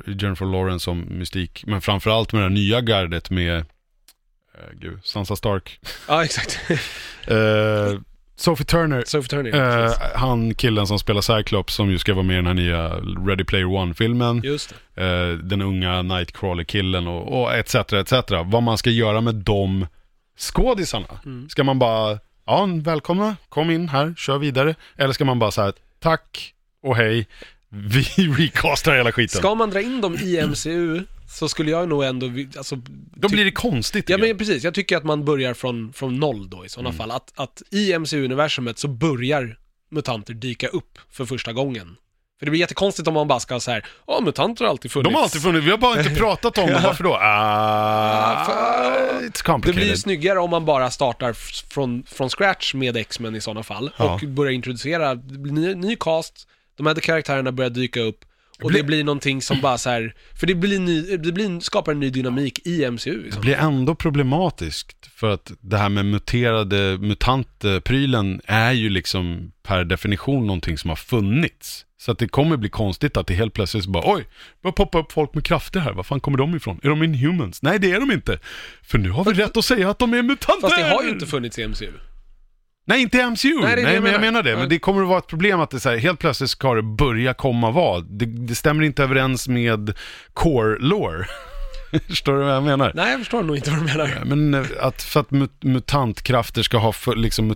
Jennifer 0.07 0.47
Lawrence 0.53 0.85
som 0.85 1.01
mystik. 1.01 1.65
Men 1.67 1.81
framförallt 1.81 2.33
med 2.33 2.41
det 2.43 2.45
här 2.45 2.51
nya 2.55 2.81
gardet 2.81 3.31
med, 3.31 3.65
gud, 4.81 4.99
Sansa 5.05 5.37
Stark. 5.37 5.81
Ja, 6.09 6.25
exakt. 6.25 6.61
Eh, 7.27 8.01
Sophie 8.37 8.65
Turner. 8.65 9.05
Sophie 9.07 9.29
Turner. 9.29 9.55
Eh, 9.55 9.87
precis. 9.87 10.03
han 10.15 10.55
killen 10.55 10.87
som 10.87 10.99
spelar 10.99 11.21
Cyclops 11.21 11.75
som 11.75 11.91
ju 11.91 11.99
ska 11.99 12.15
vara 12.15 12.23
med 12.23 12.35
i 12.35 12.37
den 12.37 12.47
här 12.47 12.55
nya 12.55 12.89
Ready 13.29 13.45
Player 13.45 13.65
One-filmen. 13.65 14.43
Eh, 14.95 15.29
den 15.43 15.63
unga 15.63 16.03
Nightcrawler-killen 16.03 17.07
och, 17.07 17.41
och 17.43 17.55
etc, 17.55 17.75
etc. 17.75 18.13
Vad 18.45 18.63
man 18.63 18.79
ska 18.79 18.91
göra 18.91 19.21
med 19.21 19.35
de 19.35 19.87
skådisarna. 20.39 21.07
Mm. 21.25 21.49
Ska 21.49 21.65
man 21.65 21.79
bara, 21.79 22.19
ja 22.47 22.69
välkomna, 22.83 23.37
kom 23.49 23.71
in 23.71 23.89
här, 23.89 24.15
kör 24.17 24.39
vidare. 24.39 24.75
Eller 24.97 25.13
ska 25.13 25.25
man 25.25 25.39
bara 25.39 25.51
säga 25.51 25.73
tack 26.01 26.55
och 26.83 26.97
hej, 26.97 27.27
vi 27.69 28.03
recastar 28.39 28.97
hela 28.97 29.13
skiten. 29.13 29.39
Ska 29.39 29.55
man 29.55 29.71
dra 29.71 29.81
in 29.81 30.01
dem 30.01 30.15
i 30.15 30.47
MCU, 30.47 31.05
så 31.29 31.49
skulle 31.49 31.71
jag 31.71 31.89
nog 31.89 32.05
ändå, 32.05 32.27
alltså... 32.57 32.77
Då 33.15 33.29
blir 33.29 33.45
det 33.45 33.51
konstigt. 33.51 34.09
Ja 34.09 34.19
men 34.19 34.39
precis, 34.39 34.65
jag 34.65 34.75
tycker 34.75 34.97
att 34.97 35.05
man 35.05 35.25
börjar 35.25 35.55
från, 35.55 35.93
från 35.93 36.17
noll 36.21 36.51
då 36.51 36.65
i 36.65 36.69
sådana 36.69 36.89
Mm. 36.89 36.99
fall. 36.99 37.11
Att, 37.11 37.33
att 37.37 37.63
i 37.71 37.99
MCU-universumet 37.99 38.79
så 38.79 38.89
börjar 38.89 39.59
mutanter 39.91 40.35
dyka 40.35 40.69
upp 40.69 40.99
för 41.11 41.25
första 41.25 41.53
gången. 41.53 41.97
För 42.39 42.47
det 42.47 42.51
blir 42.51 42.61
jättekonstigt 42.61 43.09
om 43.09 43.15
man 43.15 43.29
bara 43.29 43.41
ska 43.41 43.61
så 43.61 43.71
här, 43.71 43.87
ja 44.07 44.21
mutanter 44.25 44.65
har 44.65 44.71
alltid 44.71 44.91
funnits. 44.91 45.09
De 45.11 45.15
har 45.15 45.23
alltid 45.23 45.43
funnits, 45.43 45.67
vi 45.67 45.71
har 45.71 45.79
bara 45.79 45.99
inte 46.01 46.15
pratat 46.15 46.59
om 46.59 46.67
dem, 46.67 46.81
varför 46.85 47.05
då? 47.05 47.15
För- 48.47 49.27
it's 49.27 49.33
Det 49.33 49.43
complicated. 49.43 49.75
blir 49.83 49.91
ju 49.91 49.97
snyggare 49.97 50.39
om 50.39 50.51
man 50.51 50.65
bara 50.65 50.91
startar 50.91 51.33
från, 51.73 52.03
från 52.07 52.31
scratch 52.31 52.75
med 52.75 52.97
X-Men 52.97 53.35
i 53.35 53.41
sådana 53.41 53.63
fall. 53.63 53.91
Ja. 53.97 54.15
Och 54.15 54.29
börjar 54.29 54.53
introducera, 54.53 55.15
det 55.15 55.53
ny, 55.53 55.75
ny 55.75 55.97
cast, 55.97 56.49
de 56.77 56.87
här 56.87 56.95
karaktärerna 56.95 57.53
börjar 57.53 57.71
dyka 57.71 58.01
upp. 58.01 58.25
Och 58.63 58.69
blir- 58.71 58.79
det 58.81 58.87
blir 58.87 59.05
någonting 59.05 59.43
som 59.43 59.61
bara 59.61 59.79
så 59.79 59.91
här, 59.91 60.15
för 60.35 60.47
det 60.47 60.55
blir 60.55 60.79
ny, 60.81 61.17
det 61.17 61.33
blir, 61.33 61.61
skapar 61.61 61.93
en 61.93 62.01
ny 62.01 62.11
dynamik 62.11 62.67
i 62.67 62.85
MCU. 62.91 63.17
Det 63.19 63.25
Liksom. 63.25 63.41
blir 63.41 63.55
ändå 63.55 63.95
problematiskt 63.95 65.11
för 65.17 65.31
att 65.31 65.53
det 65.61 65.77
här 65.79 65.89
med 65.89 66.07
muterade 66.07 66.99
mutantprylen 67.01 68.41
är 68.45 68.73
ju 68.73 68.89
liksom 68.89 69.53
per 69.63 69.85
definition 69.85 70.47
någonting 70.47 70.79
som 70.79 70.89
har 70.91 70.97
funnits. 70.97 71.85
Så 72.01 72.13
att 72.13 72.19
det 72.19 72.29
kommer 72.29 72.57
bli 72.57 72.69
konstigt 72.69 73.17
att 73.17 73.27
det 73.27 73.35
helt 73.35 73.55
plötsligt 73.55 73.87
bara 73.87 74.15
oj, 74.15 74.25
börjar 74.63 74.73
poppa 74.73 74.99
upp 74.99 75.13
folk 75.13 75.35
med 75.35 75.45
krafter 75.45 75.81
här, 75.81 75.93
var 75.93 76.03
fan 76.03 76.21
kommer 76.21 76.39
de 76.39 76.55
ifrån? 76.57 76.81
Är 76.83 76.89
de 76.89 77.03
inhumans? 77.03 77.63
Nej 77.63 77.79
det 77.79 77.93
är 77.93 78.01
de 78.01 78.11
inte. 78.13 78.39
För 78.83 78.99
nu 78.99 79.11
har 79.11 79.25
vi 79.25 79.33
rätt 79.33 79.57
att 79.57 79.65
säga 79.65 79.91
att 79.91 79.99
de 79.99 80.15
är 80.15 80.23
mutanter! 80.23 80.61
Fast 80.61 80.77
det 80.77 80.83
har 80.91 81.03
ju 81.03 81.11
inte 81.11 81.27
funnits 81.27 81.59
i 81.59 81.69
MCU. 81.69 81.93
Nej 82.89 83.03
inte 83.03 83.31
MCU, 83.31 83.55
Nej, 83.55 83.63
nej, 83.65 83.75
det 83.77 83.81
är 83.83 83.87
det 83.87 83.95
jag 83.95 84.03
men 84.03 84.13
jag 84.13 84.21
menar. 84.21 84.43
det. 84.43 84.57
Men 84.57 84.69
det 84.69 84.79
kommer 84.79 85.03
att 85.03 85.09
vara 85.09 85.19
ett 85.19 85.27
problem 85.27 85.61
att 85.61 85.71
det 85.71 85.81
så 85.81 85.89
här, 85.91 85.97
helt 85.97 86.19
plötsligt 86.19 86.51
ska 86.51 86.75
det 86.75 86.83
börja 86.83 87.35
komma 87.35 87.71
vad? 87.71 88.05
Det, 88.11 88.27
det 88.27 88.55
stämmer 88.55 88.83
inte 88.85 89.03
överens 89.03 89.49
med 89.49 89.93
core 90.35 90.79
lore. 90.79 91.27
Förstår 92.09 92.33
du 92.33 92.39
vad 92.45 92.55
jag 92.55 92.63
menar? 92.63 92.93
Nej, 92.95 93.11
jag 93.11 93.19
förstår 93.19 93.43
nog 93.43 93.57
inte 93.57 93.71
vad 93.71 93.79
du 93.81 93.85
menar. 93.85 94.23
Men 94.25 94.55
eh, 94.55 94.67
att 94.81 95.03
för 95.03 95.21
att 95.21 95.31
mut 95.31 95.63
mutantkrafter 95.65 96.63
ska 96.63 96.79
ha, 96.79 96.93
fu- 96.93 97.15
liksom 97.15 97.49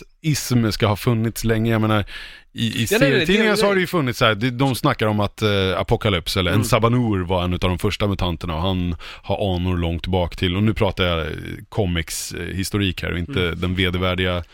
mutantism 0.00 0.70
ska 0.70 0.86
ha 0.86 0.96
funnits 0.96 1.44
länge, 1.44 1.72
jag 1.72 1.80
menar 1.80 2.04
i, 2.52 2.82
i 2.82 2.86
serietidningar 2.86 3.50
det- 3.50 3.56
så 3.56 3.66
har 3.66 3.74
det 3.74 3.80
ju 3.80 3.86
funnits 3.86 4.18
så 4.18 4.24
här, 4.24 4.34
de, 4.34 4.74
snackar 4.74 5.06
om 5.06 5.20
att 5.20 5.42
uh, 5.42 5.78
Apocalypse, 5.78 6.40
eller 6.40 6.50
en 6.50 6.54
Mm. 6.54 6.64
Sabanur 6.64 7.24
var 7.24 7.44
en 7.44 7.52
av 7.52 7.58
de 7.58 7.78
första 7.78 8.06
mutanterna 8.06 8.54
och 8.54 8.62
han 8.62 8.96
har 9.22 9.54
anor 9.56 9.76
långt 9.78 10.06
bak 10.06 10.36
till, 10.36 10.56
och 10.56 10.62
nu 10.62 10.74
pratar 10.74 11.04
jag 11.04 11.20
eh, 11.26 11.32
comics-historik 11.68 13.02
här 13.02 13.12
och 13.12 13.18
inte 13.18 13.42
Mm. 13.46 13.60
den 13.60 13.74
vedervärdiga 13.74 14.44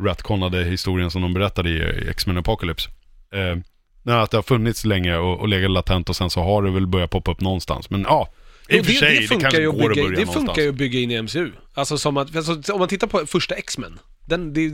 ratconade 0.00 0.64
historien 0.64 1.10
som 1.10 1.22
de 1.22 1.34
berättade 1.34 1.70
i 1.70 1.80
eh, 1.80 2.10
X-Men 2.10 2.36
Apocalypse. 2.38 2.88
Uh, 3.34 3.56
nej, 4.02 4.14
att 4.16 4.30
det 4.30 4.36
har 4.38 4.42
funnits 4.42 4.84
länge 4.84 5.16
och, 5.16 5.40
och 5.40 5.48
legat 5.48 5.70
latent 5.70 6.08
och 6.08 6.16
sen 6.16 6.30
så 6.30 6.42
har 6.42 6.62
det 6.62 6.70
väl 6.70 6.86
börjat 6.86 7.10
poppa 7.10 7.30
upp 7.30 7.40
någonstans, 7.40 7.90
men 7.90 8.02
ja. 8.02 8.28
I 8.68 8.80
och 8.80 8.86
för 8.86 8.92
sig, 8.92 9.26
det, 9.30 9.40
kanske 9.40 9.60
ju 9.60 9.72
går 9.72 9.90
att 9.90 9.94
bygga, 9.94 10.08
börja 10.08 10.18
det 10.26 10.32
funkar 10.32 10.62
ju 10.62 10.68
att 10.68 10.74
bygga 10.74 10.98
in 11.00 11.10
i 11.10 11.22
MCU. 11.22 11.50
Alltså 11.74 11.98
som 11.98 12.16
att, 12.16 12.36
alltså, 12.36 12.72
om 12.72 12.78
man 12.78 12.88
tittar 12.88 13.06
på 13.06 13.26
första 13.26 13.54
X-Men, 13.54 13.98
den, 14.26 14.52
det, 14.52 14.70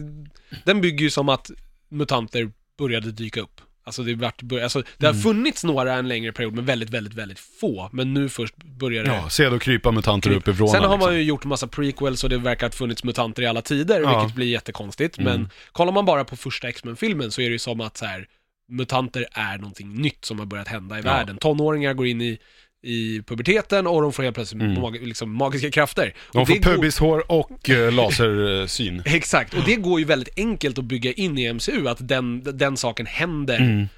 den 0.65 0.81
bygger 0.81 1.03
ju 1.05 1.11
som 1.11 1.29
att 1.29 1.51
mutanter 1.89 2.51
började 2.79 3.13
dyka 3.13 3.41
upp. 3.41 3.61
Alltså 3.85 4.03
det, 4.03 4.15
vart, 4.15 4.43
alltså 4.63 4.83
det 4.99 5.07
Mm. 5.07 5.17
har 5.17 5.23
funnits 5.23 5.65
några 5.65 5.95
en 5.95 6.09
längre 6.09 6.33
period, 6.33 6.55
men 6.55 6.65
väldigt, 6.65 6.91
väldigt, 6.91 7.15
väldigt 7.15 7.39
få. 7.39 7.89
Men 7.93 8.15
nu 8.15 8.29
först 8.29 8.57
börjar 8.57 9.05
det... 9.05 9.11
Ja, 9.11 9.29
se 9.31 9.49
då 9.49 9.59
krypa 9.59 9.91
mutanter 9.91 10.31
uppifrån. 10.31 10.69
Sen 10.69 10.83
har 10.83 10.89
liksom. 10.89 11.01
man 11.11 11.15
ju 11.15 11.23
gjort 11.23 11.45
massa 11.45 11.67
prequels 11.67 12.25
och 12.25 12.31
det 12.31 12.39
verkar 12.39 12.67
ha 12.67 12.73
funnits 12.73 13.05
mutanter 13.05 13.43
i 13.43 13.47
alla 13.47 13.63
tider, 13.63 14.01
Ja. 14.01 14.19
vilket 14.21 14.37
blir 14.37 14.47
jättekonstigt. 14.47 15.19
Mm. 15.19 15.33
Men 15.41 15.51
kollar 15.73 15.93
man 15.93 16.05
bara 16.05 16.25
på 16.25 16.37
första 16.37 16.69
X-Men-filmen 16.69 17.31
så 17.31 17.41
är 17.41 17.45
det 17.47 17.53
ju 17.53 17.59
som 17.59 17.81
att 17.81 17.97
så 17.97 18.05
här, 18.07 18.27
mutanter 18.69 19.27
är 19.33 19.59
någonting 19.59 19.95
nytt 19.95 20.25
som 20.25 20.39
har 20.39 20.47
börjat 20.47 20.69
hända 20.69 20.97
i 20.99 21.03
Ja. 21.05 21.05
världen. 21.13 21.37
Tonåringar 21.37 21.95
går 21.95 22.07
in 22.07 22.21
i, 22.21 22.39
i 22.85 23.23
puberteten 23.27 23.87
och 23.87 24.03
de 24.03 24.13
får 24.13 24.23
helt 24.23 24.35
plötsligt 24.35 24.63
Mm. 24.63 24.81
mag, 24.81 25.07
liksom, 25.07 25.35
magiska 25.35 25.71
krafter. 25.71 26.15
De 26.33 26.39
Och 26.43 26.49
får 26.49 26.55
går- 26.55 26.63
pubishår 26.63 27.25
och 27.33 27.71
eh, 27.71 27.93
lasersyn. 27.93 29.03
Exakt, 29.07 29.55
och 29.55 29.63
det 29.67 29.77
går 29.77 30.01
ju 30.01 30.07
väldigt 30.07 30.39
enkelt 30.39 30.79
att 30.79 30.85
bygga 30.85 31.13
in 31.13 31.39
i 31.39 31.53
MCU, 31.53 31.89
att 31.89 32.09
den, 32.09 32.43
den 32.59 32.77
saken 32.77 33.07
händer 33.07 33.57
Mm, 33.61 33.89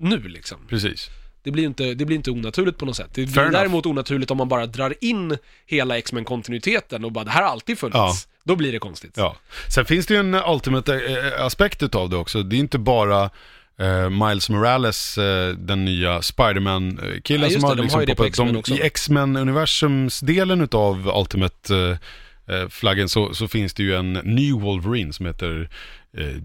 nu 0.00 0.18
liksom. 0.28 0.58
precis. 0.68 1.10
Det 1.42 1.50
blir, 1.50 1.64
inte, 1.64 1.94
det 1.94 2.04
blir 2.04 2.16
inte 2.16 2.30
onaturligt 2.30 2.78
på 2.78 2.86
något 2.86 2.96
sätt. 2.96 3.08
Det 3.14 3.22
blir 3.22 3.34
Fair 3.34 3.42
enough. 3.46 3.58
däremot 3.60 3.86
onaturligt 3.86 4.30
om 4.30 4.36
man 4.36 4.48
bara 4.48 4.66
drar 4.66 4.94
in 5.00 5.36
hela 5.66 5.98
X-Men-kontinuiteten 5.98 7.04
och 7.04 7.12
bara 7.12 7.24
det 7.24 7.30
här 7.30 7.42
har 7.42 7.48
alltid 7.48 7.78
funnits. 7.78 7.96
Ja. 7.96 8.14
Då 8.44 8.56
blir 8.56 8.72
det 8.72 8.78
konstigt. 8.78 9.12
Ja. 9.16 9.36
Sen 9.74 9.84
finns 9.84 10.06
det 10.06 10.14
ju 10.14 10.20
en 10.20 10.34
ultimate 10.34 10.94
eh, 10.94 11.44
aspekt 11.44 11.82
utav 11.82 12.10
det 12.10 12.16
också. 12.16 12.42
Det 12.42 12.56
är 12.56 12.58
inte 12.58 12.78
bara 12.78 13.30
eh, 13.78 14.10
Miles 14.10 14.50
Morales, 14.50 15.18
eh, 15.18 15.54
den 15.54 15.84
nya 15.84 16.22
Spiderman-killen 16.22 17.42
Ja, 17.42 17.48
just 17.48 17.60
som 17.60 17.70
det, 17.70 17.76
har 17.76 17.82
liksom 17.82 18.00
har 18.00 18.06
poppat-. 18.06 18.72
I 18.72 18.82
X-Men-universums-delen 18.82 20.60
utav 20.60 21.12
Ultimate 21.16 21.76
eh, 21.76 22.56
eh, 22.56 22.68
flaggen 22.68 23.08
så, 23.08 23.34
så 23.34 23.48
finns 23.48 23.74
det 23.74 23.82
ju 23.82 23.94
en 23.94 24.12
ny 24.12 24.52
Wolverine 24.52 25.12
som 25.12 25.26
heter 25.26 25.68
eh, 26.16 26.36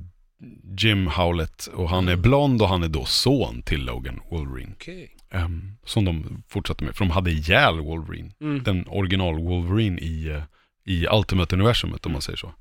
Jim 0.78 1.08
Howlett 1.08 1.68
och 1.68 1.90
han 1.90 2.08
är 2.08 2.16
blond 2.16 2.62
och 2.62 2.68
han 2.68 2.84
är 2.84 2.88
då 2.88 3.06
son 3.06 3.62
till 3.62 3.86
Logan 3.86 4.20
Wolverine. 4.32 4.72
Okej. 4.74 5.10
Ehm, 5.32 5.72
som 5.86 6.06
de 6.06 6.44
fortsatte 6.50 6.84
med, 6.84 6.96
för 6.96 7.06
de 7.06 7.12
hade 7.12 7.32
ihjäl 7.32 7.80
Wolverine. 7.80 8.32
Mm. 8.42 8.64
Den 8.64 8.88
original 8.88 9.36
Wolverine 9.36 10.00
i, 10.00 10.28
eh, 10.28 10.44
i 10.86 11.08
Ultimate-universumet 11.08 12.06
om 12.06 12.12
man 12.12 12.22
säger 12.22 12.38
så. 12.38 12.54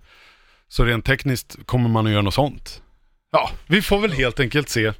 Så 0.69 0.85
rent 0.85 1.05
tekniskt 1.05 1.57
kommer 1.67 1.89
man 1.89 2.07
att 2.07 2.13
göra 2.13 2.23
något 2.23 2.35
sånt. 2.35 2.82
Ja, 3.33 3.51
vi 3.67 3.83
får 3.83 3.99
väl 3.99 4.13
helt 4.13 4.41
enkelt 4.41 4.69
se. 4.69 4.93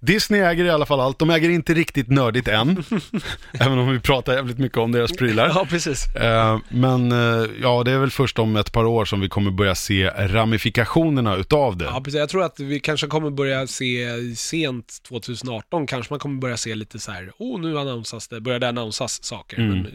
Disney 0.00 0.40
äger 0.40 0.64
i 0.64 0.70
alla 0.70 0.86
fall 0.86 1.00
allt, 1.00 1.18
de 1.18 1.30
äger 1.30 1.50
inte 1.50 1.74
riktigt 1.74 2.08
nördigt 2.08 2.48
än. 2.48 2.84
även 3.60 3.78
om 3.78 3.92
vi 3.92 4.00
pratar 4.00 4.34
jävligt 4.34 4.58
mycket 4.58 4.78
om 4.78 4.92
deras 4.92 5.12
prylar. 5.12 5.48
Ja, 5.48 5.66
precis. 5.70 6.16
Eh, 6.16 6.58
men 6.68 7.12
eh, 7.12 7.50
ja, 7.62 7.82
det 7.84 7.90
är 7.90 7.98
väl 7.98 8.10
först 8.10 8.38
om 8.38 8.56
ett 8.56 8.72
par 8.72 8.84
år 8.84 9.04
som 9.04 9.20
vi 9.20 9.28
kommer 9.28 9.50
börja 9.50 9.74
se 9.74 10.10
ramifikationerna 10.10 11.36
utav 11.36 11.76
det. 11.76 11.84
Ja, 11.84 12.00
precis. 12.00 12.18
Jag 12.18 12.28
tror 12.28 12.44
att 12.44 12.60
vi 12.60 12.80
kanske 12.80 13.06
kommer 13.06 13.30
börja 13.30 13.66
se 13.66 14.08
sent 14.36 15.02
2018, 15.08 15.86
kanske 15.86 16.12
man 16.12 16.20
kommer 16.20 16.40
börja 16.40 16.56
se 16.56 16.74
lite 16.74 16.98
så 16.98 17.12
här, 17.12 17.32
oh 17.38 17.60
nu 17.60 17.78
annonsas 17.78 18.28
det, 18.28 18.40
börjar 18.40 18.58
det 18.58 18.68
annonsas 18.68 19.24
saker. 19.24 19.56
Mm. 19.56 19.86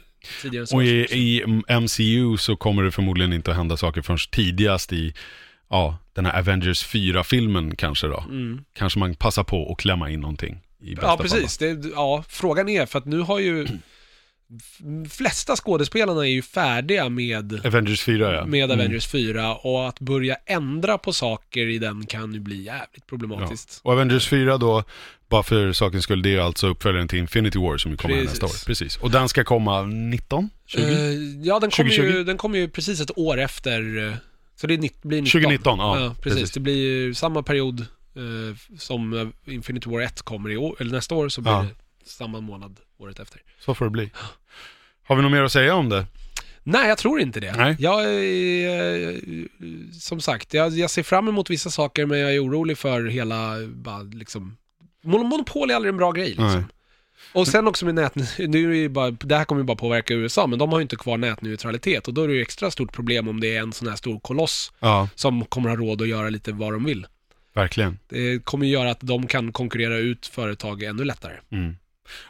Och 0.73 0.83
i, 0.83 0.89
i 1.11 1.43
MCU 1.81 2.37
så 2.37 2.55
kommer 2.55 2.83
det 2.83 2.91
förmodligen 2.91 3.33
inte 3.33 3.51
att 3.51 3.57
hända 3.57 3.77
saker 3.77 4.01
förrän 4.01 4.19
tidigast 4.31 4.93
i, 4.93 5.13
ja, 5.73 5.97
den 6.13 6.25
här 6.25 6.39
Avengers 6.39 6.85
4-filmen 6.85 7.75
kanske 7.75 8.07
då. 8.07 8.23
Mm. 8.29 8.63
Kanske 8.73 8.99
man 8.99 9.15
passar 9.15 9.43
på 9.43 9.71
att 9.71 9.77
klämma 9.77 10.09
in 10.09 10.19
någonting 10.19 10.61
i 10.79 10.95
bästa 10.95 11.07
Ja, 11.07 11.17
precis. 11.17 11.57
Det, 11.57 11.89
ja, 11.95 12.23
frågan 12.27 12.69
är, 12.69 12.85
för 12.85 12.99
att 12.99 13.05
nu 13.05 13.19
har 13.19 13.39
ju 13.39 13.67
flesta 15.09 15.55
skådespelarna 15.55 16.21
är 16.21 16.31
ju 16.31 16.41
färdiga 16.41 17.09
med, 17.09 17.65
Avengers 17.65 18.01
4 18.01 18.33
ja. 18.33 18.45
med 18.45 18.63
Mm. 18.63 18.79
Avengers 18.79 19.07
4 19.07 19.55
och 19.55 19.87
att 19.87 19.99
börja 19.99 20.35
ändra 20.45 20.97
på 20.97 21.13
saker 21.13 21.67
i 21.67 21.77
den 21.77 22.05
kan 22.05 22.33
ju 22.33 22.39
bli 22.39 22.63
jävligt 22.63 23.07
problematiskt. 23.07 23.79
Och 23.83 23.91
Avengers 23.91 24.27
4 24.27 24.57
då, 24.57 24.83
bara 25.29 25.43
för 25.43 25.73
sakens 25.73 26.03
skull, 26.03 26.21
det 26.21 26.35
är 26.35 26.39
alltså 26.39 26.67
uppföljaren 26.67 27.07
till 27.07 27.19
Infinity 27.19 27.59
War 27.59 27.77
som 27.77 27.91
ju 27.91 27.97
kommer 27.97 28.15
Precis. 28.15 28.29
nästa 28.29 28.45
år. 28.45 28.65
Precis. 28.65 28.97
Och 28.97 29.11
den 29.11 29.29
ska 29.29 29.43
komma 29.43 29.81
19? 29.81 30.49
20? 30.65 30.81
Eh, 30.81 30.89
ja, 31.43 31.59
den 31.59 31.71
kommer, 31.71 31.89
2020? 31.89 32.03
ju, 32.03 32.23
den 32.23 32.37
kommer 32.37 32.57
ju 32.57 32.69
precis 32.69 33.01
ett 33.01 33.17
år 33.17 33.39
efter, 33.39 34.07
eh, 34.07 34.13
så 34.63 34.67
det 34.67 34.73
är 34.73 34.77
nitt, 34.77 35.01
blir 35.03 35.21
19. 35.21 35.41
2019, 35.41 35.79
ja, 35.79 36.15
precis. 36.21 36.23
precis. 36.39 36.51
Det 36.51 36.59
blir 36.59 36.75
ju 36.75 37.13
samma 37.13 37.43
period 37.43 37.79
eh, 38.15 38.77
som 38.79 39.13
eh, 39.13 39.53
Infinity 39.53 39.89
War 39.89 40.01
1 40.01 40.21
kommer 40.21 40.49
i 40.51 40.57
år, 40.57 40.75
eller 40.79 40.91
nästa 40.91 41.15
år, 41.15 41.29
så 41.29 41.41
blir 41.41 41.51
Ja. 41.51 41.61
det 42.03 42.09
samma 42.09 42.39
månad 42.41 42.79
året 42.97 43.19
efter. 43.19 43.41
Så 43.59 43.73
får 43.75 43.85
det 43.85 43.91
bli. 43.91 44.11
Har 45.03 45.15
vi 45.15 45.21
något 45.21 45.31
mer 45.31 45.43
att 45.43 45.51
säga 45.51 45.75
om 45.75 45.89
det? 45.89 46.05
Nej, 46.63 46.87
jag 46.89 46.97
tror 46.97 47.19
inte 47.21 47.39
det. 47.39 47.53
Nej. 47.57 47.75
Jag 47.79 48.05
är, 48.05 49.11
eh, 49.11 49.17
som 49.99 50.21
sagt, 50.21 50.53
jag, 50.53 50.71
jag 50.71 50.89
ser 50.89 51.03
fram 51.03 51.27
emot 51.27 51.49
vissa 51.49 51.69
saker, 51.69 52.05
men 52.05 52.19
jag 52.19 52.35
är 52.35 52.43
orolig 52.45 52.77
för 52.77 53.05
hela, 53.05 53.55
bara 53.67 54.01
liksom, 54.03 54.57
mon- 55.03 55.23
monopol 55.23 55.71
är 55.71 55.75
aldrig 55.75 55.89
en 55.89 55.97
bra 55.97 56.11
grej 56.11 56.27
liksom. 56.27 56.45
Nej. 56.53 56.63
Och 57.33 57.47
sen 57.47 57.67
också 57.67 57.85
med 57.85 57.95
nät, 57.95 58.15
nu 58.37 58.77
är 58.77 58.81
det, 58.83 58.89
bara, 58.89 59.11
det 59.11 59.35
här 59.35 59.45
kommer 59.45 59.61
ju 59.61 59.65
bara 59.65 59.77
påverka 59.77 60.13
USA, 60.13 60.47
men 60.47 60.59
de 60.59 60.71
har 60.71 60.79
ju 60.79 60.81
inte 60.81 60.95
kvar 60.95 61.17
nätneutralitet 61.17 62.07
och 62.07 62.13
då 62.13 62.23
är 62.23 62.27
det 62.27 62.33
ju 62.33 62.41
extra 62.41 62.71
stort 62.71 62.91
problem 62.93 63.27
om 63.27 63.39
det 63.39 63.55
är 63.55 63.61
en 63.61 63.73
sån 63.73 63.87
här 63.87 63.95
stor 63.95 64.19
koloss 64.19 64.71
Ja, 64.79 65.09
som 65.15 65.45
kommer 65.45 65.69
ha 65.69 65.75
råd 65.75 66.01
att 66.01 66.07
göra 66.07 66.29
lite 66.29 66.51
vad 66.51 66.73
de 66.73 66.85
vill. 66.85 67.05
verkligen. 67.55 67.99
Det 68.09 68.45
kommer 68.45 68.65
ju 68.65 68.71
göra 68.71 68.91
att 68.91 69.01
de 69.01 69.27
kan 69.27 69.51
konkurrera 69.51 69.97
ut 69.97 70.27
företag 70.27 70.83
ännu 70.83 71.03
lättare. 71.03 71.33
Mm. 71.51 71.75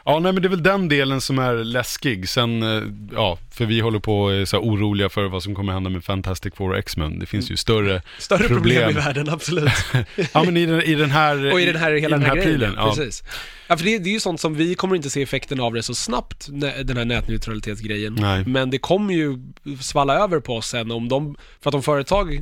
Ja, 0.04 0.18
nej 0.18 0.32
men 0.32 0.42
det 0.42 0.48
är 0.48 0.50
väl 0.50 0.62
den 0.62 0.88
delen 0.88 1.20
som 1.20 1.38
är 1.38 1.54
läskig. 1.54 2.28
Sen, 2.28 2.62
eh, 2.62 2.82
ja, 3.14 3.38
för 3.50 3.66
vi 3.66 3.80
håller 3.80 3.98
på 3.98 4.22
och 4.22 4.32
är 4.32 4.44
så 4.44 4.56
här 4.56 4.64
oroliga 4.64 5.08
för 5.08 5.24
vad 5.24 5.42
som 5.42 5.54
kommer 5.54 5.72
hända 5.72 5.90
med 5.90 6.04
Fantastic 6.04 6.54
Four 6.54 6.70
och 6.70 6.78
X-Men. 6.78 7.18
Det 7.18 7.26
finns 7.26 7.50
ju 7.50 7.56
större, 7.56 8.02
Större 8.18 8.38
problem, 8.48 8.60
Problem. 8.62 8.90
i 8.90 8.92
världen, 8.92 9.28
absolut. 9.28 9.72
ja 10.32 10.42
men 10.44 10.56
i 10.56 10.66
den, 10.66 10.82
i 10.82 10.94
den 10.94 11.10
här, 11.10 11.52
Och 11.52 11.60
i 11.60 11.64
den 11.64 11.76
här, 11.76 11.92
hela 11.92 12.16
den 12.18 12.26
här, 12.26 12.34
grejen, 12.36 12.50
prylen. 12.50 12.74
Ja. 12.76 12.94
precis. 12.96 13.22
Ja, 13.68 13.76
för 13.76 13.84
det, 13.84 13.98
det 13.98 14.10
är 14.10 14.12
ju 14.14 14.20
sånt 14.20 14.40
som 14.40 14.54
vi 14.54 14.74
kommer 14.74 14.96
inte 14.96 15.10
se 15.10 15.22
effekten 15.22 15.60
av 15.60 15.74
det 15.74 15.82
så 15.82 15.94
snabbt, 15.94 16.48
nä- 16.50 16.82
den 16.82 16.96
här 16.96 17.04
nätneutralitetsgrejen. 17.04 18.14
Nej. 18.20 18.44
Men 18.46 18.70
det 18.70 18.78
kommer 18.78 19.14
ju 19.14 19.38
svalla 19.80 20.14
över 20.14 20.40
på 20.40 20.56
oss 20.56 20.68
sen 20.68 20.90
om 20.90 21.08
de, 21.08 21.36
för 21.60 21.70
att 21.70 21.74
om 21.74 21.82
företag, 21.82 22.40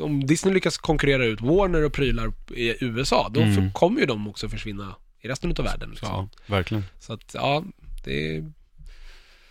om 0.00 0.26
Disney 0.26 0.54
lyckas 0.54 0.78
konkurrera 0.78 1.24
ut 1.24 1.40
Warner 1.40 1.84
och 1.84 1.92
prylar 1.92 2.32
i 2.54 2.84
USA, 2.84 3.28
då 3.34 3.40
Mm. 3.40 3.54
för, 3.54 3.70
kommer 3.72 4.00
ju 4.00 4.06
de 4.06 4.28
också 4.28 4.48
försvinna 4.48 4.94
i 5.20 5.28
resten 5.28 5.50
av 5.58 5.64
världen. 5.64 5.90
Liksom. 5.90 6.08
Ja, 6.08 6.28
verkligen. 6.46 6.84
Så 6.98 7.12
att, 7.12 7.30
ja, 7.34 7.64
det, 8.04 8.40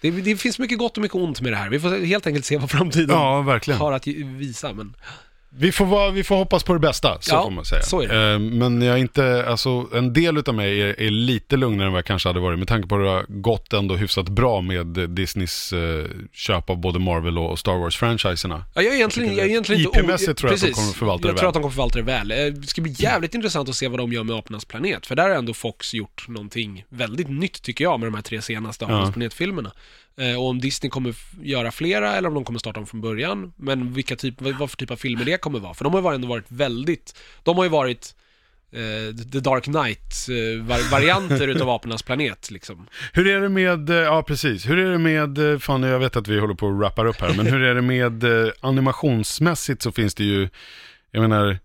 det, 0.02 0.12
det 0.12 0.38
finns 0.38 0.60
mycket 0.60 0.78
gott 0.78 0.98
och 0.98 1.02
mycket 1.02 1.16
ont 1.16 1.42
med 1.42 1.52
det 1.52 1.58
här. 1.58 1.70
Vi 1.70 1.80
får 1.80 2.06
helt 2.06 2.28
enkelt 2.28 2.46
se 2.46 2.58
vad 2.58 2.72
framtiden 2.72 3.10
Ja, 3.10 3.42
har 3.74 3.92
att 3.92 4.08
visa, 4.08 4.74
men 4.74 4.96
Vi 5.60 5.72
får, 5.72 5.86
vara, 5.86 6.12
vi 6.12 6.24
får 6.24 6.36
hoppas 6.36 6.64
på 6.64 6.74
det 6.74 6.80
bästa, 6.80 7.18
så 7.22 7.36
Ja, 7.36 7.44
får 7.44 7.52
man 7.52 7.66
säga. 7.66 7.82
så 7.82 8.02
är 8.02 8.08
det. 8.08 8.32
Eh, 8.34 8.40
Men 8.40 8.82
jag 8.82 8.94
är 8.96 8.98
inte, 9.02 9.46
alltså 9.48 9.88
en 9.94 10.14
del 10.14 10.38
utav 10.38 10.56
mig 10.56 10.82
är, 10.82 11.02
är 11.02 11.10
lite 11.10 11.58
lugnare 11.58 11.86
än 11.88 11.92
vad 11.94 11.98
jag 12.00 12.06
kanske 12.06 12.30
hade 12.30 12.40
varit 12.40 12.60
med 12.60 12.68
tanke 12.68 12.88
på 12.88 12.96
att 12.96 13.02
det 13.02 13.10
har 13.10 13.26
gått 13.28 13.74
ändå 13.74 13.96
hyfsat 13.96 14.30
bra 14.30 14.62
med 14.62 14.88
Disneys 15.10 15.74
eh, 15.74 16.06
köp 16.34 16.70
av 16.70 16.78
både 16.78 17.00
Marvel 17.00 17.38
och 17.38 17.60
Star 17.60 17.74
Wars-franchiserna. 17.74 18.64
Ja, 18.76 18.82
jag 18.82 18.92
är 18.94 18.96
egentligen, 18.96 19.36
jag 19.36 19.46
är 19.46 19.50
egentligen 19.50 19.82
inte... 19.82 20.00
IP-mässigt 20.00 20.34
tror 20.38 20.52
jag 20.52 20.56
att 20.56 20.62
de 20.62 20.68
Precis. 20.68 20.76
kommer 20.76 20.94
förvalta 20.94 21.22
det 21.28 21.30
Jag 21.32 21.38
tror 21.38 21.46
väl. 21.46 21.50
att 21.50 21.54
de 21.54 21.62
kommer 21.62 21.74
förvalta 21.74 21.98
det 22.00 22.06
väl. 22.06 22.28
Det 22.62 22.68
ska 22.68 22.82
bli 22.82 22.96
jävligt 22.98 23.34
intressant 23.36 23.70
att 23.70 23.76
se 23.76 23.88
vad 23.88 24.00
de 24.00 24.14
gör 24.14 24.24
med 24.24 24.36
Apornas 24.36 24.66
planet. 24.66 25.06
För 25.08 25.16
där 25.16 25.30
har 25.30 25.36
ändå 25.36 25.54
Fox 25.54 25.94
gjort 25.94 26.26
någonting 26.28 26.84
väldigt 26.90 27.30
nytt 27.30 27.62
tycker 27.62 27.84
jag 27.84 28.00
med 28.00 28.08
de 28.08 28.16
här 28.16 28.22
tre 28.22 28.42
senaste 28.42 28.86
Apornas 28.86 29.08
Ja. 29.08 29.14
planet-filmerna. 29.14 29.72
Eh, 30.22 30.36
Och 30.36 30.50
om 30.50 30.60
Disney 30.60 30.90
kommer 30.90 31.16
göra 31.42 31.72
flera 31.72 32.16
eller 32.16 32.28
om 32.30 32.34
de 32.36 32.44
kommer 32.44 32.60
starta 32.60 32.80
dem 32.80 32.88
från 32.88 33.02
början. 33.02 33.54
Men 33.56 33.94
vilka 33.94 34.16
typ, 34.16 34.42
vad 34.42 34.70
för 34.70 34.78
typ 34.78 34.92
av 34.92 34.96
filmer 34.96 35.26
det 35.26 35.38
kommer 35.42 35.60
vara. 35.60 35.74
För 35.74 35.84
de 35.84 35.94
har 35.94 36.12
ju 36.12 36.16
ändå 36.16 36.28
varit 36.28 36.46
väldigt, 36.48 37.18
de 37.44 37.58
har 37.58 37.64
ju 37.64 37.70
varit 37.70 38.16
eh, 38.72 39.16
The 39.32 39.40
Dark 39.40 39.64
Knight-varianter 39.64 41.48
utav 41.56 41.70
Apornas 41.70 42.04
planet 42.04 42.52
liksom. 42.52 42.88
Hur 43.14 43.28
är 43.28 43.42
det 43.42 43.50
med, 43.50 43.90
eh, 43.90 43.96
ja 43.96 44.24
precis, 44.24 44.70
hur 44.70 44.78
är 44.78 44.92
det 44.92 44.98
med, 44.98 45.38
eh, 45.54 45.60
fan 45.60 45.84
jag 45.84 46.00
vet 46.00 46.16
att 46.16 46.28
vi 46.28 46.40
håller 46.40 46.54
på 46.56 46.70
att 46.70 46.76
wrappa 46.80 47.06
upp 47.08 47.22
här, 47.22 47.34
men 47.38 47.48
hur 47.48 47.62
är 47.64 47.76
det 47.76 47.82
med 47.82 48.24
eh, 48.24 48.52
animationsmässigt 48.62 49.82
så 49.82 49.92
finns 49.92 50.16
det 50.16 50.24
ju, 50.24 50.50
jag 51.12 51.22
menar, 51.22 51.60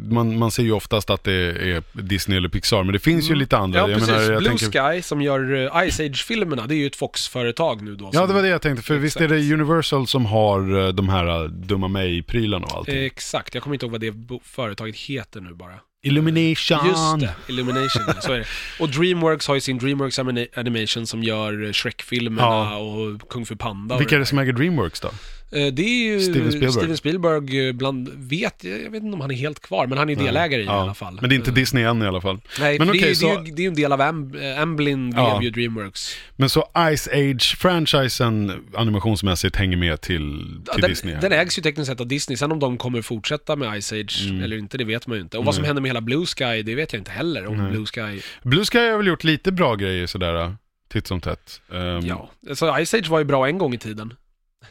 Man, 0.00 0.38
man 0.38 0.50
ser 0.50 0.62
ju 0.62 0.72
oftast 0.72 1.10
att 1.10 1.24
det 1.24 1.32
är 1.32 1.82
Disney 1.92 2.38
eller 2.38 2.48
Pixar, 2.48 2.82
men 2.84 2.92
det 2.92 2.98
finns 2.98 3.30
ju 3.30 3.34
lite 3.34 3.56
andra. 3.58 3.78
Mm. 3.80 3.90
Ja, 3.90 3.96
Jag 3.96 4.00
precis. 4.06 4.16
menar, 4.16 4.32
jag 4.32 4.42
Blue 4.42 4.58
tänker- 4.58 4.92
Sky 4.94 5.02
som 5.02 5.22
gör 5.22 5.54
eh, 5.76 5.90
Ice 5.90 6.00
Age-filmerna, 6.00 6.66
det 6.66 6.74
är 6.74 6.76
ju 6.76 6.86
ett 6.86 6.96
Fox-företag 6.96 7.82
nu 7.82 7.96
då. 7.96 8.10
Ja, 8.12 8.26
det 8.26 8.32
var 8.34 8.42
det 8.42 8.48
jag 8.48 8.62
tänkte, 8.62 8.82
för 8.82 8.96
visst 8.96 9.16
är 9.16 9.24
Exakt. 9.24 9.48
det 9.48 9.54
Universal 9.54 10.06
som 10.06 10.26
har 10.26 10.86
eh, 10.86 10.88
de 10.88 11.08
här 11.08 11.42
eh, 11.44 11.48
Dumma 11.50 11.88
mig-prylarna 11.88 12.66
och 12.66 12.76
allting? 12.76 13.04
Exakt, 13.04 13.54
jag 13.54 13.62
kommer 13.62 13.74
inte 13.74 13.86
ihåg 13.86 13.92
vad 13.92 14.00
det 14.00 14.14
företaget 14.44 14.96
heter 14.96 15.40
nu 15.40 15.54
bara. 15.54 15.74
Illumination! 16.02 16.78
Just 16.88 17.20
det, 17.20 17.34
Illumination, 17.48 18.02
ja, 18.06 18.20
så 18.20 18.32
är 18.32 18.38
det. 18.38 18.44
Och 18.80 18.88
Dreamworks 18.88 19.48
har 19.48 19.54
ju 19.54 19.60
sin 19.60 19.78
Dreamworks 19.78 20.18
Anima- 20.18 20.46
Animation 20.56 21.06
som 21.06 21.22
gör 21.22 21.72
Shrek-filmerna 21.72 22.42
Ja. 22.48 22.76
och 22.76 23.28
Kung 23.30 23.46
Fu 23.46 23.56
Panda. 23.56 23.98
Vilka 23.98 24.14
är 24.14 24.18
det 24.18 24.26
som 24.26 24.38
äger 24.38 24.52
Dreamworks 24.52 25.00
då? 25.00 25.10
Eh, 25.52 25.66
Det 25.66 25.82
är 25.82 26.12
ju 26.12 26.20
Steven 26.20 26.50
Spielberg. 26.52 26.72
Steven 26.72 26.96
Spielberg 26.96 27.66
eh, 27.68 27.72
bland, 27.72 28.08
vet, 28.14 28.64
jag 28.64 28.90
vet 28.90 29.02
inte 29.02 29.14
om 29.14 29.20
han 29.20 29.30
är 29.30 29.34
helt 29.34 29.60
kvar, 29.60 29.86
men 29.86 29.98
han 29.98 30.10
är 30.10 30.16
delägare 30.16 30.62
i 30.62 30.64
det 30.64 30.70
i 30.72 30.74
alla 30.74 30.94
fall. 30.94 31.18
Men 31.20 31.28
det 31.30 31.34
är 31.34 31.36
inte 31.36 31.50
Eh, 31.50 31.54
Disney 31.54 31.84
än 31.84 32.02
i 32.02 32.06
alla 32.06 32.20
fall. 32.20 32.40
Nej, 32.60 32.78
Men 32.78 32.88
det, 32.88 32.98
är- 33.10 33.14
så- 33.14 33.26
det, 33.26 33.32
är 33.32 33.44
ju, 33.44 33.52
det 33.52 33.60
är 33.62 33.64
ju 33.64 33.68
en 33.68 33.74
del 33.74 33.92
av 33.92 34.00
Am, 34.00 34.34
eh, 34.34 34.62
Amblin 34.62 35.10
blev 35.10 35.24
Ja. 35.24 35.42
ju 35.42 35.50
Dreamworks. 35.50 36.16
Men 36.36 36.48
så 36.50 36.60
Ice 36.96 37.08
Age-franchisen 37.12 38.52
animationsmässigt 38.74 39.56
hänger 39.56 39.76
med 39.76 40.00
till, 40.00 40.44
Ja, 40.66 40.72
till 40.72 40.82
den, 40.82 40.90
Disney? 40.90 41.14
den 41.20 41.32
ägs 41.32 41.58
ju 41.58 41.62
tekniskt 41.62 41.90
sett 41.90 42.00
av 42.00 42.06
Disney, 42.06 42.36
sen 42.36 42.52
om 42.52 42.58
de 42.58 42.78
kommer 42.78 43.02
fortsätta 43.02 43.56
med 43.56 43.82
Ice 43.82 43.92
Age 43.92 44.26
Mm. 44.28 44.42
eller 44.42 44.56
inte, 44.58 44.78
det 44.78 44.84
vet 44.84 45.06
man 45.06 45.16
ju 45.16 45.22
inte. 45.22 45.38
Och 45.38 45.44
vad 45.44 45.54
som 45.54 45.64
händer 45.64 45.82
med 45.82 45.88
hela 45.88 46.00
Blue 46.00 46.26
Sky, 46.26 46.62
det 46.62 46.74
vet 46.74 46.92
jag 46.92 47.00
inte 47.00 47.10
heller. 47.10 47.46
Om. 47.46 47.70
Blue 47.70 47.86
Sky, 47.86 48.20
Blue 48.42 48.64
Sky 48.64 48.78
har 48.78 48.96
väl 48.96 49.06
gjort 49.06 49.24
lite 49.24 49.52
bra 49.52 49.74
grejer 49.74 50.06
sådär, 50.06 50.54
titt 50.92 51.06
som 51.06 51.20
tätt. 51.20 51.60
Ehm, 51.72 52.06
ja. 52.06 52.30
Så 52.54 52.84
Ice 52.84 52.94
Age 52.94 53.08
var 53.08 53.18
ju 53.18 53.24
bra 53.24 53.48
en 53.48 53.58
gång 53.58 53.74
i 53.74 53.78
tiden. 53.78 54.12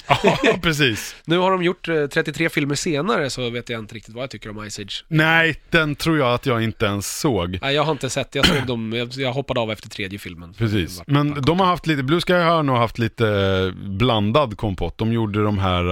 ja, 0.43 0.59
precis. 0.61 1.15
Nu 1.25 1.37
har 1.37 1.51
de 1.51 1.63
gjort 1.63 1.87
eh, 1.87 2.05
33 2.07 2.49
filmer 2.49 2.75
senare, 2.75 3.29
så 3.29 3.49
vet 3.49 3.69
jag 3.69 3.79
inte 3.79 3.95
riktigt 3.95 4.15
vad 4.15 4.23
jag 4.23 4.29
tycker 4.29 4.49
om 4.49 4.69
Ice 4.69 4.79
Age. 4.79 5.05
Nej, 5.07 5.61
den 5.69 5.95
tror 5.95 6.17
jag 6.17 6.33
att 6.33 6.45
jag 6.45 6.63
inte 6.63 6.85
ens 6.85 7.19
såg. 7.19 7.59
Nej, 7.61 7.75
jag 7.75 7.83
har 7.83 7.91
inte 7.91 8.09
sett, 8.09 8.35
jag 8.35 8.45
såg 8.45 8.65
dem, 8.67 9.07
jag, 9.17 9.33
hoppade 9.33 9.59
av 9.59 9.71
efter 9.71 9.89
tredje 9.89 10.19
filmen. 10.19 10.53
Precis, 10.53 11.01
men 11.07 11.41
de 11.41 11.59
har 11.59 11.67
haft 11.67 11.87
lite, 11.87 12.03
Blue 12.03 12.21
Sky 12.21 12.33
har 12.33 12.63
nog 12.63 12.77
haft 12.77 12.99
lite 12.99 13.27
eh, 13.29 13.89
blandad 13.89 14.57
kompott. 14.57 14.97
De 14.97 15.13
gjorde 15.13 15.43
de 15.43 15.57
här 15.57 15.83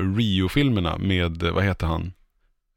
uh, 0.00 0.16
Rio-filmerna 0.16 0.98
med, 0.98 1.42
eh, 1.42 1.50
vad 1.52 1.64
heter 1.64 1.86
han? 1.86 2.12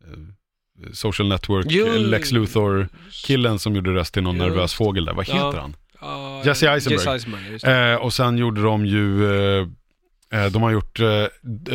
Eh, 0.05 0.91
Social 0.93 1.27
Network, 1.27 1.65
Jo. 1.69 1.87
eh, 1.87 1.99
Lex 1.99 2.31
Luthor-killen 2.31 3.59
som 3.59 3.75
gjorde 3.75 3.93
röst 3.93 4.13
till 4.13 4.23
någon 4.23 4.35
Just. 4.35 4.47
nervös 4.47 4.73
fågel 4.73 5.05
där. 5.05 5.13
Vad 5.13 5.27
Ja. 5.29 5.33
heter 5.47 5.59
han? 5.59 5.75
Ja, 6.01 6.41
Jesse 6.45 6.69
Eisenberg. 6.71 6.97
Jesse 6.97 7.11
Eisenberg. 7.11 7.91
Eh, 7.91 7.95
och 7.95 8.13
sen 8.13 8.37
gjorde 8.37 8.61
de 8.61 8.85
ju, 8.85 9.25
eh, 9.25 9.61
eh, 9.61 9.67
de 10.51 10.61
har 10.61 10.71
gjort 10.71 10.99
eh, 10.99 11.07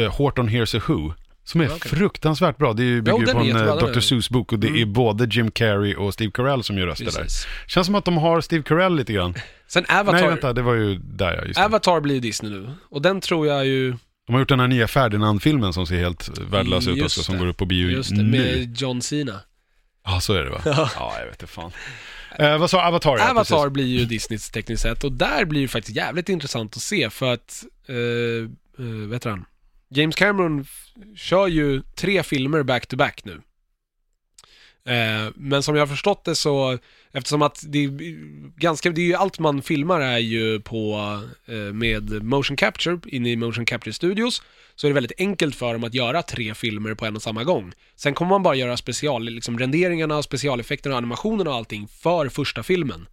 eh, 0.03 0.13
Horton 0.13 0.49
Hears 0.49 0.75
a 0.75 0.81
Who. 0.89 1.13
Som 1.45 1.61
är 1.61 1.67
okej. 1.67 1.79
fruktansvärt 1.91 2.57
bra. 2.57 2.73
Det 2.73 2.83
bygger 3.03 3.19
ju 3.19 3.27
på 3.27 3.39
en 3.39 3.47
jättebra, 3.47 3.89
eh, 3.89 3.93
Dr. 3.93 4.01
Seuss-bok 4.01 4.53
och 4.53 4.59
det 4.59 4.67
Mm. 4.69 4.81
är 4.83 4.87
både 4.87 5.25
Jim 5.31 5.51
Carrey 5.51 5.95
och 5.95 6.15
Steve 6.15 6.31
Carell 6.35 6.63
som 6.63 6.79
gör 6.79 6.87
röster 6.87 7.05
där. 7.05 7.27
Känns 7.67 7.87
som 7.87 7.95
att 7.95 8.05
de 8.05 8.17
har 8.19 8.41
Steve 8.41 8.63
Carell 8.63 8.97
lite 8.97 9.13
grann. 9.13 9.35
Sen 9.69 9.85
Avatar, 9.89 10.13
Nej 10.13 10.29
vänta, 10.29 10.53
det 10.53 10.63
var 10.63 10.75
ju 10.75 10.95
där 10.99 11.35
ja, 11.37 11.45
just. 11.45 11.61
Avatar 11.61 12.01
blir 12.01 12.21
Disney 12.21 12.53
nu. 12.53 12.71
Och 12.91 13.03
den 13.03 13.21
tror 13.21 13.47
jag 13.47 13.67
ju, 13.67 13.95
De 14.27 14.33
har 14.33 14.39
gjort 14.41 14.49
den 14.49 14.61
här 14.61 14.69
nya 14.69 14.89
Ferdinand-filmen 14.89 15.73
som 15.73 15.87
ser 15.87 15.97
helt 15.99 16.31
värdelös 16.51 16.89
ut 16.89 17.03
också, 17.03 17.23
som 17.23 17.39
går 17.39 17.47
upp 17.47 17.57
på 17.57 17.67
bio 17.67 17.91
just 17.91 18.11
det, 18.11 18.23
nu. 18.23 18.31
med 18.39 18.77
John 18.81 19.03
Cena. 19.03 19.41
Ja, 20.05 20.21
så 20.21 20.35
är 20.35 20.43
det 20.43 20.51
va? 20.51 20.61
ja, 20.65 21.15
jag 21.19 21.25
vet 21.27 21.43
inte 21.43 21.47
fan. 21.53 21.71
Eh, 22.39 22.59
vad 22.59 22.71
sa 22.71 22.83
Avatar? 22.83 23.19
Ja, 23.19 23.31
Avatar 23.31 23.57
precis. 23.57 23.73
blir 23.73 23.87
ju 23.87 24.05
Disneys 24.05 24.51
tekniskt 24.51 24.83
sett 24.83 25.05
och 25.05 25.13
där 25.13 25.45
blir 25.45 25.63
det 25.63 25.69
faktiskt 25.69 25.97
jävligt 25.97 26.29
intressant 26.29 26.77
att 26.77 26.83
se 26.83 27.11
för 27.11 27.33
att, 27.33 27.65
eh, 27.87 28.87
eh, 28.87 29.09
vet 29.09 29.25
han? 29.25 29.45
James 29.89 30.17
Cameron 30.17 30.67
kör 31.17 31.47
ju 31.47 31.83
tre 31.95 32.23
filmer 32.23 32.63
back-to-back 32.63 33.25
nu. 33.25 33.41
Eh, 34.93 35.33
men 35.35 35.63
som 35.63 35.75
jag 35.75 35.83
har 35.83 35.87
förstått 35.87 36.25
det 36.25 36.35
så, 36.35 36.79
eftersom 37.13 37.43
att 37.43 37.65
det 37.69 37.85
är 37.85 37.91
ganska, 38.61 38.91
det 38.91 39.01
är 39.01 39.07
ju 39.07 39.15
allt 39.15 39.39
man 39.39 39.63
filmar 39.63 40.01
är 40.01 40.19
ju 40.19 40.61
på, 40.61 40.99
eh, 41.47 41.55
med 41.55 42.25
motion 42.25 42.57
capture, 42.57 42.99
inne 43.07 43.31
i 43.31 43.37
motion 43.37 43.65
capture 43.65 43.93
studios, 43.93 44.43
så 44.75 44.87
är 44.87 44.91
det 44.91 44.95
väldigt 44.95 45.21
enkelt 45.21 45.55
för 45.55 45.73
dem 45.73 45.85
att 45.85 45.95
göra 45.95 46.23
tre 46.23 46.55
filmer 46.55 46.95
på 46.95 47.07
en 47.07 47.17
och 47.17 47.23
samma 47.23 47.45
gång. 47.45 47.73
Sen 47.97 48.15
kommer 48.15 48.31
man 48.31 48.43
bara 48.43 48.55
göra 48.55 48.77
special, 48.77 49.25
liksom 49.25 49.59
renderingarna, 49.59 50.23
specialeffekterna 50.23 50.95
och 50.95 50.99
animationerna 50.99 51.51
och 51.51 51.57
allting 51.57 51.89
för 51.89 52.29
första 52.29 52.63
filmen. 52.63 53.07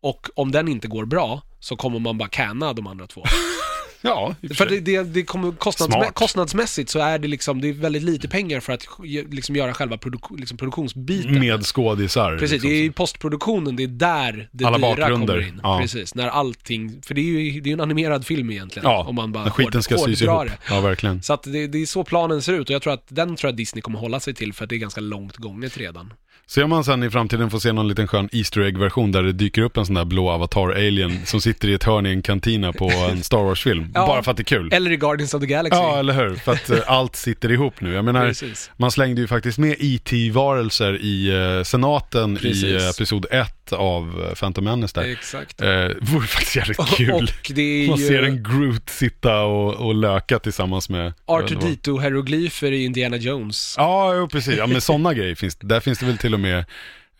Och 0.00 0.28
om 0.34 0.52
den 0.52 0.68
inte 0.68 0.88
går 0.88 1.04
bra, 1.04 1.42
så 1.60 1.76
kommer 1.76 1.98
man 1.98 2.18
bara 2.18 2.28
canna 2.28 2.72
de 2.72 2.86
andra 2.86 3.06
två. 3.06 3.22
Ja, 4.06 4.34
i 4.40 4.46
och 4.46 4.56
för 4.56 4.66
sig. 4.68 4.80
det, 4.80 5.02
det, 5.02 5.02
det 5.02 5.22
kommer 5.22 5.48
kostnadsmä- 5.52 5.92
Smart. 5.92 6.14
kostnadsmässigt 6.14 6.90
så 6.90 6.98
är 6.98 7.18
det 7.18 7.28
liksom, 7.28 7.60
det 7.60 7.68
är 7.68 7.72
väldigt 7.72 8.02
lite 8.02 8.28
pengar 8.28 8.60
för 8.60 8.72
att 8.72 8.86
liksom 9.30 9.56
göra 9.56 9.74
själva 9.74 9.96
produk- 9.96 10.38
liksom 10.38 10.58
produktionsbiten. 10.58 11.38
Med 11.38 11.66
skådisar. 11.66 12.32
Precis, 12.38 12.52
liksom. 12.52 12.70
det 12.70 12.76
är 12.76 12.84
i 12.84 12.90
postproduktionen, 12.90 13.76
det 13.76 13.82
är 13.82 13.86
där 13.88 14.48
det 14.52 14.64
Alla 14.64 14.78
dyra 14.78 14.88
bakgrunder, 14.88 15.26
kommer 15.34 15.48
in. 15.48 15.60
ja. 15.62 15.78
Precis, 15.80 16.14
när 16.14 16.28
allting, 16.28 17.02
för 17.06 17.14
det 17.14 17.20
är 17.20 17.24
ju 17.24 17.60
det 17.60 17.68
är 17.68 17.70
ju 17.70 17.72
en 17.72 17.80
animerad 17.80 18.26
film 18.26 18.50
egentligen. 18.50 18.88
Ja, 18.90 19.04
om 19.08 19.14
man 19.14 19.32
bara 19.32 19.44
när 19.44 19.50
skiten 19.50 19.72
hård- 19.80 19.82
ska 19.84 19.98
sys 19.98 20.20
hårdrar 20.20 20.46
ihop. 20.46 20.58
det. 20.68 20.74
Ja, 20.74 20.80
verkligen. 20.80 21.22
Så 21.22 21.32
att 21.32 21.42
det, 21.42 21.66
det 21.66 21.82
är 21.82 21.86
så 21.86 22.04
planen 22.04 22.42
ser 22.42 22.52
ut 22.52 22.68
och 22.70 22.74
jag 22.74 22.82
tror 22.82 22.92
att 22.92 23.04
den 23.08 23.36
tror 23.36 23.48
jag 23.48 23.56
Disney 23.56 23.82
kommer 23.82 23.98
hålla 23.98 24.20
sig 24.20 24.34
till 24.34 24.52
för 24.52 24.64
att 24.64 24.70
det 24.70 24.76
är 24.76 24.78
ganska 24.78 25.00
långt 25.00 25.36
gånget 25.36 25.76
redan. 25.78 26.12
Ser 26.48 26.66
man 26.66 26.84
sen 26.84 27.02
i 27.02 27.10
framtiden 27.10 27.50
får 27.50 27.58
se 27.58 27.72
någon 27.72 27.88
liten 27.88 28.08
skön 28.08 28.28
Easter 28.32 28.60
Egg-version 28.60 29.12
där 29.12 29.22
det 29.22 29.32
dyker 29.32 29.62
upp 29.62 29.76
en 29.76 29.86
sån 29.86 29.94
där 29.94 30.04
blå 30.04 30.30
avatar-alien 30.30 31.26
som 31.26 31.40
sitter 31.40 31.68
i 31.68 31.74
ett 31.74 31.84
hörn 31.84 32.06
i 32.06 32.10
en 32.10 32.22
kantina 32.22 32.72
på 32.72 32.90
en 32.90 33.22
Star 33.22 33.38
Wars-film. 33.42 33.90
Ja. 33.94 34.06
Bara 34.06 34.22
för 34.22 34.30
att 34.30 34.36
det 34.36 34.40
är 34.40 34.44
kul. 34.44 34.72
Eller 34.72 34.90
i 34.90 34.96
Guardians 34.96 35.34
of 35.34 35.40
the 35.40 35.46
Galaxy. 35.46 35.78
Ja, 35.80 35.98
eller 35.98 36.12
hur? 36.12 36.34
För 36.36 36.52
att 36.52 36.70
eh, 36.70 36.78
allt 36.86 37.16
sitter 37.16 37.52
ihop 37.52 37.80
nu. 37.80 37.92
Jag 37.92 38.04
menar, 38.04 38.26
Precis. 38.26 38.70
man 38.76 38.90
slängde 38.90 39.20
ju 39.20 39.26
faktiskt 39.26 39.58
med 39.58 39.76
IT-varelser 39.78 40.98
i 41.02 41.28
eh, 41.58 41.62
senaten 41.64 42.36
i 42.36 42.40
Precis. 42.40 42.82
eh, 42.82 42.88
episod 42.88 43.26
1 43.30 43.55
av 43.72 44.34
Phantom 44.34 44.64
Menace 44.64 45.00
där. 45.00 45.10
Exakt. 45.10 45.62
Eh, 45.62 45.68
vore 46.00 46.26
faktiskt 46.26 46.56
jävligt 46.56 46.86
kul. 46.96 47.10
Och 47.12 47.50
är 47.58 47.88
Man 47.88 47.98
ju 47.98 48.06
ser 48.06 48.22
en 48.22 48.42
Groot 48.42 48.90
sitta 48.90 49.42
och, 49.42 49.74
och 49.74 49.94
löka 49.94 50.38
tillsammans 50.38 50.88
med... 50.88 51.12
R2D2-hieroglyfer 51.26 52.72
i 52.72 52.84
Indiana 52.84 53.16
Jones. 53.16 53.74
Ja, 53.78 54.14
jo, 54.14 54.28
precis. 54.28 54.58
Ja, 54.58 54.66
men 54.66 54.80
sådana 54.80 55.14
grejer 55.14 55.34
finns. 55.34 55.56
Där 55.56 55.80
finns 55.80 55.98
det 55.98 56.06
väl 56.06 56.18
till 56.18 56.34
och 56.34 56.40
med, 56.40 56.64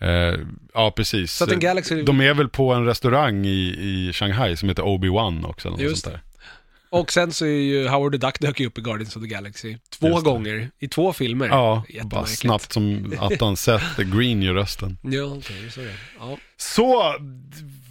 eh, 0.00 0.40
ja 0.74 0.90
precis. 0.90 1.42
Galaxy... 1.56 2.02
De 2.02 2.20
är 2.20 2.34
väl 2.34 2.48
på 2.48 2.72
en 2.72 2.84
restaurang 2.84 3.46
i, 3.46 3.76
i 3.80 4.12
Shanghai 4.12 4.56
som 4.56 4.68
heter 4.68 4.82
Obi-Wan 4.82 5.46
också. 5.46 5.68
Eller 5.68 5.78
Just 5.78 6.02
sånt 6.02 6.14
där. 6.14 6.22
Och 7.00 7.12
sen 7.12 7.32
så 7.32 7.44
är 7.44 7.48
ju 7.48 7.88
Howard 7.88 8.12
the 8.12 8.18
Duck 8.18 8.40
dök 8.40 8.60
ju 8.60 8.66
upp 8.66 8.78
i 8.78 8.80
Guardians 8.80 9.16
of 9.16 9.22
the 9.22 9.28
Galaxy. 9.28 9.76
Två 9.98 10.20
gånger, 10.20 10.70
i 10.78 10.88
två 10.88 11.12
filmer. 11.12 11.48
Ja, 11.48 11.84
bara 12.04 12.26
snabbt 12.26 12.72
som 12.72 13.14
attan 13.18 13.56
Seth 13.56 14.00
Green 14.16 14.42
gör 14.42 14.54
rösten. 14.54 14.98
Ja, 15.02 15.22
okej, 15.24 15.70
så 15.70 15.80
är 15.80 15.84
det. 15.84 15.94
Ja. 16.18 16.38
Så, 16.56 17.14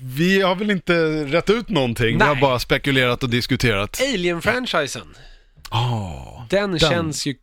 vi 0.02 0.41
har 0.41 0.56
väl 0.56 0.72
inte 0.72 0.94
rätt 1.26 1.49
ut 1.49 1.69
någonting. 1.69 2.18
Vi 2.18 2.23
har 2.23 2.34
Nej. 2.34 2.41
bara 2.41 2.60
spekulerat 2.60 3.23
och 3.23 3.30
diskuterat. 3.30 4.02
Alien-franchisen, 4.14 5.07
Ja, 5.72 6.48
den, 6.49 6.80
känns 6.80 7.26
ju... 7.26 7.36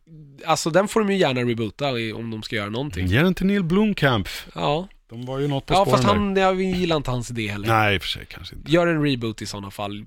Alltså 0.45 0.69
den 0.69 0.87
får 0.87 0.99
de 0.99 1.11
ju 1.11 1.17
gärna 1.17 1.41
reboota 1.41 1.89
om 2.15 2.31
de 2.31 2.43
ska 2.43 2.55
göra 2.55 2.69
någonting. 2.69 3.07
ge 3.07 3.21
den 3.21 3.33
till 3.33 3.45
Neil 3.45 3.63
Blomkamp. 3.63 4.27
Ja, 4.55 4.87
De 5.09 5.25
var 5.25 5.39
ju 5.39 5.47
något 5.47 5.65
på 5.65 5.73
ja 5.73 5.81
spåren 5.85 5.91
fast 5.97 6.03
där. 6.07 6.15
han, 6.15 6.35
jag 6.35 6.61
gillar 6.61 6.95
inte 6.95 7.11
hans 7.11 7.31
idé 7.31 7.47
heller. 7.47 7.67
Nej, 7.67 7.95
i 7.95 7.97
och 7.97 8.01
för 8.01 8.09
sig 8.09 8.25
kanske 8.29 8.55
inte. 8.55 8.71
Gör 8.71 8.87
en 8.87 9.03
reboot 9.05 9.41
i 9.41 9.45
sådana 9.45 9.71
fall. 9.71 10.05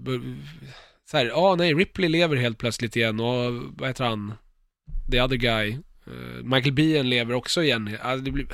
Så 1.10 1.16
här, 1.16 1.26
ja 1.26 1.54
nej, 1.58 1.74
Ripley 1.74 2.08
lever 2.08 2.36
helt 2.36 2.58
plötsligt 2.58 2.96
igen 2.96 3.20
och 3.20 3.52
vad 3.76 3.88
heter 3.88 4.04
han? 4.04 4.32
The 5.10 5.20
other 5.22 5.36
guy. 5.36 5.70
Eh, 6.06 6.44
Michael 6.44 6.72
Biehn 6.72 7.08
lever 7.10 7.34
också 7.34 7.62
igen. 7.62 7.96
Alltså, 8.02 8.24
det 8.24 8.30
blir, 8.30 8.46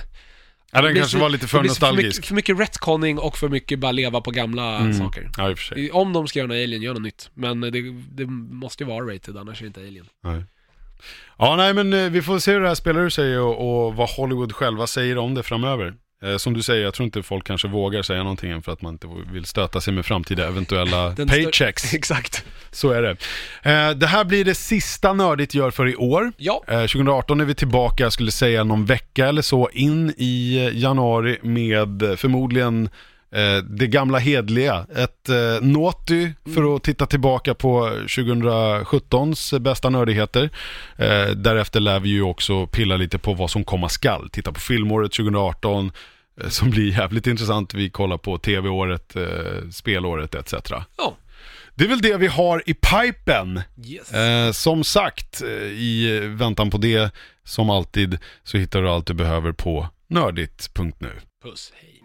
Ja, 0.72 0.82
den 0.82 0.94
kanske 0.94 1.12
så- 1.12 1.18
var 1.18 1.28
lite 1.28 1.46
för 1.48 1.60
blir 1.60 1.70
för 1.70 1.86
mycket, 1.86 1.98
nostalgisk. 1.98 2.26
för 2.26 2.34
mycket 2.34 2.58
retconning 2.60 3.18
och 3.18 3.38
för 3.38 3.48
mycket 3.48 3.78
bara 3.78 3.92
leva 3.92 4.20
på 4.20 4.30
gamla 4.30 4.76
Mm. 4.78 4.92
saker. 4.94 5.30
Ja, 5.36 5.50
i 5.50 5.54
och 5.54 5.58
för 5.58 5.64
sig. 5.74 5.90
Om 5.90 6.12
de 6.12 6.28
ska 6.28 6.38
göra 6.38 6.54
en 6.56 6.62
Alien, 6.62 6.82
gör 6.82 6.92
något 6.94 7.02
nytt. 7.02 7.30
Men 7.34 7.60
det, 7.60 7.70
det 8.10 8.26
måste 8.26 8.82
ju 8.84 8.88
vara 8.88 9.14
rated 9.14 9.36
annars 9.36 9.58
är 9.60 9.64
det 9.64 9.66
inte 9.66 9.80
Alien. 9.80 10.06
Nej. 10.24 10.44
Ja, 11.38 11.56
nej 11.56 11.74
men 11.74 11.92
eh, 11.92 12.10
vi 12.10 12.22
får 12.22 12.38
se 12.38 12.52
hur 12.52 12.60
det 12.60 12.68
här 12.68 12.74
spelar 12.74 13.00
ur 13.00 13.08
sig 13.10 13.38
och, 13.38 13.86
och 13.86 13.94
vad 13.96 14.08
Hollywood 14.10 14.52
själva 14.52 14.86
säger 14.86 15.18
om 15.18 15.34
det 15.34 15.42
framöver. 15.42 15.94
Eh, 16.22 16.36
som 16.36 16.54
du 16.54 16.62
säger, 16.62 16.84
jag 16.84 16.94
tror 16.94 17.04
inte 17.04 17.22
folk 17.22 17.46
kanske 17.46 17.68
vågar 17.68 18.02
säga 18.02 18.22
någonting 18.22 18.50
än 18.50 18.62
för 18.62 18.72
att 18.72 18.82
man 18.82 18.92
inte 18.92 19.06
vill 19.32 19.44
stöta 19.44 19.80
sig 19.80 19.94
med 19.94 20.06
framtida 20.06 20.48
eventuella 20.48 21.10
paychecks. 21.28 21.94
Exakt. 21.94 22.44
Så 22.70 22.90
är 22.90 23.02
det. 23.02 23.10
Eh, 23.70 23.90
det 23.90 24.06
här 24.06 24.24
blir 24.24 24.44
det 24.44 24.54
sista 24.54 25.12
Nördigt 25.12 25.54
gör 25.54 25.70
för 25.70 25.88
i 25.88 25.96
år. 25.96 26.32
Ja, 26.36 26.64
Eh, 26.68 26.80
2018 26.80 27.40
är 27.40 27.44
vi 27.44 27.54
tillbaka, 27.54 28.02
jag 28.02 28.12
skulle 28.12 28.30
säga 28.30 28.64
någon 28.64 28.84
vecka 28.84 29.28
eller 29.28 29.42
så, 29.42 29.68
in 29.72 30.14
i 30.16 30.56
eh, 30.56 30.78
januari 30.78 31.38
med 31.42 32.02
eh, 32.02 32.16
förmodligen 32.16 32.88
eh, 33.32 33.56
det 33.56 33.86
gamla 33.86 34.18
hedliga. 34.18 34.86
Ett 34.96 35.28
eh, 35.28 36.54
för 36.54 36.76
att 36.76 36.82
titta 36.82 37.06
tillbaka 37.06 37.54
på 37.54 37.88
2017s 37.88 39.58
bästa 39.58 39.90
nördigheter. 39.90 40.50
Eh, 40.96 41.26
därefter 41.26 41.80
lär 41.80 42.00
vi 42.00 42.08
ju 42.08 42.22
också 42.22 42.66
pilla 42.66 42.96
lite 42.96 43.18
på 43.18 43.34
vad 43.34 43.50
som 43.50 43.64
komma 43.64 43.88
skall. 43.88 44.30
Titta 44.30 44.52
på 44.52 44.60
filmåret 44.60 45.12
2018 45.12 45.86
eh, 45.86 45.92
som 46.48 46.70
blir 46.70 46.92
jävligt 46.92 47.26
intressant. 47.26 47.74
Vi 47.74 47.90
kollar 47.90 48.18
på 48.18 48.38
tv-året, 48.38 49.16
eh, 49.16 49.70
spelåret 49.70 50.34
etc. 50.34 50.54
ja. 50.96 51.16
Det 51.74 51.84
är 51.84 51.88
väl 51.88 52.00
det 52.00 52.16
vi 52.16 52.26
har 52.26 52.62
i 52.66 52.74
pipen. 52.74 53.62
Yes. 53.84 54.12
Eh, 54.12 54.52
som 54.52 54.84
sagt, 54.84 55.42
eh, 55.42 55.48
i 55.62 56.20
väntan 56.20 56.70
på 56.70 56.78
det, 56.78 57.14
som 57.44 57.70
alltid, 57.70 58.18
så 58.44 58.58
hittar 58.58 58.82
du 58.82 58.88
allt 58.88 59.06
du 59.06 59.14
behöver 59.14 59.52
på 59.52 59.88
nördigt.nu. 60.08 61.10
Puss, 61.44 61.72
hej. 61.74 62.02